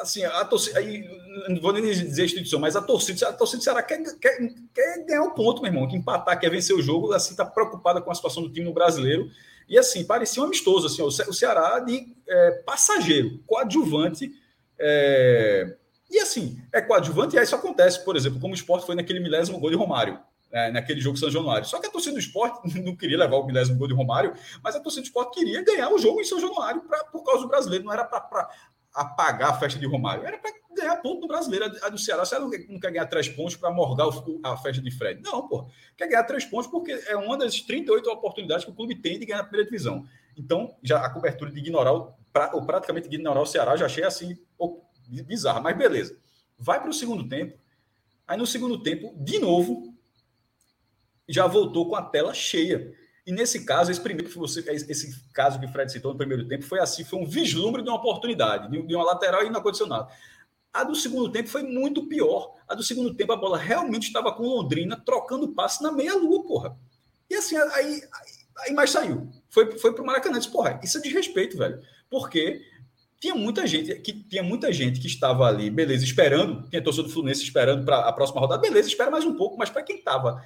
[0.00, 1.04] assim, a torcida, aí,
[1.48, 4.38] não vou nem dizer instituição, mas a torcida, a torcida do Ceará quer, quer,
[4.74, 8.00] quer ganhar o ponto, meu irmão, que empatar, quer vencer o jogo, assim, tá preocupada
[8.00, 9.30] com a situação do time no brasileiro,
[9.68, 14.30] e assim, parecia um amistoso, assim, o Ceará de é, passageiro, coadjuvante,
[14.78, 15.76] é,
[16.10, 19.20] e assim, é coadjuvante, e aí isso acontece, por exemplo, como o esporte foi naquele
[19.20, 20.18] milésimo gol de Romário,
[20.52, 21.66] é, naquele jogo São Januário.
[21.66, 24.76] Só que a torcida do esporte não queria levar o milésimo gol de Romário, mas
[24.76, 27.48] a torcida do esporte queria ganhar o jogo em São Januário pra, por causa do
[27.48, 28.48] brasileiro, não era para
[28.94, 30.24] apagar a festa de Romário.
[30.24, 31.66] Era para ganhar ponto no brasileiro.
[31.82, 34.08] A do Ceará, você não quer ganhar três pontos para morgar
[34.42, 35.20] a festa de Fred.
[35.22, 35.68] Não, pô.
[35.96, 39.26] Quer ganhar três pontos porque é uma das 38 oportunidades que o clube tem de
[39.26, 40.06] ganhar a primeira divisão.
[40.36, 42.14] Então, já a cobertura de ignorar, o,
[42.52, 44.36] ou praticamente de ignorar o Ceará, já achei assim,
[45.06, 45.62] bizarro.
[45.62, 46.16] Mas beleza.
[46.58, 47.58] Vai para o segundo tempo.
[48.26, 49.94] Aí no segundo tempo, de novo,
[51.28, 52.92] já voltou com a tela cheia.
[53.26, 56.46] E nesse caso, esse primeiro que você, esse caso que o Fred citou no primeiro
[56.46, 59.86] tempo foi assim, foi um vislumbre de uma oportunidade, de uma lateral e não aconteceu
[59.86, 60.08] nada.
[60.72, 62.54] A do segundo tempo foi muito pior.
[62.68, 66.76] A do segundo tempo, a bola realmente estava com Londrina trocando passe na meia-lua, porra.
[67.30, 68.02] E assim, aí, aí,
[68.58, 69.28] aí mais saiu.
[69.48, 70.38] Foi, foi pro Maracanã.
[70.38, 71.82] Disse, porra, isso é desrespeito, velho.
[72.10, 72.62] Porque
[73.20, 77.12] tinha muita gente que tinha muita gente que estava ali, beleza, esperando, tinha torcedor do
[77.12, 80.42] Fluminense esperando para a próxima rodada, beleza, espera mais um pouco, mas para quem estava,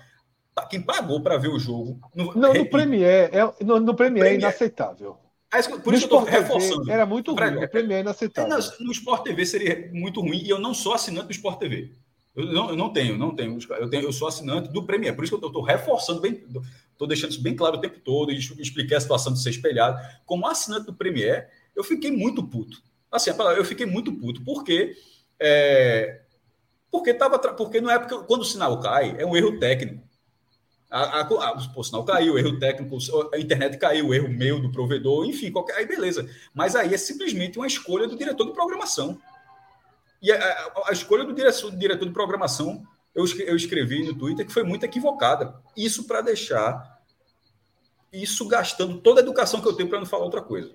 [0.69, 4.35] quem pagou para ver o jogo, no, não, no Premier é no, no Premier é
[4.35, 5.19] inaceitável.
[5.53, 6.91] É, por isso que eu estou reforçando.
[6.91, 8.57] Era muito ruim, o Premier é inaceitável.
[8.57, 11.93] No, no Sport TV seria muito ruim e eu não sou assinante do Sport TV.
[12.37, 13.59] Eu não, eu não tenho, não tenho.
[13.71, 14.05] Eu, tenho.
[14.05, 16.45] eu sou assinante do Premier, por isso que eu estou reforçando bem,
[16.93, 20.01] estou deixando isso bem claro o tempo todo, e expliquei a situação de ser espelhado.
[20.25, 22.83] Como assinante do Premier, eu fiquei muito puto.
[23.11, 24.97] Assim, eu fiquei muito puto, porque.
[25.39, 26.21] É,
[26.91, 30.03] porque, tava, porque não é porque quando o sinal cai, é um erro técnico.
[30.91, 32.99] A, a, a, o sinal caiu, erro técnico,
[33.33, 36.29] a internet caiu, erro meu do provedor, enfim, qualquer, aí beleza.
[36.53, 39.17] Mas aí é simplesmente uma escolha do diretor de programação.
[40.21, 42.85] E a, a escolha do diretor, do diretor de programação,
[43.15, 45.55] eu, eu escrevi no Twitter que foi muito equivocada.
[45.77, 47.01] Isso para deixar
[48.13, 50.73] isso gastando toda a educação que eu tenho para não falar outra coisa.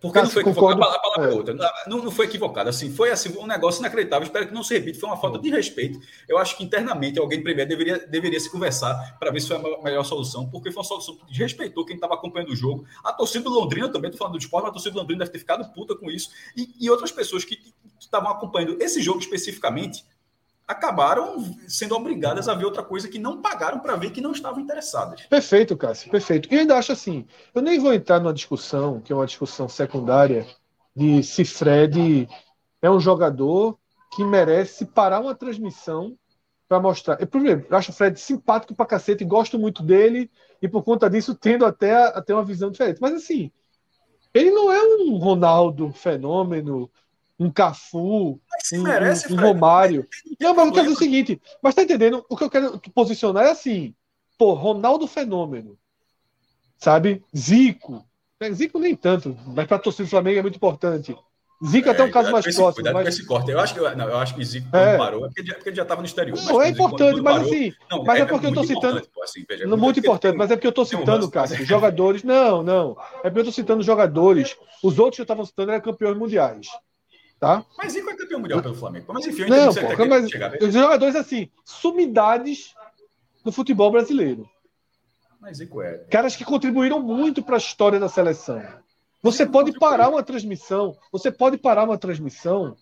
[0.00, 1.36] Porque Cássio, não foi equivocado, a palavra é.
[1.36, 1.54] outra.
[1.86, 2.70] Não, não foi equivocado.
[2.70, 4.24] Assim, foi assim, um negócio inacreditável.
[4.24, 4.98] Espero que não se repita.
[4.98, 6.00] Foi uma falta de respeito.
[6.26, 9.82] Eu acho que internamente alguém primeiro deveria, deveria se conversar para ver se foi a
[9.82, 12.86] melhor solução, porque foi uma solução que desrespeitou quem estava acompanhando o jogo.
[13.04, 15.32] A torcida do Londrina também, estou falando do esporte, mas a torcida do Londrina deve
[15.32, 16.30] ter ficado puta com isso.
[16.56, 17.58] E, e outras pessoas que
[17.98, 20.02] estavam acompanhando esse jogo especificamente
[20.70, 24.60] acabaram sendo obrigadas a ver outra coisa que não pagaram para ver que não estavam
[24.60, 25.22] interessadas.
[25.22, 26.48] Perfeito, Cássio, perfeito.
[26.52, 30.46] E ainda acho assim, eu nem vou entrar numa discussão, que é uma discussão secundária,
[30.94, 32.28] de se Fred
[32.80, 33.76] é um jogador
[34.14, 36.16] que merece parar uma transmissão
[36.68, 37.20] para mostrar.
[37.20, 40.30] Eu, primeiro, eu acho o Fred simpático pra cacete, gosto muito dele,
[40.62, 43.00] e por conta disso tendo até a ter uma visão diferente.
[43.00, 43.50] Mas assim,
[44.32, 46.88] ele não é um Ronaldo fenômeno,
[47.40, 48.38] um Cafu,
[48.74, 50.06] um, merece, um, um Romário.
[50.38, 52.24] Não, mas eu quero dizer o seguinte, mas tá entendendo?
[52.28, 53.94] O que eu quero posicionar é assim,
[54.38, 55.78] pô, Ronaldo fenômeno,
[56.76, 57.24] sabe?
[57.34, 58.04] Zico,
[58.38, 61.16] é, Zico nem tanto, mas para torcida do Flamengo é muito importante.
[61.66, 62.74] Zico é, até um caso mais próximo.
[62.74, 63.02] Cuidado mas...
[63.02, 63.50] com esse corte.
[63.50, 64.96] Eu acho que, não, eu acho que Zico é.
[64.98, 66.38] parou, é porque, porque ele já estava no exterior.
[66.38, 67.72] Não, mas, é importante, mas parou, assim.
[67.90, 69.08] Não, mas é, é porque eu estou citando.
[69.14, 72.22] Pô, assim, veja, muito, muito importante, mas é porque eu estou citando, um Cássio, jogadores.
[72.22, 72.96] Não, não.
[73.18, 74.56] É porque eu estou citando jogadores.
[74.82, 76.68] Os outros que eu estava citando eram campeões mundiais.
[77.40, 77.64] Tá?
[77.78, 79.14] Mas Zico é campeão mundial pelo Flamengo.
[79.14, 80.26] Mas enfim, eu não, pô, mas
[80.60, 82.74] os jogadores assim, sumidades
[83.42, 84.46] do futebol brasileiro.
[85.40, 86.04] Mas Zico é.
[86.10, 88.62] Caras que contribuíram muito para a história da seleção.
[89.22, 92.76] Você pode parar uma transmissão, você pode parar uma transmissão,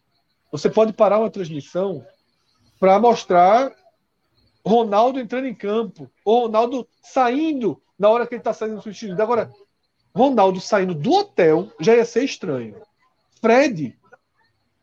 [0.51, 2.05] você pode parar uma transmissão
[2.81, 3.73] para mostrar
[4.67, 9.23] Ronaldo entrando em campo, ou Ronaldo saindo na hora que ele está saindo do substituído.
[9.23, 9.53] Agora,
[10.13, 12.81] Ronaldo saindo do hotel já ia ser estranho.
[13.41, 13.97] Fred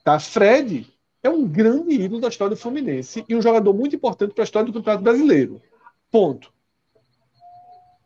[0.05, 0.19] Tá?
[0.19, 0.87] Fred
[1.23, 4.45] é um grande ídolo da história do Fluminense e um jogador muito importante para a
[4.45, 5.59] história do Campeonato Brasileiro.
[6.11, 6.53] Ponto.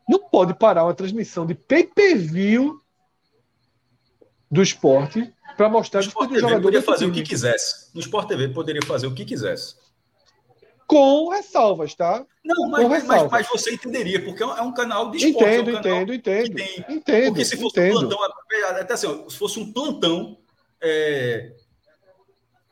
[0.08, 2.80] Não pode parar uma transmissão de pay-per-view
[4.50, 7.94] do esporte para mostrar que o jogador poderia fazer o que quisesse.
[7.94, 9.76] No Sport TV poderia fazer o que quisesse.
[10.86, 12.24] Com ressalvas, tá?
[12.42, 13.30] Não, mas, ressalvas.
[13.30, 15.60] mas, mas, você entenderia, porque é um canal de esporte.
[15.60, 17.26] Entendo, é um entendo, entendo, tem, entendo.
[17.26, 18.06] Porque se fosse entendo.
[18.06, 18.18] um plantão,
[18.70, 20.38] até assim, se fosse um plantão
[20.80, 21.52] é,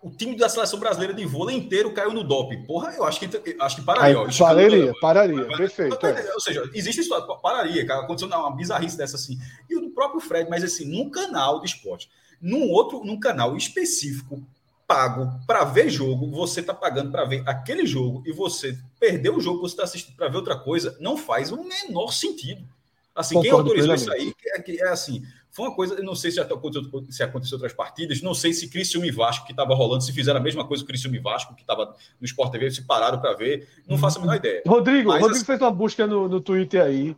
[0.01, 2.63] o time da seleção brasileira de vôlei inteiro caiu no doping.
[2.63, 4.21] Porra, eu acho que, acho que pararia.
[4.21, 6.07] Aí, pararia, pararia, perfeito.
[6.07, 6.35] É.
[6.35, 9.39] Ou seja, existe isso, pararia, cara, aconteceu uma bizarrice dessa assim.
[9.69, 12.09] E o do próprio Fred, mas assim, num canal de esporte,
[12.41, 14.41] num outro, num canal específico,
[14.87, 19.41] pago para ver jogo, você tá pagando para ver aquele jogo e você perdeu o
[19.41, 22.65] jogo, você está assistindo para ver outra coisa, não faz o menor sentido.
[23.15, 25.27] Assim, Concordo quem autorizou isso aí é, é assim,
[25.59, 29.09] foi uma coisa, não sei se, aconteceu, se aconteceu outras partidas, não sei se Criciúma
[29.09, 31.63] e Vasco, que estava rolando, se fizeram a mesma coisa que Criciúma e Vasco, que
[31.63, 34.63] estava no Sport TV, se pararam para ver, não faço a menor ideia.
[34.65, 35.45] Rodrigo, Mas, Rodrigo assim...
[35.45, 37.17] fez uma busca no, no Twitter aí.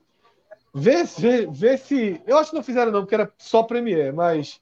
[0.72, 2.22] Vê, vê, vê se.
[2.26, 4.58] Eu acho que não fizeram, não, porque era só Premier, mas.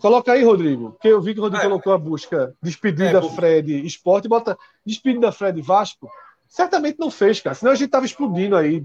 [0.00, 3.28] Coloca aí, Rodrigo, porque eu vi que o Rodrigo é, colocou a busca despedida é,
[3.30, 6.10] Fred Esporte, bota despedida Fred Vasco.
[6.48, 8.84] Certamente não fez, cara, senão a gente tava explodindo aí.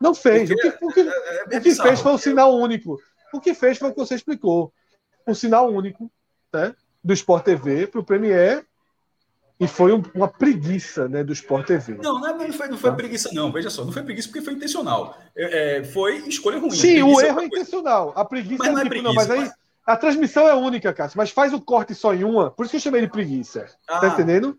[0.00, 0.48] Não fez.
[0.48, 2.98] Porque, o que, o que, é, é, é o que fez foi um sinal único.
[3.32, 4.72] O que fez foi o que você explicou.
[5.26, 6.10] Um sinal único
[6.52, 8.64] né, do Sport TV para o Premier
[9.60, 11.94] e foi um, uma preguiça né, do Sport TV.
[11.94, 12.96] Não, não, não foi, não foi tá?
[12.96, 13.50] preguiça, não.
[13.50, 15.18] Veja só, não foi preguiça porque foi intencional.
[15.36, 16.70] É, foi escolha ruim.
[16.70, 18.12] Sim, o erro é intencional.
[18.14, 19.52] A preguiça mas é, não é tipo, preguiça, não, mas aí mas...
[19.84, 21.18] a transmissão é única, Cássio.
[21.18, 22.52] Mas faz o corte só em uma.
[22.52, 23.66] Por isso que eu chamei de preguiça.
[23.84, 24.00] Tá ah.
[24.00, 24.56] Tá entendendo?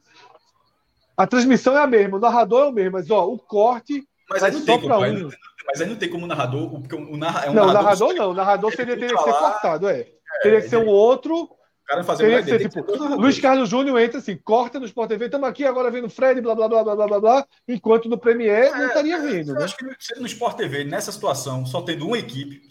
[1.16, 4.44] A transmissão é a mesma, o narrador é o mesmo, mas ó, o corte mas
[4.44, 5.30] aí não tem como, um.
[5.66, 8.32] mas aí não tem como narrador, porque o narra, é um não, narrador, narrador não,
[8.32, 10.00] o narrador seria, teria que ser cortado, é.
[10.02, 10.08] é
[10.44, 11.50] teria que ser um outro
[11.90, 15.26] cara fazer Teria que ser, tipo, Luiz Carlos Júnior entra assim, corta no Sport TV,
[15.26, 18.72] estamos aqui agora vendo Fred, blá, blá, blá, blá, blá, blá, enquanto no Premier é,
[18.72, 19.52] não estaria é, vindo.
[19.52, 19.64] Eu né?
[19.64, 19.86] acho que
[20.20, 22.62] no Sport TV, nessa situação, só tendo uma equipe,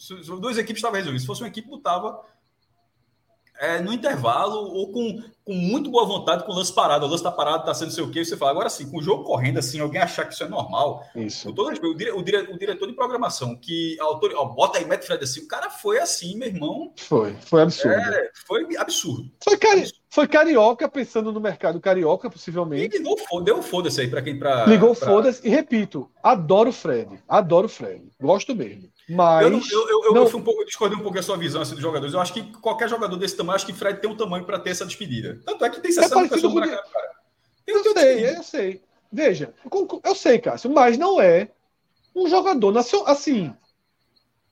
[0.40, 1.22] duas equipes estavam resolvidas.
[1.22, 2.20] Se fosse uma equipe, botava
[3.58, 7.04] é, no intervalo ou com, com muito boa vontade com o lance parado.
[7.04, 8.24] O lance está parado, está sendo sei o quê.
[8.24, 11.04] Você fala, agora sim, com o jogo correndo, assim, alguém achar que isso é normal.
[11.14, 11.52] Isso.
[11.52, 15.04] Todo, o, dire, o, dire, o, diretor de programação, que autor, ó, bota aí, mete
[15.04, 16.92] Fred assim, o cara foi assim, meu irmão.
[16.96, 17.94] Foi, foi absurdo.
[17.94, 19.30] É, foi absurdo.
[19.42, 19.98] Foi, cari absurdo.
[20.10, 22.96] foi carioca, pensando no mercado carioca, possivelmente.
[22.96, 24.38] E ligou, deu foda-se aí para quem.
[24.38, 25.08] Pra, ligou pra...
[25.08, 27.20] foda-se, e repito, adoro o Fred.
[27.28, 28.02] Adoro o Fred.
[28.20, 28.88] Gosto mesmo.
[29.08, 29.44] Mas.
[29.44, 30.22] Eu, não, eu, eu, não...
[30.22, 32.14] eu fui um pouco, discordei um pouco da sua visão assim, dos jogadores.
[32.14, 34.70] Eu acho que qualquer jogador desse tamanho, acho que Fred tem um tamanho para ter
[34.70, 35.40] essa despedida.
[35.44, 36.84] Tanto é que tem 60 é pessoas na cara.
[37.64, 38.82] Tem eu sei, eu sei.
[39.10, 39.54] Veja,
[40.04, 41.50] eu sei, Cássio, mas não é
[42.14, 43.08] um jogador nacional.
[43.08, 43.54] Assim,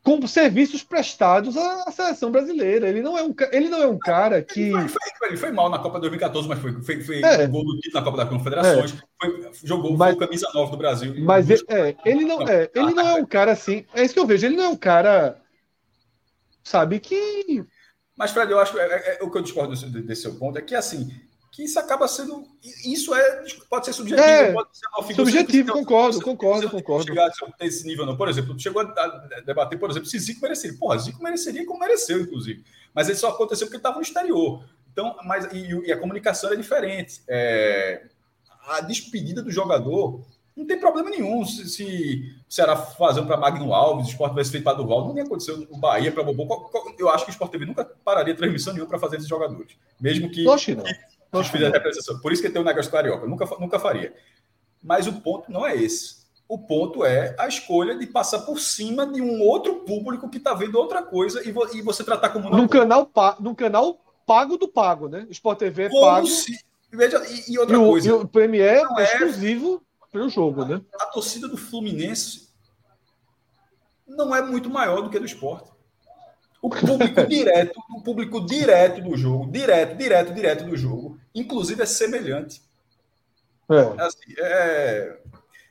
[0.07, 2.89] com serviços prestados à seleção brasileira.
[2.89, 4.61] Ele não é um, ele não é um cara que.
[4.61, 7.45] Ele foi, foi, ele foi mal na Copa 2014, mas foi, foi, foi é.
[7.49, 8.95] gol do título na Copa das Confederações.
[8.95, 9.51] É.
[9.65, 11.13] Jogou mas, foi camisa nova do Brasil.
[11.19, 13.85] Mas ele, é, ele, não, é, ele não é um cara assim.
[13.93, 14.47] É isso que eu vejo.
[14.47, 15.39] Ele não é um cara.
[16.63, 17.65] Sabe que.
[18.17, 20.37] Mas, Fred, eu acho que é, é, é o que eu discordo desse, desse seu
[20.37, 21.11] ponto é que assim
[21.57, 22.47] que isso acaba sendo.
[22.85, 25.25] Isso é, pode ser subjetivo, é, pode ser uma figura.
[25.25, 27.07] Subjetivo, concordo, concordo, concordo.
[27.07, 28.15] Chegar esse nível, não.
[28.15, 30.77] Por exemplo, chegou a debater, por exemplo, se Zico mereceria.
[30.79, 32.63] Porra, Zico mereceria como mereceu, inclusive.
[32.95, 34.65] Mas isso só aconteceu porque estava no exterior.
[34.93, 37.23] Então, mas, e, e a comunicação é diferente.
[37.27, 38.05] É,
[38.69, 40.21] a despedida do jogador
[40.55, 41.43] não tem problema nenhum.
[41.47, 45.17] Se, se o Ceará fazendo para Magno Alves, o Sport tivesse feito para Duval, não
[45.17, 46.71] ia acontecer o Bahia para Bobô.
[46.99, 49.73] Eu acho que o Sport TV nunca pararia transmissão nenhuma para fazer esses jogadores.
[49.99, 50.47] Mesmo que.
[50.47, 50.85] Oxe, não.
[50.85, 52.21] que representação.
[52.21, 53.27] Por isso que tem o um negócio carioca.
[53.27, 54.15] Nunca, nunca faria.
[54.83, 56.27] Mas o ponto não é esse.
[56.49, 60.55] O ponto é a escolha de passar por cima de um outro público que está
[60.55, 62.49] vendo outra coisa e, vo, e você tratar como.
[62.51, 63.11] Num canal,
[63.41, 65.27] num canal pago do pago, né?
[65.31, 66.27] Sport TV é pago.
[66.27, 68.09] Se, e, e outra e o, coisa.
[68.09, 69.83] E o Premier é exclusivo
[70.13, 70.81] pelo jogo, né?
[71.01, 72.49] A torcida do Fluminense
[74.07, 75.71] não é muito maior do que do esporte.
[76.67, 81.87] O público direto, o público direto do jogo, direto, direto, direto do jogo, inclusive é
[81.87, 82.61] semelhante.
[83.71, 83.77] É.
[83.77, 85.19] é assim, é...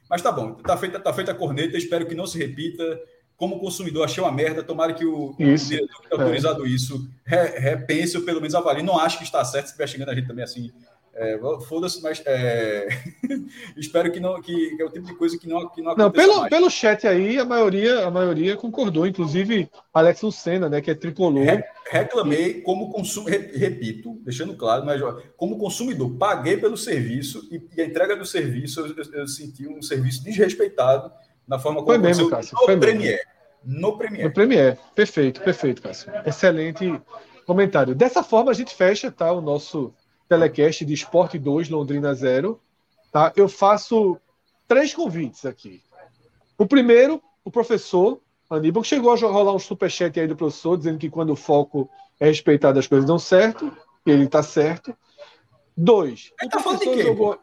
[0.09, 2.97] Mas tá bom, tá feita, tá feita a corneta, espero que não se repita.
[3.35, 4.63] Como consumidor, achei uma merda.
[4.63, 5.65] Tomara que o, isso.
[5.65, 6.69] o diretor que autorizado é.
[6.69, 8.81] isso repense ou pelo menos avalie.
[8.81, 10.71] Não acho que está certo se estiver xingando a gente também assim
[11.17, 12.89] é, Foda-se, mas é...
[13.77, 16.11] espero que não que, que, é o tipo de coisa que não que não, não
[16.11, 16.49] pelo, mais.
[16.49, 21.45] pelo chat aí a maioria a maioria concordou, inclusive Alex Lucena, né, que é tricolor.
[21.45, 25.01] Re reclamei como consumidor, repito, deixando claro, mas
[25.37, 29.67] como consumidor, paguei pelo serviço e, e a entrega do serviço eu, eu, eu, senti
[29.67, 31.11] um serviço desrespeitado
[31.47, 33.21] na forma como foi mesmo, Cássio, no foi Premier.
[33.63, 34.25] No Premier.
[34.25, 34.77] No Premier.
[34.93, 36.11] Perfeito, perfeito, Cássio.
[36.25, 37.01] Excelente
[37.45, 37.95] comentário.
[37.95, 39.93] Dessa forma a gente fecha, tá, o nosso
[40.27, 42.59] telecast de Esporte 2, Londrina 0.
[43.11, 43.31] Tá?
[43.35, 44.17] Eu faço
[44.67, 45.81] três convites aqui.
[46.57, 48.19] O primeiro, o professor
[48.49, 51.89] Aníbal, que chegou a rolar um superchat aí do professor, dizendo que quando o foco
[52.19, 53.75] é respeitado, as coisas dão certo,
[54.05, 54.95] e ele está certo.
[55.75, 57.39] Dois, o tá professor jogou.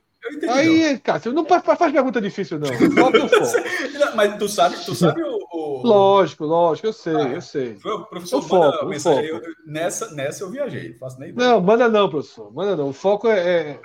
[0.48, 2.68] Aí, Cássio, não faz, pergunta difícil, não.
[2.94, 4.14] Foco foco.
[4.14, 5.41] Mas tu sabe, tu sabe o...
[5.82, 7.76] Lógico, lógico, eu sei, ah, eu sei.
[7.76, 9.20] Foi o professor o foco, o foco.
[9.20, 11.50] Eu, nessa, nessa eu viajei, faço nem ideia.
[11.50, 12.52] Não, manda não, professor.
[12.52, 12.88] Manda não.
[12.88, 13.80] O foco é, é,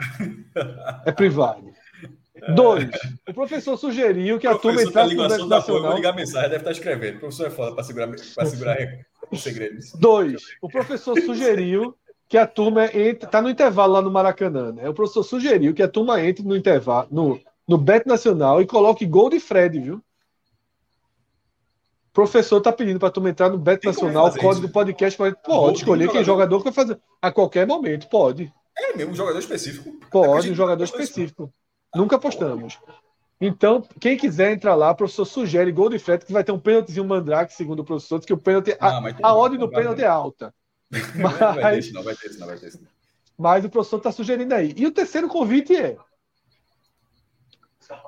[1.06, 1.66] é privado.
[2.40, 2.54] É.
[2.54, 2.91] Dois,
[3.28, 5.82] o professor sugeriu que a turma entrasse no Banco Nacional.
[5.82, 7.16] Eu vou ligar a mensagem, deve estar escrevendo.
[7.16, 8.78] O professor é foda para segurar, para segurar
[9.32, 9.91] os segredos.
[9.94, 11.95] Dois, o professor sugeriu
[12.28, 13.28] que a turma entre.
[13.28, 14.88] Tá no intervalo lá no Maracanã, né?
[14.88, 19.06] O professor sugeriu que a turma entre no intervalo, no, no Bet Nacional e coloque
[19.06, 20.02] gol de Fred, viu?
[22.18, 25.15] O professor tá pedindo para turma entrar no Bet Nacional, código do podcast.
[25.45, 26.99] Pode, escolher quem jogador que vai fazer.
[27.22, 28.52] A qualquer momento, pode.
[28.76, 29.94] É mesmo, um jogador específico.
[30.10, 31.53] Pode, um jogador específico.
[31.95, 32.80] Nunca apostamos.
[33.39, 36.57] Então, quem quiser entrar lá, o professor sugere gol de Fred, que vai ter um
[36.57, 38.76] pênaltizinho mandrake, segundo o professor, que o pênalti.
[38.80, 40.52] a, a ordem do pênalti é alta.
[40.89, 42.80] Mas, não vai ter isso, não vai ter isso, não vai ter isso.
[43.38, 44.73] Mas o professor está sugerindo aí.
[44.76, 45.95] E o terceiro convite é.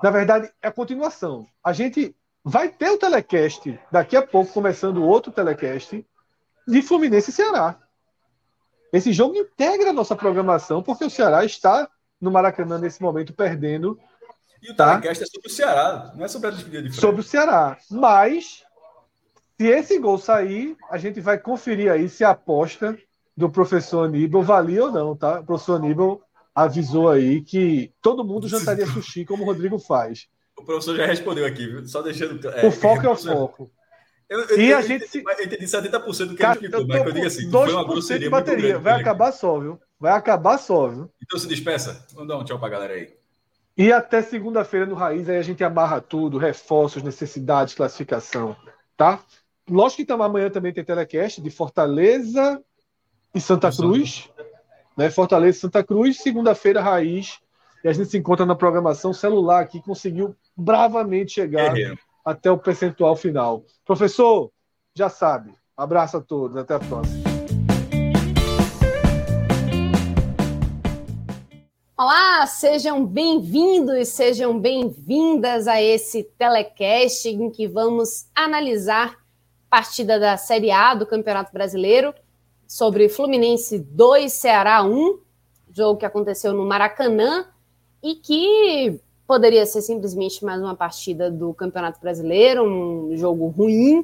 [0.01, 1.45] Na verdade, é a continuação.
[1.63, 6.05] A gente vai ter o telecast daqui a pouco, começando outro telecast
[6.67, 7.77] de Fluminense e Ceará.
[8.91, 11.89] Esse jogo integra a nossa programação, porque o Ceará está
[12.19, 13.99] no Maracanã nesse momento perdendo.
[14.61, 14.99] E o tá?
[14.99, 17.77] telecast é sobre o Ceará, não é sobre a despedida de Sobre o Ceará.
[17.89, 18.63] Mas
[19.59, 22.97] se esse gol sair, a gente vai conferir aí se a aposta
[23.35, 25.39] do professor Aníbal valia ou não, tá?
[25.39, 26.21] O professor Aníbal
[26.53, 30.27] avisou aí que todo mundo jantaria sushi como o Rodrigo faz.
[30.59, 31.87] O professor já respondeu aqui, viu?
[31.87, 32.45] Só deixando.
[32.49, 33.71] É, o foco é o foco.
[34.29, 35.23] Eu, eu, e eu, a gente se...
[35.25, 38.27] eu entendi 70% do que Cara, ele explicou, mas eu digo assim, foi uma grosseria
[38.27, 39.79] de bateria, vai né, acabar só, viu?
[39.99, 41.09] Vai acabar só, viu?
[41.23, 42.05] Então se despeça.
[42.13, 43.11] Vamos dar um tchau pra galera aí.
[43.75, 48.55] E até segunda-feira no Raiz, aí a gente amarra tudo, reforços, necessidades, classificação,
[48.95, 49.19] tá?
[49.67, 52.61] Lógico que amanhã também tem telecast de Fortaleza
[53.33, 54.29] e Santa Cruz.
[54.97, 55.09] Né?
[55.09, 57.39] Fortaleza e Santa Cruz, segunda-feira, Raiz.
[57.83, 61.73] E a gente se encontra na programação celular aqui, conseguiu bravamente chegar
[62.23, 63.63] até o percentual final.
[63.85, 64.51] Professor,
[64.93, 65.53] já sabe.
[65.75, 67.29] Abraço a todos, até a próxima.
[71.97, 79.17] Olá, sejam bem-vindos, sejam bem-vindas a esse telecast em que vamos analisar
[79.69, 82.13] partida da Série A do Campeonato Brasileiro
[82.67, 85.19] sobre Fluminense 2, Ceará 1,
[85.71, 87.47] jogo que aconteceu no Maracanã
[88.01, 94.03] e que poderia ser simplesmente mais uma partida do Campeonato Brasileiro, um jogo ruim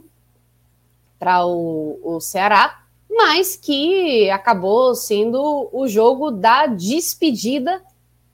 [1.17, 7.81] para o, o Ceará, mas que acabou sendo o jogo da despedida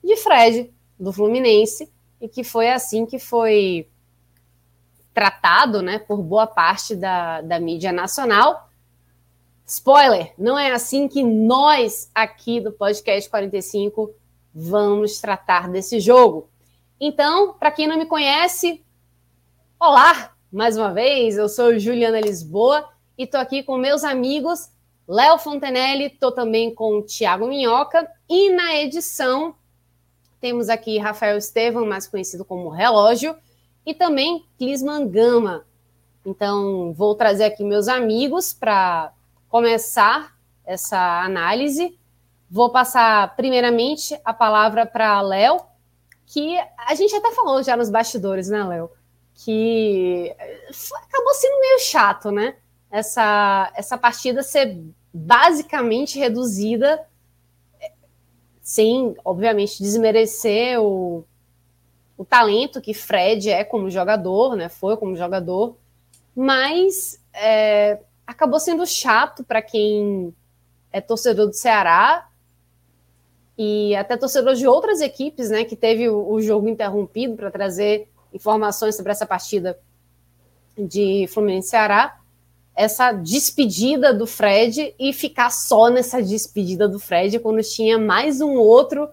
[0.03, 0.69] de Fred,
[0.99, 1.89] do Fluminense,
[2.19, 3.87] e que foi assim que foi
[5.13, 8.69] tratado né, por boa parte da, da mídia nacional.
[9.65, 14.13] Spoiler, não é assim que nós aqui do Podcast 45
[14.53, 16.51] vamos tratar desse jogo.
[17.03, 18.85] Então, para quem não me conhece,
[19.79, 22.87] olá, mais uma vez, eu sou Juliana Lisboa
[23.17, 24.69] e estou aqui com meus amigos
[25.07, 29.55] Léo Fontenelle, estou também com Tiago Minhoca e na edição
[30.39, 33.35] temos aqui Rafael Estevam, mais conhecido como Relógio,
[33.83, 35.65] e também Clisman Gama.
[36.23, 39.11] Então, vou trazer aqui meus amigos para
[39.49, 41.97] começar essa análise.
[42.49, 45.70] Vou passar primeiramente a palavra para Léo,
[46.31, 48.89] que a gente até falou já nos bastidores, né, Léo?
[49.35, 50.33] Que
[51.03, 52.55] acabou sendo meio chato, né?
[52.89, 54.81] Essa, essa partida ser
[55.13, 57.05] basicamente reduzida,
[58.61, 61.25] sem, obviamente, desmerecer o,
[62.17, 64.69] o talento que Fred é como jogador, né?
[64.69, 65.75] Foi como jogador,
[66.33, 70.33] mas é, acabou sendo chato para quem
[70.93, 72.30] é torcedor do Ceará
[73.57, 78.07] e até torcedor de outras equipes, né, que teve o, o jogo interrompido para trazer
[78.33, 79.77] informações sobre essa partida
[80.77, 82.19] de Fluminense Ceará,
[82.75, 88.55] essa despedida do Fred e ficar só nessa despedida do Fred quando tinha mais um
[88.55, 89.09] outro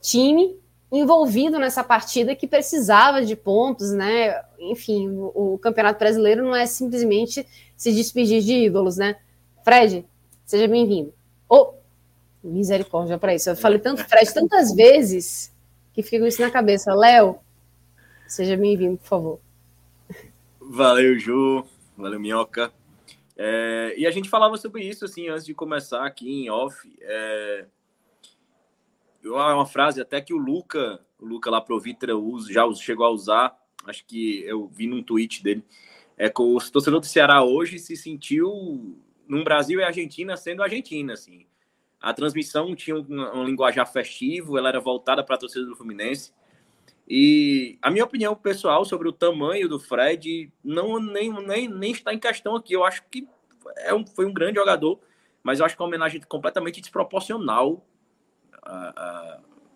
[0.00, 0.58] time
[0.92, 4.40] envolvido nessa partida que precisava de pontos, né?
[4.58, 7.46] Enfim, o, o Campeonato Brasileiro não é simplesmente
[7.76, 9.16] se despedir de ídolos, né?
[9.64, 10.04] Fred,
[10.44, 11.14] seja bem-vindo.
[11.48, 11.74] Oh,
[12.42, 13.50] Misericórdia para isso.
[13.50, 15.54] Eu falei tanto Fred tantas vezes
[15.92, 16.94] que fica com isso na cabeça.
[16.94, 17.38] Léo,
[18.26, 19.40] seja bem-vindo, por favor.
[20.60, 21.64] Valeu, Ju.
[21.96, 22.72] Valeu, Minhoca.
[23.36, 26.76] É, e a gente falava sobre isso, assim, antes de começar aqui em off.
[27.00, 27.66] É,
[29.24, 33.10] uma frase até que o Luca, o Luca lá pro Vitra usa, já chegou a
[33.10, 35.64] usar, acho que eu vi num tweet dele,
[36.16, 38.96] é que o torcedor do Ceará hoje se sentiu
[39.26, 41.46] num Brasil e Argentina sendo Argentina, assim.
[42.00, 46.32] A transmissão tinha um, um linguajar festivo, ela era voltada para a torcida do Fluminense.
[47.08, 52.14] E a minha opinião pessoal sobre o tamanho do Fred não nem, nem, nem está
[52.14, 52.72] em questão aqui.
[52.72, 53.28] Eu acho que
[53.78, 55.00] é um, foi um grande jogador,
[55.42, 57.84] mas eu acho que é uma homenagem completamente desproporcional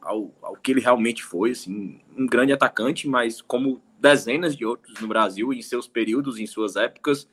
[0.00, 1.50] ao, ao que ele realmente foi.
[1.50, 6.46] Assim, um grande atacante, mas como dezenas de outros no Brasil, em seus períodos, em
[6.46, 7.28] suas épocas.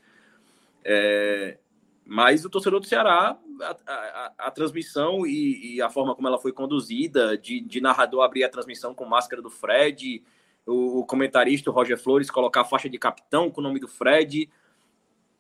[0.84, 1.58] É,
[2.06, 6.52] mas o torcedor do Ceará, a, a, transmissão e, e, a forma como ela foi
[6.52, 10.24] conduzida, de, de, narrador abrir a transmissão com máscara do Fred,
[10.66, 13.88] o, o comentarista o Roger Flores colocar a faixa de capitão com o nome do
[13.88, 14.50] Fred,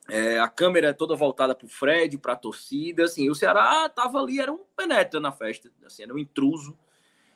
[0.09, 4.19] é, a câmera toda voltada para o Fred, para a torcida, assim, o Ceará tava
[4.19, 6.77] ali, era um penetra na festa, assim, era um intruso,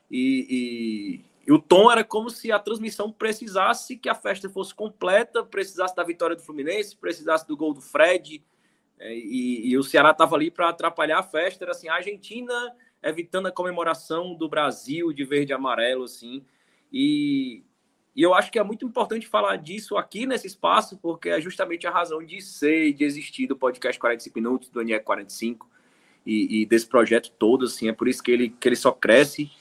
[0.09, 4.73] e, e, e o tom era como se a transmissão precisasse que a festa fosse
[4.73, 8.43] completa, precisasse da vitória do Fluminense, precisasse do gol do Fred,
[8.99, 11.65] e, e, o Ceará estava ali para atrapalhar a festa.
[11.65, 12.53] Era assim, a Argentina
[13.03, 16.43] evitando a comemoração do Brasil de verde e amarelo, assim.
[16.91, 17.63] E,
[18.15, 21.85] e eu acho que é muito importante falar disso aqui nesse espaço, porque é justamente
[21.85, 25.69] a razão de ser e de existir do podcast 45 Minutos, do NE 45
[26.25, 27.89] e, e desse projeto todo, assim.
[27.89, 29.51] É por isso que ele, que ele só cresce.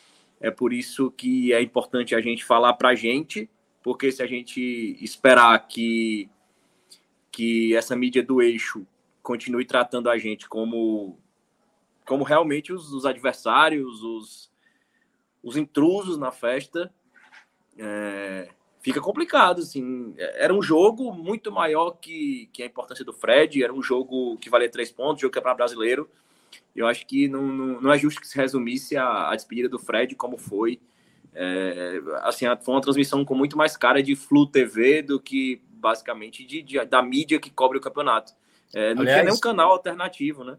[0.41, 3.51] É por isso que é importante a gente falar para a gente,
[3.83, 6.31] porque se a gente esperar que,
[7.31, 8.87] que essa mídia do eixo
[9.25, 11.19] continue tratando a gente como,
[12.07, 14.53] como realmente os, os adversários, os,
[15.43, 16.93] os intrusos na festa.
[17.79, 20.15] É, fica complicado, assim.
[20.19, 24.51] Era um jogo muito maior que, que a importância do Fred, era um jogo que
[24.51, 26.09] valia três pontos, jogo que é para brasileiro.
[26.77, 29.79] Eu acho que não, não, não, é justo que se resumisse a, a despedida do
[29.79, 30.79] Fred como foi.
[31.33, 36.45] É, assim, foi uma transmissão com muito mais cara de Flu TV do que basicamente
[36.45, 38.35] de, de da mídia que cobre o campeonato.
[38.75, 40.57] É, não Aliás, tinha nenhum canal alternativo, né?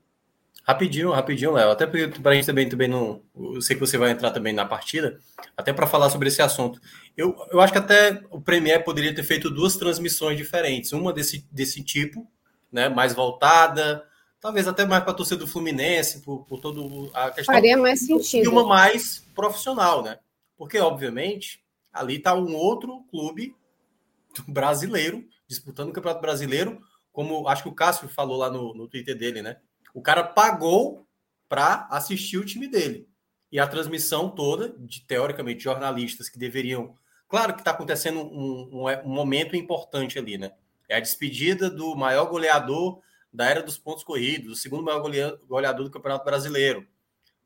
[0.64, 1.70] Rapidinho, rapidinho, Léo.
[1.70, 3.22] Até para a gente também, também não.
[3.36, 5.20] Eu sei que você vai entrar também na partida,
[5.56, 6.82] até para falar sobre esse assunto.
[7.16, 10.92] Eu, eu acho que até o Premier poderia ter feito duas transmissões diferentes.
[10.92, 12.28] Uma desse, desse tipo,
[12.72, 14.04] né, mais voltada,
[14.42, 17.54] talvez até mais para a torcida do Fluminense, por, por todo a questão.
[17.54, 18.46] Faria mais sentido.
[18.46, 20.18] E uma mais profissional, né?
[20.58, 21.64] Porque, obviamente,
[21.94, 23.56] ali está um outro clube
[24.48, 26.82] brasileiro disputando o Campeonato Brasileiro,
[27.16, 29.58] como acho que o Cássio falou lá no, no Twitter dele, né?
[29.94, 31.08] O cara pagou
[31.48, 33.08] para assistir o time dele.
[33.50, 36.94] E a transmissão toda, de teoricamente jornalistas que deveriam.
[37.30, 40.52] Claro que está acontecendo um, um, um, momento importante ali, né?
[40.90, 43.02] É a despedida do maior goleador
[43.32, 45.00] da era dos pontos corridos, o segundo maior
[45.48, 46.86] goleador do Campeonato Brasileiro.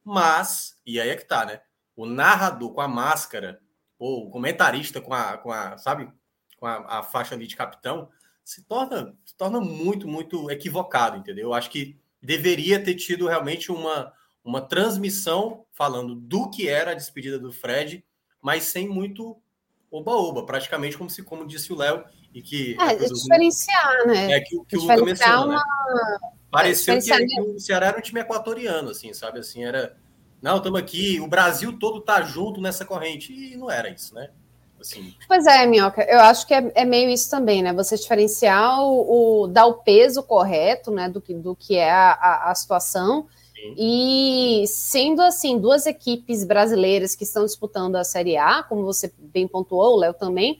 [0.03, 1.61] Mas, e aí é que tá, né?
[1.95, 3.61] O narrador com a máscara,
[3.99, 6.11] ou o comentarista com a, com a sabe,
[6.57, 8.09] com a, a faixa ali de capitão,
[8.49, 11.49] se torna, se torna muito, muito equivocado, entendeu?
[11.49, 14.11] Eu acho que deveria ter tido realmente uma,
[14.43, 18.03] uma transmissão falando do que era a despedida do Fred,
[18.41, 19.37] mas sem muito
[19.91, 22.03] oba-oba, praticamente como se, como disse o Léo,
[22.33, 22.75] e que.
[22.81, 24.31] É, é diferenciar, né?
[24.31, 25.55] É que, que o Luca mencionou, né?
[25.55, 26.19] uma...
[26.19, 26.19] né?
[26.49, 29.37] Pareceu é, que, que, o Ceará era um time equatoriano, assim, sabe?
[29.37, 29.95] Assim, era.
[30.41, 33.31] Não, estamos aqui, o Brasil todo tá junto nessa corrente.
[33.31, 34.31] E não era isso, né?
[34.79, 35.13] Assim.
[35.27, 37.73] Pois é, Minhoca, eu acho que é, é, meio isso também, né?
[37.73, 42.11] Você diferenciar o, o, dar o peso correto, né, do que, do que é a,
[42.11, 43.27] a, a situação.
[43.53, 43.75] Sim.
[43.77, 49.47] E sendo assim, duas equipes brasileiras que estão disputando a Série A, como você bem
[49.47, 50.59] pontuou, o Léo também,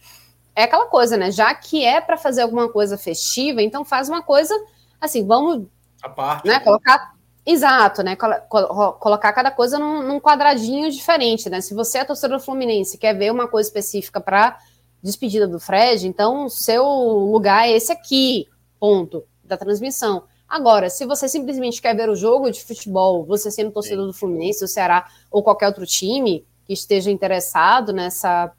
[0.55, 1.31] é aquela coisa, né?
[1.31, 4.53] Já que é para fazer alguma coisa festiva, então faz uma coisa
[4.99, 5.65] assim, vamos
[6.01, 7.13] a parte, né, colocar
[7.51, 8.15] Exato, né?
[8.15, 11.61] Colocar cada coisa num, num, quadradinho diferente, né?
[11.61, 14.59] Se você é torcedor do Fluminense quer ver uma coisa específica para
[15.01, 18.47] despedida do Fred, então seu lugar é esse aqui,
[18.79, 20.25] ponto, da transmissão.
[20.47, 24.59] Agora, se você simplesmente quer ver o jogo de futebol, você sendo torcedor do Fluminense,
[24.59, 28.53] do Ceará ou qualquer outro time que esteja interessado nessa,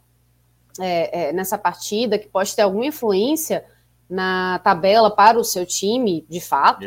[0.80, 3.64] é, é, nessa partida, que pode ter alguma influência
[4.08, 6.86] na tabela para o seu time, de fato,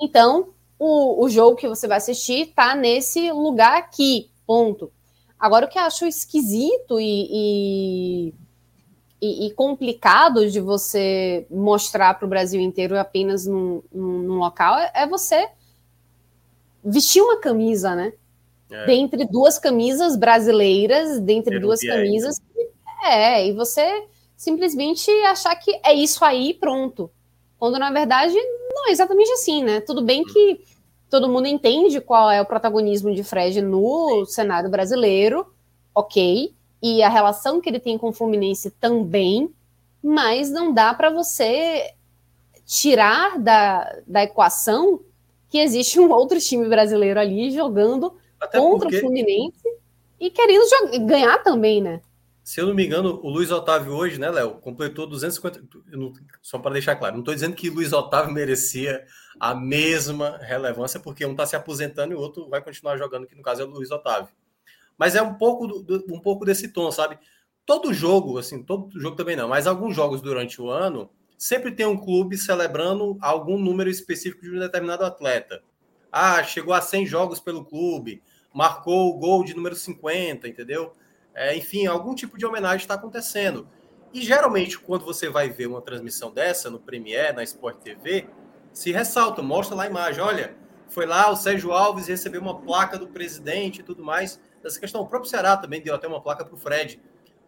[0.00, 4.92] então o, o jogo que você vai assistir tá nesse lugar aqui, ponto.
[5.38, 8.32] Agora, o que eu acho esquisito e,
[9.20, 14.78] e, e complicado de você mostrar para o Brasil inteiro apenas num, num, num local
[14.78, 15.48] é, é, você
[16.84, 18.12] vestir uma camisa, né?
[18.70, 18.86] É.
[18.86, 22.40] Dentre duas camisas brasileiras, dentre duas camisas.
[23.04, 27.10] É, e você simplesmente achar que é isso aí, pronto.
[27.58, 28.36] Quando na verdade
[28.76, 29.80] não exatamente assim, né?
[29.80, 30.60] Tudo bem que
[31.10, 35.46] todo mundo entende qual é o protagonismo de Fred no cenário brasileiro,
[35.94, 39.50] ok, e a relação que ele tem com o Fluminense também,
[40.02, 41.92] mas não dá para você
[42.64, 45.00] tirar da, da equação
[45.48, 48.98] que existe um outro time brasileiro ali jogando Até contra porque...
[48.98, 49.62] o Fluminense
[50.18, 50.64] e querendo
[51.06, 52.00] ganhar também, né?
[52.46, 55.64] Se eu não me engano, o Luiz Otávio hoje, né, Léo, completou 250.
[55.88, 59.04] Não, só para deixar claro, não estou dizendo que Luiz Otávio merecia
[59.40, 63.34] a mesma relevância, porque um está se aposentando e o outro vai continuar jogando, que
[63.34, 64.28] no caso é o Luiz Otávio.
[64.96, 67.18] Mas é um pouco, do, um pouco desse tom, sabe?
[67.66, 71.84] Todo jogo, assim, todo jogo também não, mas alguns jogos durante o ano, sempre tem
[71.84, 75.64] um clube celebrando algum número específico de um determinado atleta.
[76.12, 78.22] Ah, chegou a 100 jogos pelo clube,
[78.54, 80.94] marcou o gol de número 50, entendeu?
[81.36, 83.68] É, enfim, algum tipo de homenagem está acontecendo.
[84.10, 88.26] E geralmente, quando você vai ver uma transmissão dessa no Premiere, na Sport TV,
[88.72, 90.22] se ressalta, mostra lá a imagem.
[90.22, 90.56] Olha,
[90.88, 94.40] foi lá o Sérgio Alves recebeu uma placa do presidente e tudo mais.
[94.64, 96.98] Essa questão, o próprio Ceará também deu até uma placa para o Fred.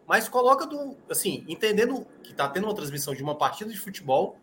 [0.07, 0.95] Mas coloca do.
[1.09, 4.37] Assim, entendendo que está tendo uma transmissão de uma partida de futebol,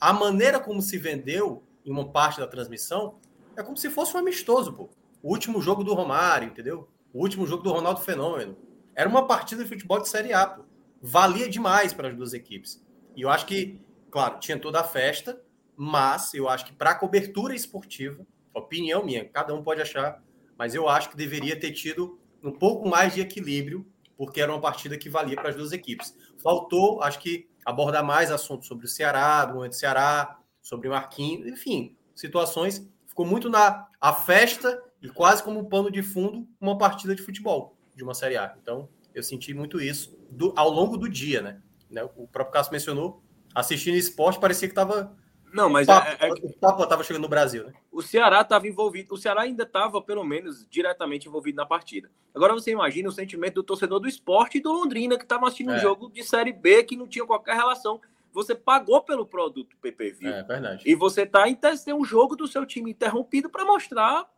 [0.00, 3.16] a maneira como se vendeu em uma parte da transmissão
[3.56, 4.88] é como se fosse um amistoso, pô.
[5.20, 6.88] O último jogo do Romário, entendeu?
[7.12, 8.56] O último jogo do Ronaldo Fenômeno.
[8.94, 10.64] Era uma partida de futebol de Série A, pô.
[11.02, 12.82] Valia demais para as duas equipes.
[13.16, 13.80] E eu acho que,
[14.10, 15.40] claro, tinha toda a festa,
[15.76, 20.22] mas eu acho que para a cobertura esportiva, opinião minha, cada um pode achar,
[20.56, 24.60] mas eu acho que deveria ter tido um pouco mais de equilíbrio, porque era uma
[24.60, 26.16] partida que valia para as duas equipes.
[26.40, 31.48] Faltou, acho que, abordar mais assuntos sobre o Ceará, do momento do Ceará, sobre Marquinhos,
[31.48, 32.88] enfim, situações.
[33.06, 37.73] Ficou muito na a festa e quase como pano de fundo uma partida de futebol
[37.94, 38.56] de uma Série A.
[38.60, 41.62] Então, eu senti muito isso do, ao longo do dia, né?
[41.90, 42.02] né?
[42.16, 43.22] O próprio Cássio mencionou,
[43.54, 45.16] assistindo esporte, parecia que estava.
[45.52, 47.72] Não, mas o Papa, é, é, o Papa estava chegando no Brasil, né?
[47.92, 52.10] O Ceará estava envolvido, o Ceará ainda estava, pelo menos, diretamente envolvido na partida.
[52.34, 55.70] Agora você imagina o sentimento do torcedor do esporte e do Londrina, que estava assistindo
[55.70, 55.76] é.
[55.76, 58.00] um jogo de Série B que não tinha qualquer relação.
[58.32, 60.26] Você pagou pelo produto PPV.
[60.26, 60.82] É verdade.
[60.84, 64.28] E você está em ter um jogo do seu time interrompido para mostrar,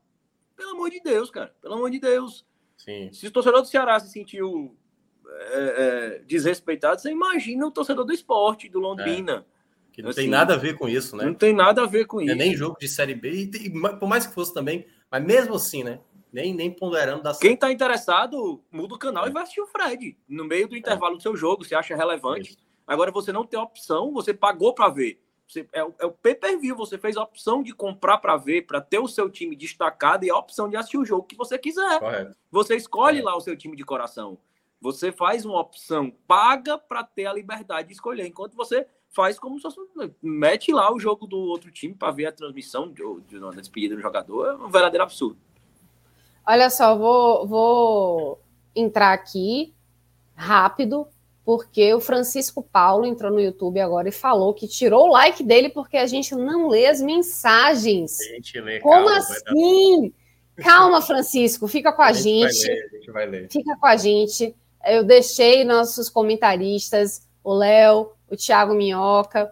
[0.54, 1.54] pelo amor de Deus, cara.
[1.62, 2.44] Pelo amor de Deus.
[2.76, 3.10] Sim.
[3.12, 4.76] Se o torcedor do Ceará se sentiu
[5.28, 9.44] é, é, desrespeitado, você imagina o torcedor do esporte, do Londrina.
[9.52, 9.56] É.
[9.92, 11.24] Que não assim, tem nada a ver com isso, né?
[11.24, 12.34] Não tem nada a ver com é isso.
[12.34, 16.00] nem jogo de Série B, e, por mais que fosse também, mas mesmo assim, né?
[16.30, 20.14] Nem, nem ponderando da Quem está interessado, muda o canal e vai assistir o Fred.
[20.28, 22.58] No meio do intervalo do seu jogo, você acha relevante.
[22.86, 25.18] Agora você não tem opção, você pagou para ver.
[25.46, 28.98] Você, é, é o pay-per-view, você fez a opção de comprar para ver, para ter
[28.98, 32.00] o seu time destacado e a opção de assistir o jogo que você quiser.
[32.00, 32.36] Correto.
[32.50, 34.38] Você escolhe lá o seu time de coração.
[34.80, 39.56] Você faz uma opção paga para ter a liberdade de escolher, enquanto você faz como
[39.56, 39.80] se fosse,
[40.20, 43.96] mete lá o jogo do outro time para ver a transmissão de, de, de despedida
[43.96, 45.38] do jogador, é um verdadeiro absurdo.
[46.46, 48.40] Olha só, vou, vou
[48.74, 49.74] entrar aqui
[50.34, 51.08] rápido,
[51.46, 55.68] porque o Francisco Paulo entrou no YouTube agora e falou que tirou o like dele
[55.68, 58.18] porque a gente não lê as mensagens.
[58.20, 60.12] A gente lê, Como calma, assim?
[60.56, 62.52] Calma, Francisco, fica com a, a gente.
[62.52, 62.66] gente.
[62.66, 63.48] Ler, a gente vai ler.
[63.48, 64.56] Fica com a gente.
[64.84, 69.48] Eu deixei nossos comentaristas, o Léo, o Thiago Minhoca,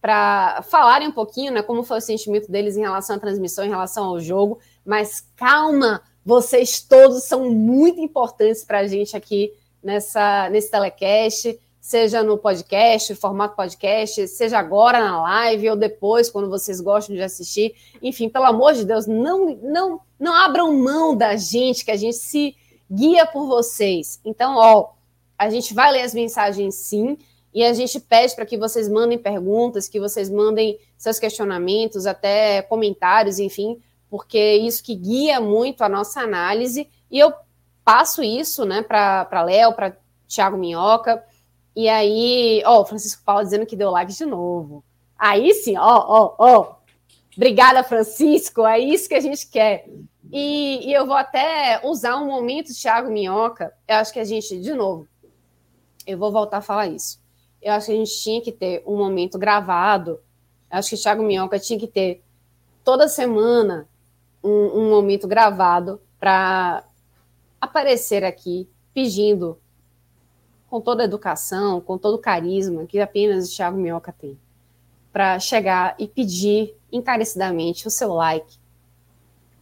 [0.00, 3.68] para falarem um pouquinho, né, como foi o sentimento deles em relação à transmissão, em
[3.68, 4.58] relação ao jogo.
[4.84, 9.52] Mas calma, vocês todos são muito importantes para a gente aqui
[9.82, 16.50] nessa, nesse telecast, seja no podcast, formato podcast, seja agora na live ou depois, quando
[16.50, 17.74] vocês gostam de assistir.
[18.02, 22.16] Enfim, pelo amor de Deus, não, não, não abram mão da gente, que a gente
[22.16, 22.54] se
[22.90, 24.20] guia por vocês.
[24.24, 24.90] Então, ó,
[25.38, 27.16] a gente vai ler as mensagens sim.
[27.54, 32.60] E a gente pede para que vocês mandem perguntas, que vocês mandem seus questionamentos, até
[32.62, 33.80] comentários, enfim,
[34.10, 36.88] porque isso que guia muito a nossa análise.
[37.10, 37.32] E eu
[37.88, 39.96] passo isso né, para Léo, para
[40.26, 41.24] Thiago Minhoca.
[41.74, 44.84] E aí, ó, o Francisco Paulo dizendo que deu like de novo.
[45.18, 46.74] Aí sim, ó, ó, ó.
[47.34, 48.66] Obrigada, Francisco.
[48.66, 49.88] É isso que a gente quer.
[50.30, 53.72] E, e eu vou até usar um momento, Thiago Minhoca.
[53.86, 55.08] Eu acho que a gente, de novo,
[56.06, 57.18] eu vou voltar a falar isso
[57.60, 60.20] eu acho que a gente tinha que ter um momento gravado.
[60.70, 62.22] Eu acho que Thiago Minhoca tinha que ter
[62.84, 63.88] toda semana
[64.42, 66.84] um, um momento gravado para
[67.60, 69.58] aparecer aqui pedindo
[70.68, 74.38] com toda a educação, com todo o carisma que apenas o Thiago Minhoca tem,
[75.12, 78.58] para chegar e pedir encarecidamente o seu like,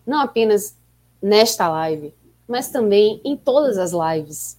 [0.07, 0.77] não apenas
[1.21, 2.15] nesta live,
[2.47, 4.59] mas também em todas as lives,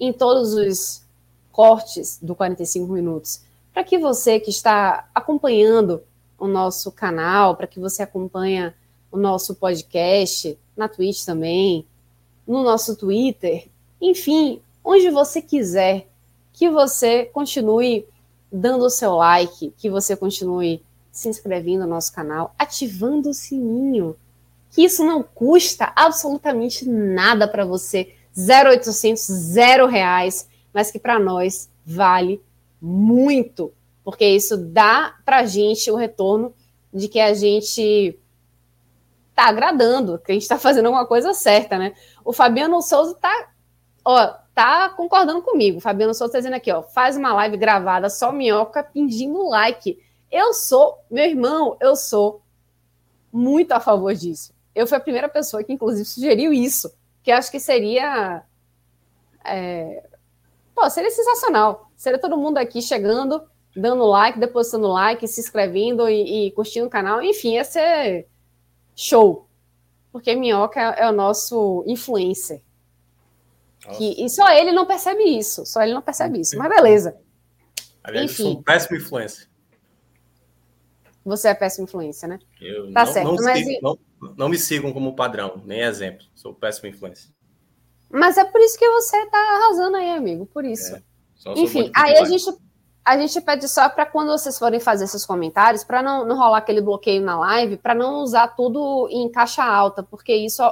[0.00, 1.02] em todos os
[1.50, 3.42] cortes do 45 minutos,
[3.72, 6.02] para que você que está acompanhando
[6.38, 8.74] o nosso canal, para que você acompanha
[9.10, 11.86] o nosso podcast, na Twitch também,
[12.48, 13.68] no nosso Twitter,
[14.00, 16.08] enfim, onde você quiser,
[16.52, 18.06] que você continue
[18.50, 24.16] dando o seu like, que você continue se inscrevendo no nosso canal, ativando o sininho,
[24.70, 31.68] que isso não custa absolutamente nada para você, 0800, zero reais, mas que para nós
[31.84, 32.40] vale
[32.80, 33.72] muito,
[34.04, 36.54] porque isso dá para a gente o retorno
[36.94, 38.18] de que a gente
[39.38, 41.94] está agradando, que a gente está fazendo alguma coisa certa, né?
[42.24, 43.50] O Fabiano Souza está
[44.04, 45.78] ó, tá concordando comigo.
[45.78, 49.98] O Fabiano Souza está dizendo aqui, ó, faz uma live gravada só minhoca pedindo like.
[50.30, 52.42] Eu sou, meu irmão, eu sou
[53.32, 54.52] muito a favor disso.
[54.74, 56.92] Eu fui a primeira pessoa que, inclusive, sugeriu isso,
[57.22, 58.42] que acho que seria
[59.44, 60.02] é,
[60.74, 61.90] Pô, seria sensacional.
[61.96, 63.42] Seria todo mundo aqui chegando,
[63.74, 67.20] dando like, depositando like, se inscrevendo e, e curtindo o canal.
[67.20, 68.28] Enfim, ia ser
[68.98, 69.48] show.
[70.10, 72.60] Porque Minhoca é, é o nosso influencer.
[73.96, 75.64] Que, e só ele não percebe isso.
[75.64, 76.58] Só ele não percebe isso.
[76.58, 77.16] Mas beleza.
[78.02, 78.42] Aliás, Enfim.
[78.42, 79.48] eu sou um péssimo influencer.
[81.24, 82.38] Você é péssima influência, né?
[82.60, 83.26] Eu tá não, certo.
[83.26, 83.64] Não, mas...
[83.64, 83.98] sigo, não,
[84.36, 86.26] não, me sigam como padrão, nem exemplo.
[86.34, 87.30] Sou péssimo influencer.
[88.10, 90.96] Mas é por isso que você tá arrasando aí, amigo, por isso.
[90.96, 91.02] É,
[91.56, 92.44] Enfim, aí a gente,
[93.08, 96.58] a gente pede só para quando vocês forem fazer seus comentários, para não, não rolar
[96.58, 100.62] aquele bloqueio na live, para não usar tudo em caixa alta, porque isso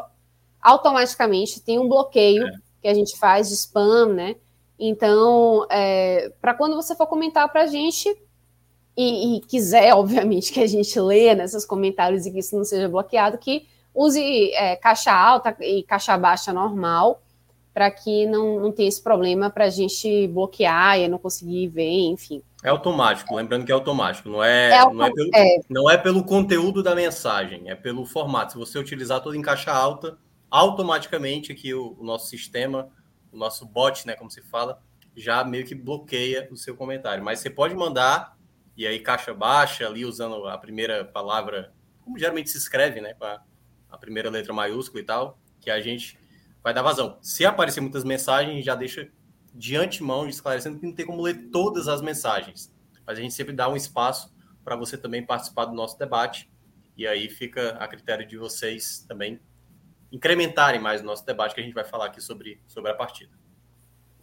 [0.60, 2.52] automaticamente tem um bloqueio é.
[2.82, 4.36] que a gente faz de spam, né?
[4.78, 8.06] Então, é, para quando você for comentar para a gente
[8.94, 12.86] e, e, quiser, obviamente, que a gente leia nesses comentários e que isso não seja
[12.86, 17.22] bloqueado, que use é, caixa alta e caixa baixa normal
[17.76, 22.06] para que não, não tenha esse problema para a gente bloquear e não conseguir ver,
[22.06, 22.42] enfim.
[22.64, 25.58] É automático, lembrando que é automático, não é, é não, é pelo, é.
[25.68, 28.52] não é pelo conteúdo da mensagem, é pelo formato.
[28.52, 30.16] Se você utilizar tudo em caixa alta,
[30.50, 32.88] automaticamente aqui o, o nosso sistema,
[33.30, 34.80] o nosso bot, né, como se fala,
[35.14, 37.22] já meio que bloqueia o seu comentário.
[37.22, 38.38] Mas você pode mandar,
[38.74, 43.14] e aí caixa baixa, ali usando a primeira palavra, como geralmente se escreve, né?
[43.90, 46.18] A primeira letra maiúscula e tal, que a gente
[46.66, 47.16] vai dar vazão.
[47.22, 49.08] Se aparecer muitas mensagens, já deixa
[49.54, 52.74] de antemão esclarecendo que não tem como ler todas as mensagens.
[53.06, 54.34] Mas a gente sempre dá um espaço
[54.64, 56.50] para você também participar do nosso debate.
[56.96, 59.38] E aí fica a critério de vocês também
[60.10, 63.30] incrementarem mais o nosso debate que a gente vai falar aqui sobre, sobre a partida.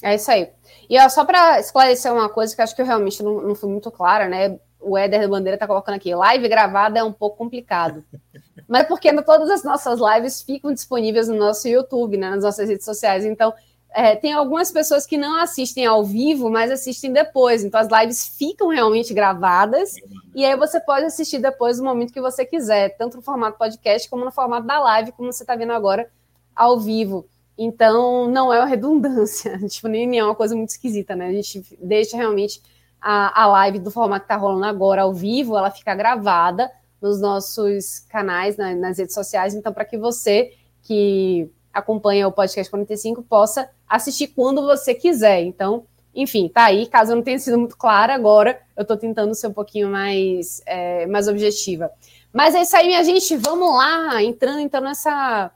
[0.01, 0.51] É isso aí.
[0.89, 3.69] E ó, só para esclarecer uma coisa que acho que eu realmente não, não fui
[3.69, 4.59] muito clara, né?
[4.83, 8.03] O Éder Bandeira tá colocando aqui, live gravada é um pouco complicado.
[8.67, 12.29] Mas é porque todas as nossas lives ficam disponíveis no nosso YouTube, né?
[12.29, 13.25] Nas nossas redes sociais.
[13.25, 13.53] Então,
[13.93, 17.63] é, tem algumas pessoas que não assistem ao vivo, mas assistem depois.
[17.63, 19.95] Então, as lives ficam realmente gravadas.
[20.33, 24.09] E aí você pode assistir depois no momento que você quiser, tanto no formato podcast
[24.09, 26.09] como no formato da live, como você está vendo agora
[26.55, 27.27] ao vivo.
[27.55, 31.27] Então, não é uma redundância, tipo, nem é uma coisa muito esquisita, né?
[31.27, 32.59] A gente deixa realmente
[33.03, 36.71] a, a live do formato que tá rolando agora ao vivo, ela fica gravada
[37.01, 42.69] nos nossos canais, na, nas redes sociais, então, para que você que acompanha o podcast
[42.69, 45.41] 45 possa assistir quando você quiser.
[45.41, 45.85] Então,
[46.15, 46.87] enfim, tá aí.
[46.87, 50.61] Caso eu não tenha sido muito clara, agora eu estou tentando ser um pouquinho mais,
[50.65, 51.91] é, mais objetiva.
[52.31, 53.35] Mas é isso aí, minha gente.
[53.35, 55.51] Vamos lá, entrando então nessa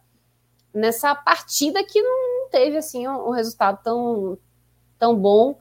[0.74, 4.38] nessa partida que não teve assim um, um resultado tão,
[5.00, 5.58] tão bom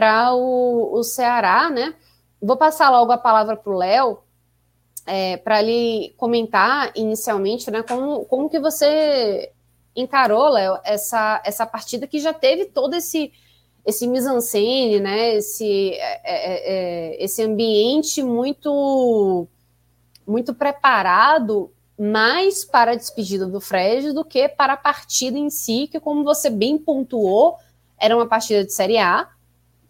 [0.00, 1.94] para o, o Ceará, né?
[2.40, 4.20] Vou passar logo a palavra para o Léo,
[5.04, 7.82] é, para ele comentar inicialmente, né?
[7.82, 9.52] Como, como que você
[9.94, 13.30] encarou, Léo, essa, essa partida que já teve todo esse
[13.84, 15.34] esse mise-en-scène, né?
[15.34, 19.46] Esse, é, é, é esse ambiente muito
[20.26, 25.88] muito preparado mais para a despedida do Fred do que para a partida em si,
[25.92, 27.58] que, como você bem pontuou,
[27.98, 29.28] era uma partida de Série A,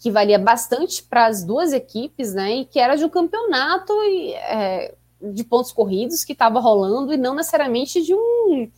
[0.01, 2.57] que valia bastante para as duas equipes, né?
[2.57, 7.35] E que era de um campeonato é, de pontos corridos que estava rolando e não
[7.35, 8.69] necessariamente de um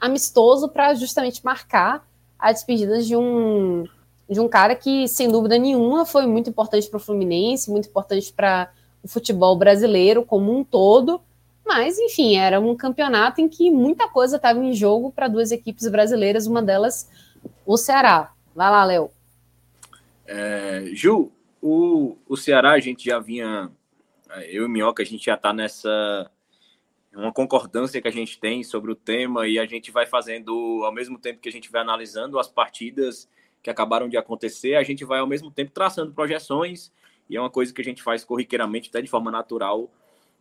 [0.00, 2.04] amistoso para justamente marcar
[2.38, 3.84] a despedida de um
[4.28, 8.32] de um cara que, sem dúvida nenhuma, foi muito importante para o Fluminense, muito importante
[8.32, 8.70] para
[9.02, 11.20] o futebol brasileiro como um todo
[11.70, 15.86] mas, enfim, era um campeonato em que muita coisa estava em jogo para duas equipes
[15.88, 17.08] brasileiras, uma delas
[17.64, 18.32] o Ceará.
[18.52, 19.08] Vai lá, Léo.
[20.32, 23.68] É, Ju, o, o Ceará, a gente já vinha,
[24.48, 26.30] eu e Minhoca, a gente já está nessa
[27.12, 30.92] uma concordância que a gente tem sobre o tema e a gente vai fazendo, ao
[30.92, 33.28] mesmo tempo que a gente vai analisando as partidas
[33.60, 36.92] que acabaram de acontecer, a gente vai ao mesmo tempo traçando projeções
[37.28, 39.90] e é uma coisa que a gente faz corriqueiramente, até de forma natural,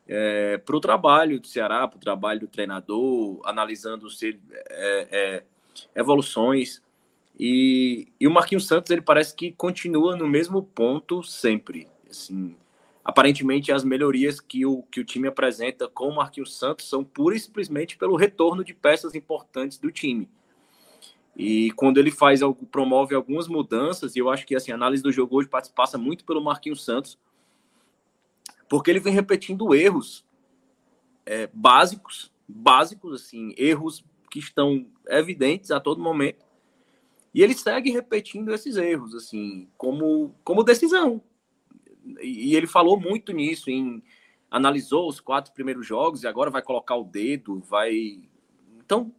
[0.08, 4.40] é, para o trabalho do Ceará, para o trabalho do treinador, analisando se,
[4.70, 5.44] é, é,
[5.96, 6.82] evoluções.
[7.40, 11.88] E, e, o Marquinhos Santos ele parece que continua no mesmo ponto sempre.
[12.10, 12.58] Assim,
[13.04, 17.36] aparentemente as melhorias que o, que o time apresenta com o Marquinhos Santos são pura
[17.36, 20.30] e simplesmente pelo retorno de peças importantes do time.
[21.36, 25.02] E quando ele faz algo, promove algumas mudanças, e eu acho que assim, a análise
[25.02, 27.18] do jogo hoje passa muito pelo Marquinhos Santos,
[28.68, 30.26] porque ele vem repetindo erros
[31.26, 36.49] é, básicos, básicos, assim, erros que estão evidentes a todo momento.
[37.34, 41.22] E ele segue repetindo esses erros, assim, como, como decisão.
[42.22, 44.04] E, e ele falou muito nisso, em
[44.50, 48.28] analisou os quatro primeiros jogos e agora vai colocar o dedo, vai.
[48.78, 49.14] Então,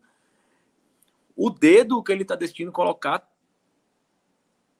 [1.36, 3.28] o dedo que ele está decidindo colocar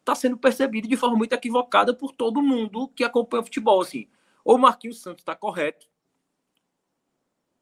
[0.01, 4.09] está sendo percebido de forma muito equivocada por todo mundo que acompanha o futebol, assim.
[4.45, 5.87] Ou o Marquinhos Santos está correto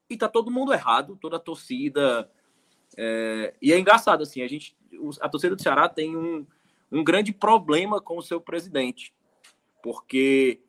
[0.09, 2.31] e está todo mundo errado, toda a torcida.
[3.01, 3.53] É...
[3.61, 4.75] E é engraçado, assim, a gente,
[5.21, 6.45] a torcida do Ceará tem um,
[6.91, 9.13] um grande problema com o seu presidente,
[9.81, 10.59] porque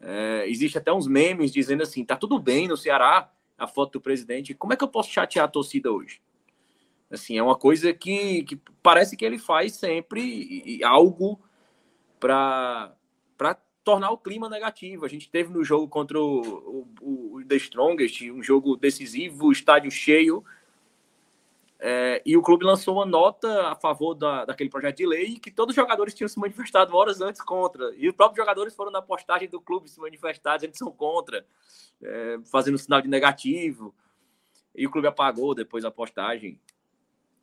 [0.00, 4.00] é, existe até uns memes dizendo assim, tá tudo bem no Ceará, a foto do
[4.00, 6.22] presidente, como é que eu posso chatear a torcida hoje?
[7.10, 11.38] Assim, é uma coisa que, que parece que ele faz sempre algo
[12.18, 12.96] para
[13.84, 15.04] tornar o clima negativo.
[15.04, 19.90] A gente teve no jogo contra o, o, o The Strongest, um jogo decisivo, estádio
[19.90, 20.42] cheio,
[21.84, 25.50] é, e o clube lançou uma nota a favor da, daquele projeto de lei que
[25.50, 27.92] todos os jogadores tinham se manifestado horas antes contra.
[27.96, 31.44] E os próprios jogadores foram na postagem do clube se manifestar, dizendo que são contra,
[32.00, 33.92] é, fazendo sinal de negativo.
[34.76, 36.60] E o clube apagou depois a postagem.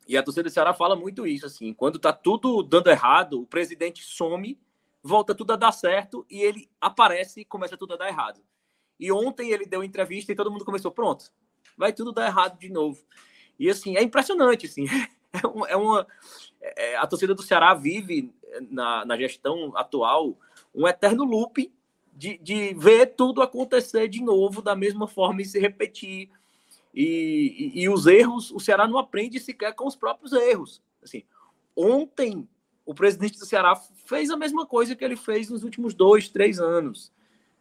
[0.08, 3.46] E a torcida do Ceará fala muito isso, assim, quando tá tudo dando errado, o
[3.46, 4.58] presidente some,
[5.02, 8.40] volta tudo a dar certo e ele aparece e começa tudo a dar errado.
[8.98, 11.30] E ontem ele deu entrevista e todo mundo começou, pronto,
[11.76, 13.04] vai tudo dar errado de novo.
[13.60, 14.86] E assim, é impressionante, assim,
[15.68, 16.06] é uma...
[16.60, 18.34] É, a torcida do Ceará vive
[18.70, 20.36] na, na gestão atual
[20.74, 21.72] um eterno loop
[22.12, 26.28] de, de ver tudo acontecer de novo da mesma forma e se repetir
[26.94, 30.82] e, e, e, os erros, o Ceará não aprende sequer com os próprios erros.
[31.02, 31.22] Assim,
[31.76, 32.48] ontem,
[32.84, 33.76] o presidente do Ceará
[34.06, 37.12] fez a mesma coisa que ele fez nos últimos dois, três anos.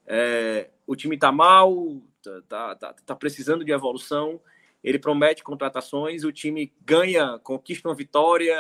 [0.06, 4.40] É, o time está mal, está tá, tá, precisando de evolução.
[4.84, 8.58] Ele promete contratações, o time ganha, conquista uma vitória,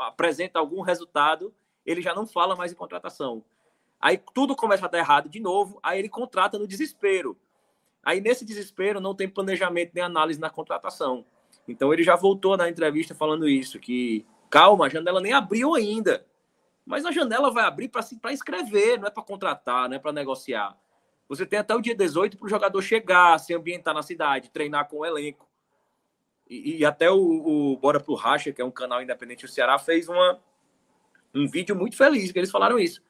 [0.00, 1.54] apresenta algum resultado,
[1.84, 3.44] ele já não fala mais em contratação.
[4.00, 7.38] Aí tudo começa a dar errado de novo, aí ele contrata no desespero.
[8.06, 11.24] Aí, nesse desespero, não tem planejamento nem análise na contratação.
[11.66, 16.24] Então, ele já voltou na entrevista falando isso, que calma, a janela nem abriu ainda.
[16.84, 20.78] Mas a janela vai abrir para escrever, não é para contratar, não é para negociar.
[21.28, 24.88] Você tem até o dia 18 para o jogador chegar, se ambientar na cidade, treinar
[24.88, 25.48] com o elenco.
[26.48, 29.78] E, e até o, o Bora pro Racha, que é um canal independente do Ceará,
[29.78, 30.40] fez uma,
[31.34, 33.02] um vídeo muito feliz, que eles falaram isso.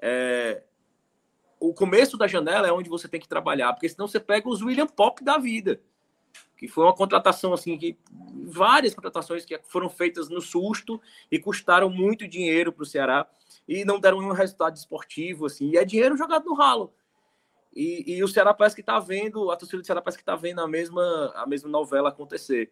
[0.00, 0.62] É,
[1.60, 4.62] o começo da janela é onde você tem que trabalhar, porque senão você pega os
[4.62, 5.80] William Pop da vida,
[6.56, 7.98] que foi uma contratação assim que
[8.46, 13.28] várias contratações que foram feitas no susto e custaram muito dinheiro para o Ceará
[13.68, 16.92] e não deram nenhum resultado esportivo assim, e é dinheiro jogado no ralo.
[17.74, 20.34] E, e o Ceará parece que está vendo, a torcida do Ceará parece que está
[20.34, 22.70] vendo a mesma a mesma novela acontecer.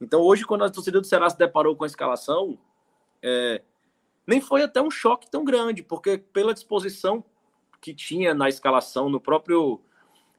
[0.00, 2.58] Então hoje quando a torcida do Ceará se deparou com a escalação,
[3.22, 3.62] é,
[4.26, 7.24] nem foi até um choque tão grande, porque pela disposição
[7.80, 9.80] que tinha na escalação, no próprio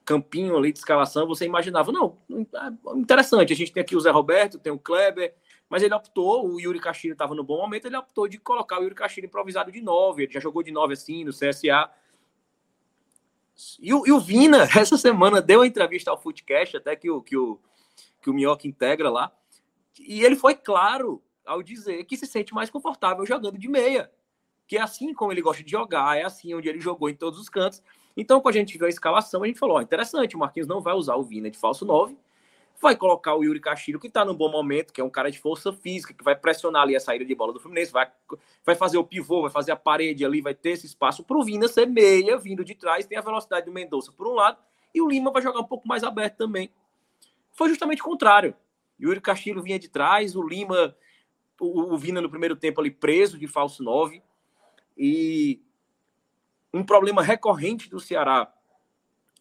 [0.04, 4.10] campinho ali de escalação, você imaginava, não, é interessante, a gente tem aqui o Zé
[4.10, 5.34] Roberto, tem o Kleber,
[5.70, 8.84] mas ele optou, o Yuri Castilho estava no bom momento, ele optou de colocar o
[8.84, 11.90] Yuri Castilho improvisado de 9, ele já jogou de 9 assim no CSA.
[13.80, 17.22] E o, e o Vina, essa semana, deu uma entrevista ao Footcast, até que o,
[17.22, 17.60] que o,
[18.22, 19.32] que o Minhoca integra lá,
[20.00, 24.10] e ele foi claro ao dizer que se sente mais confortável jogando de meia
[24.72, 27.38] que é assim como ele gosta de jogar, é assim onde ele jogou em todos
[27.38, 27.84] os cantos.
[28.16, 30.94] Então, quando a gente viu a escalação, a gente falou: interessante, o Marquinhos não vai
[30.94, 32.18] usar o Vina de falso 9,
[32.82, 35.40] vai colocar o Yuri Castilho, que está num bom momento, que é um cara de
[35.40, 38.12] força física, que vai pressionar ali a saída de bola do Fluminense, vai,
[38.66, 41.44] vai fazer o pivô, vai fazer a parede ali, vai ter esse espaço para o
[41.44, 44.58] Vina ser meia, vindo de trás, tem a velocidade do Mendonça por um lado,
[44.94, 46.72] e o Lima vai jogar um pouco mais aberto também.
[47.52, 48.56] Foi justamente o contrário.
[49.00, 50.96] Yuri Castilho vinha de trás, o Lima,
[51.60, 54.22] o, o Vina no primeiro tempo ali preso de falso 9.
[54.98, 55.62] E
[56.74, 58.52] um problema recorrente do Ceará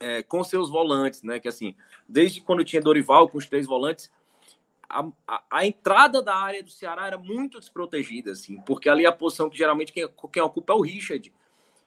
[0.01, 1.39] é, com seus volantes, né?
[1.39, 1.77] Que assim,
[2.11, 4.11] desde quando tinha Dorival com os três volantes,
[4.89, 9.13] a, a, a, entrada da área do Ceará era muito desprotegida, assim, porque ali a
[9.13, 11.33] posição que geralmente quem, quem ocupa é o Richard.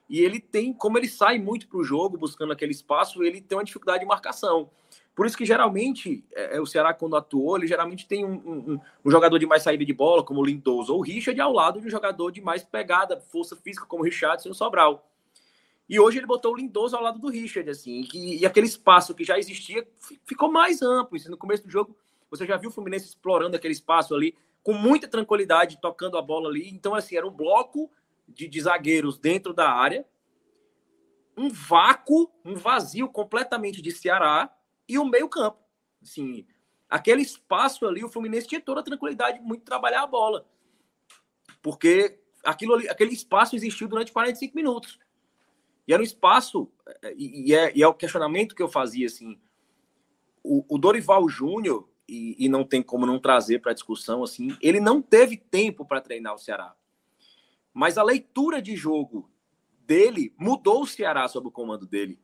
[0.08, 3.56] E ele tem, como ele sai muito para o jogo buscando aquele espaço, ele tem
[3.56, 4.70] uma dificuldade de marcação.
[5.14, 8.80] Por isso que geralmente é, é, o Ceará, quando atuou, ele geralmente tem um, um,
[9.04, 11.80] um, jogador de mais saída de bola, como o Lindoso ou o Richard, ao lado
[11.80, 15.06] de um jogador de mais pegada, força física, como o Richardson e o Sobral.
[15.88, 19.14] E hoje ele botou o Lindoso ao lado do Richard, assim, e, e aquele espaço
[19.14, 19.86] que já existia
[20.24, 21.16] ficou mais amplo.
[21.16, 21.96] Assim, no começo do jogo,
[22.30, 26.48] você já viu o Fluminense explorando aquele espaço ali, com muita tranquilidade, tocando a bola
[26.48, 26.70] ali.
[26.70, 27.90] Então, assim, era um bloco
[28.26, 30.06] de, de zagueiros dentro da área,
[31.36, 34.50] um vácuo, um vazio completamente de Ceará,
[34.88, 35.58] e o meio-campo.
[36.02, 36.46] Assim,
[36.88, 40.46] aquele espaço ali, o Fluminense tinha toda a tranquilidade de muito trabalhar a bola.
[41.62, 44.98] Porque aquilo ali, aquele espaço existiu durante 45 minutos.
[45.86, 46.70] E era um espaço,
[47.02, 49.38] é, e é, e é o questionamento que eu fazia, assim,
[50.42, 54.54] o, o Dorival Júnior, e, e, não tem como não trazer para a discussão, assim,
[54.60, 56.74] ele não teve tempo para treinar o Ceará.
[57.72, 59.30] Mas a leitura de jogo
[59.86, 62.18] dele mudou o Ceará sob o comando dele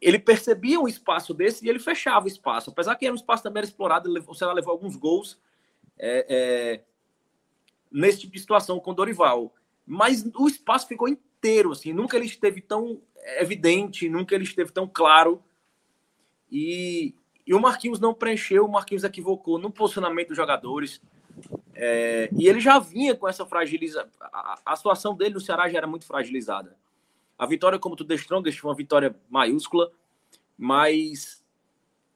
[0.00, 2.70] ele percebia um espaço desse e ele fechava o espaço.
[2.70, 5.38] Apesar que era um espaço também explorado, o Ceará levou alguns gols
[5.98, 6.84] é, é,
[7.92, 9.54] nesse tipo de situação com o Dorival.
[9.86, 11.08] Mas o espaço ficou
[11.72, 13.00] assim, nunca ele esteve tão
[13.38, 15.42] evidente, nunca ele esteve tão claro.
[16.50, 17.14] E,
[17.46, 21.00] e o Marquinhos não preencheu, o Marquinhos equivocou no posicionamento dos jogadores.
[21.74, 24.08] É, e ele já vinha com essa fragilização.
[24.20, 26.76] A, a situação dele no Ceará já era muito fragilizada.
[27.38, 29.90] A vitória como tu The Strongest foi uma vitória maiúscula,
[30.58, 31.39] mas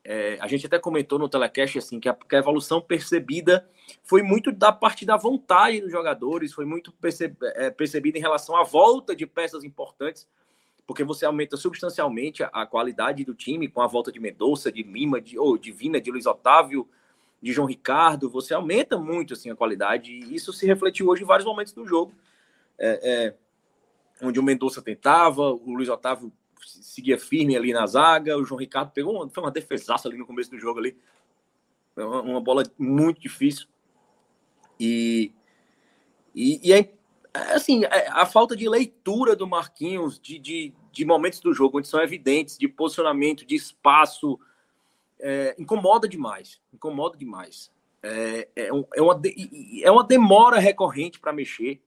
[0.04, 3.66] é, a gente até comentou no telecast assim que a, que a, evolução percebida
[4.02, 8.54] foi muito da parte da vontade dos jogadores, foi muito perceb, é, percebida em relação
[8.54, 10.28] à volta de peças importantes,
[10.86, 14.82] porque você aumenta substancialmente a, a, qualidade do time com a volta de Mendonça, de
[14.82, 16.86] Lima, de, ou de Vina, de Luiz Otávio,
[17.40, 21.26] de João Ricardo, você aumenta muito assim a qualidade e isso se refletiu hoje em
[21.26, 22.12] vários momentos do jogo,
[22.78, 23.34] é, é,
[24.22, 26.30] onde o Mendonça tentava, o Luiz Otávio
[26.66, 30.26] seguia firme ali na zaga, o João Ricardo pegou uma, foi uma defesaça ali no
[30.26, 30.96] começo do jogo ali,
[31.96, 33.66] uma, uma bola muito difícil
[34.78, 35.32] e
[36.34, 36.92] e, e é,
[37.32, 41.86] assim é, a falta de leitura do Marquinhos de, de, de momentos do jogo onde
[41.86, 44.38] são evidentes de posicionamento, de espaço
[45.20, 46.60] é, incomoda demais.
[46.72, 47.72] Incomoda demais.
[48.02, 49.20] É, é, é, uma,
[49.82, 51.80] é uma demora recorrente para mexer.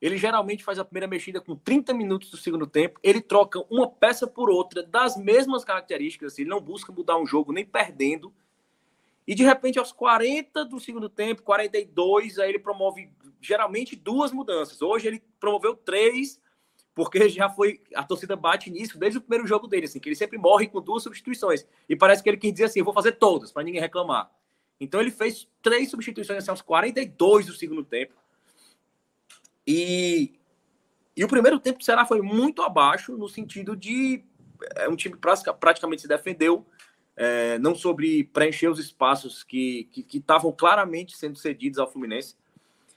[0.00, 2.98] Ele geralmente faz a primeira mexida com 30 minutos do segundo tempo.
[3.02, 6.38] Ele troca uma peça por outra das mesmas características.
[6.38, 8.32] Ele não busca mudar um jogo nem perdendo.
[9.26, 13.10] E de repente, aos 40 do segundo tempo, 42, aí ele promove
[13.40, 14.80] geralmente duas mudanças.
[14.80, 16.40] Hoje ele promoveu três
[16.94, 20.16] porque já foi a torcida bate nisso desde o primeiro jogo dele, assim, que ele
[20.16, 21.66] sempre morre com duas substituições.
[21.88, 24.30] E parece que ele quis dizer assim, vou fazer todas para ninguém reclamar.
[24.80, 28.14] Então ele fez três substituições assim, aos 42 do segundo tempo.
[29.70, 30.32] E,
[31.16, 34.24] e o primeiro tempo do Ceará foi muito abaixo no sentido de
[34.74, 35.16] é um time
[35.58, 36.66] praticamente se defendeu,
[37.16, 42.34] é, não sobre preencher os espaços que estavam claramente sendo cedidos ao Fluminense.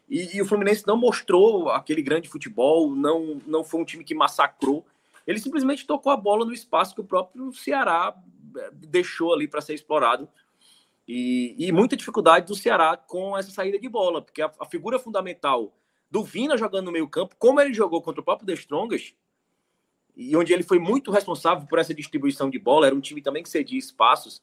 [0.09, 4.15] E, e, o Fluminense não mostrou aquele grande futebol, não, não foi um time que
[4.15, 4.85] massacrou.
[5.25, 8.13] Ele simplesmente tocou a bola no espaço que o próprio Ceará
[8.57, 10.27] eh, deixou ali para ser explorado.
[11.07, 14.99] E, e, muita dificuldade do Ceará com essa saída de bola, porque a, a figura
[14.99, 15.73] fundamental
[16.13, 19.15] do Vina jogando no meio-campo, como ele jogou contra o próprio The Strongest,
[20.15, 23.41] e onde ele foi muito responsável por essa distribuição de bola, era um time também
[23.41, 24.39] que cedia espaços.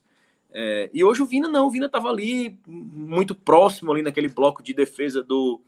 [0.50, 4.64] É, e hoje o Vina não, o Vina estava ali muito próximo ali naquele bloco
[4.64, 5.60] de defesa do,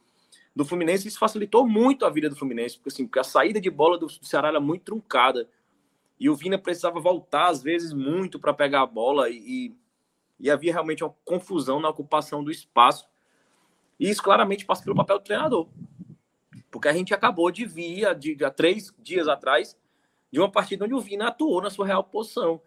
[0.56, 3.70] do Fluminense, isso facilitou muito a vida do Fluminense, porque assim, porque a saída de
[3.70, 5.48] bola do, do Ceará era muito truncada.
[6.18, 9.72] E o Vina precisava voltar, às vezes, muito para pegar a bola, e,
[10.40, 13.11] e havia realmente uma confusão na ocupação do espaço.
[14.02, 15.68] E isso claramente passa pelo papel do treinador.
[16.72, 19.78] Porque a gente acabou de vir, de, há três dias atrás,
[20.28, 22.60] de uma partida onde o Vina atuou na sua real posição.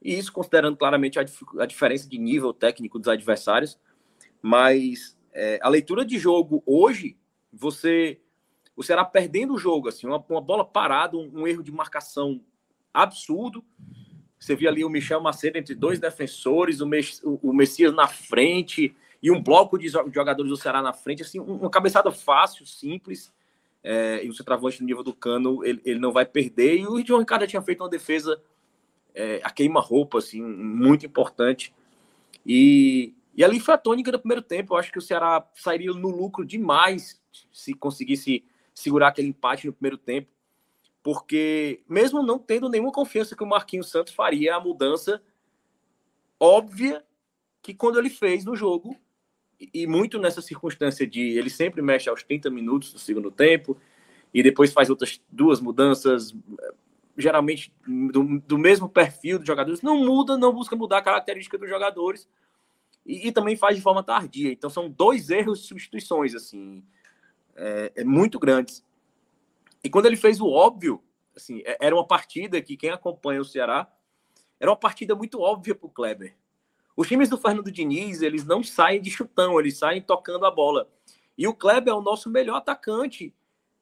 [0.00, 1.24] E isso considerando claramente a,
[1.58, 3.80] a diferença de nível técnico dos adversários.
[4.40, 7.16] Mas é, a leitura de jogo hoje,
[7.52, 8.20] você.
[8.76, 12.40] O Ceará perdendo o jogo, assim, uma, uma bola parada, um, um, erro de marcação
[12.94, 13.64] absurdo.
[14.38, 16.88] Você via ali o Michel Macedo entre dois defensores, o,
[17.24, 21.38] o, o Messias na frente e um bloco de jogadores do Ceará na frente, assim,
[21.38, 23.32] uma cabeçada fácil, simples.
[23.82, 26.78] É, e o centroavante no nível do cano, ele, ele não vai perder.
[26.78, 28.40] E o João Ricardo tinha feito uma defesa
[29.14, 31.74] é, a queima-roupa, assim, muito importante.
[32.46, 34.74] E, e ali foi a tônica do primeiro tempo.
[34.74, 37.20] Eu acho que o Ceará sairia no lucro demais
[37.52, 38.44] se conseguisse
[38.74, 40.28] segurar aquele empate no primeiro tempo.
[41.02, 45.22] Porque, mesmo não tendo nenhuma confiança que o Marquinhos Santos faria a mudança
[46.38, 47.04] óbvia
[47.62, 48.96] que quando ele fez no jogo,
[49.72, 53.76] e muito nessa circunstância de ele sempre mexe aos 30 minutos do segundo tempo,
[54.32, 56.34] e depois faz outras duas mudanças
[57.16, 61.68] geralmente do, do mesmo perfil dos jogadores, não muda, não busca mudar a característica dos
[61.68, 62.28] jogadores
[63.04, 64.50] e, e também faz de forma tardia.
[64.50, 66.82] Então são dois erros de substituições, assim,
[67.54, 68.84] é, é muito grandes.
[69.82, 71.02] E quando ele fez o óbvio,
[71.36, 73.90] assim, é, era uma partida que quem acompanha o Ceará
[74.58, 76.34] era uma partida muito óbvia para o Kleber.
[76.96, 80.88] Os times do Fernando Diniz, eles não saem de chutão, eles saem tocando a bola.
[81.36, 83.34] E o Kleber é o nosso melhor atacante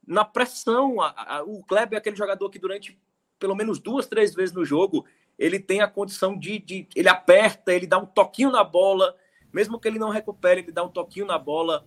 [0.06, 1.01] na pressão.
[1.01, 2.98] A, a, o Kleber é aquele jogador que durante
[3.39, 5.05] pelo menos duas, três vezes no jogo,
[5.39, 9.14] ele tem a condição de, de, Ele aperta, ele dá um toquinho na bola,
[9.52, 11.85] mesmo que ele não recupere, ele dá um toquinho na bola.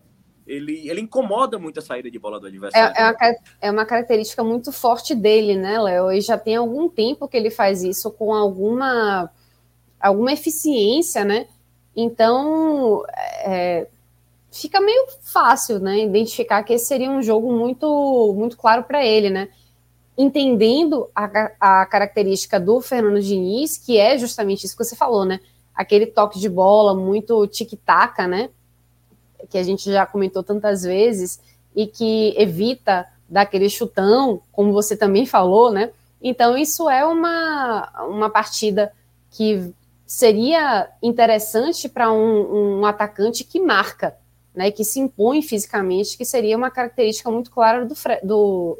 [0.47, 2.95] Ele, ele incomoda muito a saída de bola do adversário.
[2.97, 6.11] É, é, uma, é uma característica muito forte dele, né, Léo?
[6.11, 9.29] E já tem algum tempo que ele faz isso com alguma,
[10.01, 11.47] alguma eficiência, né?
[11.95, 13.03] Então,
[13.43, 13.87] é,
[14.51, 15.99] fica meio fácil, né?
[15.99, 19.49] Identificar que esse seria um jogo muito, muito claro para ele, né?
[20.17, 21.25] entendendo a,
[21.59, 25.39] a característica do Fernando Diniz, que é justamente isso que você falou, né?
[25.73, 28.49] Aquele toque de bola muito tic-tac, né?
[29.49, 31.39] Que a gente já comentou tantas vezes
[31.75, 35.91] e que evita daquele chutão, como você também falou, né?
[36.21, 38.91] Então, isso é uma, uma partida
[39.31, 39.73] que
[40.11, 44.17] seria interessante para um, um, atacante que marca,
[44.53, 44.69] né?
[44.69, 48.79] Que se impõe fisicamente, que seria uma característica muito clara do, do,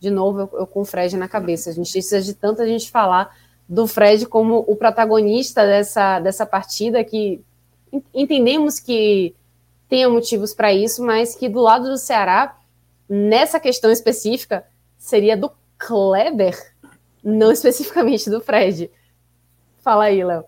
[0.00, 1.68] de novo, eu, eu com o Fred na cabeça.
[1.68, 3.36] A gente precisa de tanta gente falar
[3.68, 7.42] do Fred como o protagonista dessa, dessa partida, que
[8.14, 9.34] entendemos que
[9.90, 12.56] tenha motivos para isso, mas que do lado do Ceará,
[13.06, 14.64] nessa questão específica,
[14.96, 16.58] seria do Kleber,
[17.22, 18.90] não especificamente do Fred.
[19.84, 20.46] Fala aí, Léo.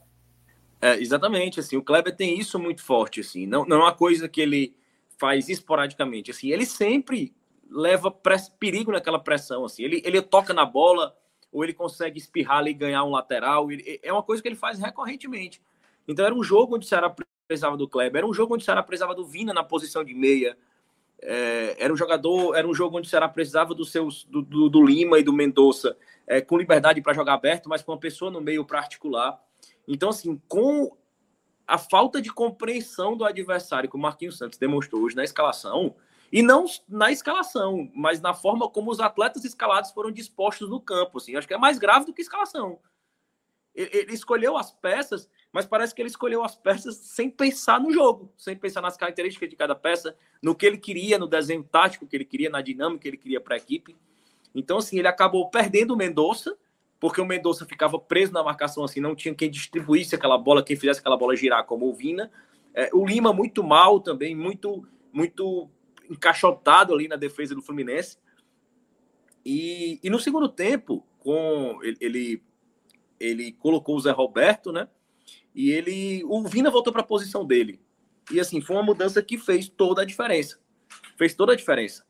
[0.81, 4.29] É, exatamente, assim, o Kleber tem isso muito forte, assim, não, não é uma coisa
[4.29, 4.75] que ele
[5.19, 7.35] faz esporadicamente, assim, ele sempre
[7.71, 8.11] leva
[8.59, 11.15] perigo naquela pressão, assim, ele, ele toca na bola,
[11.53, 14.57] ou ele consegue espirrar ali e ganhar um lateral, ele, é uma coisa que ele
[14.57, 15.61] faz recorrentemente.
[16.09, 17.15] Então era um jogo onde o Ceará
[17.47, 20.15] precisava do Kleber, era um jogo onde o Ceará precisava do Vina na posição de
[20.15, 20.57] meia,
[21.21, 24.69] é, era um jogador, era um jogo onde o Ceará precisava dos seus, do, do,
[24.69, 25.97] do Lima e do Mendonça
[26.27, 29.41] é, com liberdade para jogar aberto, mas com uma pessoa no meio para articular.
[29.87, 30.97] Então, assim, com
[31.67, 35.95] a falta de compreensão do adversário que o Marquinhos Santos demonstrou hoje na escalação,
[36.33, 41.19] e não na escalação, mas na forma como os atletas escalados foram dispostos no campo.
[41.19, 42.79] Assim, acho que é mais grave do que escalação.
[43.75, 48.33] Ele, escolheu as peças, mas parece que ele escolheu as peças sem pensar no jogo,
[48.37, 52.17] sem pensar nas características de cada peça, no que ele queria, no desenho tático que
[52.17, 53.97] ele queria, na dinâmica que ele queria para a equipe.
[54.59, 56.57] Então, assim, ele acabou perdendo o Mendonça,
[56.99, 60.77] porque o Mendonça ficava preso na marcação, assim, não tinha quem distribuísse aquela bola, quem
[60.77, 62.31] fizesse aquela bola girar como o Vina.
[62.75, 65.71] É, o Lima muito mal também, muito, muito
[66.11, 68.19] encaixotado ali na defesa do Fluminense.
[69.45, 72.43] E, e no segundo tempo, com ele, ele,
[73.21, 74.89] ele colocou o Zé Roberto, né?
[75.55, 77.81] E ele, o Vina voltou para a posição dele.
[78.31, 80.59] E assim, foi uma mudança que fez toda a diferença.
[81.17, 82.05] Fez toda a diferença.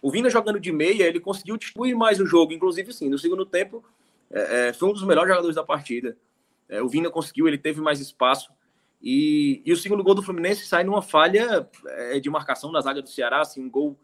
[0.00, 2.52] O Vina jogando de meia, ele conseguiu distribuir mais o jogo.
[2.52, 3.84] Inclusive, sim, no segundo tempo,
[4.30, 6.16] é, é, foi um dos melhores jogadores da partida.
[6.68, 8.50] É, o Vina conseguiu, ele teve mais espaço.
[9.00, 13.00] E, e o segundo gol do Fluminense sai numa falha é, de marcação na zaga
[13.00, 13.98] do Ceará, assim, um gol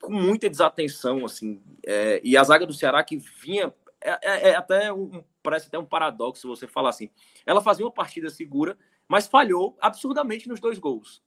[0.00, 1.62] com muita desatenção, assim.
[1.84, 3.72] É, e a zaga do Ceará que vinha.
[4.04, 7.08] É, é até um, parece até um paradoxo você falar assim.
[7.46, 8.76] Ela fazia uma partida segura,
[9.06, 11.22] mas falhou absurdamente nos dois gols.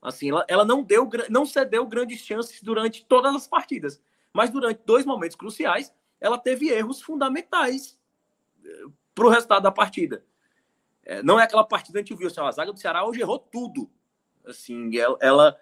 [0.00, 4.00] Assim, ela, ela não deu, não cedeu grandes chances durante todas as partidas,
[4.32, 7.98] mas durante dois momentos cruciais, ela teve erros fundamentais
[8.64, 8.84] eh,
[9.14, 10.24] para o resultado da partida.
[11.04, 13.20] É, não é aquela partida que a gente viu, assim, a zaga do Ceará hoje
[13.20, 13.90] errou tudo.
[14.46, 15.56] Assim, ela, ela,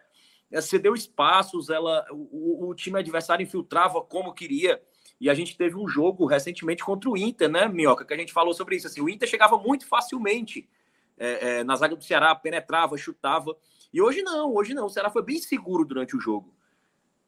[0.60, 4.82] cedeu espaços, ela, o, o, time adversário infiltrava como queria.
[5.20, 8.04] E a gente teve um jogo recentemente contra o Inter, né, Minhoca?
[8.04, 8.86] Que a gente falou sobre isso.
[8.86, 10.68] Assim, o Inter chegava muito facilmente
[11.16, 13.56] é, é, na zaga do Ceará, penetrava, chutava.
[13.96, 14.84] E hoje não, hoje não.
[14.84, 16.52] O Ceará foi bem seguro durante o jogo.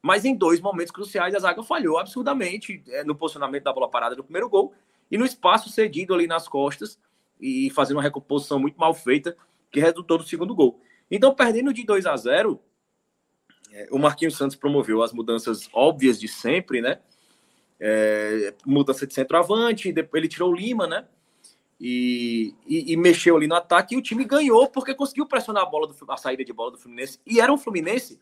[0.02, 4.14] Mas em dois momentos cruciais a zaga falhou absurdamente é, no posicionamento da bola parada
[4.14, 4.74] do primeiro gol
[5.10, 7.00] e no espaço cedido ali nas costas
[7.40, 9.34] e fazendo uma recomposição muito mal feita
[9.70, 10.78] que resultou no segundo gol.
[11.10, 12.60] Então, perdendo de 2 a 0,
[13.72, 17.00] é, o Marquinhos Santos promoveu as mudanças óbvias de sempre, né?
[17.80, 21.08] É, mudança de centroavante, depois ele tirou o Lima, né?
[21.80, 25.66] E, e, e, mexeu ali no ataque e o time ganhou porque conseguiu pressionar a
[25.66, 27.20] bola do, a saída de bola do Fluminense.
[27.24, 28.20] E era um Fluminense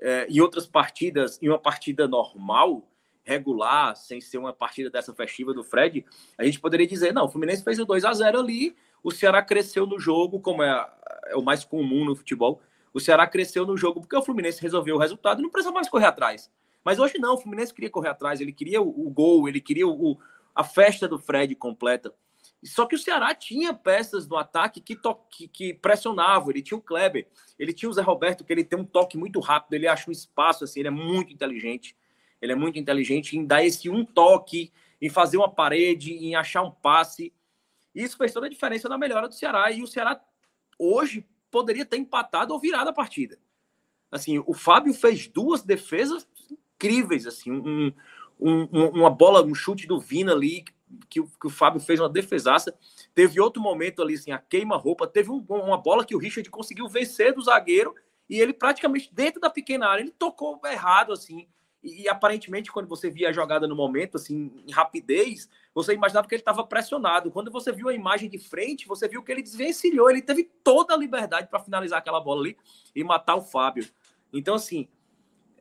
[0.00, 2.82] é, em outras partidas em uma partida normal
[3.24, 6.04] regular sem ser uma partida dessa festiva do Fred
[6.36, 9.42] a gente poderia dizer não o Fluminense fez o 2 a 0 ali o Ceará
[9.42, 10.90] cresceu no jogo como é,
[11.26, 12.60] é o mais comum no futebol
[12.94, 15.88] o Ceará cresceu no jogo porque o Fluminense resolveu o resultado e não precisa mais
[15.88, 16.48] correr atrás.
[16.84, 19.86] Mas hoje não o Fluminense queria correr atrás ele queria o, o gol ele queria
[19.86, 20.16] o,
[20.54, 22.14] a festa do Fred completa
[22.64, 24.98] só que o Ceará tinha peças no ataque que,
[25.30, 26.50] que, que, pressionavam.
[26.50, 27.28] Ele tinha o Kleber,
[27.58, 30.12] ele tinha o Zé Roberto, que ele tem um toque muito rápido, ele acha um
[30.12, 31.96] espaço, assim, ele é muito inteligente.
[32.40, 36.62] Ele é muito inteligente em dar esse um toque, em fazer uma parede, em achar
[36.62, 37.32] um passe.
[37.94, 39.70] Isso fez toda a diferença na melhora do Ceará.
[39.70, 40.20] E o Ceará
[40.78, 43.38] hoje poderia ter empatado ou virado a partida.
[44.10, 47.92] Assim, o Fábio fez duas defesas incríveis, assim, um,
[48.38, 50.64] um, uma bola, um chute do Vina ali,
[51.08, 52.74] que, que o Fábio fez uma defesaça.
[53.14, 55.06] Teve outro momento ali, assim, a queima-roupa.
[55.06, 57.94] Teve um, uma bola que o Richard conseguiu vencer do zagueiro
[58.28, 61.46] e ele praticamente dentro da pequena área, ele tocou errado, assim.
[61.82, 66.26] E, e aparentemente, quando você via a jogada no momento, assim, em rapidez, você imaginava
[66.26, 67.30] que ele estava pressionado.
[67.30, 70.94] Quando você viu a imagem de frente, você viu que ele desvencilhou, ele teve toda
[70.94, 72.56] a liberdade para finalizar aquela bola ali
[72.94, 73.86] e matar o Fábio.
[74.32, 74.88] Então, assim,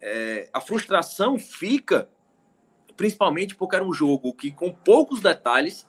[0.02, 2.10] é, a frustração fica
[3.04, 5.86] principalmente porque era um jogo que, com poucos detalhes,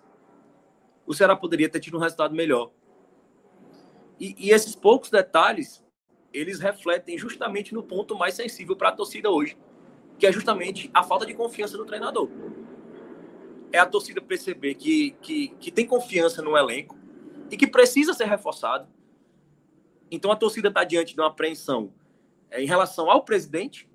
[1.06, 2.72] o Ceará poderia ter tido um resultado melhor.
[4.18, 5.86] E, e esses poucos detalhes,
[6.32, 9.56] eles refletem justamente no ponto mais sensível para a torcida hoje,
[10.18, 12.28] que é justamente a falta de confiança do treinador.
[13.70, 16.98] É a torcida perceber que, que, que tem confiança no elenco
[17.48, 18.88] e que precisa ser reforçado.
[20.10, 21.94] Então a torcida está diante de uma apreensão
[22.50, 23.88] é, em relação ao presidente,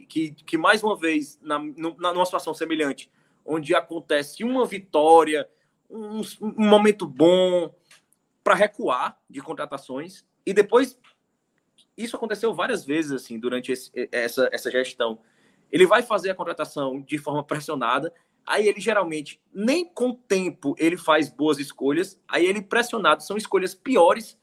[0.06, 3.10] que, que mais uma vez, na, numa situação semelhante,
[3.44, 5.48] onde acontece uma vitória,
[5.90, 7.74] um, um momento bom
[8.42, 10.98] para recuar de contratações, e depois
[11.96, 15.18] isso aconteceu várias vezes assim durante esse, essa, essa gestão.
[15.70, 18.12] Ele vai fazer a contratação de forma pressionada,
[18.44, 22.20] Aí ele geralmente, nem com tempo, ele faz boas escolhas.
[22.26, 24.36] Aí ele pressionado, são escolhas piores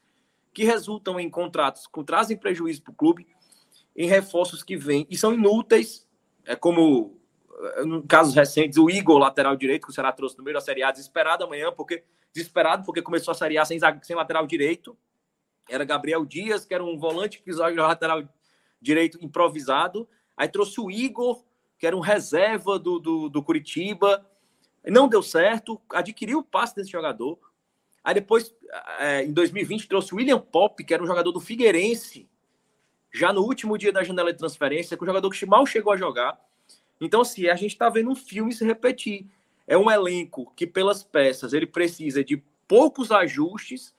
[0.53, 3.27] que resultam em contratos que trazem prejuízo para o clube,
[3.95, 6.07] em reforços que vêm e são inúteis,
[6.45, 7.19] é como
[7.83, 10.81] em casos recentes, o Igor, lateral direito, que o Ceará trouxe no meio da Série
[10.81, 12.03] A, desesperado amanhã, porque
[12.33, 14.97] desesperado porque começou a Série A sem, sem lateral direito.
[15.67, 18.23] Era Gabriel Dias, que era um volante que joga lateral
[18.81, 20.07] direito improvisado.
[20.37, 21.43] Aí trouxe o Igor,
[21.77, 24.25] que era um reserva do, do, do Curitiba.
[24.85, 27.37] Não deu certo, adquiriu o passe desse jogador.
[28.03, 28.55] Aí depois,
[28.99, 32.29] é, em 2020, trouxe o William Pop, que era um jogador do Figueirense,
[33.11, 35.97] já no último dia da janela de transferência, que o jogador que mal chegou a
[35.97, 36.39] jogar.
[37.01, 39.27] Então, assim, a gente está vendo um filme se repetir.
[39.65, 43.95] É um elenco que, pelas peças, ele precisa de poucos ajustes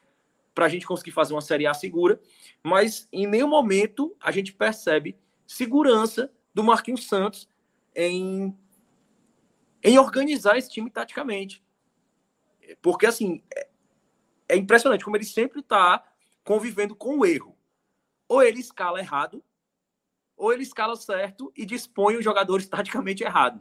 [0.54, 2.20] para a gente conseguir fazer uma Série A segura,
[2.62, 5.16] mas em nenhum momento a gente percebe
[5.46, 7.48] segurança do Marquinhos Santos
[7.94, 8.56] em,
[9.82, 11.62] em organizar esse time taticamente.
[12.82, 13.68] Porque, assim, é,
[14.50, 16.04] é impressionante como ele sempre está
[16.44, 17.56] convivendo com o erro.
[18.30, 19.42] Ou ele escala errado,
[20.36, 23.60] ou ele escala certo e dispõe os jogadores taticamente errado.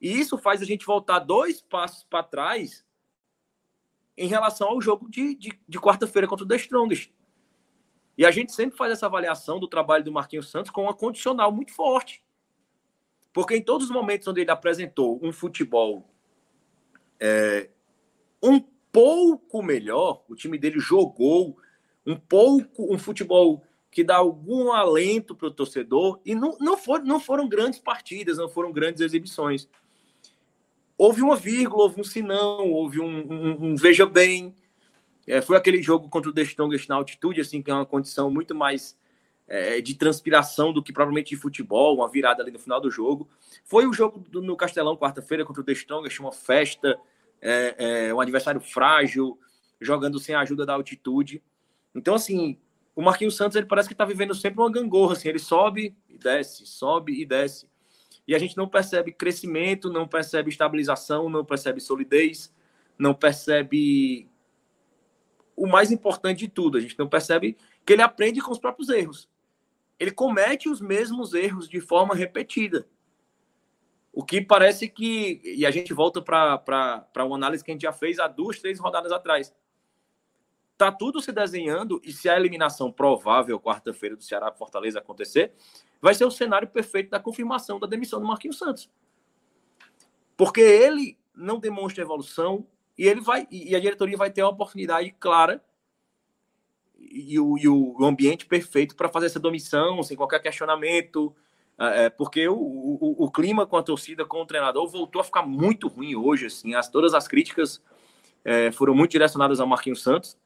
[0.00, 2.84] E isso faz a gente voltar dois passos para trás
[4.16, 7.12] em relação ao jogo de, de, de quarta-feira contra o The Strongest.
[8.18, 11.52] E a gente sempre faz essa avaliação do trabalho do Marquinhos Santos com uma condicional
[11.52, 12.24] muito forte.
[13.32, 16.10] Porque em todos os momentos onde ele apresentou um futebol
[17.20, 17.70] é,
[18.42, 18.58] um
[18.90, 21.56] pouco melhor, o time dele jogou
[22.06, 26.20] um pouco, um futebol que dá algum alento para o torcedor.
[26.24, 29.68] E não, não, for, não foram grandes partidas, não foram grandes exibições.
[30.98, 34.54] Houve uma vírgula, houve um sinão, houve um, um, um veja bem.
[35.26, 38.30] É, foi aquele jogo contra o The Strongest na altitude, assim, que é uma condição
[38.30, 38.96] muito mais
[39.48, 43.28] é, de transpiração do que provavelmente de futebol, uma virada ali no final do jogo.
[43.64, 46.98] Foi o jogo do, no Castelão, quarta-feira, contra o The Strongest, uma festa,
[47.40, 49.38] é, é, um adversário frágil,
[49.80, 51.42] jogando sem a ajuda da altitude.
[51.96, 52.58] Então, assim,
[52.94, 56.18] o Marquinhos Santos ele parece que está vivendo sempre uma gangorra, assim, ele sobe e
[56.18, 57.68] desce, sobe e desce.
[58.28, 62.54] E a gente não percebe crescimento, não percebe estabilização, não percebe solidez,
[62.98, 64.28] não percebe
[65.56, 68.90] o mais importante de tudo, a gente não percebe que ele aprende com os próprios
[68.90, 69.28] erros.
[69.98, 72.86] Ele comete os mesmos erros de forma repetida.
[74.12, 75.40] O que parece que.
[75.42, 78.78] E a gente volta para uma análise que a gente já fez há duas, três
[78.78, 79.54] rodadas atrás
[80.76, 85.52] Tá tudo se desenhando e se a eliminação provável quarta-feira do Ceará Fortaleza acontecer,
[86.00, 88.90] vai ser o cenário perfeito da confirmação da demissão do Marquinhos Santos.
[90.36, 92.66] Porque ele não demonstra evolução
[92.98, 95.62] e ele vai e a diretoria vai ter a oportunidade clara
[96.98, 101.34] e o, e o ambiente perfeito para fazer essa demissão sem qualquer questionamento,
[101.78, 105.24] é, é, porque o, o, o, clima com a torcida, com o treinador, voltou a
[105.24, 106.46] ficar muito ruim hoje.
[106.46, 107.82] Assim, as, todas as críticas
[108.44, 110.38] é, foram muito direcionadas ao Marquinhos Santos.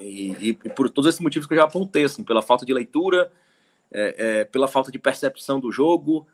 [0.00, 3.32] E, e, por todos esses motivos que eu já apontei, assim, pela falta de leitura,
[3.90, 6.26] é, é, pela falta de percepção do jogo,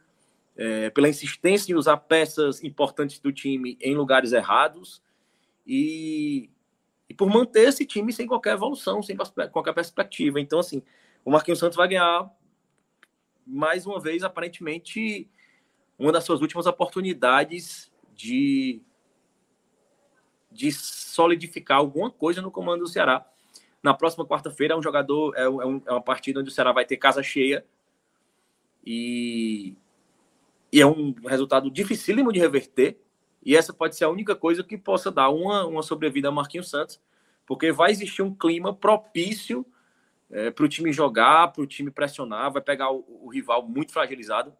[0.56, 5.02] é, pela insistência em usar peças importantes do time em lugares errados
[5.66, 6.50] e,
[7.08, 9.16] e por manter esse time sem qualquer evolução, sem
[9.50, 10.40] qualquer perspectiva.
[10.40, 10.82] Então, assim,
[11.24, 12.30] o Marquinhos Santos vai ganhar
[13.46, 15.28] mais uma vez, aparentemente,
[15.98, 18.80] uma das suas últimas oportunidades de,
[20.50, 23.26] de solidificar alguma coisa no comando do Ceará
[23.84, 26.86] na próxima quarta-feira é um jogador, é, um, é, uma partida onde o Ceará vai
[26.86, 27.62] ter casa cheia.
[28.82, 29.76] E,
[30.72, 32.98] e é um resultado dificílimo de reverter.
[33.44, 36.70] E essa pode ser a única coisa que possa dar uma, uma sobrevida a Marquinhos
[36.70, 36.98] Santos,
[37.44, 39.66] porque vai existir um clima propício
[40.30, 43.92] é, para o time jogar, para o time pressionar, vai pegar o, o, rival muito
[43.92, 44.50] fragilizado.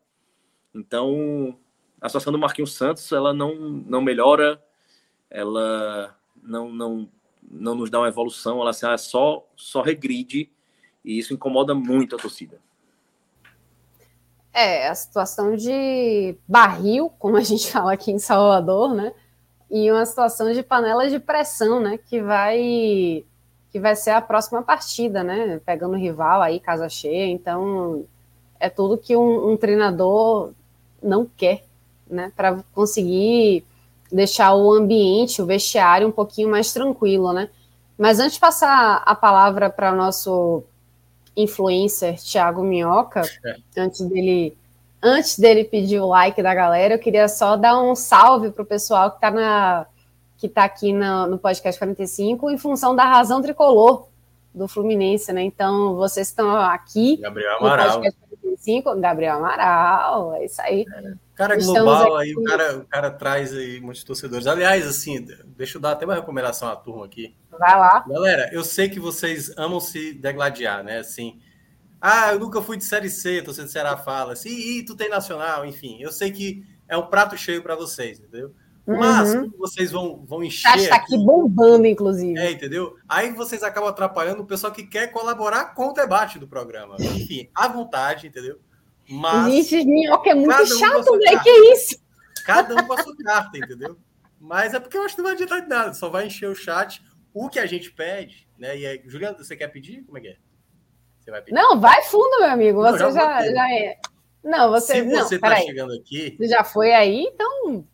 [0.74, 1.58] Então,
[1.98, 4.62] a situação do Marquinhos Santos ela não, não melhora,
[5.30, 7.08] ela não, não
[7.50, 10.50] não nos dá uma evolução, ela assim, só, só regride
[11.04, 12.58] e isso incomoda muito a torcida.
[14.52, 19.12] É, a situação de barril, como a gente fala aqui em Salvador, né?
[19.70, 21.98] E uma situação de panela de pressão, né?
[21.98, 23.24] Que vai
[23.72, 25.60] que vai ser a próxima partida, né?
[25.66, 27.26] Pegando o rival aí, casa cheia.
[27.26, 28.06] Então,
[28.60, 30.52] é tudo que um, um treinador
[31.02, 31.64] não quer,
[32.08, 32.32] né?
[32.36, 33.64] Para conseguir
[34.14, 37.48] deixar o ambiente, o vestiário um pouquinho mais tranquilo, né?
[37.98, 40.62] Mas antes de passar a palavra para o nosso
[41.36, 43.56] influencer Thiago Minhoca, é.
[43.76, 44.56] antes dele
[45.02, 48.66] antes dele pedir o like da galera, eu queria só dar um salve para o
[48.66, 49.86] pessoal que está na
[50.38, 54.06] que está aqui na, no podcast 45 em função da razão tricolor
[54.54, 55.42] do Fluminense, né?
[55.42, 57.86] Então, vocês estão aqui Gabriel Amaral.
[57.86, 60.84] no podcast 45, Gabriel Amaral, é isso aí.
[60.88, 61.23] É.
[61.34, 64.46] cara global, aí o cara, o cara traz aí muitos torcedores.
[64.46, 67.34] Aliás, assim, deixa eu dar até uma recomendação à turma aqui.
[67.50, 68.04] Vai lá.
[68.08, 70.98] Galera, eu sei que vocês amam se degladiar, né?
[70.98, 71.40] Assim,
[72.00, 75.08] ah, eu nunca fui de Série C, torcedor do Ceará fala assim, e tu tem
[75.08, 75.98] Nacional, enfim.
[76.00, 78.54] Eu sei que é um prato cheio para vocês, entendeu?
[78.86, 79.50] Mas uhum.
[79.58, 80.76] vocês vão, vão encher.
[80.76, 82.38] Está aqui bombando, inclusive.
[82.38, 82.96] É, entendeu?
[83.08, 86.96] Aí vocês acabam atrapalhando o pessoal que quer colaborar com o debate do programa.
[87.00, 88.58] Enfim, à vontade, entendeu?
[89.08, 89.68] Mas.
[89.68, 91.42] Gente, minhoca é muito chato, um velho.
[91.42, 92.02] Que isso?
[92.44, 93.96] Cada um com a sua carta, entendeu?
[94.40, 96.54] Mas é porque eu acho que não vai adiantar de nada, só vai encher o
[96.54, 97.02] chat.
[97.32, 98.78] O que a gente pede, né?
[98.78, 100.04] E aí, Juliana, você quer pedir?
[100.04, 100.36] Como é que é?
[101.18, 101.54] Você vai pedir?
[101.54, 102.82] Não, vai fundo, meu amigo.
[102.82, 103.98] Você não, já, já, já, é.
[104.42, 104.94] Não, você.
[104.94, 106.36] Se você está chegando aqui.
[106.36, 107.86] Você já foi aí, então.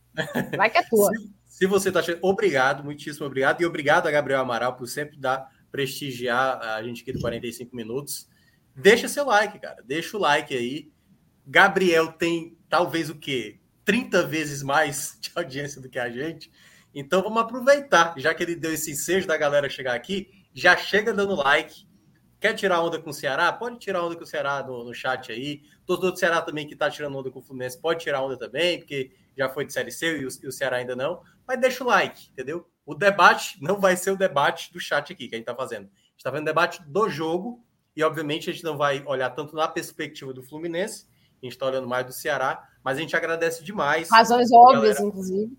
[0.57, 1.11] Vai que é tua.
[1.47, 2.25] se, se, você está chegando.
[2.25, 3.63] Obrigado, muitíssimo obrigado.
[3.63, 8.29] E obrigado a Gabriel Amaral por sempre dar prestigiar a gente aqui do 45 minutos.
[8.75, 9.83] Deixa seu like, cara.
[9.85, 10.91] Deixa o like aí.
[11.47, 13.61] Gabriel tem talvez o quê?
[13.85, 16.51] 30 vezes mais de audiência do que a gente.
[16.95, 21.13] Então vamos aproveitar, já que ele deu esse ensejo da galera chegar aqui, já chega
[21.13, 21.89] dando like.
[22.41, 23.53] Quer tirar onda com o Ceará?
[23.53, 25.63] Pode tirar onda com o Ceará no, no chat aí.
[25.85, 28.79] Torcedor do Ceará também que está tirando onda com o Fluminense pode tirar onda também,
[28.79, 31.23] porque já foi de Série C e o, e o Ceará ainda não.
[31.47, 32.67] Mas deixa o like, entendeu?
[32.87, 35.85] O debate não vai ser o debate do chat aqui que a gente está fazendo.
[35.85, 37.63] A gente está fazendo debate do jogo
[37.95, 41.07] e, obviamente, a gente não vai olhar tanto na perspectiva do Fluminense,
[41.43, 44.09] a gente está olhando mais do Ceará, mas a gente agradece demais.
[44.11, 45.59] Razões óbvias, galera, inclusive.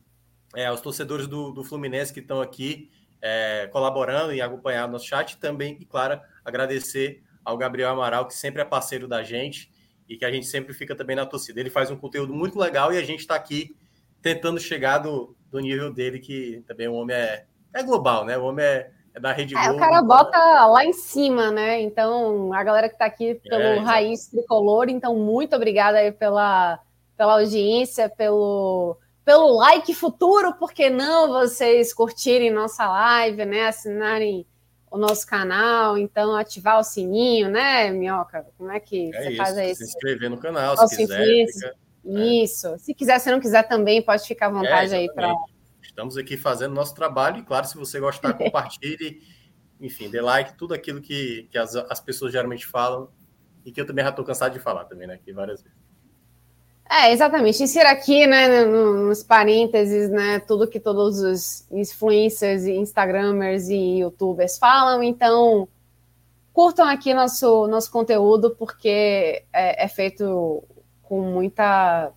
[0.55, 2.89] É, os torcedores do, do Fluminense que estão aqui
[3.21, 5.37] é, colaborando e acompanhando nosso chat.
[5.37, 9.71] Também, e claro, agradecer ao Gabriel Amaral, que sempre é parceiro da gente
[10.07, 11.59] e que a gente sempre fica também na torcida.
[11.59, 13.75] Ele faz um conteúdo muito legal e a gente está aqui
[14.21, 18.37] tentando chegar do, do nível dele, que também o homem é, é global, né?
[18.37, 21.81] O homem é, é da Rede é, O cara bota lá em cima, né?
[21.81, 26.79] Então, a galera que está aqui pelo é, Raiz Tricolor, então, muito obrigada aí pela,
[27.17, 33.67] pela audiência, pelo pelo like futuro, por que não vocês curtirem nossa live, né?
[33.67, 34.47] Assinarem
[34.89, 38.45] o nosso canal, então ativar o sininho, né, Minhoca?
[38.57, 39.75] Como é que é você isso, faz aí?
[39.75, 41.47] Se inscrever no canal, se quiser.
[41.47, 41.75] Fica,
[42.05, 42.43] é.
[42.43, 42.67] isso.
[42.67, 42.77] É.
[42.77, 45.33] Se quiser, se não quiser também, pode ficar à vontade é, aí para.
[45.91, 49.21] Estamos aqui fazendo nosso trabalho e, claro, se você gostar, compartilhe,
[49.79, 53.09] enfim, dê like, tudo aquilo que, que as, as pessoas geralmente falam
[53.65, 55.15] e que eu também já estou cansado de falar também, né?
[55.15, 55.77] Aqui várias vezes.
[56.89, 57.61] É, exatamente.
[57.61, 65.03] Insira aqui, né, nos parênteses, né, tudo que todos os influencers, instagramers e youtubers falam.
[65.03, 65.67] Então,
[66.53, 70.63] curtam aqui nosso, nosso conteúdo, porque é, é feito
[71.03, 72.11] com muita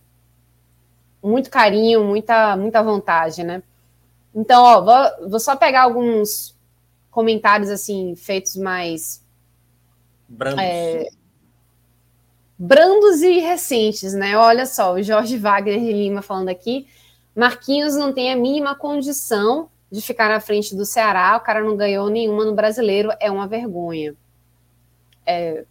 [1.25, 3.63] muito carinho, muita, muita vontade, né?
[4.33, 6.55] Então, ó, vou, vou só pegar alguns
[7.09, 9.23] comentários, assim, feitos mais...
[10.27, 10.59] Brandos.
[10.63, 11.07] É,
[12.57, 14.37] brandos e recentes, né?
[14.37, 16.87] Olha só, o Jorge Wagner de Lima falando aqui.
[17.35, 21.35] Marquinhos não tem a mínima condição de ficar na frente do Ceará.
[21.37, 24.15] O cara não ganhou nenhuma no brasileiro, é uma vergonha.
[25.25, 25.65] É,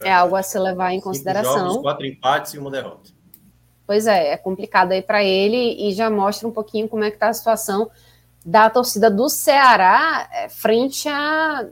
[0.00, 1.68] é algo a se levar em consideração.
[1.68, 3.17] Jogos, quatro empates e uma derrota.
[3.88, 7.16] Pois é, é complicado aí para ele e já mostra um pouquinho como é que
[7.16, 7.90] está a situação
[8.44, 11.66] da torcida do Ceará é, frente a,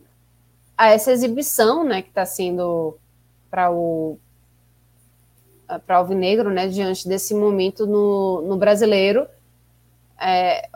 [0.79, 2.97] a essa exibição, né, que está sendo
[3.51, 4.19] para o
[5.85, 9.27] para Alvinegro, né, diante desse momento no, no brasileiro.
[10.19, 10.71] É,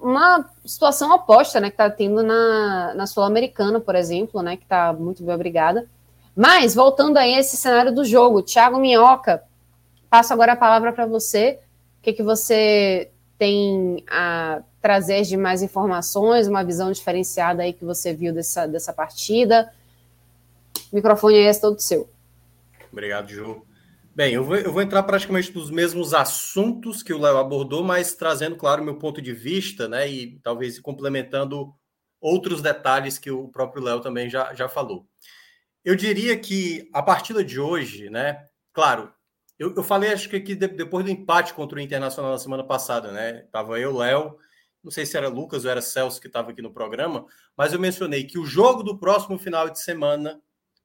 [0.00, 4.94] uma situação oposta, né, que está tendo na, na Sul-Americana, por exemplo, né, que está
[4.94, 5.86] muito bem obrigada.
[6.34, 9.42] Mas, voltando aí a esse cenário do jogo, Thiago Minhoca,
[10.10, 11.60] passo agora a palavra para você.
[11.98, 17.84] O que, que você tem a trazer de mais informações, uma visão diferenciada aí que
[17.84, 19.72] você viu dessa, dessa partida?
[20.92, 22.10] O microfone é esse todo seu.
[22.92, 23.64] Obrigado, Ju.
[24.14, 28.14] Bem, eu vou, eu vou entrar praticamente nos mesmos assuntos que o Léo abordou, mas
[28.14, 30.10] trazendo, claro, meu ponto de vista, né?
[30.10, 31.72] E talvez complementando
[32.20, 35.06] outros detalhes que o próprio Léo também já, já falou.
[35.84, 38.46] Eu diria que a partida de hoje, né?
[38.72, 39.12] Claro,
[39.60, 43.12] eu, eu falei, acho que aqui depois do empate contra o Internacional na semana passada,
[43.12, 43.44] né?
[43.52, 44.38] Tava eu, Léo,
[44.82, 47.78] não sei se era Lucas ou era Celso que estava aqui no programa, mas eu
[47.78, 50.40] mencionei que o jogo do próximo final de semana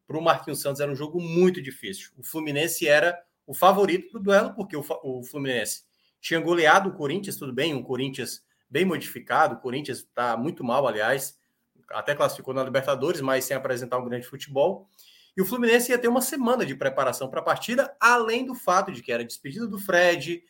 [0.06, 2.12] para o Marquinhos Santos era um jogo muito difícil.
[2.18, 5.84] O Fluminense era o favorito para o duelo, porque o, o Fluminense
[6.20, 10.86] tinha goleado o Corinthians, tudo bem, um Corinthians bem modificado, o Corinthians está muito mal,
[10.86, 11.40] aliás,
[11.92, 14.90] até classificou na Libertadores, mas sem apresentar um grande futebol.
[15.36, 18.92] E o Fluminense ia ter uma semana de preparação para a partida, além do fato
[18.92, 20.44] de que era despedida do Fred,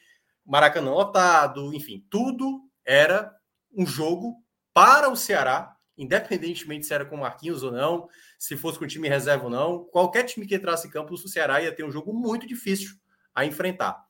[0.45, 3.35] Maracanã lotado, enfim, tudo era
[3.73, 4.43] um jogo
[4.73, 9.45] para o Ceará independentemente se era com Marquinhos ou não, se fosse com time reserva
[9.45, 12.45] ou não, qualquer time que entrasse em campo, o Ceará ia ter um jogo muito
[12.45, 12.95] difícil
[13.33, 14.05] a enfrentar.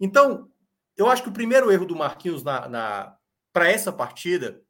[0.00, 0.50] Então,
[0.96, 3.16] eu acho que o primeiro erro do Marquinhos na, na
[3.52, 4.62] para essa partida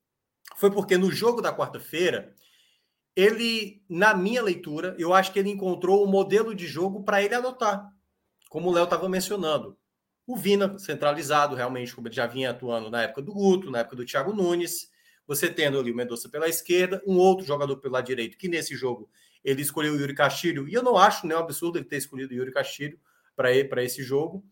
[0.57, 2.35] foi porque no jogo da quarta-feira,
[3.15, 7.23] ele, na minha leitura, eu acho que ele encontrou o um modelo de jogo para
[7.23, 7.87] ele adotar,
[8.49, 9.77] como o Léo estava mencionando.
[10.27, 13.97] O Vina centralizado, realmente, como ele já vinha atuando na época do Guto, na época
[13.97, 14.91] do Thiago Nunes.
[15.27, 18.75] Você tendo ali o Mendonça pela esquerda, um outro jogador pelo lado direito, que nesse
[18.75, 19.11] jogo
[19.45, 22.33] ele escolheu o Yuri Castilho, e eu não acho nem um absurdo ele ter escolhido
[22.33, 22.99] o Yuri Castilho
[23.35, 24.45] para esse jogo,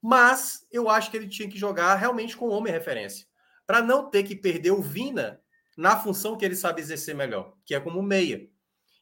[0.00, 3.26] mas eu acho que ele tinha que jogar realmente com homem referência,
[3.66, 5.41] para não ter que perder o Vina
[5.76, 8.48] na função que ele sabe exercer melhor, que é como meia.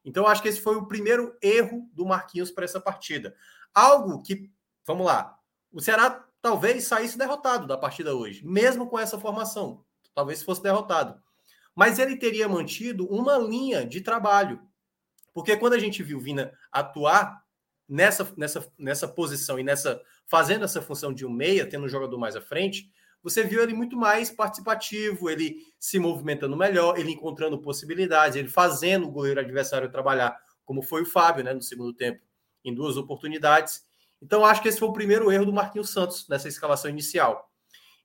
[0.05, 3.35] Então, acho que esse foi o primeiro erro do Marquinhos para essa partida.
[3.75, 4.51] Algo que,
[4.87, 5.39] vamos lá,
[5.73, 9.85] o Ceará talvez saísse derrotado da partida hoje, mesmo com essa formação.
[10.15, 11.21] Talvez fosse derrotado.
[11.75, 14.61] Mas ele teria mantido uma linha de trabalho.
[15.33, 17.45] Porque quando a gente viu Vina atuar
[17.89, 22.17] nessa, nessa, nessa posição e nessa fazendo essa função de um meia, tendo um jogador
[22.17, 22.91] mais à frente,
[23.23, 29.07] você viu ele muito mais participativo, ele se movimentando melhor, ele encontrando possibilidades, ele fazendo
[29.07, 32.23] o goleiro adversário trabalhar, como foi o Fábio, né, no segundo tempo,
[32.65, 33.85] em duas oportunidades.
[34.23, 37.51] Então, acho que esse foi o primeiro erro do Marquinhos Santos nessa escalação inicial.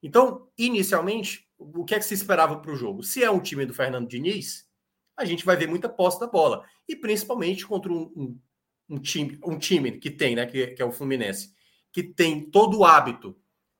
[0.01, 3.03] Então, inicialmente, o que é que se esperava para o jogo?
[3.03, 4.65] Se é um time do Fernando Diniz,
[5.17, 6.65] a gente vai ver muita posse da bola.
[6.87, 8.39] E principalmente contra um, um,
[8.89, 11.53] um time, um time que tem, né, que, que é o Fluminense,
[11.91, 13.35] que tem todo o hábito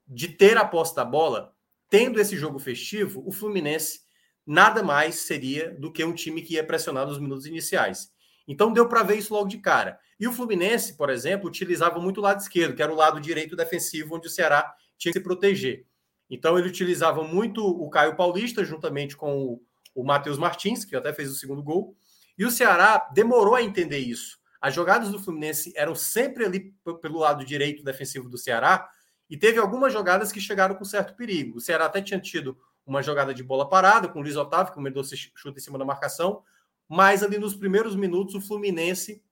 [0.08, 1.54] de ter a posse da bola,
[1.90, 4.02] tendo esse jogo festivo, o Fluminense
[4.46, 8.12] nada mais seria do que um time que ia pressionar nos minutos iniciais.
[8.48, 10.00] Então deu para ver isso logo de cara.
[10.20, 13.56] E o Fluminense, por exemplo, utilizava muito o lado esquerdo, que era o lado direito
[13.56, 15.86] defensivo, onde o Ceará tinha que se proteger.
[16.30, 19.62] Então ele utilizava muito o Caio Paulista, juntamente com o,
[19.94, 21.96] o Matheus Martins, que até fez o segundo gol.
[22.38, 24.38] E o Ceará demorou a entender isso.
[24.62, 28.90] As jogadas do Fluminense eram sempre ali pelo lado direito defensivo do Ceará,
[29.30, 31.58] e teve algumas jogadas que chegaram com certo perigo.
[31.58, 34.80] O Ceará até tinha tido uma jogada de bola parada com o Luiz Otávio, que
[34.80, 36.44] o Mendonça chuta em cima da marcação,
[36.88, 39.24] mas ali nos primeiros minutos o Fluminense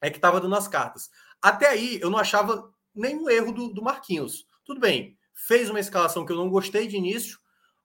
[0.00, 1.10] é que estava dando as cartas.
[1.40, 4.46] Até aí eu não achava nenhum erro do, do Marquinhos.
[4.64, 7.38] Tudo bem, fez uma escalação que eu não gostei de início,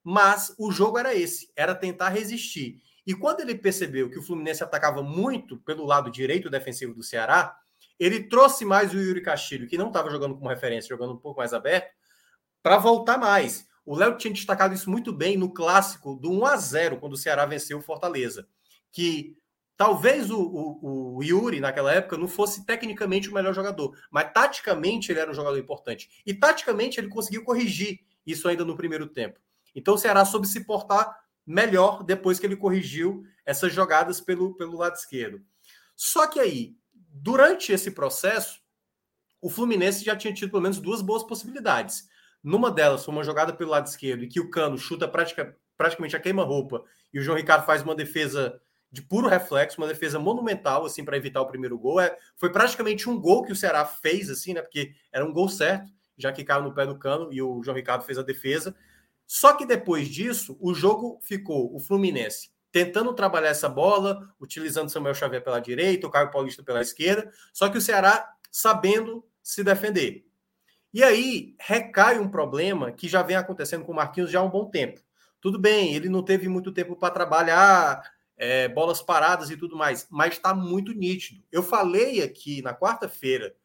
[0.03, 2.81] mas o jogo era esse, era tentar resistir.
[3.05, 7.57] E quando ele percebeu que o Fluminense atacava muito pelo lado direito defensivo do Ceará,
[7.99, 11.39] ele trouxe mais o Yuri Castilho, que não estava jogando como referência, jogando um pouco
[11.39, 11.93] mais aberto,
[12.61, 13.67] para voltar mais.
[13.85, 17.17] O Léo tinha destacado isso muito bem no clássico do 1 a 0 quando o
[17.17, 18.47] Ceará venceu o Fortaleza.
[18.91, 19.37] Que
[19.77, 25.11] talvez o, o, o, Yuri, naquela época, não fosse tecnicamente o melhor jogador, mas taticamente
[25.11, 26.21] ele era um jogador importante.
[26.25, 29.39] E taticamente ele conseguiu corrigir isso ainda no primeiro tempo.
[29.73, 31.15] Então o Ceará soube se portar
[31.45, 35.41] melhor depois que ele corrigiu essas jogadas pelo, pelo lado esquerdo.
[35.95, 36.75] Só que aí,
[37.21, 38.61] Durante esse processo,
[39.41, 42.07] o Fluminense já tinha tido pelo menos duas boas possibilidades.
[42.43, 46.15] Numa delas foi uma jogada pelo lado esquerdo e que o Cano chuta pratica, praticamente
[46.15, 46.83] a queima-roupa
[47.13, 48.61] e o João Ricardo faz uma defesa
[48.91, 51.99] de puro reflexo, uma defesa monumental assim para evitar o primeiro gol.
[51.99, 54.61] É, foi praticamente um gol que o Ceará fez assim, né?
[54.61, 57.75] Porque era um gol certo, já que caiu no pé do Cano e o João
[57.75, 58.75] Ricardo fez a defesa.
[59.25, 65.15] Só que depois disso, o jogo ficou o Fluminense tentando trabalhar essa bola, utilizando Samuel
[65.15, 70.25] Xavier pela direita, o Caio Paulista pela esquerda, só que o Ceará sabendo se defender.
[70.93, 74.49] E aí recai um problema que já vem acontecendo com o Marquinhos já há um
[74.49, 75.01] bom tempo.
[75.39, 78.01] Tudo bem, ele não teve muito tempo para trabalhar
[78.35, 81.43] é, bolas paradas e tudo mais, mas está muito nítido.
[81.51, 83.55] Eu falei aqui na quarta-feira,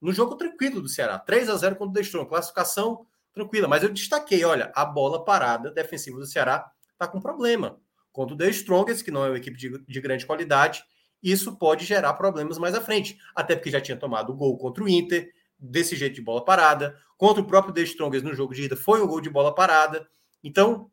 [0.00, 3.92] no jogo tranquilo do Ceará, 3 a 0 contra o Destron, classificação tranquila, mas eu
[3.92, 7.80] destaquei, olha, a bola parada defensiva do Ceará está com problema
[8.14, 10.84] contra o The Strongest, que não é uma equipe de, de grande qualidade,
[11.20, 13.18] isso pode gerar problemas mais à frente.
[13.34, 16.96] Até porque já tinha tomado o gol contra o Inter, desse jeito de bola parada.
[17.18, 20.08] Contra o próprio The Strongest no jogo de ida, foi um gol de bola parada.
[20.44, 20.90] Então,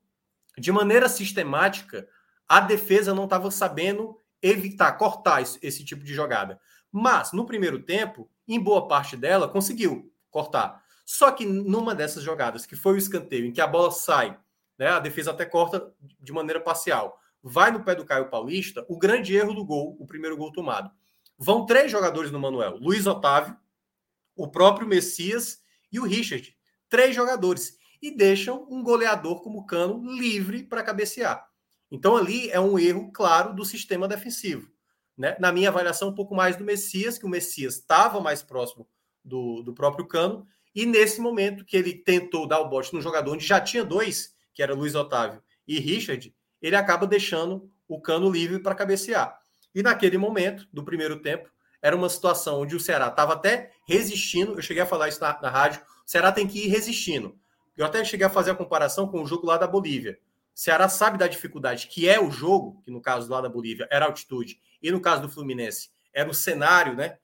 [0.57, 2.07] de maneira sistemática,
[2.49, 6.59] a defesa não estava sabendo evitar, cortar esse, esse, tipo de jogada.
[6.91, 10.83] Mas, no primeiro tempo, em boa parte dela, conseguiu cortar.
[11.05, 14.39] Só que numa dessas jogadas, que foi o escanteio, em que a bola sai
[14.81, 14.87] né?
[14.87, 17.19] A defesa até corta de maneira parcial.
[17.43, 20.89] Vai no pé do Caio Paulista, o grande erro do gol, o primeiro gol tomado.
[21.37, 23.55] Vão três jogadores no Manuel: Luiz Otávio,
[24.35, 26.57] o próprio Messias e o Richard.
[26.89, 27.77] Três jogadores.
[28.01, 31.47] E deixam um goleador como Cano livre para cabecear.
[31.91, 34.67] Então, ali é um erro claro do sistema defensivo.
[35.15, 35.37] Né?
[35.39, 38.87] Na minha avaliação, um pouco mais do Messias, que o Messias estava mais próximo
[39.23, 43.33] do, do próprio Cano, e nesse momento que ele tentou dar o bote no jogador
[43.33, 48.29] onde já tinha dois, que era Luiz Otávio e Richard, ele acaba deixando o cano
[48.29, 49.39] livre para cabecear.
[49.73, 51.49] E naquele momento do primeiro tempo,
[51.81, 54.53] era uma situação onde o Ceará estava até resistindo.
[54.53, 55.81] Eu cheguei a falar isso na, na rádio.
[56.05, 57.35] O Ceará tem que ir resistindo.
[57.75, 60.19] Eu até cheguei a fazer a comparação com o jogo lá da Bolívia.
[60.53, 63.87] O Ceará sabe da dificuldade que é o jogo, que no caso lá da Bolívia
[63.89, 67.17] era altitude, e no caso do Fluminense era o cenário, né?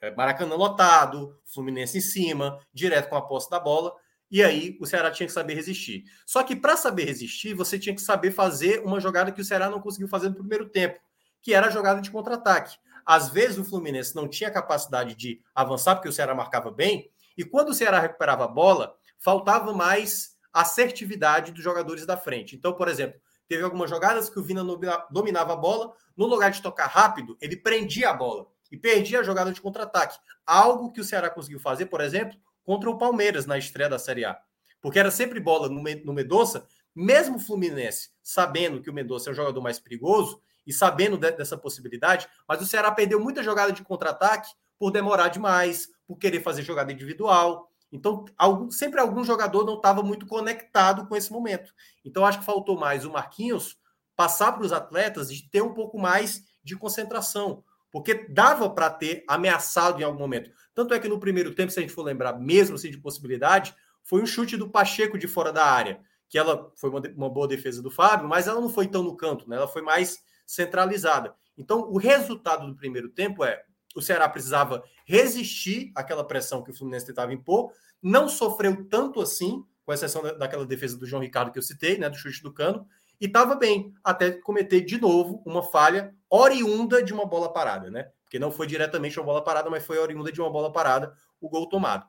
[0.00, 3.94] É, Maracanã lotado, Fluminense em cima, direto com a posse da bola.
[4.30, 6.04] E aí o Ceará tinha que saber resistir.
[6.24, 9.68] Só que para saber resistir, você tinha que saber fazer uma jogada que o Ceará
[9.68, 11.00] não conseguiu fazer no primeiro tempo,
[11.42, 12.78] que era a jogada de contra-ataque.
[13.04, 17.44] Às vezes o Fluminense não tinha capacidade de avançar, porque o Ceará marcava bem, e
[17.44, 22.54] quando o Ceará recuperava a bola, faltava mais assertividade dos jogadores da frente.
[22.54, 24.62] Então, por exemplo, teve algumas jogadas que o Vina
[25.10, 29.22] dominava a bola, no lugar de tocar rápido, ele prendia a bola e perdia a
[29.22, 30.18] jogada de contra-ataque.
[30.46, 32.38] Algo que o Ceará conseguiu fazer, por exemplo,
[32.70, 34.40] contra o Palmeiras na estreia da Série A.
[34.80, 35.82] Porque era sempre bola no,
[36.12, 41.18] Medoça, mesmo o Fluminense sabendo que o Medoça é um jogador mais perigoso e sabendo
[41.18, 46.16] de, dessa possibilidade, mas o Ceará perdeu muita jogada de contra-ataque por demorar demais, por
[46.16, 47.68] querer fazer jogada individual.
[47.90, 51.74] Então, algum, sempre algum jogador não estava muito conectado com esse momento.
[52.04, 53.80] Então, acho que faltou mais o Marquinhos
[54.14, 59.24] passar para os atletas de ter um pouco mais de concentração, porque dava para ter
[59.26, 60.52] ameaçado em algum momento.
[60.80, 63.74] Tanto é que no primeiro tempo, se a gente for lembrar, mesmo assim de possibilidade,
[64.02, 67.46] foi um chute do Pacheco de fora da área, que ela foi uma, uma boa
[67.46, 69.56] defesa do Fábio, mas ela não foi tão no canto, né?
[69.56, 71.34] ela foi mais centralizada.
[71.58, 73.62] Então, o resultado do primeiro tempo é
[73.94, 79.62] o Ceará precisava resistir àquela pressão que o Fluminense tentava impor, não sofreu tanto assim,
[79.84, 82.86] com exceção daquela defesa do João Ricardo que eu citei, né, do chute do cano,
[83.20, 88.08] e estava bem, até cometer de novo uma falha oriunda de uma bola parada, né?
[88.30, 91.48] Porque não foi diretamente uma bola parada, mas foi oriunda de uma bola parada, o
[91.48, 92.06] gol tomado.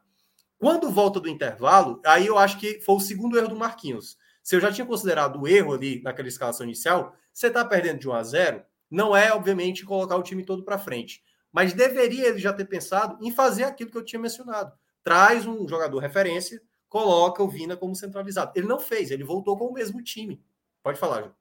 [0.59, 4.19] Quando volta do intervalo, aí eu acho que foi o segundo erro do Marquinhos.
[4.43, 8.07] Se eu já tinha considerado o erro ali naquela escalação inicial, você está perdendo de
[8.07, 11.23] 1 a 0, não é, obviamente, colocar o time todo para frente.
[11.51, 14.71] Mas deveria ele já ter pensado em fazer aquilo que eu tinha mencionado.
[15.03, 18.51] Traz um jogador referência, coloca o Vina como centralizado.
[18.55, 20.39] Ele não fez, ele voltou com o mesmo time.
[20.83, 21.40] Pode falar, Ju.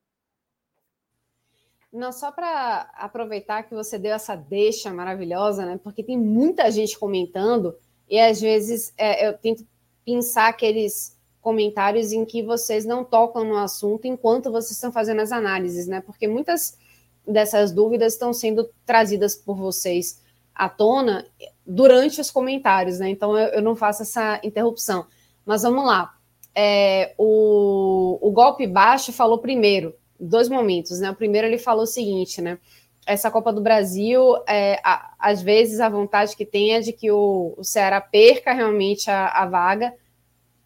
[1.93, 5.81] Não, só para aproveitar que você deu essa deixa maravilhosa, né?
[5.83, 7.75] Porque tem muita gente comentando
[8.09, 9.67] e às vezes é, eu tento
[10.05, 15.33] pensar aqueles comentários em que vocês não tocam no assunto enquanto vocês estão fazendo as
[15.33, 16.01] análises, né?
[16.01, 16.79] Porque muitas
[17.27, 20.23] dessas dúvidas estão sendo trazidas por vocês
[20.55, 21.27] à tona
[21.67, 23.09] durante os comentários, né?
[23.09, 25.07] Então eu, eu não faço essa interrupção.
[25.45, 26.15] Mas vamos lá.
[26.55, 31.11] É, o, o golpe baixo falou primeiro, dois momentos, né?
[31.11, 32.59] O primeiro ele falou o seguinte, né?
[33.07, 37.11] Essa Copa do Brasil, é, a, às vezes a vontade que tem é de que
[37.11, 39.95] o, o Ceará perca realmente a, a vaga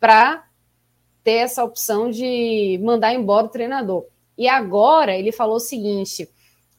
[0.00, 0.44] para
[1.22, 4.04] ter essa opção de mandar embora o treinador.
[4.36, 6.28] E agora ele falou o seguinte: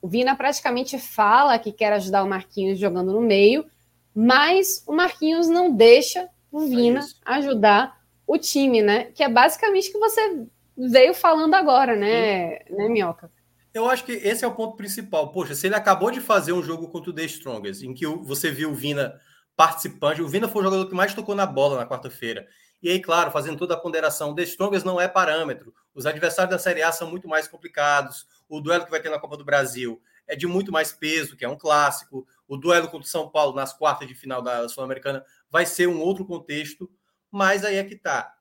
[0.02, 3.66] o Vina praticamente fala que quer ajudar o Marquinhos jogando no meio,
[4.14, 9.06] mas o Marquinhos não deixa o Vina é ajudar o time, né?
[9.16, 10.46] Que é basicamente o que você
[10.78, 13.32] veio falando agora, né, né, Minhoca?
[13.74, 15.32] Eu acho que esse é o ponto principal.
[15.32, 18.50] Poxa, se ele acabou de fazer um jogo contra o The Strongest, em que você
[18.50, 19.20] viu o Vina
[19.56, 22.48] participante, o Vina foi o jogador que mais tocou na bola na quarta-feira.
[22.82, 25.74] E aí, claro, fazendo toda a ponderação, The Strongest não é parâmetro.
[25.94, 29.20] Os adversários da Série A são muito mais complicados o duelo que vai ter na
[29.20, 32.28] Copa do Brasil é de muito mais peso, que é um clássico.
[32.48, 36.00] O duelo contra o São Paulo nas quartas de final da Sul-Americana vai ser um
[36.00, 36.90] outro contexto,
[37.32, 38.35] mas aí é que tá.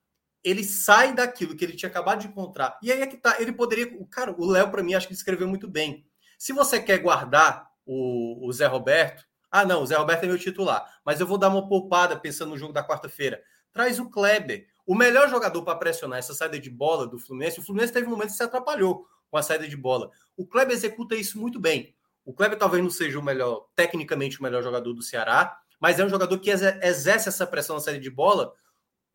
[0.44, 2.78] Ele sai daquilo que ele tinha acabado de encontrar.
[2.82, 3.40] E aí é que tá.
[3.40, 3.90] Ele poderia.
[4.10, 6.06] Cara, o Léo, para mim, acho que escreveu muito bem.
[6.38, 10.38] Se você quer guardar o, o Zé Roberto, ah, não, o Zé Roberto é meu
[10.38, 13.40] titular, mas eu vou dar uma poupada pensando no jogo da quarta-feira.
[13.72, 14.66] Traz o Kleber.
[14.84, 18.10] O melhor jogador para pressionar essa saída de bola do Fluminense, o Fluminense teve um
[18.10, 20.10] momento que se atrapalhou com a saída de bola.
[20.36, 21.94] O Kleber executa isso muito bem.
[22.24, 26.04] O Kleber talvez não seja o melhor, tecnicamente o melhor jogador do Ceará, mas é
[26.04, 28.52] um jogador que exerce essa pressão na saída de bola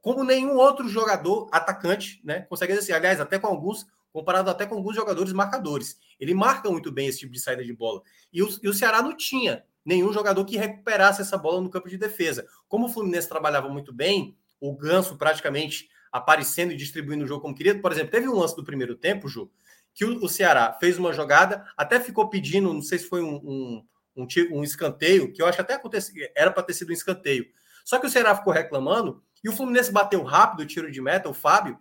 [0.02, 2.42] como nenhum outro jogador atacante, né?
[2.42, 2.96] Consegue exercer.
[2.96, 6.00] Aliás, até com alguns, comparado até com alguns jogadores marcadores.
[6.20, 8.02] Ele marca muito bem esse tipo de saída de bola.
[8.32, 11.90] E o, e o Ceará não tinha nenhum jogador que recuperasse essa bola no campo
[11.90, 12.46] de defesa.
[12.68, 17.56] Como o Fluminense trabalhava muito bem, o Ganso praticamente aparecendo e distribuindo o jogo como
[17.56, 17.80] queria.
[17.80, 19.50] Por exemplo, teve um lance do primeiro tempo, Ju,
[19.94, 23.36] que o, o Ceará fez uma jogada, até ficou pedindo, não sei se foi um,
[23.36, 26.94] um, um, um escanteio, que eu acho que até aconteceu, era para ter sido um
[26.94, 27.46] escanteio.
[27.86, 31.30] Só que o Ceará ficou reclamando e o Fluminense bateu rápido o tiro de meta,
[31.30, 31.80] o Fábio,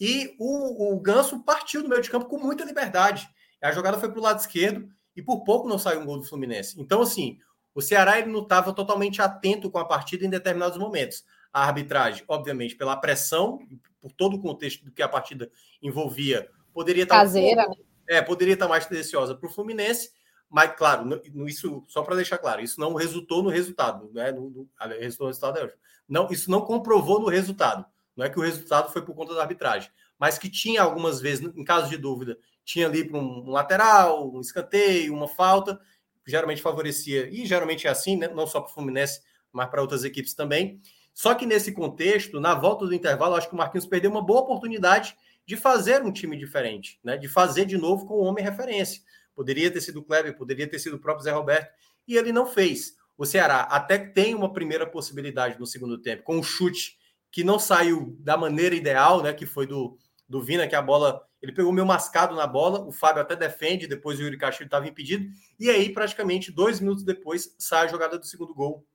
[0.00, 3.28] e o, o Ganso partiu do meio de campo com muita liberdade.
[3.62, 6.24] A jogada foi para o lado esquerdo e por pouco não saiu um gol do
[6.24, 6.80] Fluminense.
[6.80, 7.38] Então, assim,
[7.74, 11.24] o Ceará ele não estava totalmente atento com a partida em determinados momentos.
[11.52, 13.60] A arbitragem, obviamente, pela pressão,
[14.00, 15.50] por todo o contexto do que a partida
[15.80, 17.62] envolvia, Poderia estar Caseira.
[17.62, 20.10] Um pouco, é, poderia estar mais tendenciosa para o Fluminense,
[20.50, 24.32] mas claro, isso só para deixar claro, isso não resultou no resultado, né?
[24.32, 24.68] No, no,
[24.98, 25.72] resultou no resultado é
[26.08, 27.84] não, isso não comprovou no resultado.
[28.16, 31.44] Não é que o resultado foi por conta da arbitragem, mas que tinha algumas vezes,
[31.56, 35.80] em caso de dúvida, tinha ali para um, lateral, um escanteio, uma falta,
[36.26, 38.28] geralmente favorecia, e geralmente é assim, né?
[38.28, 39.20] não só para o Fluminense,
[39.52, 40.80] mas para outras equipes também.
[41.12, 44.40] Só que nesse contexto, na volta do intervalo, acho que o Marquinhos perdeu uma boa
[44.40, 45.16] oportunidade
[45.46, 47.16] de fazer um time diferente, né?
[47.16, 49.02] de fazer de novo com o homem referência.
[49.34, 51.70] Poderia ter sido o Kleber, poderia ter sido o próprio Zé Roberto,
[52.06, 52.96] e ele não fez.
[53.16, 56.98] O Ceará até tem uma primeira possibilidade no segundo tempo, com um chute
[57.30, 59.32] que não saiu da maneira ideal, né?
[59.32, 59.96] Que foi do,
[60.28, 61.20] do Vina, que a bola.
[61.42, 64.88] Ele pegou meio mascado na bola, o Fábio até defende, depois o Yuri Castilho estava
[64.88, 65.28] impedido,
[65.60, 68.86] e aí, praticamente, dois minutos depois, sai a jogada do segundo gol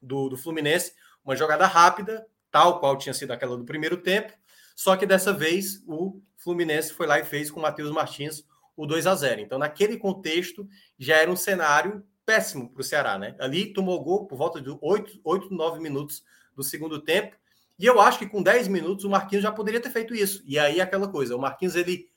[0.00, 0.92] do, do Fluminense.
[1.24, 4.32] Uma jogada rápida, tal qual tinha sido aquela do primeiro tempo,
[4.76, 8.44] só que dessa vez o Fluminense foi lá e fez com o Matheus Martins
[8.76, 10.66] o 2 a 0 Então, naquele contexto,
[10.98, 13.34] já era um cenário péssimo para o Ceará, né?
[13.40, 16.22] Ali tomou gol por volta de 8, 8, 9 minutos
[16.54, 17.34] do segundo tempo.
[17.76, 20.40] E eu acho que com 10 minutos o Marquinhos já poderia ter feito isso.
[20.46, 22.08] E aí aquela coisa, o Marquinhos ele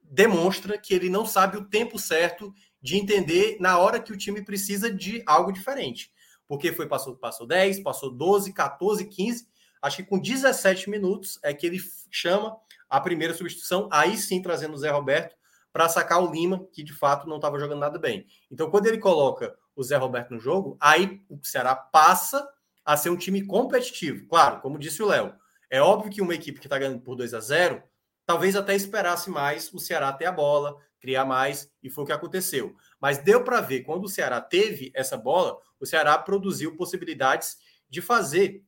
[0.00, 4.40] demonstra que ele não sabe o tempo certo de entender na hora que o time
[4.40, 6.12] precisa de algo diferente.
[6.46, 9.48] Porque foi passou passou 10, passou 12, 14, 15,
[9.82, 12.56] acho que com 17 minutos é que ele chama
[12.88, 15.34] a primeira substituição, aí sim trazendo o Zé Roberto
[15.74, 18.28] para sacar o Lima, que de fato não estava jogando nada bem.
[18.48, 22.48] Então, quando ele coloca o Zé Roberto no jogo, aí o Ceará passa
[22.84, 24.24] a ser um time competitivo.
[24.28, 25.34] Claro, como disse o Léo,
[25.68, 27.82] é óbvio que uma equipe que está ganhando por 2 a 0
[28.24, 32.12] talvez até esperasse mais o Ceará ter a bola, criar mais, e foi o que
[32.12, 32.76] aconteceu.
[33.00, 37.58] Mas deu para ver, quando o Ceará teve essa bola, o Ceará produziu possibilidades
[37.90, 38.62] de fazer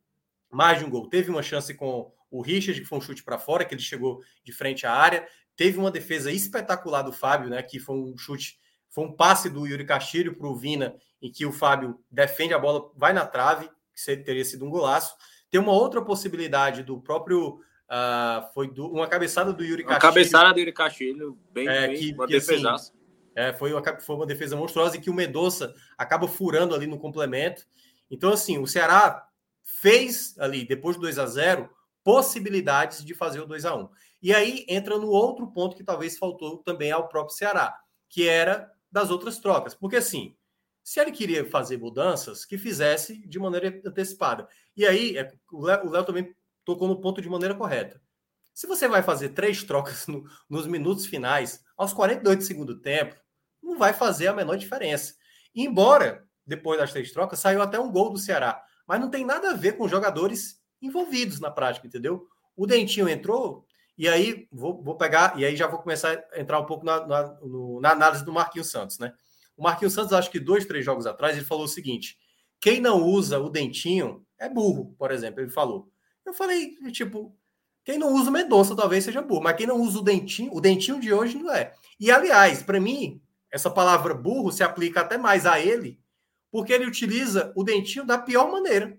[0.50, 1.08] mais de um gol.
[1.08, 4.20] Teve uma chance com o Richard, que foi um chute para fora, que ele chegou
[4.42, 5.26] de frente à área.
[5.56, 7.62] Teve uma defesa espetacular do Fábio, né?
[7.62, 8.58] Que foi um chute,
[8.90, 12.58] foi um passe do Yuri Castilho para o Vina, em que o Fábio defende a
[12.58, 15.16] bola, vai na trave, que teria sido um golaço.
[15.50, 17.60] Tem uma outra possibilidade do próprio.
[17.88, 19.94] Uh, foi do, uma cabeçada do Yuri Castilho.
[19.94, 22.62] Uma cabeçada do Yuri Castilho, bem, é, bem que, uma que, Assim,
[23.36, 26.98] é, foi, uma, foi uma defesa monstruosa e que o Medoça acaba furando ali no
[26.98, 27.64] complemento.
[28.10, 29.28] Então, assim, o Ceará
[29.62, 31.70] fez ali, depois do 2 a 0
[32.02, 33.88] possibilidades de fazer o 2 a 1
[34.26, 38.68] e aí entra no outro ponto que talvez faltou também ao próprio Ceará, que era
[38.90, 39.72] das outras trocas.
[39.72, 40.36] Porque assim,
[40.82, 44.48] se ele queria fazer mudanças, que fizesse de maneira antecipada.
[44.76, 48.02] E aí, é, o Léo também tocou no ponto de maneira correta.
[48.52, 53.14] Se você vai fazer três trocas no, nos minutos finais, aos 42 do segundo tempo,
[53.62, 55.14] não vai fazer a menor diferença.
[55.54, 58.60] Embora, depois das três trocas, saiu até um gol do Ceará.
[58.88, 62.26] Mas não tem nada a ver com jogadores envolvidos na prática, entendeu?
[62.56, 63.65] O Dentinho entrou
[63.96, 67.06] e aí, vou, vou pegar, e aí já vou começar a entrar um pouco na,
[67.06, 69.12] na, no, na análise do Marquinhos Santos, né?
[69.56, 72.18] O Marquinhos Santos, acho que dois, três jogos atrás, ele falou o seguinte:
[72.60, 75.40] quem não usa o dentinho é burro, por exemplo.
[75.40, 75.90] Ele falou.
[76.24, 77.34] Eu falei, tipo,
[77.84, 80.60] quem não usa o Mendonça talvez seja burro, mas quem não usa o dentinho, o
[80.60, 81.72] dentinho de hoje não é.
[81.98, 86.00] E aliás, para mim, essa palavra burro se aplica até mais a ele,
[86.50, 88.98] porque ele utiliza o dentinho da pior maneira,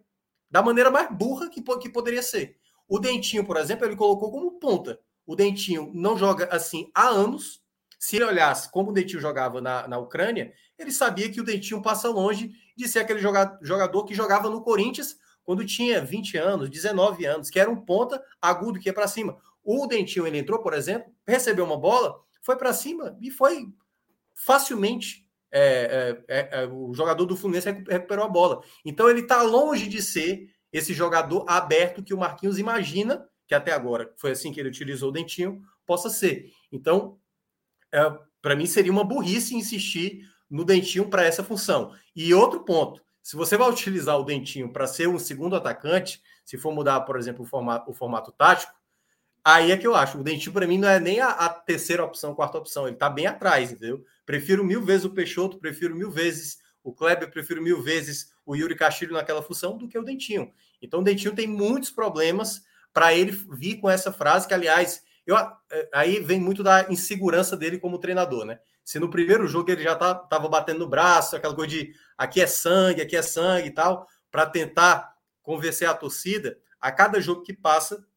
[0.50, 2.58] da maneira mais burra que, que poderia ser.
[2.88, 5.00] O Dentinho, por exemplo, ele colocou como ponta.
[5.26, 7.62] O Dentinho não joga assim há anos.
[8.00, 11.82] Se ele olhasse como o Dentinho jogava na, na Ucrânia, ele sabia que o Dentinho
[11.82, 17.26] passa longe de ser aquele jogador que jogava no Corinthians quando tinha 20 anos, 19
[17.26, 19.38] anos, que era um ponta agudo que ia para cima.
[19.64, 23.68] O Dentinho, ele entrou, por exemplo, recebeu uma bola, foi para cima e foi
[24.34, 25.26] facilmente.
[25.50, 28.62] É, é, é, é o jogador do Fluminense recuperou a bola.
[28.86, 33.72] Então ele está longe de ser esse jogador aberto que o Marquinhos imagina, que até
[33.72, 36.52] agora foi assim que ele utilizou o Dentinho, possa ser.
[36.72, 37.18] Então,
[37.92, 38.00] é,
[38.42, 41.94] para mim seria uma burrice insistir no Dentinho para essa função.
[42.16, 46.58] E outro ponto, se você vai utilizar o Dentinho para ser um segundo atacante, se
[46.58, 48.74] for mudar, por exemplo, o formato, o formato tático,
[49.44, 50.18] aí é que eu acho.
[50.18, 52.86] O Dentinho, para mim, não é nem a, a, terceira opção, quarta opção.
[52.86, 54.04] Ele está bem atrás, entendeu?
[54.26, 56.58] Prefiro mil vezes o Peixoto, prefiro mil vezes
[56.88, 60.54] o Kleber, prefiro mil vezes o Yuri Castilho naquela função do que o Dentinho.
[60.82, 65.36] Então o Dentinho tem muitos problemas para ele vir com essa frase, que, aliás, eu,
[65.36, 68.62] é, aí vem muito da insegurança dele como treinador, né?
[68.86, 72.40] Se no primeiro jogo ele já estava tá, batendo no braço, aquela coisa de aqui
[72.40, 77.44] é sangue, aqui é sangue e tal, para tentar convencer a torcida, a cada jogo
[77.44, 78.08] que passa,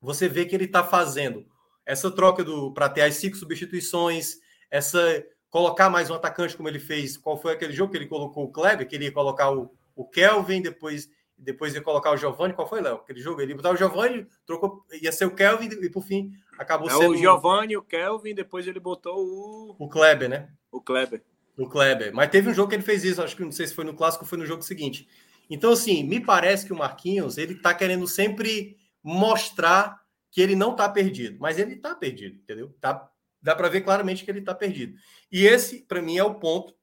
[0.00, 1.44] você vê que ele está fazendo
[1.84, 4.36] essa troca do para ter as cinco substituições,
[4.70, 7.18] essa colocar mais um atacante como ele fez.
[7.18, 10.04] Qual foi aquele jogo que ele colocou o Kleber, que ele ia colocar o, o
[10.04, 12.54] Kelvin, depois depois ia colocar o Giovani.
[12.54, 12.96] Qual foi, Léo?
[12.96, 16.88] Aquele jogo ele botar o Giovani, trocou, ia ser o Kelvin e por fim acabou
[16.88, 20.48] é sendo o Giovani, o Kelvin, depois ele botou o o Kleber, né?
[20.70, 21.22] O Kleber.
[21.58, 22.14] O Kleber.
[22.14, 23.94] Mas teve um jogo que ele fez isso, acho que não sei se foi no
[23.94, 25.06] clássico ou foi no jogo seguinte.
[25.50, 30.00] Então, assim, me parece que o Marquinhos, ele tá querendo sempre mostrar
[30.30, 32.74] que ele não tá perdido, mas ele tá perdido, entendeu?
[32.80, 33.10] Tá,
[33.42, 34.96] dá para ver claramente que ele tá perdido.
[35.30, 36.74] E esse, para mim, é o ponto.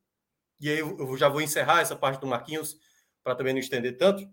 [0.60, 2.78] E aí eu já vou encerrar essa parte do Marquinhos
[3.24, 4.28] para também não estender tanto.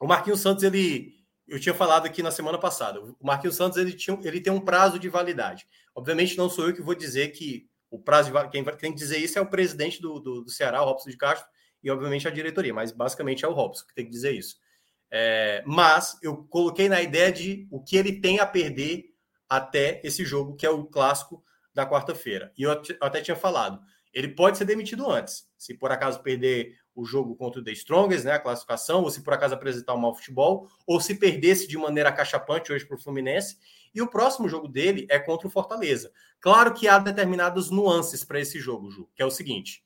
[0.00, 3.00] O Marquinhos Santos, ele eu tinha falado aqui na semana passada.
[3.00, 5.66] O Marquinhos Santos ele, tinha, ele tem um prazo de validade.
[5.94, 9.18] Obviamente, não sou eu que vou dizer que o prazo de quem tem que dizer
[9.18, 11.48] isso é o presidente do, do, do Ceará, o Robson de Castro,
[11.82, 14.56] e obviamente a diretoria, mas basicamente é o Robson que tem que dizer isso.
[15.08, 19.04] É, mas eu coloquei na ideia de o que ele tem a perder
[19.48, 21.44] até esse jogo, que é o clássico
[21.76, 22.50] da quarta-feira.
[22.56, 22.72] E eu
[23.02, 23.78] até tinha falado,
[24.10, 25.46] ele pode ser demitido antes.
[25.58, 29.22] Se por acaso perder o jogo contra o The Strongest, né, a classificação, ou se
[29.22, 32.98] por acaso apresentar um mau futebol, ou se perdesse de maneira cachapante hoje para o
[32.98, 33.58] Fluminense.
[33.94, 36.10] E o próximo jogo dele é contra o Fortaleza.
[36.40, 39.84] Claro que há determinadas nuances para esse jogo, Ju, que é o seguinte.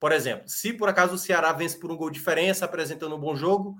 [0.00, 3.20] Por exemplo, se por acaso o Ceará vence por um gol de diferença, apresentando um
[3.20, 3.76] bom jogo,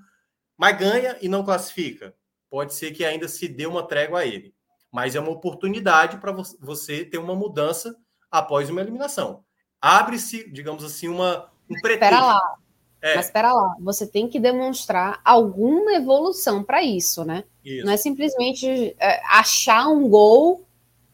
[0.58, 2.14] mas ganha e não classifica,
[2.50, 4.54] pode ser que ainda se dê uma trégua a ele.
[4.92, 7.96] Mas é uma oportunidade para você ter uma mudança
[8.30, 9.42] após uma eliminação.
[9.80, 12.14] Abre-se, digamos assim, uma, um pretexto.
[12.14, 12.56] Espera lá.
[13.02, 13.14] É.
[13.14, 17.44] Mas espera lá, você tem que demonstrar alguma evolução para isso, né?
[17.64, 17.84] Isso.
[17.84, 20.64] Não é simplesmente é, achar um gol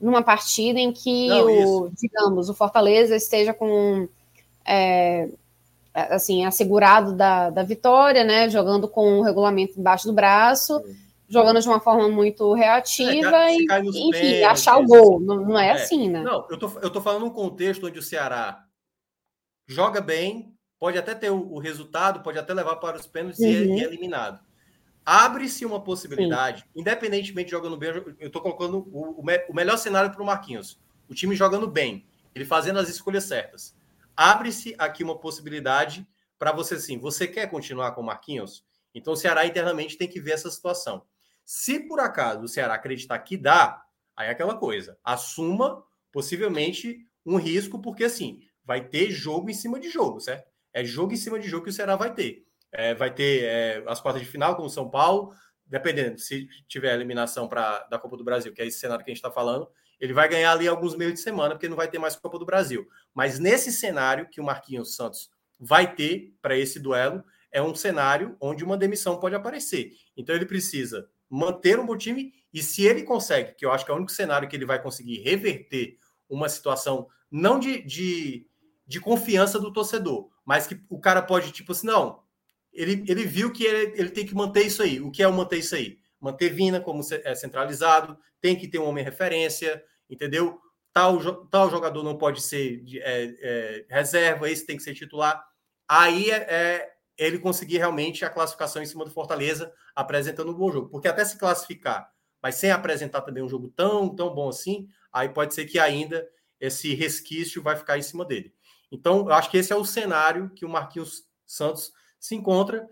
[0.01, 4.09] numa partida em que Não, o, digamos, o Fortaleza esteja com
[4.65, 5.29] é,
[5.95, 8.49] assim, assegurado da, da vitória, né?
[8.49, 10.83] Jogando com o regulamento embaixo do braço,
[11.33, 15.19] jogando de uma forma muito reativa é, e, enfim, pés, achar o gol.
[15.19, 16.23] Não, não é, é, assim, né?
[16.23, 18.67] Não, eu tô, eu tô falando um contexto onde o Ceará
[19.67, 23.47] joga bem, pode até ter o, o resultado, pode até levar para os pênaltis uhum.
[23.47, 24.41] e, é eliminado.
[25.07, 26.67] Abre-se uma possibilidade, Sim.
[26.77, 30.27] independentemente de jogando bem, eu estou colocando o, o, me, o, melhor cenário para o
[30.27, 30.79] Marquinhos.
[31.09, 32.05] O time jogando bem,
[32.35, 33.75] ele fazendo as escolhas certas.
[34.15, 36.07] Abre-se aqui uma possibilidade
[36.39, 38.65] para você, sim, você quer continuar com o Marquinhos?
[38.95, 41.03] Então o Ceará internamente tem que ver essa situação.
[41.45, 43.83] Se por acaso o Ceará acreditar que dá,
[44.17, 49.79] aí é aquela coisa, assuma possivelmente um risco, porque assim, vai ter jogo em cima
[49.79, 50.51] de jogo, certo?
[50.73, 52.45] É jogo em cima de jogo que o Ceará vai ter.
[52.71, 55.35] É, vai ter é, as quartas de final com o São Paulo,
[55.67, 59.15] dependendo se tiver eliminação pra, da Copa do Brasil, que é esse cenário que a
[59.15, 59.69] gente está falando,
[60.01, 62.45] ele vai ganhar ali alguns meios de semana, porque não vai ter mais Copa do
[62.47, 62.89] Brasil.
[63.15, 65.31] Mas nesse cenário que o Marquinhos Santos
[65.61, 67.23] vai ter para esse duelo,
[67.53, 69.93] é um cenário onde uma demissão pode aparecer.
[70.17, 73.91] Então ele precisa manter um bom time e se ele consegue, que eu acho que
[73.91, 75.97] é o único cenário que ele vai conseguir reverter
[76.29, 78.47] uma situação não de, de,
[78.87, 82.23] de confiança do torcedor, mas que o cara pode, tipo assim, não,
[82.71, 85.01] ele, ele viu que ele, ele tem que manter isso aí.
[85.01, 85.99] O que é o manter isso aí?
[86.21, 90.61] Manter Vina como é centralizado, tem que ter um homem referência, entendeu?
[90.93, 95.43] Tal, tal jogador não pode ser é, é, reserva, esse tem que ser titular.
[95.89, 100.71] Aí é, é, ele conseguir realmente a classificação em cima do Fortaleza, apresentando um bom
[100.71, 100.89] jogo.
[100.89, 102.11] Porque até se classificar,
[102.43, 106.27] mas sem apresentar também um jogo tão, tão bom assim, aí pode ser que ainda
[106.61, 108.55] esse resquício vai ficar em cima dele.
[108.91, 112.89] Então, eu acho que esse é o cenário que o Marquinhos Santos se encontra.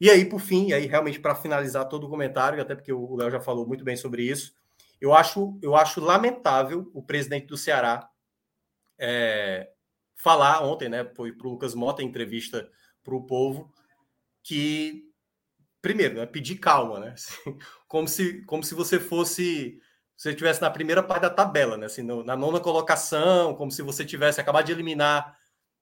[0.00, 3.30] E aí, por fim, aí realmente para finalizar todo o comentário, até porque o Léo
[3.30, 4.54] já falou muito bem sobre isso,
[5.00, 8.08] eu acho, eu acho lamentável o presidente do Ceará
[8.98, 9.70] é,
[10.14, 11.10] falar ontem, né?
[11.16, 12.70] Foi para o Lucas Mota, entrevista
[13.02, 13.72] para o povo,
[14.42, 15.04] que
[15.82, 17.14] primeiro, né, pedir calma, né?
[17.88, 19.80] Como se, como se você fosse
[20.16, 21.86] você estivesse na primeira parte da tabela, né?
[21.86, 25.34] Assim, no, na nona colocação, como se você tivesse acabado de eliminar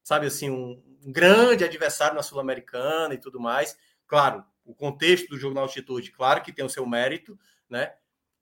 [0.09, 3.77] sabe assim, um, grande adversário na Sul-Americana e tudo mais.
[4.07, 7.39] Claro, o contexto do jogo na altitude, claro que tem o seu mérito,
[7.69, 7.93] né?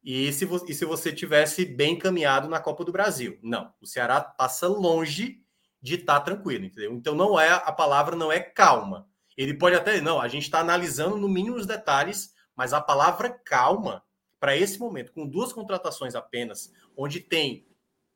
[0.02, 3.36] E se, e se você tivesse bem encaminhado na Copa do Brasil?
[3.42, 5.44] Não, o Ceará passa longe
[5.80, 6.92] de estar tá tranquilo, entendeu?
[6.94, 9.06] Então não é a palavra não é calma.
[9.36, 13.30] Ele pode até não, a gente está analisando no mínimo os detalhes, mas a palavra
[13.30, 14.02] calma
[14.40, 17.66] para esse momento, com duas contratações apenas, onde tem,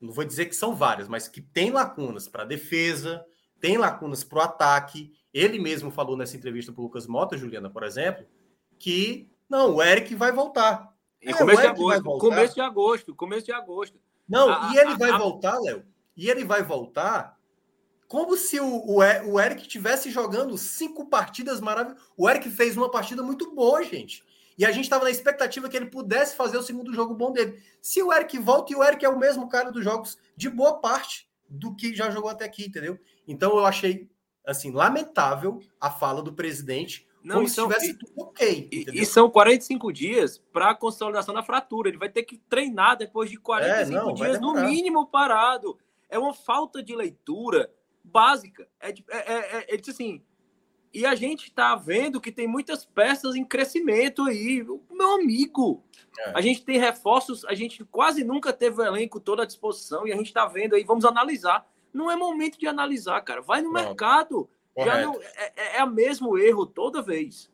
[0.01, 3.25] não vou dizer que são várias, mas que tem lacunas para defesa,
[3.61, 5.13] tem lacunas para o ataque.
[5.33, 8.27] Ele mesmo falou nessa entrevista para o Lucas Mota, Juliana, por exemplo,
[8.79, 10.95] que não, o Eric vai voltar.
[11.21, 14.01] É, começo de agosto, começo de agosto, começo de agosto.
[14.29, 15.85] Não, a, e ele a, vai a, voltar, Léo.
[16.17, 17.37] E ele vai voltar
[18.11, 22.05] como se o, o, Eric tivesse jogando cinco partidas maravilhosas.
[22.17, 24.25] O Eric fez uma partida muito boa, gente.
[24.59, 27.63] E a gente estava na expectativa que ele pudesse fazer o segundo jogo bom dele.
[27.81, 30.81] Se o Eric volta, e o Eric é o mesmo cara dos jogos de boa
[30.81, 32.99] parte do que já jogou até aqui, entendeu?
[33.29, 34.11] Então eu achei
[34.45, 38.69] assim lamentável a fala do presidente, não, como se são, tivesse tudo ok.
[38.73, 39.01] Entendeu?
[39.05, 41.89] E são 45 dias para a consolidação da fratura.
[41.89, 45.79] Ele vai ter que treinar depois de 45 é, não, dias, no mínimo, parado.
[46.09, 47.71] É uma falta de leitura
[48.11, 48.67] básica.
[48.81, 50.23] É, é, é, é, disse assim,
[50.93, 54.65] e a gente está vendo que tem muitas peças em crescimento aí.
[54.91, 55.85] Meu amigo,
[56.19, 56.33] é.
[56.35, 60.13] a gente tem reforços, a gente quase nunca teve o elenco todo à disposição e
[60.13, 61.67] a gente está vendo aí, vamos analisar.
[61.93, 63.41] Não é momento de analisar, cara.
[63.41, 63.83] Vai no não.
[63.83, 64.49] mercado.
[64.77, 67.51] Não, é, é, é o mesmo erro toda vez.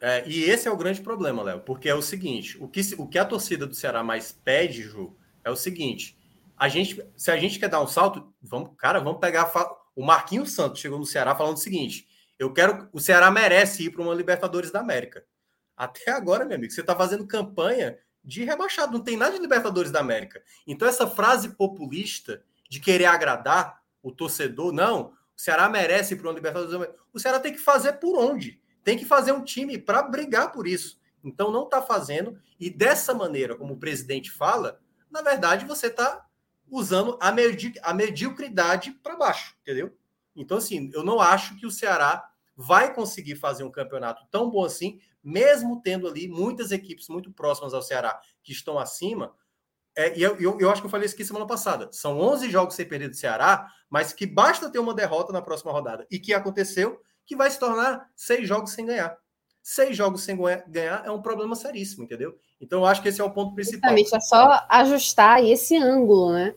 [0.00, 3.06] É, e esse é o grande problema, Léo, porque é o seguinte: o que, o
[3.06, 6.16] que a torcida do Ceará mais pede, Ju, é o seguinte:
[6.56, 9.50] a gente, se a gente quer dar um salto, vamos, cara, vamos pegar.
[9.98, 12.06] O Marquinhos Santos chegou no Ceará falando o seguinte:
[12.38, 12.88] eu quero.
[12.92, 15.24] O Ceará merece ir para uma Libertadores da América.
[15.76, 19.90] Até agora, meu amigo, você está fazendo campanha de rebaixado, não tem nada de Libertadores
[19.90, 20.40] da América.
[20.64, 26.28] Então, essa frase populista de querer agradar o torcedor, não, o Ceará merece ir para
[26.28, 26.98] uma Libertadores da América.
[27.12, 28.62] O Ceará tem que fazer por onde?
[28.84, 31.00] Tem que fazer um time para brigar por isso.
[31.24, 32.38] Então, não está fazendo.
[32.60, 36.24] E dessa maneira, como o presidente fala, na verdade, você está
[36.70, 39.96] usando a, medi a mediocridade para baixo, entendeu?
[40.34, 44.64] Então, assim, eu não acho que o Ceará vai conseguir fazer um campeonato tão bom
[44.64, 49.34] assim, mesmo tendo ali muitas equipes muito próximas ao Ceará que estão acima.
[49.96, 51.88] É, e eu, eu, eu, acho que eu falei isso aqui semana passada.
[51.92, 55.72] São 11 jogos sem perder do Ceará, mas que basta ter uma derrota na próxima
[55.72, 56.06] rodada.
[56.10, 59.16] E que aconteceu que vai se tornar seis jogos sem ganhar.
[59.62, 60.36] Seis jogos sem
[60.68, 62.38] ganhar é um problema seríssimo, entendeu?
[62.60, 63.90] Então eu acho que esse é o ponto principal.
[63.90, 66.54] Exatamente, é só ajustar esse ângulo, né?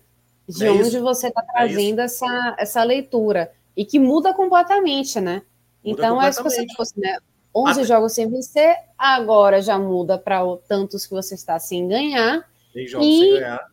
[0.48, 1.02] De é onde isso.
[1.02, 5.44] você está é trazendo é essa, essa leitura e que muda completamente, né?
[5.84, 7.18] Muda então, é se você fosse, né?
[7.54, 12.50] 11 jogos sem vencer, agora já muda para tantos que você está sem ganhar.
[12.74, 13.20] Tem jogos e...
[13.20, 13.68] sem ganhar.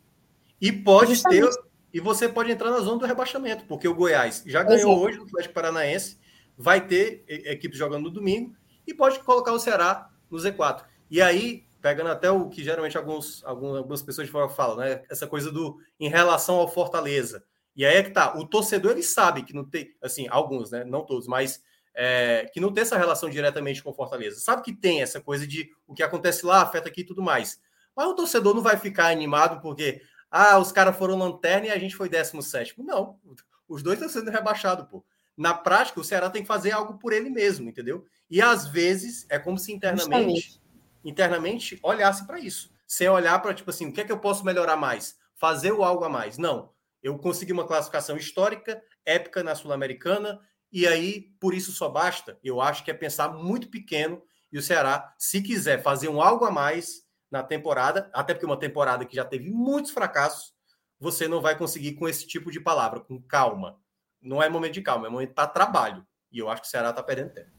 [0.60, 1.50] E pode Justamente.
[1.50, 1.68] ter.
[1.94, 5.06] E você pode entrar na zona do rebaixamento, porque o Goiás já ganhou é.
[5.06, 6.18] hoje no Atlético Paranaense,
[6.56, 8.54] vai ter equipes jogando no domingo
[8.86, 10.82] e pode colocar o Ceará no Z4.
[11.10, 15.02] E aí, pegando até o que geralmente alguns, algumas pessoas de fora falam, né?
[15.08, 17.42] Essa coisa do em relação ao Fortaleza.
[17.74, 20.84] E aí é que tá, o torcedor ele sabe que não tem, assim, alguns, né?
[20.84, 21.62] Não todos, mas
[21.94, 24.38] é, que não tem essa relação diretamente com Fortaleza.
[24.38, 27.58] Sabe que tem essa coisa de o que acontece lá afeta aqui e tudo mais.
[27.96, 31.78] Mas o torcedor não vai ficar animado porque, ah, os caras foram lanterna e a
[31.78, 32.74] gente foi 17.
[32.78, 33.18] Não,
[33.66, 35.02] os dois estão sendo rebaixados, pô.
[35.34, 38.04] Na prática, o Ceará tem que fazer algo por ele mesmo, entendeu?
[38.28, 40.57] E às vezes é como se internamente,
[41.04, 42.70] internamente olhasse para isso.
[42.86, 45.16] Sem olhar para, tipo assim, o que é que eu posso melhorar mais?
[45.34, 46.38] Fazer o algo a mais.
[46.38, 52.38] Não eu consegui uma classificação histórica, épica na Sul-Americana, e aí por isso só basta.
[52.42, 56.44] Eu acho que é pensar muito pequeno e o Ceará, se quiser fazer um algo
[56.44, 60.54] a mais na temporada, até porque uma temporada que já teve muitos fracassos,
[60.98, 63.78] você não vai conseguir com esse tipo de palavra, com calma.
[64.20, 66.06] Não é momento de calma, é momento para trabalho.
[66.32, 67.57] E eu acho que o Ceará está perdendo tempo.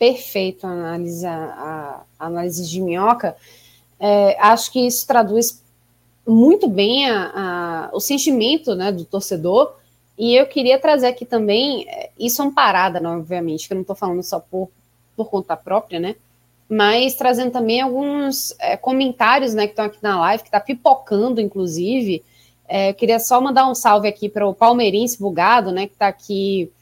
[0.00, 3.36] Perfeito a análise, a, a análise de minhoca.
[3.98, 5.62] É, acho que isso traduz
[6.26, 9.74] muito bem a, o sentimento né, do torcedor.
[10.16, 13.76] E eu queria trazer aqui também, é, isso é um parada, não, obviamente, que eu
[13.76, 14.70] não estou falando só por,
[15.14, 16.16] por conta própria, né?
[16.66, 21.42] Mas trazendo também alguns é, comentários né, que estão aqui na live, que está pipocando,
[21.42, 22.24] inclusive.
[22.66, 25.86] É, eu queria só mandar um salve aqui para o Palmeirense Bugado, né?
[25.86, 26.72] Que está aqui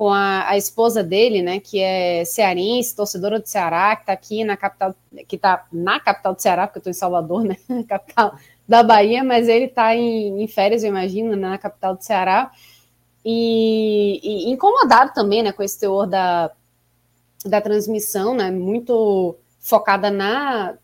[0.00, 4.44] com a, a, esposa dele, né, que é cearense, torcedora do Ceará, que está aqui
[4.44, 4.94] na capital,
[5.28, 8.34] que está na capital do Ceará, porque eu estou em Salvador, né, capital
[8.66, 12.50] da Bahia, mas ele está em, em, férias, eu imagino, na capital do Ceará.
[13.22, 16.50] E, e, incomodado também, né, com esse teor da,
[17.44, 20.78] da transmissão, né, muito focada na,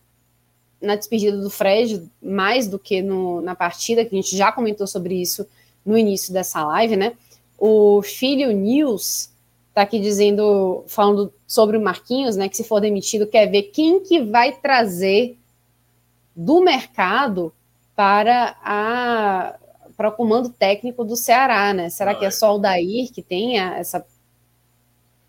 [0.79, 4.87] na despedida do Fred, mais do que no, na partida, que a gente já comentou
[4.87, 5.49] sobre isso
[5.87, 7.15] no início dessa live, né.
[7.59, 9.31] O filho News
[9.69, 14.01] está aqui dizendo, falando sobre o Marquinhos, né, que se for demitido, quer ver quem
[14.01, 15.39] que vai trazer
[16.35, 17.53] do mercado
[17.95, 19.59] para a
[19.97, 21.89] para o comando técnico do Ceará, né?
[21.89, 24.05] Será que é, é só o Dair que tem essa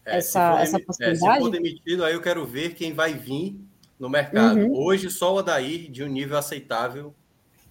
[0.05, 1.31] é, essa, essa possibilidade?
[1.31, 3.57] É, se for demitido, aí eu quero ver quem vai vir
[3.97, 4.59] no mercado.
[4.59, 4.75] Uhum.
[4.75, 7.15] Hoje só o Dair de um nível aceitável,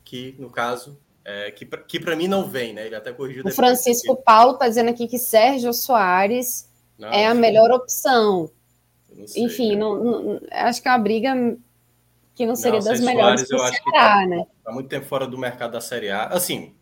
[0.04, 0.98] que no caso
[1.28, 2.86] é, que, que para mim não vem, né?
[2.86, 3.42] Ele até corrigiu.
[3.44, 8.48] O Francisco Paulo está dizendo aqui que Sérgio Soares não, é a melhor opção.
[9.26, 9.76] Sei, Enfim, né?
[9.76, 11.34] não, não, acho que é uma briga
[12.32, 14.46] que não seria não, das melhores Soares, eu acho que tá, né?
[14.62, 16.26] Tá muito tempo fora do mercado da Série A.
[16.26, 16.76] Assim,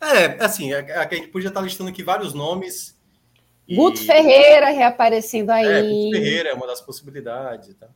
[0.00, 2.96] é, assim, a, a, a gente podia estar listando aqui vários nomes.
[3.66, 3.74] E...
[3.74, 5.66] Guto Ferreira reaparecendo aí.
[5.66, 7.74] É, Guto Ferreira é uma das possibilidades.
[7.74, 7.88] Tá?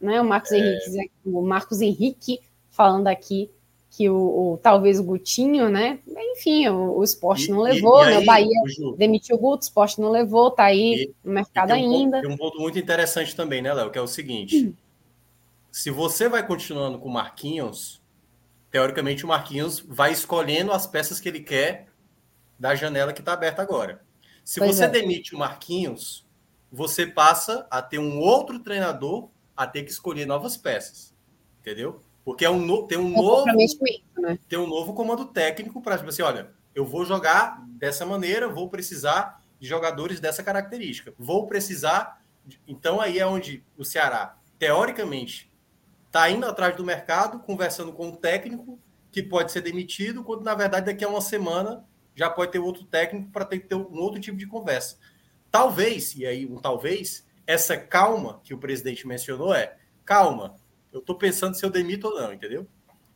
[0.00, 0.58] Né, o Marcos é...
[0.58, 2.40] Henrique, o Marcos Henrique
[2.70, 3.50] falando aqui
[3.90, 5.98] que o, o, talvez o Gutinho, né?
[6.06, 8.16] Enfim, o, o esporte e, não levou, e, e né?
[8.16, 11.68] Aí, o Bahia o demitiu o Guto, o esporte não levou, tá aí no mercado
[11.68, 12.16] tem ainda.
[12.18, 13.90] Ponto, tem um ponto muito interessante também, né, Léo?
[13.90, 14.86] Que é o seguinte: hum
[15.76, 18.00] se você vai continuando com o Marquinhos,
[18.70, 21.88] teoricamente o Marquinhos vai escolhendo as peças que ele quer
[22.58, 24.02] da janela que está aberta agora.
[24.42, 24.88] Se Pois você é.
[24.88, 26.26] demite o Marquinhos,
[26.72, 31.14] você passa a ter um outro treinador a ter que escolher novas peças.
[31.60, 32.00] Entendeu?
[32.26, 33.44] Porque é um no- tem um Um novo
[34.18, 34.36] né?
[34.48, 38.68] ter um novo comando técnico para tipo assim, olha, eu vou jogar dessa maneira, vou
[38.68, 41.14] precisar de jogadores dessa característica.
[41.16, 42.20] Vou precisar.
[42.44, 45.48] de- Então aí é onde o Ceará, teoricamente,
[46.06, 48.76] está indo atrás do mercado, conversando com um técnico
[49.12, 52.84] que pode ser demitido, quando na verdade daqui a uma semana já pode ter outro
[52.84, 54.96] técnico para ter que ter um outro tipo de conversa.
[55.50, 60.56] Talvez, e aí um talvez, essa calma que o presidente mencionou é calma,
[60.96, 62.66] eu estou pensando se eu demito ou não, entendeu?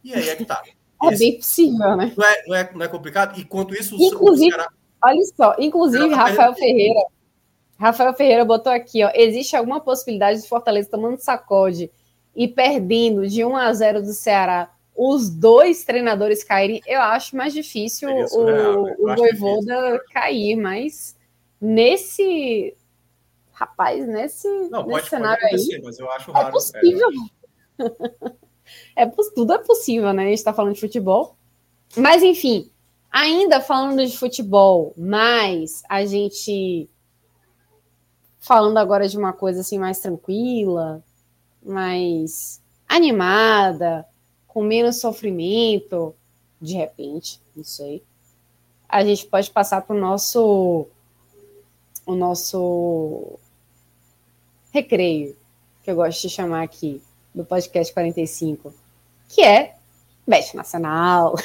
[0.05, 0.63] E aí é que tá.
[1.03, 2.13] É Esse- bem possível, né?
[2.15, 3.41] não é, não, é, não é complicado?
[3.41, 4.69] Enquanto isso, Inclusive- Ceará-
[5.03, 7.01] Olha só, inclusive, Rafael Ferreira.
[7.79, 9.11] Rafael Ferreira botou aqui, ó.
[9.15, 11.91] Existe alguma possibilidade de Fortaleza tomando sacode
[12.37, 16.83] e perdendo de 1 a 0 do Ceará, os dois treinadores caírem?
[16.87, 18.97] Eu acho mais difícil Seria o, né?
[18.99, 21.17] O Voivoda cair, mas
[21.59, 22.77] nesse.
[23.53, 25.55] Rapaz, nesse, Não, nesse pode, pode cenário aí.
[25.55, 26.53] acontecer, mas eu acho É raro.
[26.53, 27.09] possível.
[27.09, 27.40] É,
[29.15, 30.25] poss- tudo é possível, né?
[30.25, 31.37] A gente está falando de futebol.
[31.97, 32.71] Mas, enfim,
[33.11, 36.89] ainda falando de futebol, mas a gente
[38.39, 41.03] falando agora de uma coisa assim mais tranquila,
[41.63, 44.07] mais animada,
[44.47, 46.15] com menos sofrimento,
[46.61, 48.03] de repente, não sei.
[48.89, 50.87] A gente pode passar para o nosso
[52.07, 53.39] o nosso
[54.73, 55.37] recreio,
[55.83, 57.01] que eu gosto de chamar aqui
[57.35, 58.73] do podcast 45,
[59.29, 59.75] que é
[60.27, 61.35] Bet Nacional.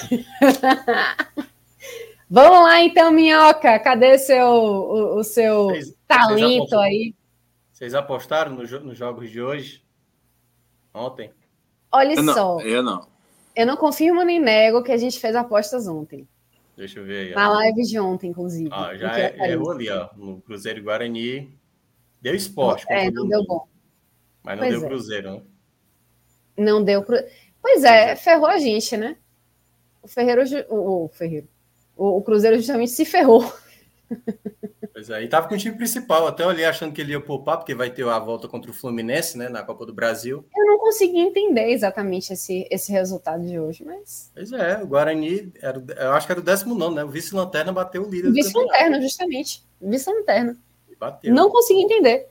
[2.30, 6.82] Vamos lá então, Minhoca, cadê seu, o, o seu Vocês- talento apostam?
[6.82, 7.14] aí?
[7.72, 9.84] Vocês apostaram no nos jogos de hoje?
[10.94, 11.32] Ontem?
[11.92, 13.08] Olha Eu só, não, eu não.
[13.56, 16.28] eu não confirmo nem nego que a gente fez apostas ontem,
[16.76, 17.32] Deixa eu ver aí.
[17.34, 17.36] ó.
[17.36, 18.70] na live de ontem, inclusive.
[18.72, 20.10] Ah, já é- errou ali, ó.
[20.18, 21.58] No Cruzeiro e Guarani.
[22.22, 22.86] Deu esporte.
[22.90, 23.68] É, não deu bom.
[24.44, 24.90] Mas não Pois deu é.
[24.90, 25.42] Cruzeiro, né?
[26.58, 27.18] Não deu pro...
[27.62, 29.18] Pois é, ferrou a gente, né?
[30.02, 31.48] O Ferreiro, o, o Ferreiro,
[31.96, 33.52] o, o Cruzeiro justamente se ferrou.
[34.96, 35.24] Pois é.
[35.24, 36.26] E tava com o time principal.
[36.26, 39.38] Até olhei achando que ele ia poupar, porque vai ter a volta contra o Fluminense,
[39.38, 39.50] né?
[39.50, 40.46] Na Copa do Brasil.
[40.56, 45.52] Eu não consegui entender exatamente esse, esse resultado de hoje, mas Pois é, o Guarani,
[45.62, 47.04] era, eu acho que era o 19, né?
[47.04, 49.66] O vice-lanterna bateu o líder vice-lanterna, justamente.
[49.82, 50.58] Vice-lanterna.
[50.98, 51.34] Bateu.
[51.34, 52.30] Não consegui entender.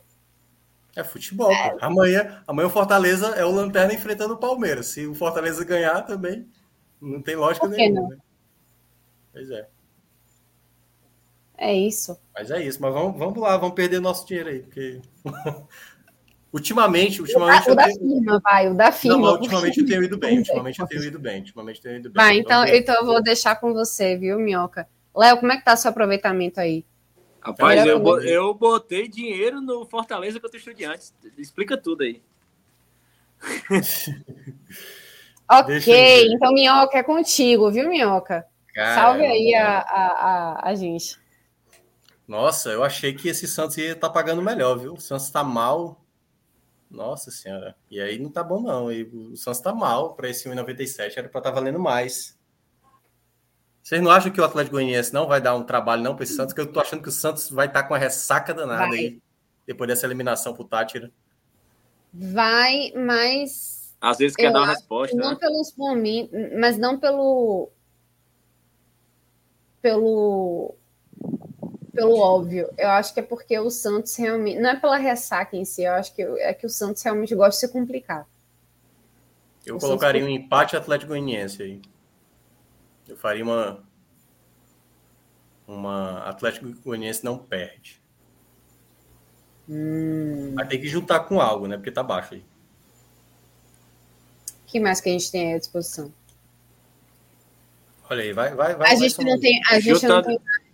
[0.97, 1.49] É futebol.
[1.49, 1.79] pô.
[1.81, 4.87] Amanhã, amanhã o Fortaleza é o Lanterna enfrentando o Palmeiras.
[4.87, 6.49] Se o Fortaleza ganhar também,
[7.01, 8.09] não tem lógica nenhuma.
[8.09, 8.17] né?
[9.33, 9.69] Pois é.
[11.57, 12.19] É isso.
[12.35, 12.81] Mas é isso.
[12.81, 14.61] Mas vamos, vamos lá, vamos perder nosso dinheiro aí.
[14.61, 15.01] Porque...
[16.53, 17.99] ultimamente, O ultimamente o eu da tenho...
[17.99, 19.19] firma, vai, o da firma.
[19.19, 20.39] Não, ultimamente eu tenho ido bem.
[20.39, 21.41] Ultimamente eu tenho ido bem.
[21.41, 22.25] Ultimamente eu tenho ido bem.
[22.25, 24.89] Vai, então, então eu vou deixar com você, viu, Minhoca?
[25.17, 26.85] Léo, como é que tá seu aproveitamento aí?
[27.45, 28.29] Rapaz, eu, bo- comigo.
[28.29, 31.15] eu botei dinheiro no Fortaleza contra o Estudiantes.
[31.37, 32.23] Explica tudo aí.
[35.51, 38.47] Eu Ok, então Minhoca é contigo, viu, Minhoca?
[38.75, 41.19] Cara, Salve aí a, a, a, a gente.
[42.27, 44.95] Nossa, eu achei que esse Santos ia estar pagando melhor, viu?
[44.95, 46.03] O Santos tá mal.
[46.91, 47.77] Nossa senhora.
[47.91, 48.91] E aí não tá bom, não.
[48.91, 51.19] E o Santos tá mal para esse 1,97.
[51.19, 52.34] Era para estar valendo mais.
[53.85, 56.35] Vocês não acham que o Atlético Goianiense não vai dar um trabalho, não, para esse
[56.35, 56.55] Santos?
[56.55, 58.99] Que eu tô achando que o Santos vai estar com a ressaca danada Vai.
[58.99, 59.23] aí.
[59.67, 61.13] Depois dessa eliminação pro Tátira.
[62.11, 65.37] Vai, mas Às vezes quer Eu dar uma resposta, não né?
[65.39, 67.71] pelos momentos, mas não pelo
[69.83, 70.75] pelo
[71.95, 72.69] pelo óbvio.
[72.79, 75.83] Eu acho que é porque o Santos realmente não é pela ressaca em si.
[75.85, 78.27] Eu acho que é que o Santos realmente gosta de se complicar.
[79.65, 81.83] Eu O colocaria um Santos- empate Atlético Goianiense aí.
[83.09, 83.83] Eu faria uma.
[85.67, 88.01] Uma Atlético Goianiense não perde.
[89.69, 91.77] Hum, Vai ter que juntar com algo, né?
[91.77, 92.45] Porque tá baixo aí.
[94.61, 96.13] o que mais que a gente tem aí à disposição?
[98.11, 98.87] Olha aí, vai, vai, vai.
[98.87, 100.27] A vai gente não tem, a gente não Juntando-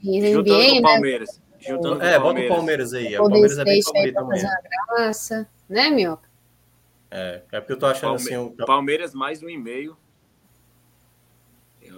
[0.02, 0.82] tem Juntando com NBA, o né?
[0.82, 1.40] Palmeiras.
[1.60, 2.56] Juntando É, o bota o Palmeiras.
[2.56, 3.06] Palmeiras aí.
[3.14, 4.36] O Golden Palmeiras é bem favorito uma
[4.96, 6.28] graça, né, Minhoca?
[7.10, 8.36] É, é porque eu tô achando Palme- assim.
[8.36, 9.96] o- Palmeiras mais um e meio.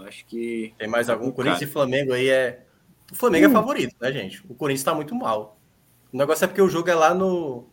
[0.02, 0.74] Eu acho que.
[0.78, 1.24] Tem mais algum?
[1.26, 1.34] Cara.
[1.36, 2.64] Corinthians e Flamengo aí é.
[3.10, 3.50] O Flamengo Hum.
[3.50, 4.42] é favorito, né, gente?
[4.48, 5.58] O Corinthians tá muito mal.
[6.12, 7.66] O negócio é porque o jogo é lá no.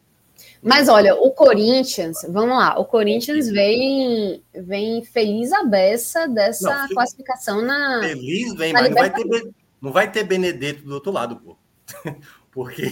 [0.64, 6.88] Mas olha, o Corinthians, vamos lá, o Corinthians vem, vem feliz a beça dessa Não,
[6.88, 8.00] fi- classificação na.
[8.02, 9.50] Feliz, vem, mas não vai, ter,
[9.82, 11.58] não vai ter Benedetto do outro lado, pô.
[12.52, 12.90] Porque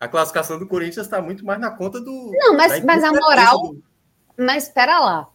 [0.00, 2.30] a classificação do Corinthians tá muito mais na conta do.
[2.34, 3.58] Não, mas, mas a moral.
[3.60, 3.82] do-
[4.36, 5.28] Mas espera lá.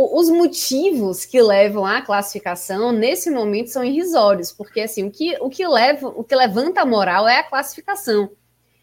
[0.00, 5.50] Os motivos que levam à classificação nesse momento são irrisórios, porque assim, o que, o
[5.50, 8.30] que leva, o que levanta a moral é a classificação.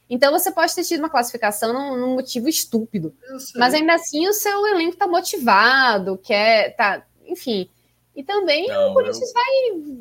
[0.10, 3.16] Então você pode ter tido uma classificação num, num motivo estúpido,
[3.56, 7.70] mas ainda assim o seu elenco está motivado, quer, tá, enfim.
[8.14, 9.46] E também não, o Corinthians eu, vai,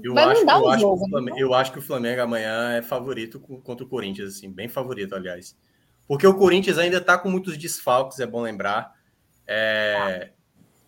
[0.05, 1.09] eu vai mandar o jogo.
[1.09, 5.15] Flamengo, eu acho que o Flamengo amanhã é favorito contra o Corinthians, assim, bem favorito,
[5.15, 5.57] aliás.
[6.07, 8.93] Porque o Corinthians ainda está com muitos desfalques, é bom lembrar.
[9.47, 10.31] É,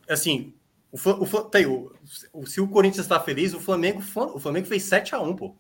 [0.09, 0.55] assim,
[0.93, 1.93] o, o, tem, o,
[2.33, 5.47] o, se o Corinthians está feliz, o Flamengo, o Flamengo fez 7 a 1 pô.
[5.47, 5.55] O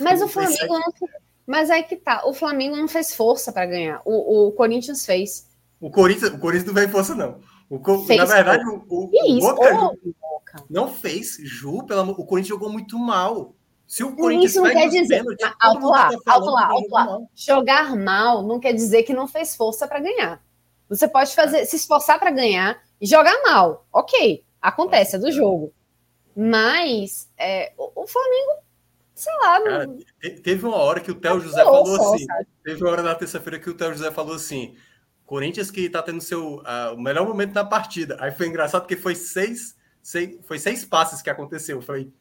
[0.00, 0.92] mas o Flamengo não,
[1.46, 4.00] mas aí que tá, o Flamengo não fez força para ganhar.
[4.04, 5.48] O, o Corinthians fez.
[5.80, 7.40] O Corinthians, o Corinthians não fez força não.
[7.68, 11.38] O, fez, na verdade, o, o, Boca, não fez.
[11.42, 13.54] Ju, pelo o Corinthians jogou muito mal.
[13.86, 17.18] Se o Corinthians isso não quer dizer, pênalti, alto lá, tá alto lá, alto lá.
[17.34, 20.42] Jogar mal não quer dizer que não fez força para ganhar.
[20.88, 21.64] Você pode fazer, é.
[21.64, 23.86] se esforçar para ganhar jogar mal.
[23.92, 25.72] Ok, acontece, é do jogo.
[26.36, 28.62] Mas é, o, Flamengo,
[29.14, 29.62] sei lá.
[29.62, 29.98] Cara, não...
[30.42, 32.24] Teve uma hora que o Theo José falou só, assim.
[32.24, 32.46] Sabe?
[32.64, 34.74] Teve uma hora na terça-feira que o Theo José falou assim:
[35.24, 38.16] Corinthians que tá tendo seu, uh, o melhor momento da partida.
[38.20, 41.80] Aí foi engraçado porque foi seis, seis, foi seis passes que aconteceu.
[41.80, 42.12] Foi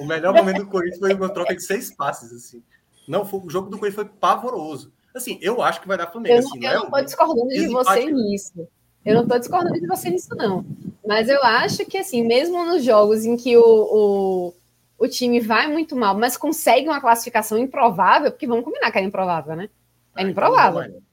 [0.00, 2.30] o melhor momento do Corinthians foi uma troca de seis passes.
[2.32, 2.62] Assim.
[3.08, 4.92] Não, foi, o jogo do Corinthians foi pavoroso.
[5.14, 6.34] Assim, eu acho que vai dar Flamengo.
[6.34, 8.68] Eu, assim, eu não, é, tô discordando de você nisso.
[9.04, 10.64] Eu não estou discordando de você nisso, não.
[11.06, 14.54] Mas eu acho que, assim, mesmo nos jogos em que o, o,
[14.98, 19.02] o time vai muito mal, mas consegue uma classificação improvável, porque vamos combinar que é
[19.02, 19.68] improvável, né?
[20.16, 20.82] É ah, improvável.
[20.82, 21.04] Então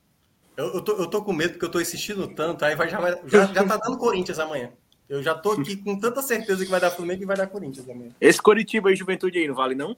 [0.55, 2.99] eu, eu, tô, eu tô com medo porque eu tô insistindo tanto, aí vai, já,
[2.99, 4.71] vai, já, já tá dando Corinthians amanhã.
[5.09, 7.89] Eu já tô aqui com tanta certeza que vai dar Flamengo e vai dar Corinthians
[7.89, 8.11] amanhã.
[8.21, 9.97] Esse Coritiba e Juventude aí não vale, não?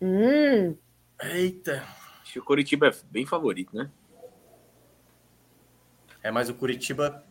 [0.00, 0.74] Hum.
[1.22, 1.84] Eita.
[2.22, 3.88] Acho que o Coritiba é bem favorito, né?
[6.24, 7.22] É, mas o Curitiba.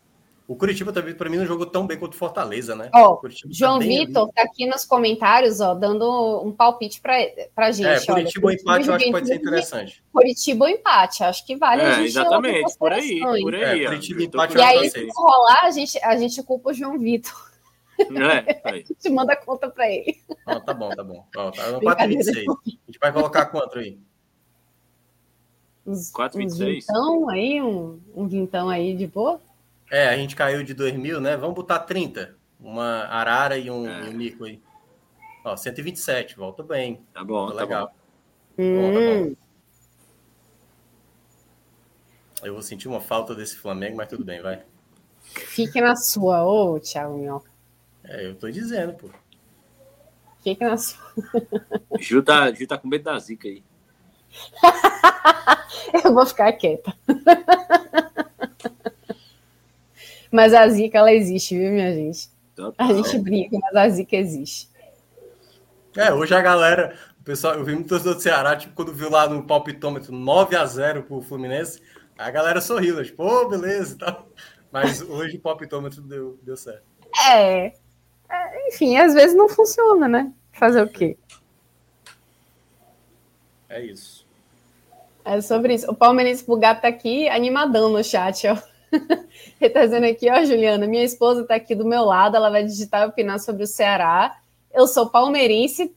[0.46, 2.90] O Curitiba também, para mim, não jogou tão bem quanto o Fortaleza, né?
[2.94, 7.16] Ó, tá João tá Vitor tá aqui nos comentários, ó, dando um palpite para
[7.56, 7.88] pra gente.
[7.88, 10.04] É, Curitiba ou empate eu acho que pode ser interessante.
[10.12, 11.82] Curitiba ou empate, acho que vale.
[11.82, 13.84] É, a gente exatamente, por aí, por aí.
[13.84, 17.52] É, Curitiba empate E aí, se rolar, a gente, a gente culpa o João Vitor.
[17.98, 20.18] É, a gente manda a conta para ele.
[20.46, 21.26] Oh, tá bom, tá bom.
[21.38, 21.88] Oh, tá 4,26.
[21.88, 23.98] A gente vai colocar quanto aí?
[25.86, 26.76] Uns, 4,26.
[26.76, 29.42] vintão aí, um, um vintão aí de boa?
[29.92, 31.36] É, a gente caiu de 2 mil, né?
[31.36, 32.36] Vamos botar 30.
[32.60, 34.03] Uma arara e um, é.
[34.03, 34.62] um mico aí.
[35.44, 37.06] Ó, 127, volta bem.
[37.14, 37.88] Tá bom, tá, tá legal.
[38.58, 38.64] Bom.
[38.64, 38.76] Hum.
[38.76, 39.44] Bom, tá bom.
[42.44, 44.64] Eu vou sentir uma falta desse Flamengo, mas tudo bem, vai.
[45.22, 47.50] Fique na sua, ô Thiago Minhoca.
[48.03, 49.10] É, eu tô dizendo, pô.
[50.44, 51.02] Fique na sua.
[52.00, 53.64] Ju tá, Ju tá com medo da zica aí.
[56.04, 56.94] eu vou ficar quieta.
[60.32, 62.30] mas a zica, ela existe, viu, minha gente?
[62.78, 64.70] A gente brinca, mas a zica existe.
[65.96, 69.28] É, hoje a galera, o pessoal, eu vi muitos do Ceará, tipo, quando viu lá
[69.28, 71.82] no palpitômetro 9 a 0 pro Fluminense,
[72.18, 74.28] a galera sorriu, tipo, oh, beleza e tal.
[74.72, 76.84] Mas hoje o palpitômetro deu, deu certo.
[77.30, 77.68] É.
[78.30, 78.68] é.
[78.68, 80.34] Enfim, às vezes não funciona, né?
[80.52, 81.16] Fazer o quê?
[83.70, 84.23] É isso.
[85.26, 85.90] É sobre isso.
[85.90, 88.58] O Palmeiras Bugato tá aqui animadão no chat, ó.
[89.60, 92.64] Ele tá dizendo aqui, ó, Juliana, minha esposa tá aqui do meu lado, ela vai
[92.64, 94.38] digitar e opinar sobre o Ceará.
[94.72, 95.95] Eu sou palmeirense,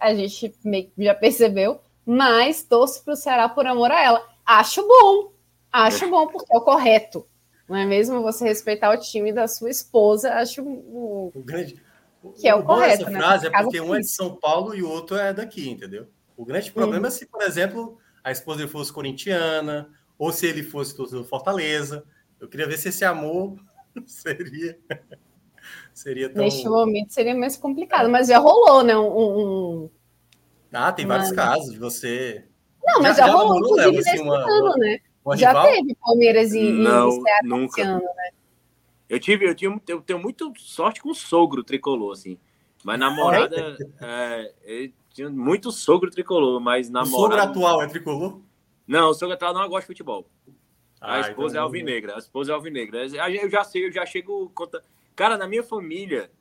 [0.00, 0.54] a gente
[0.98, 4.26] já percebeu, mas torço pro Ceará por amor a ela.
[4.44, 5.32] Acho bom,
[5.70, 7.26] acho bom, porque é o correto.
[7.68, 10.34] Não é mesmo você respeitar o time da sua esposa?
[10.34, 11.80] Acho o, o grande,
[12.36, 13.02] que é o, o correto.
[13.02, 13.18] Essa né?
[13.18, 16.06] frase é porque um é de São Paulo e o outro é daqui, entendeu?
[16.36, 17.08] O grande problema uhum.
[17.08, 22.04] é se, por exemplo, a esposa dele fosse corintiana, ou se ele fosse torcedor Fortaleza.
[22.40, 23.56] Eu queria ver se esse amor
[24.06, 24.78] seria.
[25.92, 26.42] seria tão...
[26.42, 28.08] Neste momento seria mais complicado, é.
[28.08, 28.96] mas já rolou, né?
[28.96, 29.90] Um, um...
[30.72, 32.46] Ah, tem vários casos de você.
[32.82, 34.98] Não, mas já, já rolou, inclusive, assim, uma, ano, né?
[35.24, 35.66] Uma já rival?
[35.66, 37.82] teve Palmeiras e, Não, e Ceará nunca.
[37.82, 38.30] Ano, né?
[39.08, 42.38] Eu tive, eu, tive, eu tenho muito sorte com o sogro tricolor, assim.
[42.82, 47.16] Mas namorada, é, tinha muito sogro tricolor, mas namorado...
[47.16, 48.40] O sogro atual é tricolor?
[48.86, 50.28] Não, o sogro atual não gosta de futebol.
[51.00, 51.60] Ah, a esposa então...
[51.60, 52.16] é alvinegra.
[52.16, 53.06] A esposa é alvinegra.
[53.06, 54.50] Eu já sei, eu já chego...
[54.52, 54.82] Conta...
[55.14, 56.32] Cara, na minha família,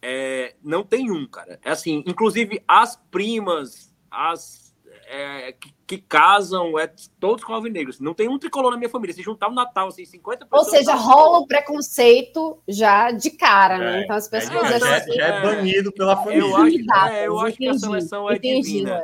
[0.00, 1.58] é, não tem um, cara.
[1.64, 4.65] É assim, inclusive as primas, as
[5.08, 8.00] é, que, que, casam, é todos com alvinegros.
[8.00, 9.14] Não tem um tricolor na minha família.
[9.14, 10.66] Se juntar o Natal, assim, 50 pessoas.
[10.66, 14.00] Ou seja, rola o preconceito já de cara, né?
[14.00, 14.70] É, então as pessoas.
[14.70, 16.40] É, já, já, é banido pela família.
[16.40, 19.02] Eu acho, é, eu acho que a seleção é entendi, divina.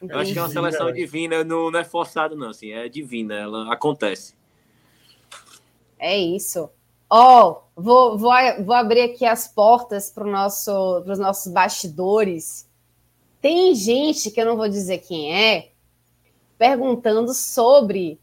[0.00, 3.34] Eu acho que é uma seleção divina, não, não é forçado, não, assim, é divina,
[3.34, 4.34] ela acontece.
[5.98, 6.70] É isso.
[7.10, 8.32] Ó, oh, vou, vou,
[8.64, 12.69] vou abrir aqui as portas para nosso, os nossos bastidores.
[13.40, 15.70] Tem gente, que eu não vou dizer quem é,
[16.58, 18.20] perguntando sobre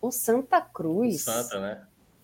[0.00, 1.26] o Santa Cruz.
[1.26, 1.82] O Santa, né?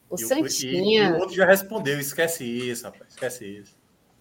[0.09, 1.03] O e Santinha.
[1.03, 3.77] E, e o outro já respondeu, esquece isso, rapaz, esquece isso.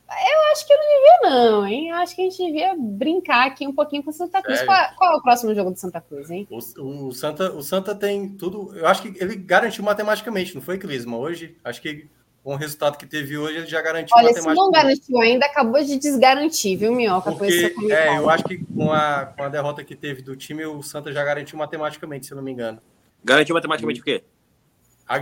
[0.08, 1.90] Eu acho que eu não devia, não, hein?
[1.90, 4.62] Eu acho que a gente devia brincar aqui um pouquinho com o Santa Cruz.
[4.62, 6.48] Qual, qual, é o próximo jogo do Santa Cruz, hein?
[6.50, 8.76] O, o, Santa, o Santa tem tudo.
[8.78, 11.18] Eu acho que ele garantiu matematicamente, não foi, Clisma?
[11.18, 12.08] Hoje, acho que
[12.46, 15.84] com o resultado que teve hoje, ele já garantiu Olha, se não garantiu ainda, acabou
[15.84, 17.32] de desgarantir, viu, Minhoca?
[17.32, 20.84] Porque, é, eu acho que com a, com a derrota que teve do time, o
[20.84, 22.80] Santa já garantiu matematicamente, se eu não me engano.
[23.24, 24.24] Garantiu matematicamente o quê?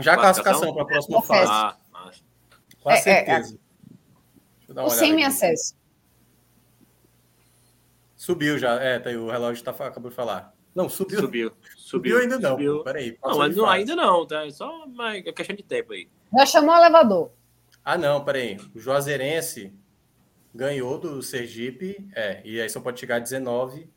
[0.01, 1.49] Já a classificação para a próxima fase.
[1.49, 1.77] Ah,
[2.81, 3.57] com é, certeza.
[4.67, 4.83] É, é.
[4.83, 5.77] O semi-acesso.
[8.17, 10.53] Subiu já, é, tá aí, o relógio tá, acabou de falar.
[10.75, 11.21] Não, subiu.
[11.21, 11.51] Subiu.
[11.77, 12.51] Subiu, subiu ainda não.
[12.51, 12.83] Subiu.
[12.83, 13.17] Peraí.
[13.23, 14.45] Não, mas não, ainda não, tá?
[14.45, 16.09] É só uma questão de tempo aí.
[16.35, 17.31] Já chamou o elevador.
[17.83, 18.57] Ah, não, peraí.
[18.73, 19.73] O Juazeirense
[20.53, 23.89] ganhou do Sergipe, é, e aí só pode chegar a 19.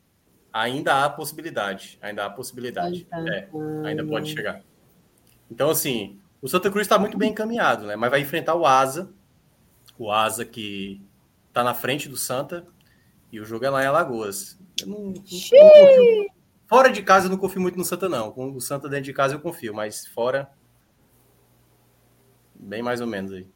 [0.53, 1.99] Ainda há possibilidade.
[2.01, 3.07] Ainda há possibilidade.
[3.13, 3.49] É,
[3.85, 4.63] ainda pode chegar.
[5.51, 7.95] Então, assim, o Santa Cruz está muito bem encaminhado, né?
[7.95, 9.11] Mas vai enfrentar o Asa.
[9.99, 11.03] O Asa que
[11.49, 12.67] está na frente do Santa.
[13.31, 14.59] E o jogo é lá em Alagoas.
[14.81, 16.27] Eu não, não,
[16.67, 18.31] fora de casa eu não confio muito no Santa, não.
[18.31, 20.51] Com o Santa dentro de casa eu confio, mas fora
[22.59, 23.47] Bem mais ou menos aí.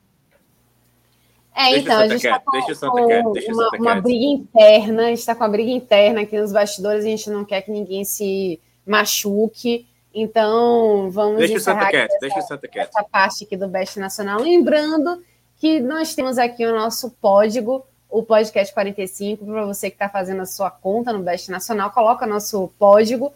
[1.55, 5.35] É, deixa então, a gente está com, com uma, uma briga interna, a gente está
[5.35, 9.87] com uma briga interna aqui nos bastidores, a gente não quer que ninguém se machuque.
[10.13, 12.39] Então, vamos deixa encerrar essa, deixa
[12.75, 14.41] essa parte aqui do Best Nacional.
[14.41, 15.23] Lembrando
[15.57, 20.43] que nós temos aqui o nosso código, o podcast 45, para você que está fazendo
[20.43, 23.33] a sua conta no Best Nacional, coloca nosso código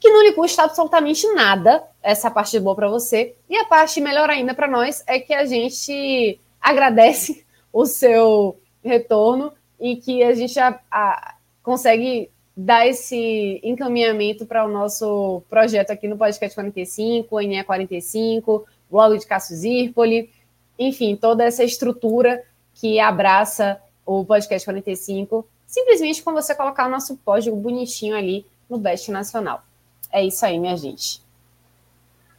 [0.00, 1.82] que não lhe custa absolutamente nada.
[2.02, 3.34] Essa parte boa para você.
[3.48, 9.52] E a parte melhor ainda para nós é que a gente agradece o seu retorno
[9.80, 16.08] e que a gente a, a, consegue dar esse encaminhamento para o nosso projeto aqui
[16.08, 20.30] no Podcast 45, NE 45, blog de Cássio Zirpoli,
[20.76, 22.42] enfim, toda essa estrutura
[22.74, 28.78] que abraça o Podcast 45, simplesmente com você colocar o nosso código bonitinho ali no
[28.78, 29.62] Best Nacional.
[30.10, 31.22] É isso aí, minha gente.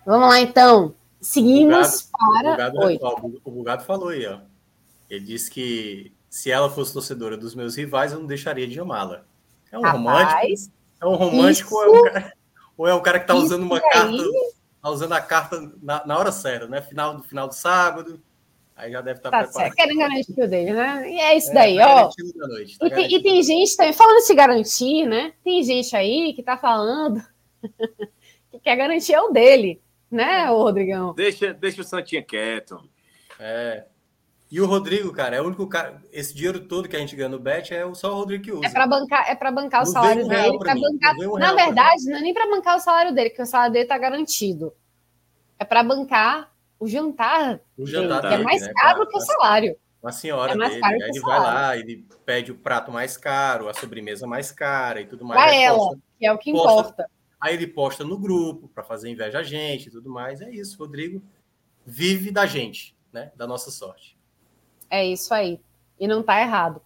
[0.06, 0.95] Vamos lá, então.
[1.22, 2.72] Seguimos para.
[2.73, 2.99] O Oi.
[3.43, 4.39] o Bugado falou aí, ó.
[5.09, 9.23] Ele disse que se ela fosse torcedora dos meus rivais, eu não deixaria de amá-la.
[9.72, 10.73] É um Rapaz, romântico?
[11.01, 12.33] É um romântico ou, é um cara,
[12.77, 13.81] ou é um cara que tá usando uma aí?
[13.91, 14.23] carta,
[14.81, 16.81] tá usando a carta na, na, hora certa, né?
[16.81, 18.22] Final do final do sábado.
[18.75, 19.64] Aí já deve estar tá, tá preparado.
[19.64, 19.75] Certo.
[19.75, 21.11] Querem garantir o dele, né?
[21.11, 22.09] E é isso é, daí, tá ó.
[22.48, 25.33] Noite, tá e, tem, e, tem, gente também, falando de garantir, né?
[25.43, 27.22] Tem gente aí que tá falando
[28.51, 31.13] que quer garantir é o dele, né, o Rodrigão?
[31.13, 32.79] Deixa, deixa o Santinha quieto.
[33.39, 33.85] É.
[34.51, 36.01] E o Rodrigo, cara, é o único cara.
[36.11, 38.65] Esse dinheiro todo que a gente ganha no bet é só o Rodrigo que usa.
[38.65, 40.57] É para bancar, é para bancar o não salário um dele.
[40.57, 40.75] Bancar...
[41.19, 43.85] Um Na verdade, não é nem para bancar o salário dele, porque o salário dele
[43.85, 44.73] tá garantido.
[45.59, 47.59] É para bancar o jantar.
[47.77, 49.77] O jantar dele, que é mais né, caro que o salário.
[50.01, 50.81] Uma senhora é dele.
[50.83, 55.05] Aí ele vai lá, ele pede o prato mais caro, a sobremesa mais cara e
[55.05, 55.39] tudo mais.
[55.39, 57.09] Para ela, posta, que é o que posta, importa.
[57.40, 60.42] Aí ele posta no grupo para fazer inveja a gente e tudo mais.
[60.42, 61.22] É isso, Rodrigo
[61.90, 63.32] vive da gente, né?
[63.35, 64.16] Da nossa sorte.
[64.90, 65.59] É isso aí.
[66.00, 66.82] E não está errado.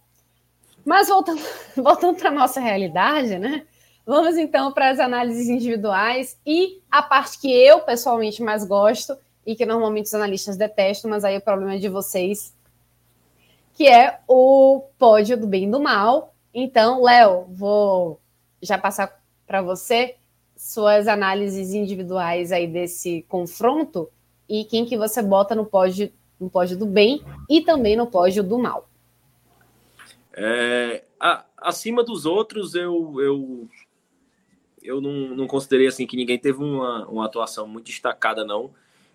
[0.84, 1.42] Mas voltando,
[1.76, 3.66] voltando para nossa realidade, né?
[4.06, 9.16] Vamos então para as análises individuais e a parte que eu pessoalmente mais gosto
[9.46, 12.54] e que normalmente os analistas detestam, mas aí o problema é de vocês,
[13.74, 16.34] que é o pódio do bem e do mal.
[16.52, 18.20] Então, Léo, vou
[18.62, 20.16] já passar para você
[20.64, 24.08] suas análises individuais aí desse confronto
[24.48, 26.10] e quem que você bota no pódio,
[26.40, 28.88] no pódio do bem e também no pódio do mal.
[30.32, 33.68] É, a, acima dos outros, eu, eu,
[34.82, 38.70] eu não, não considerei assim que ninguém teve uma, uma atuação muito destacada, não.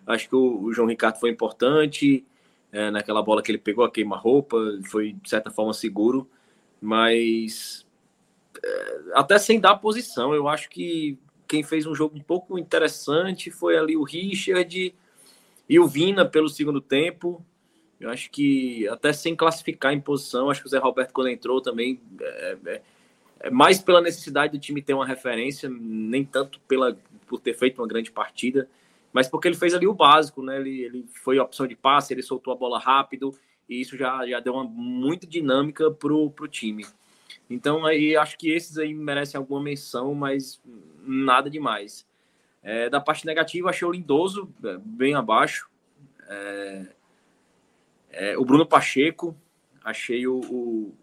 [0.05, 2.23] Acho que o, o João Ricardo foi importante
[2.71, 4.55] é, naquela bola que ele pegou a queima-roupa,
[4.87, 6.29] foi de certa forma seguro,
[6.79, 7.87] mas
[8.63, 11.17] é, até sem dar posição, eu acho que
[11.49, 14.93] quem fez um jogo um pouco interessante foi ali o Richard
[15.67, 17.43] e o Vina pelo segundo tempo.
[17.99, 21.59] Eu acho que até sem classificar em posição, acho que o Zé Roberto quando entrou
[21.59, 22.81] também é, é,
[23.39, 26.95] é mais pela necessidade do time ter uma referência, nem tanto pela
[27.27, 28.69] por ter feito uma grande partida,
[29.11, 30.59] mas porque ele fez ali o básico, né?
[30.59, 33.35] Ele, ele foi a opção de passe, ele soltou a bola rápido
[33.67, 36.85] e isso já, já deu uma dinâmica pro, pro time.
[37.49, 40.61] Então aí acho que esses aí merecem alguma menção, mas
[41.01, 42.07] nada demais.
[42.61, 45.69] É, da parte negativa, achei o Lindoso é, bem abaixo.
[46.27, 46.85] É,
[48.11, 49.35] é, o Bruno Pacheco,
[49.83, 50.95] achei o, o,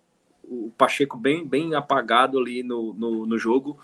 [0.44, 3.80] o, Pacheco bem, bem apagado ali no, no, no, jogo.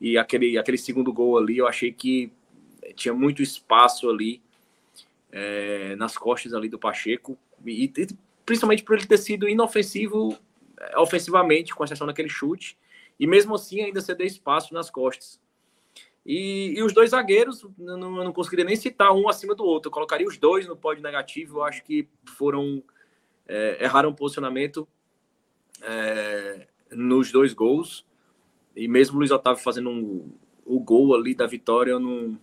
[0.00, 2.32] E aquele, aquele segundo gol ali, eu achei que
[2.94, 4.40] tinha muito espaço ali
[5.30, 7.36] é, nas costas ali do Pacheco.
[7.66, 8.08] E, e,
[8.46, 10.38] principalmente por ele ter sido inofensivo
[10.96, 12.78] ofensivamente, com exceção daquele chute.
[13.18, 15.40] E mesmo assim ainda ceder espaço nas costas.
[16.24, 19.88] E, e, os dois zagueiros, eu não, não conseguiria nem citar um acima do outro.
[19.88, 21.58] Eu colocaria os dois no pódio negativo.
[21.58, 22.82] Eu acho que foram.
[23.46, 24.86] É, erraram o posicionamento
[25.80, 28.06] é, nos dois gols.
[28.76, 30.30] E mesmo o Luiz Otávio fazendo um,
[30.66, 32.38] o gol ali da vitória, eu não,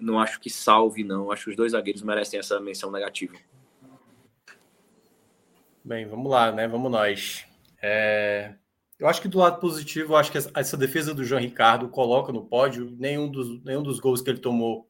[0.00, 1.30] não acho que salve, não.
[1.30, 3.34] Acho que os dois zagueiros merecem essa menção negativa.
[5.86, 6.66] Bem, vamos lá, né?
[6.66, 7.44] Vamos nós.
[7.82, 8.54] É...
[8.98, 12.32] Eu acho que do lado positivo, eu acho que essa defesa do João Ricardo coloca
[12.32, 12.96] no pódio.
[12.98, 14.88] Nenhum dos, nenhum dos gols que ele tomou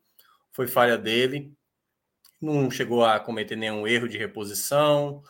[0.53, 1.53] foi falha dele.
[2.41, 5.21] Não chegou a cometer nenhum erro de reposição.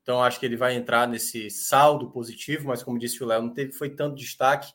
[0.00, 3.52] Então, acho que ele vai entrar nesse saldo positivo, mas como disse o Léo, não
[3.52, 4.72] teve, foi tanto destaque.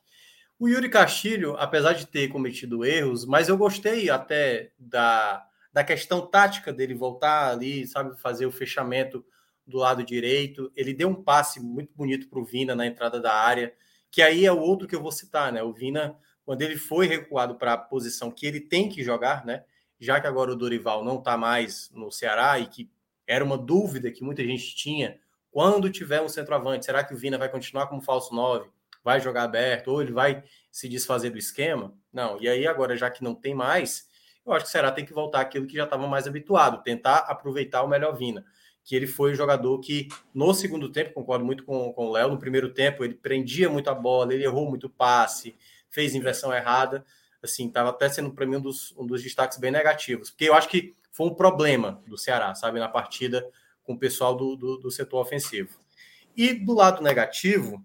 [0.60, 5.44] O Yuri Castilho, apesar de ter cometido erros, mas eu gostei até da,
[5.74, 9.26] da questão tática dele voltar ali, sabe, fazer o fechamento
[9.66, 10.72] do lado direito.
[10.76, 13.74] Ele deu um passe muito bonito para o Vina na entrada da área,
[14.12, 15.64] que aí é o outro que eu vou citar, né?
[15.64, 19.64] O Vina, quando ele foi recuado para a posição que ele tem que jogar, né?
[20.00, 22.90] Já que agora o Dorival não está mais no Ceará e que
[23.26, 25.20] era uma dúvida que muita gente tinha
[25.56, 28.70] quando tiver um centroavante, será que o Vina vai continuar como falso 9?
[29.02, 31.94] Vai jogar aberto ou ele vai se desfazer do esquema?
[32.12, 32.42] Não.
[32.42, 34.06] E aí agora já que não tem mais,
[34.46, 37.20] eu acho que o Ceará tem que voltar aquilo que já estava mais habituado, tentar
[37.20, 38.46] aproveitar o melhor Vina
[38.86, 42.30] que ele foi o jogador que, no segundo tempo, concordo muito com, com o Léo,
[42.30, 45.56] no primeiro tempo ele prendia muito a bola, ele errou muito passe,
[45.90, 47.04] fez inversão errada,
[47.42, 50.54] assim, estava até sendo para mim um dos, um dos destaques bem negativos, porque eu
[50.54, 53.50] acho que foi um problema do Ceará, sabe, na partida
[53.84, 55.80] com o pessoal do, do, do setor ofensivo.
[56.38, 57.84] E do lado negativo,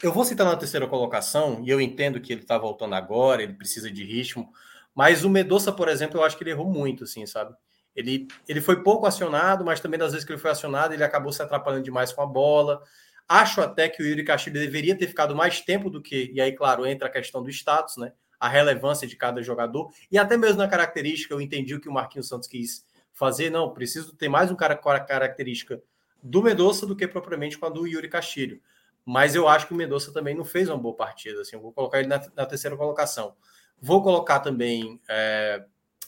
[0.00, 3.54] eu vou citar na terceira colocação, e eu entendo que ele está voltando agora, ele
[3.54, 4.52] precisa de ritmo,
[4.94, 7.52] mas o Medoça, por exemplo, eu acho que ele errou muito, assim, sabe?
[7.94, 11.32] Ele, ele foi pouco acionado, mas também das vezes que ele foi acionado, ele acabou
[11.32, 12.82] se atrapalhando demais com a bola.
[13.28, 16.52] Acho até que o Yuri Castilho deveria ter ficado mais tempo do que, e aí,
[16.52, 18.12] claro, entra a questão do status, né?
[18.38, 21.92] A relevância de cada jogador, e até mesmo na característica, eu entendi o que o
[21.92, 23.48] Marquinhos Santos quis fazer.
[23.48, 25.80] Não, preciso ter mais um cara com a característica
[26.22, 28.60] do Medoça do que propriamente com a do Yuri Castilho.
[29.04, 31.40] Mas eu acho que o Medoça também não fez uma boa partida.
[31.42, 33.36] Assim, eu vou colocar ele na, na terceira colocação.
[33.80, 35.64] Vou colocar também, é,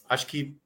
[0.08, 0.56] acho que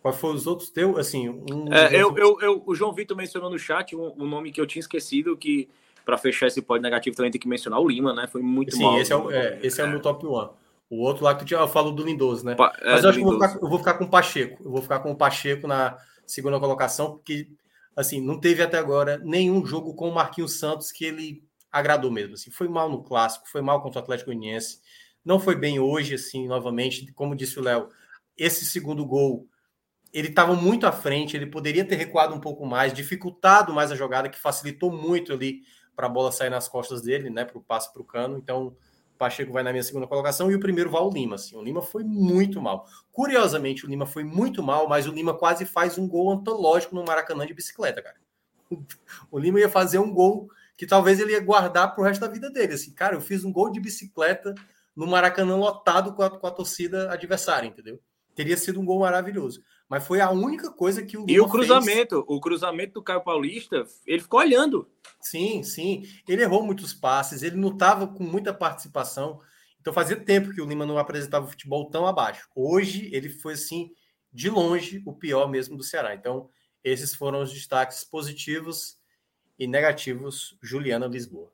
[0.00, 0.96] Quais foram os outros teus?
[0.98, 1.72] Assim, um...
[1.72, 4.66] é, eu, eu, eu, o João Vitor mencionou no chat um, um nome que eu
[4.66, 5.68] tinha esquecido, que
[6.04, 8.26] para fechar esse pódio negativo também tem que mencionar o Lima, né?
[8.26, 8.98] Foi muito Sim, mal.
[8.98, 10.30] Esse é, o, é, esse é, o meu top 1.
[10.90, 12.54] O outro lá que tu tinha, eu falo do Lindoso, né?
[12.54, 14.64] Pa, é, Mas eu acho que eu vou, ficar, eu vou, ficar, com o Pacheco.
[14.64, 17.48] Eu vou ficar com o Pacheco na segunda colocação, porque
[17.94, 22.34] assim, não teve até agora nenhum jogo com o Marquinhos Santos que ele agradou mesmo.
[22.34, 24.80] Assim, foi mal no clássico, foi mal contra o Atlético Goianiense.
[25.22, 27.88] Não foi bem hoje, assim, novamente, como disse o Léo,
[28.36, 29.46] esse segundo gol
[30.12, 33.96] ele estava muito à frente, ele poderia ter recuado um pouco mais, dificultado mais a
[33.96, 35.62] jogada, que facilitou muito ali
[35.94, 38.38] para a bola sair nas costas dele, né, para o passe para o cano.
[38.38, 41.34] Então, o Pacheco vai na minha segunda colocação e o primeiro vai o Lima.
[41.34, 41.56] Assim.
[41.56, 42.86] O Lima foi muito mal.
[43.10, 47.04] Curiosamente, o Lima foi muito mal, mas o Lima quase faz um gol antológico no
[47.04, 48.16] Maracanã de bicicleta, cara.
[49.30, 52.28] O Lima ia fazer um gol que talvez ele ia guardar para o resto da
[52.28, 52.74] vida dele.
[52.74, 54.54] Assim, cara, eu fiz um gol de bicicleta
[54.94, 58.00] no Maracanã lotado com a, com a torcida adversária, entendeu?
[58.36, 59.62] Teria sido um gol maravilhoso.
[59.88, 62.24] Mas foi a única coisa que o Lula E o cruzamento, fez.
[62.28, 64.86] o cruzamento do Caio Paulista, ele ficou olhando.
[65.20, 66.06] Sim, sim.
[66.28, 69.40] Ele errou muitos passes, ele não estava com muita participação.
[69.80, 72.48] Então fazia tempo que o Lima não apresentava o futebol tão abaixo.
[72.54, 73.90] Hoje ele foi assim,
[74.30, 76.14] de longe, o pior mesmo do Ceará.
[76.14, 76.50] Então,
[76.84, 78.98] esses foram os destaques positivos
[79.58, 81.50] e negativos, Juliana Lisboa.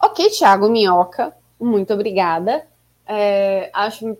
[0.00, 2.68] Ok, Thiago Minhoca, muito obrigada.
[3.06, 4.16] É, acho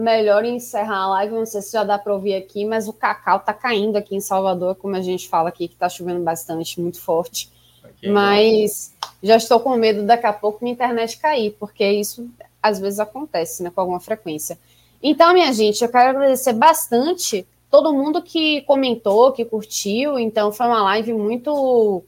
[0.00, 1.34] melhor encerrar a live.
[1.34, 4.20] Não sei se já dá para ouvir aqui, mas o cacau tá caindo aqui em
[4.20, 7.50] Salvador, como a gente fala aqui, que tá chovendo bastante, muito forte.
[7.84, 12.28] Okay, mas já estou com medo daqui a pouco minha internet cair, porque isso
[12.62, 14.58] às vezes acontece, né, com alguma frequência.
[15.02, 20.18] Então, minha gente, eu quero agradecer bastante todo mundo que comentou, que curtiu.
[20.18, 22.02] Então, foi uma live muito,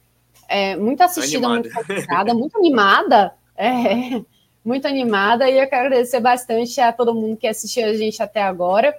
[0.49, 1.63] é, muito assistida, animada.
[1.63, 3.35] muito complicada, muito animada.
[3.57, 4.23] É,
[4.65, 8.43] muito animada e eu quero agradecer bastante a todo mundo que assistiu a gente até
[8.43, 8.95] agora.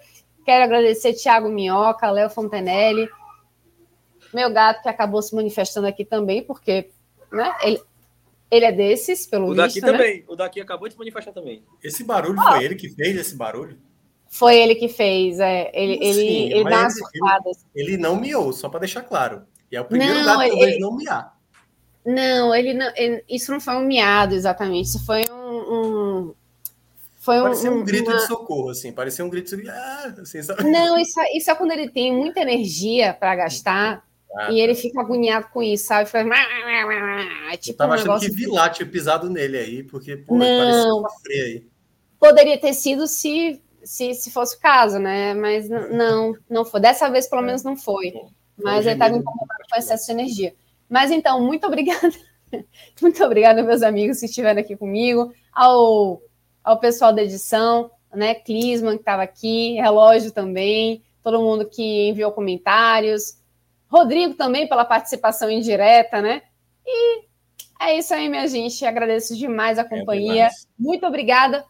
[0.46, 3.10] Quero agradecer Thiago Minhoca, Léo Fontenelle,
[4.34, 6.90] meu gato que acabou se manifestando aqui também, porque
[7.32, 7.82] né, ele,
[8.52, 9.60] ele é desses, pelo visto.
[9.60, 9.92] O daqui né?
[9.92, 11.64] também, o daqui acabou de se manifestar também.
[11.82, 12.54] Esse barulho ah.
[12.54, 13.78] foi ele que fez esse barulho?
[14.28, 15.40] Foi ele que fez.
[15.40, 15.70] É.
[15.74, 17.66] Ele, Sim, ele, ele dá umas surtadas.
[17.76, 19.44] Ele, ele, não miou, só para deixar claro.
[19.72, 21.38] E é o primeiro não, dado que eu vejo não miar.
[22.06, 22.92] Não, ele não.
[22.96, 24.88] Ele, isso não foi um miado exatamente.
[24.88, 25.24] Isso foi
[25.74, 26.18] um.
[26.18, 26.34] um
[27.18, 28.18] foi parecia um, um grito uma...
[28.18, 28.92] de socorro, assim.
[28.92, 29.70] Parecia um grito de.
[29.70, 34.04] Ah, assim, Não, isso, isso é quando ele tem muita energia para gastar.
[34.36, 34.82] Ah, e ele tá.
[34.82, 36.08] fica agoniado com isso, sabe?
[36.10, 36.24] Fica...
[37.58, 40.94] Tipo, eu tava um achando que Vilá tinha pisado nele aí, porque pô, não, parecia
[40.94, 41.68] uma freia aí.
[42.20, 45.34] Poderia ter sido se se, se fosse o caso, né?
[45.34, 46.80] Mas não, não foi.
[46.80, 47.46] Dessa vez, pelo é.
[47.46, 48.14] menos, não foi.
[48.58, 50.56] Mas ele estava incomodado com excesso de energia.
[50.90, 52.14] Mas então, muito obrigada.
[53.02, 56.22] muito obrigada, meus amigos, que estiveram aqui comigo, ao,
[56.64, 58.36] ao pessoal da edição, né?
[58.36, 63.42] Clisman, que estava aqui, relógio também, todo mundo que enviou comentários.
[63.88, 66.42] Rodrigo também pela participação indireta, né?
[66.86, 67.24] E
[67.80, 68.86] é isso aí, minha gente.
[68.86, 70.32] Agradeço demais a é companhia.
[70.32, 70.68] É demais.
[70.78, 71.66] Muito obrigada.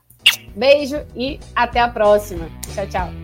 [0.55, 2.47] Beijo e até a próxima.
[2.73, 3.22] Tchau, tchau.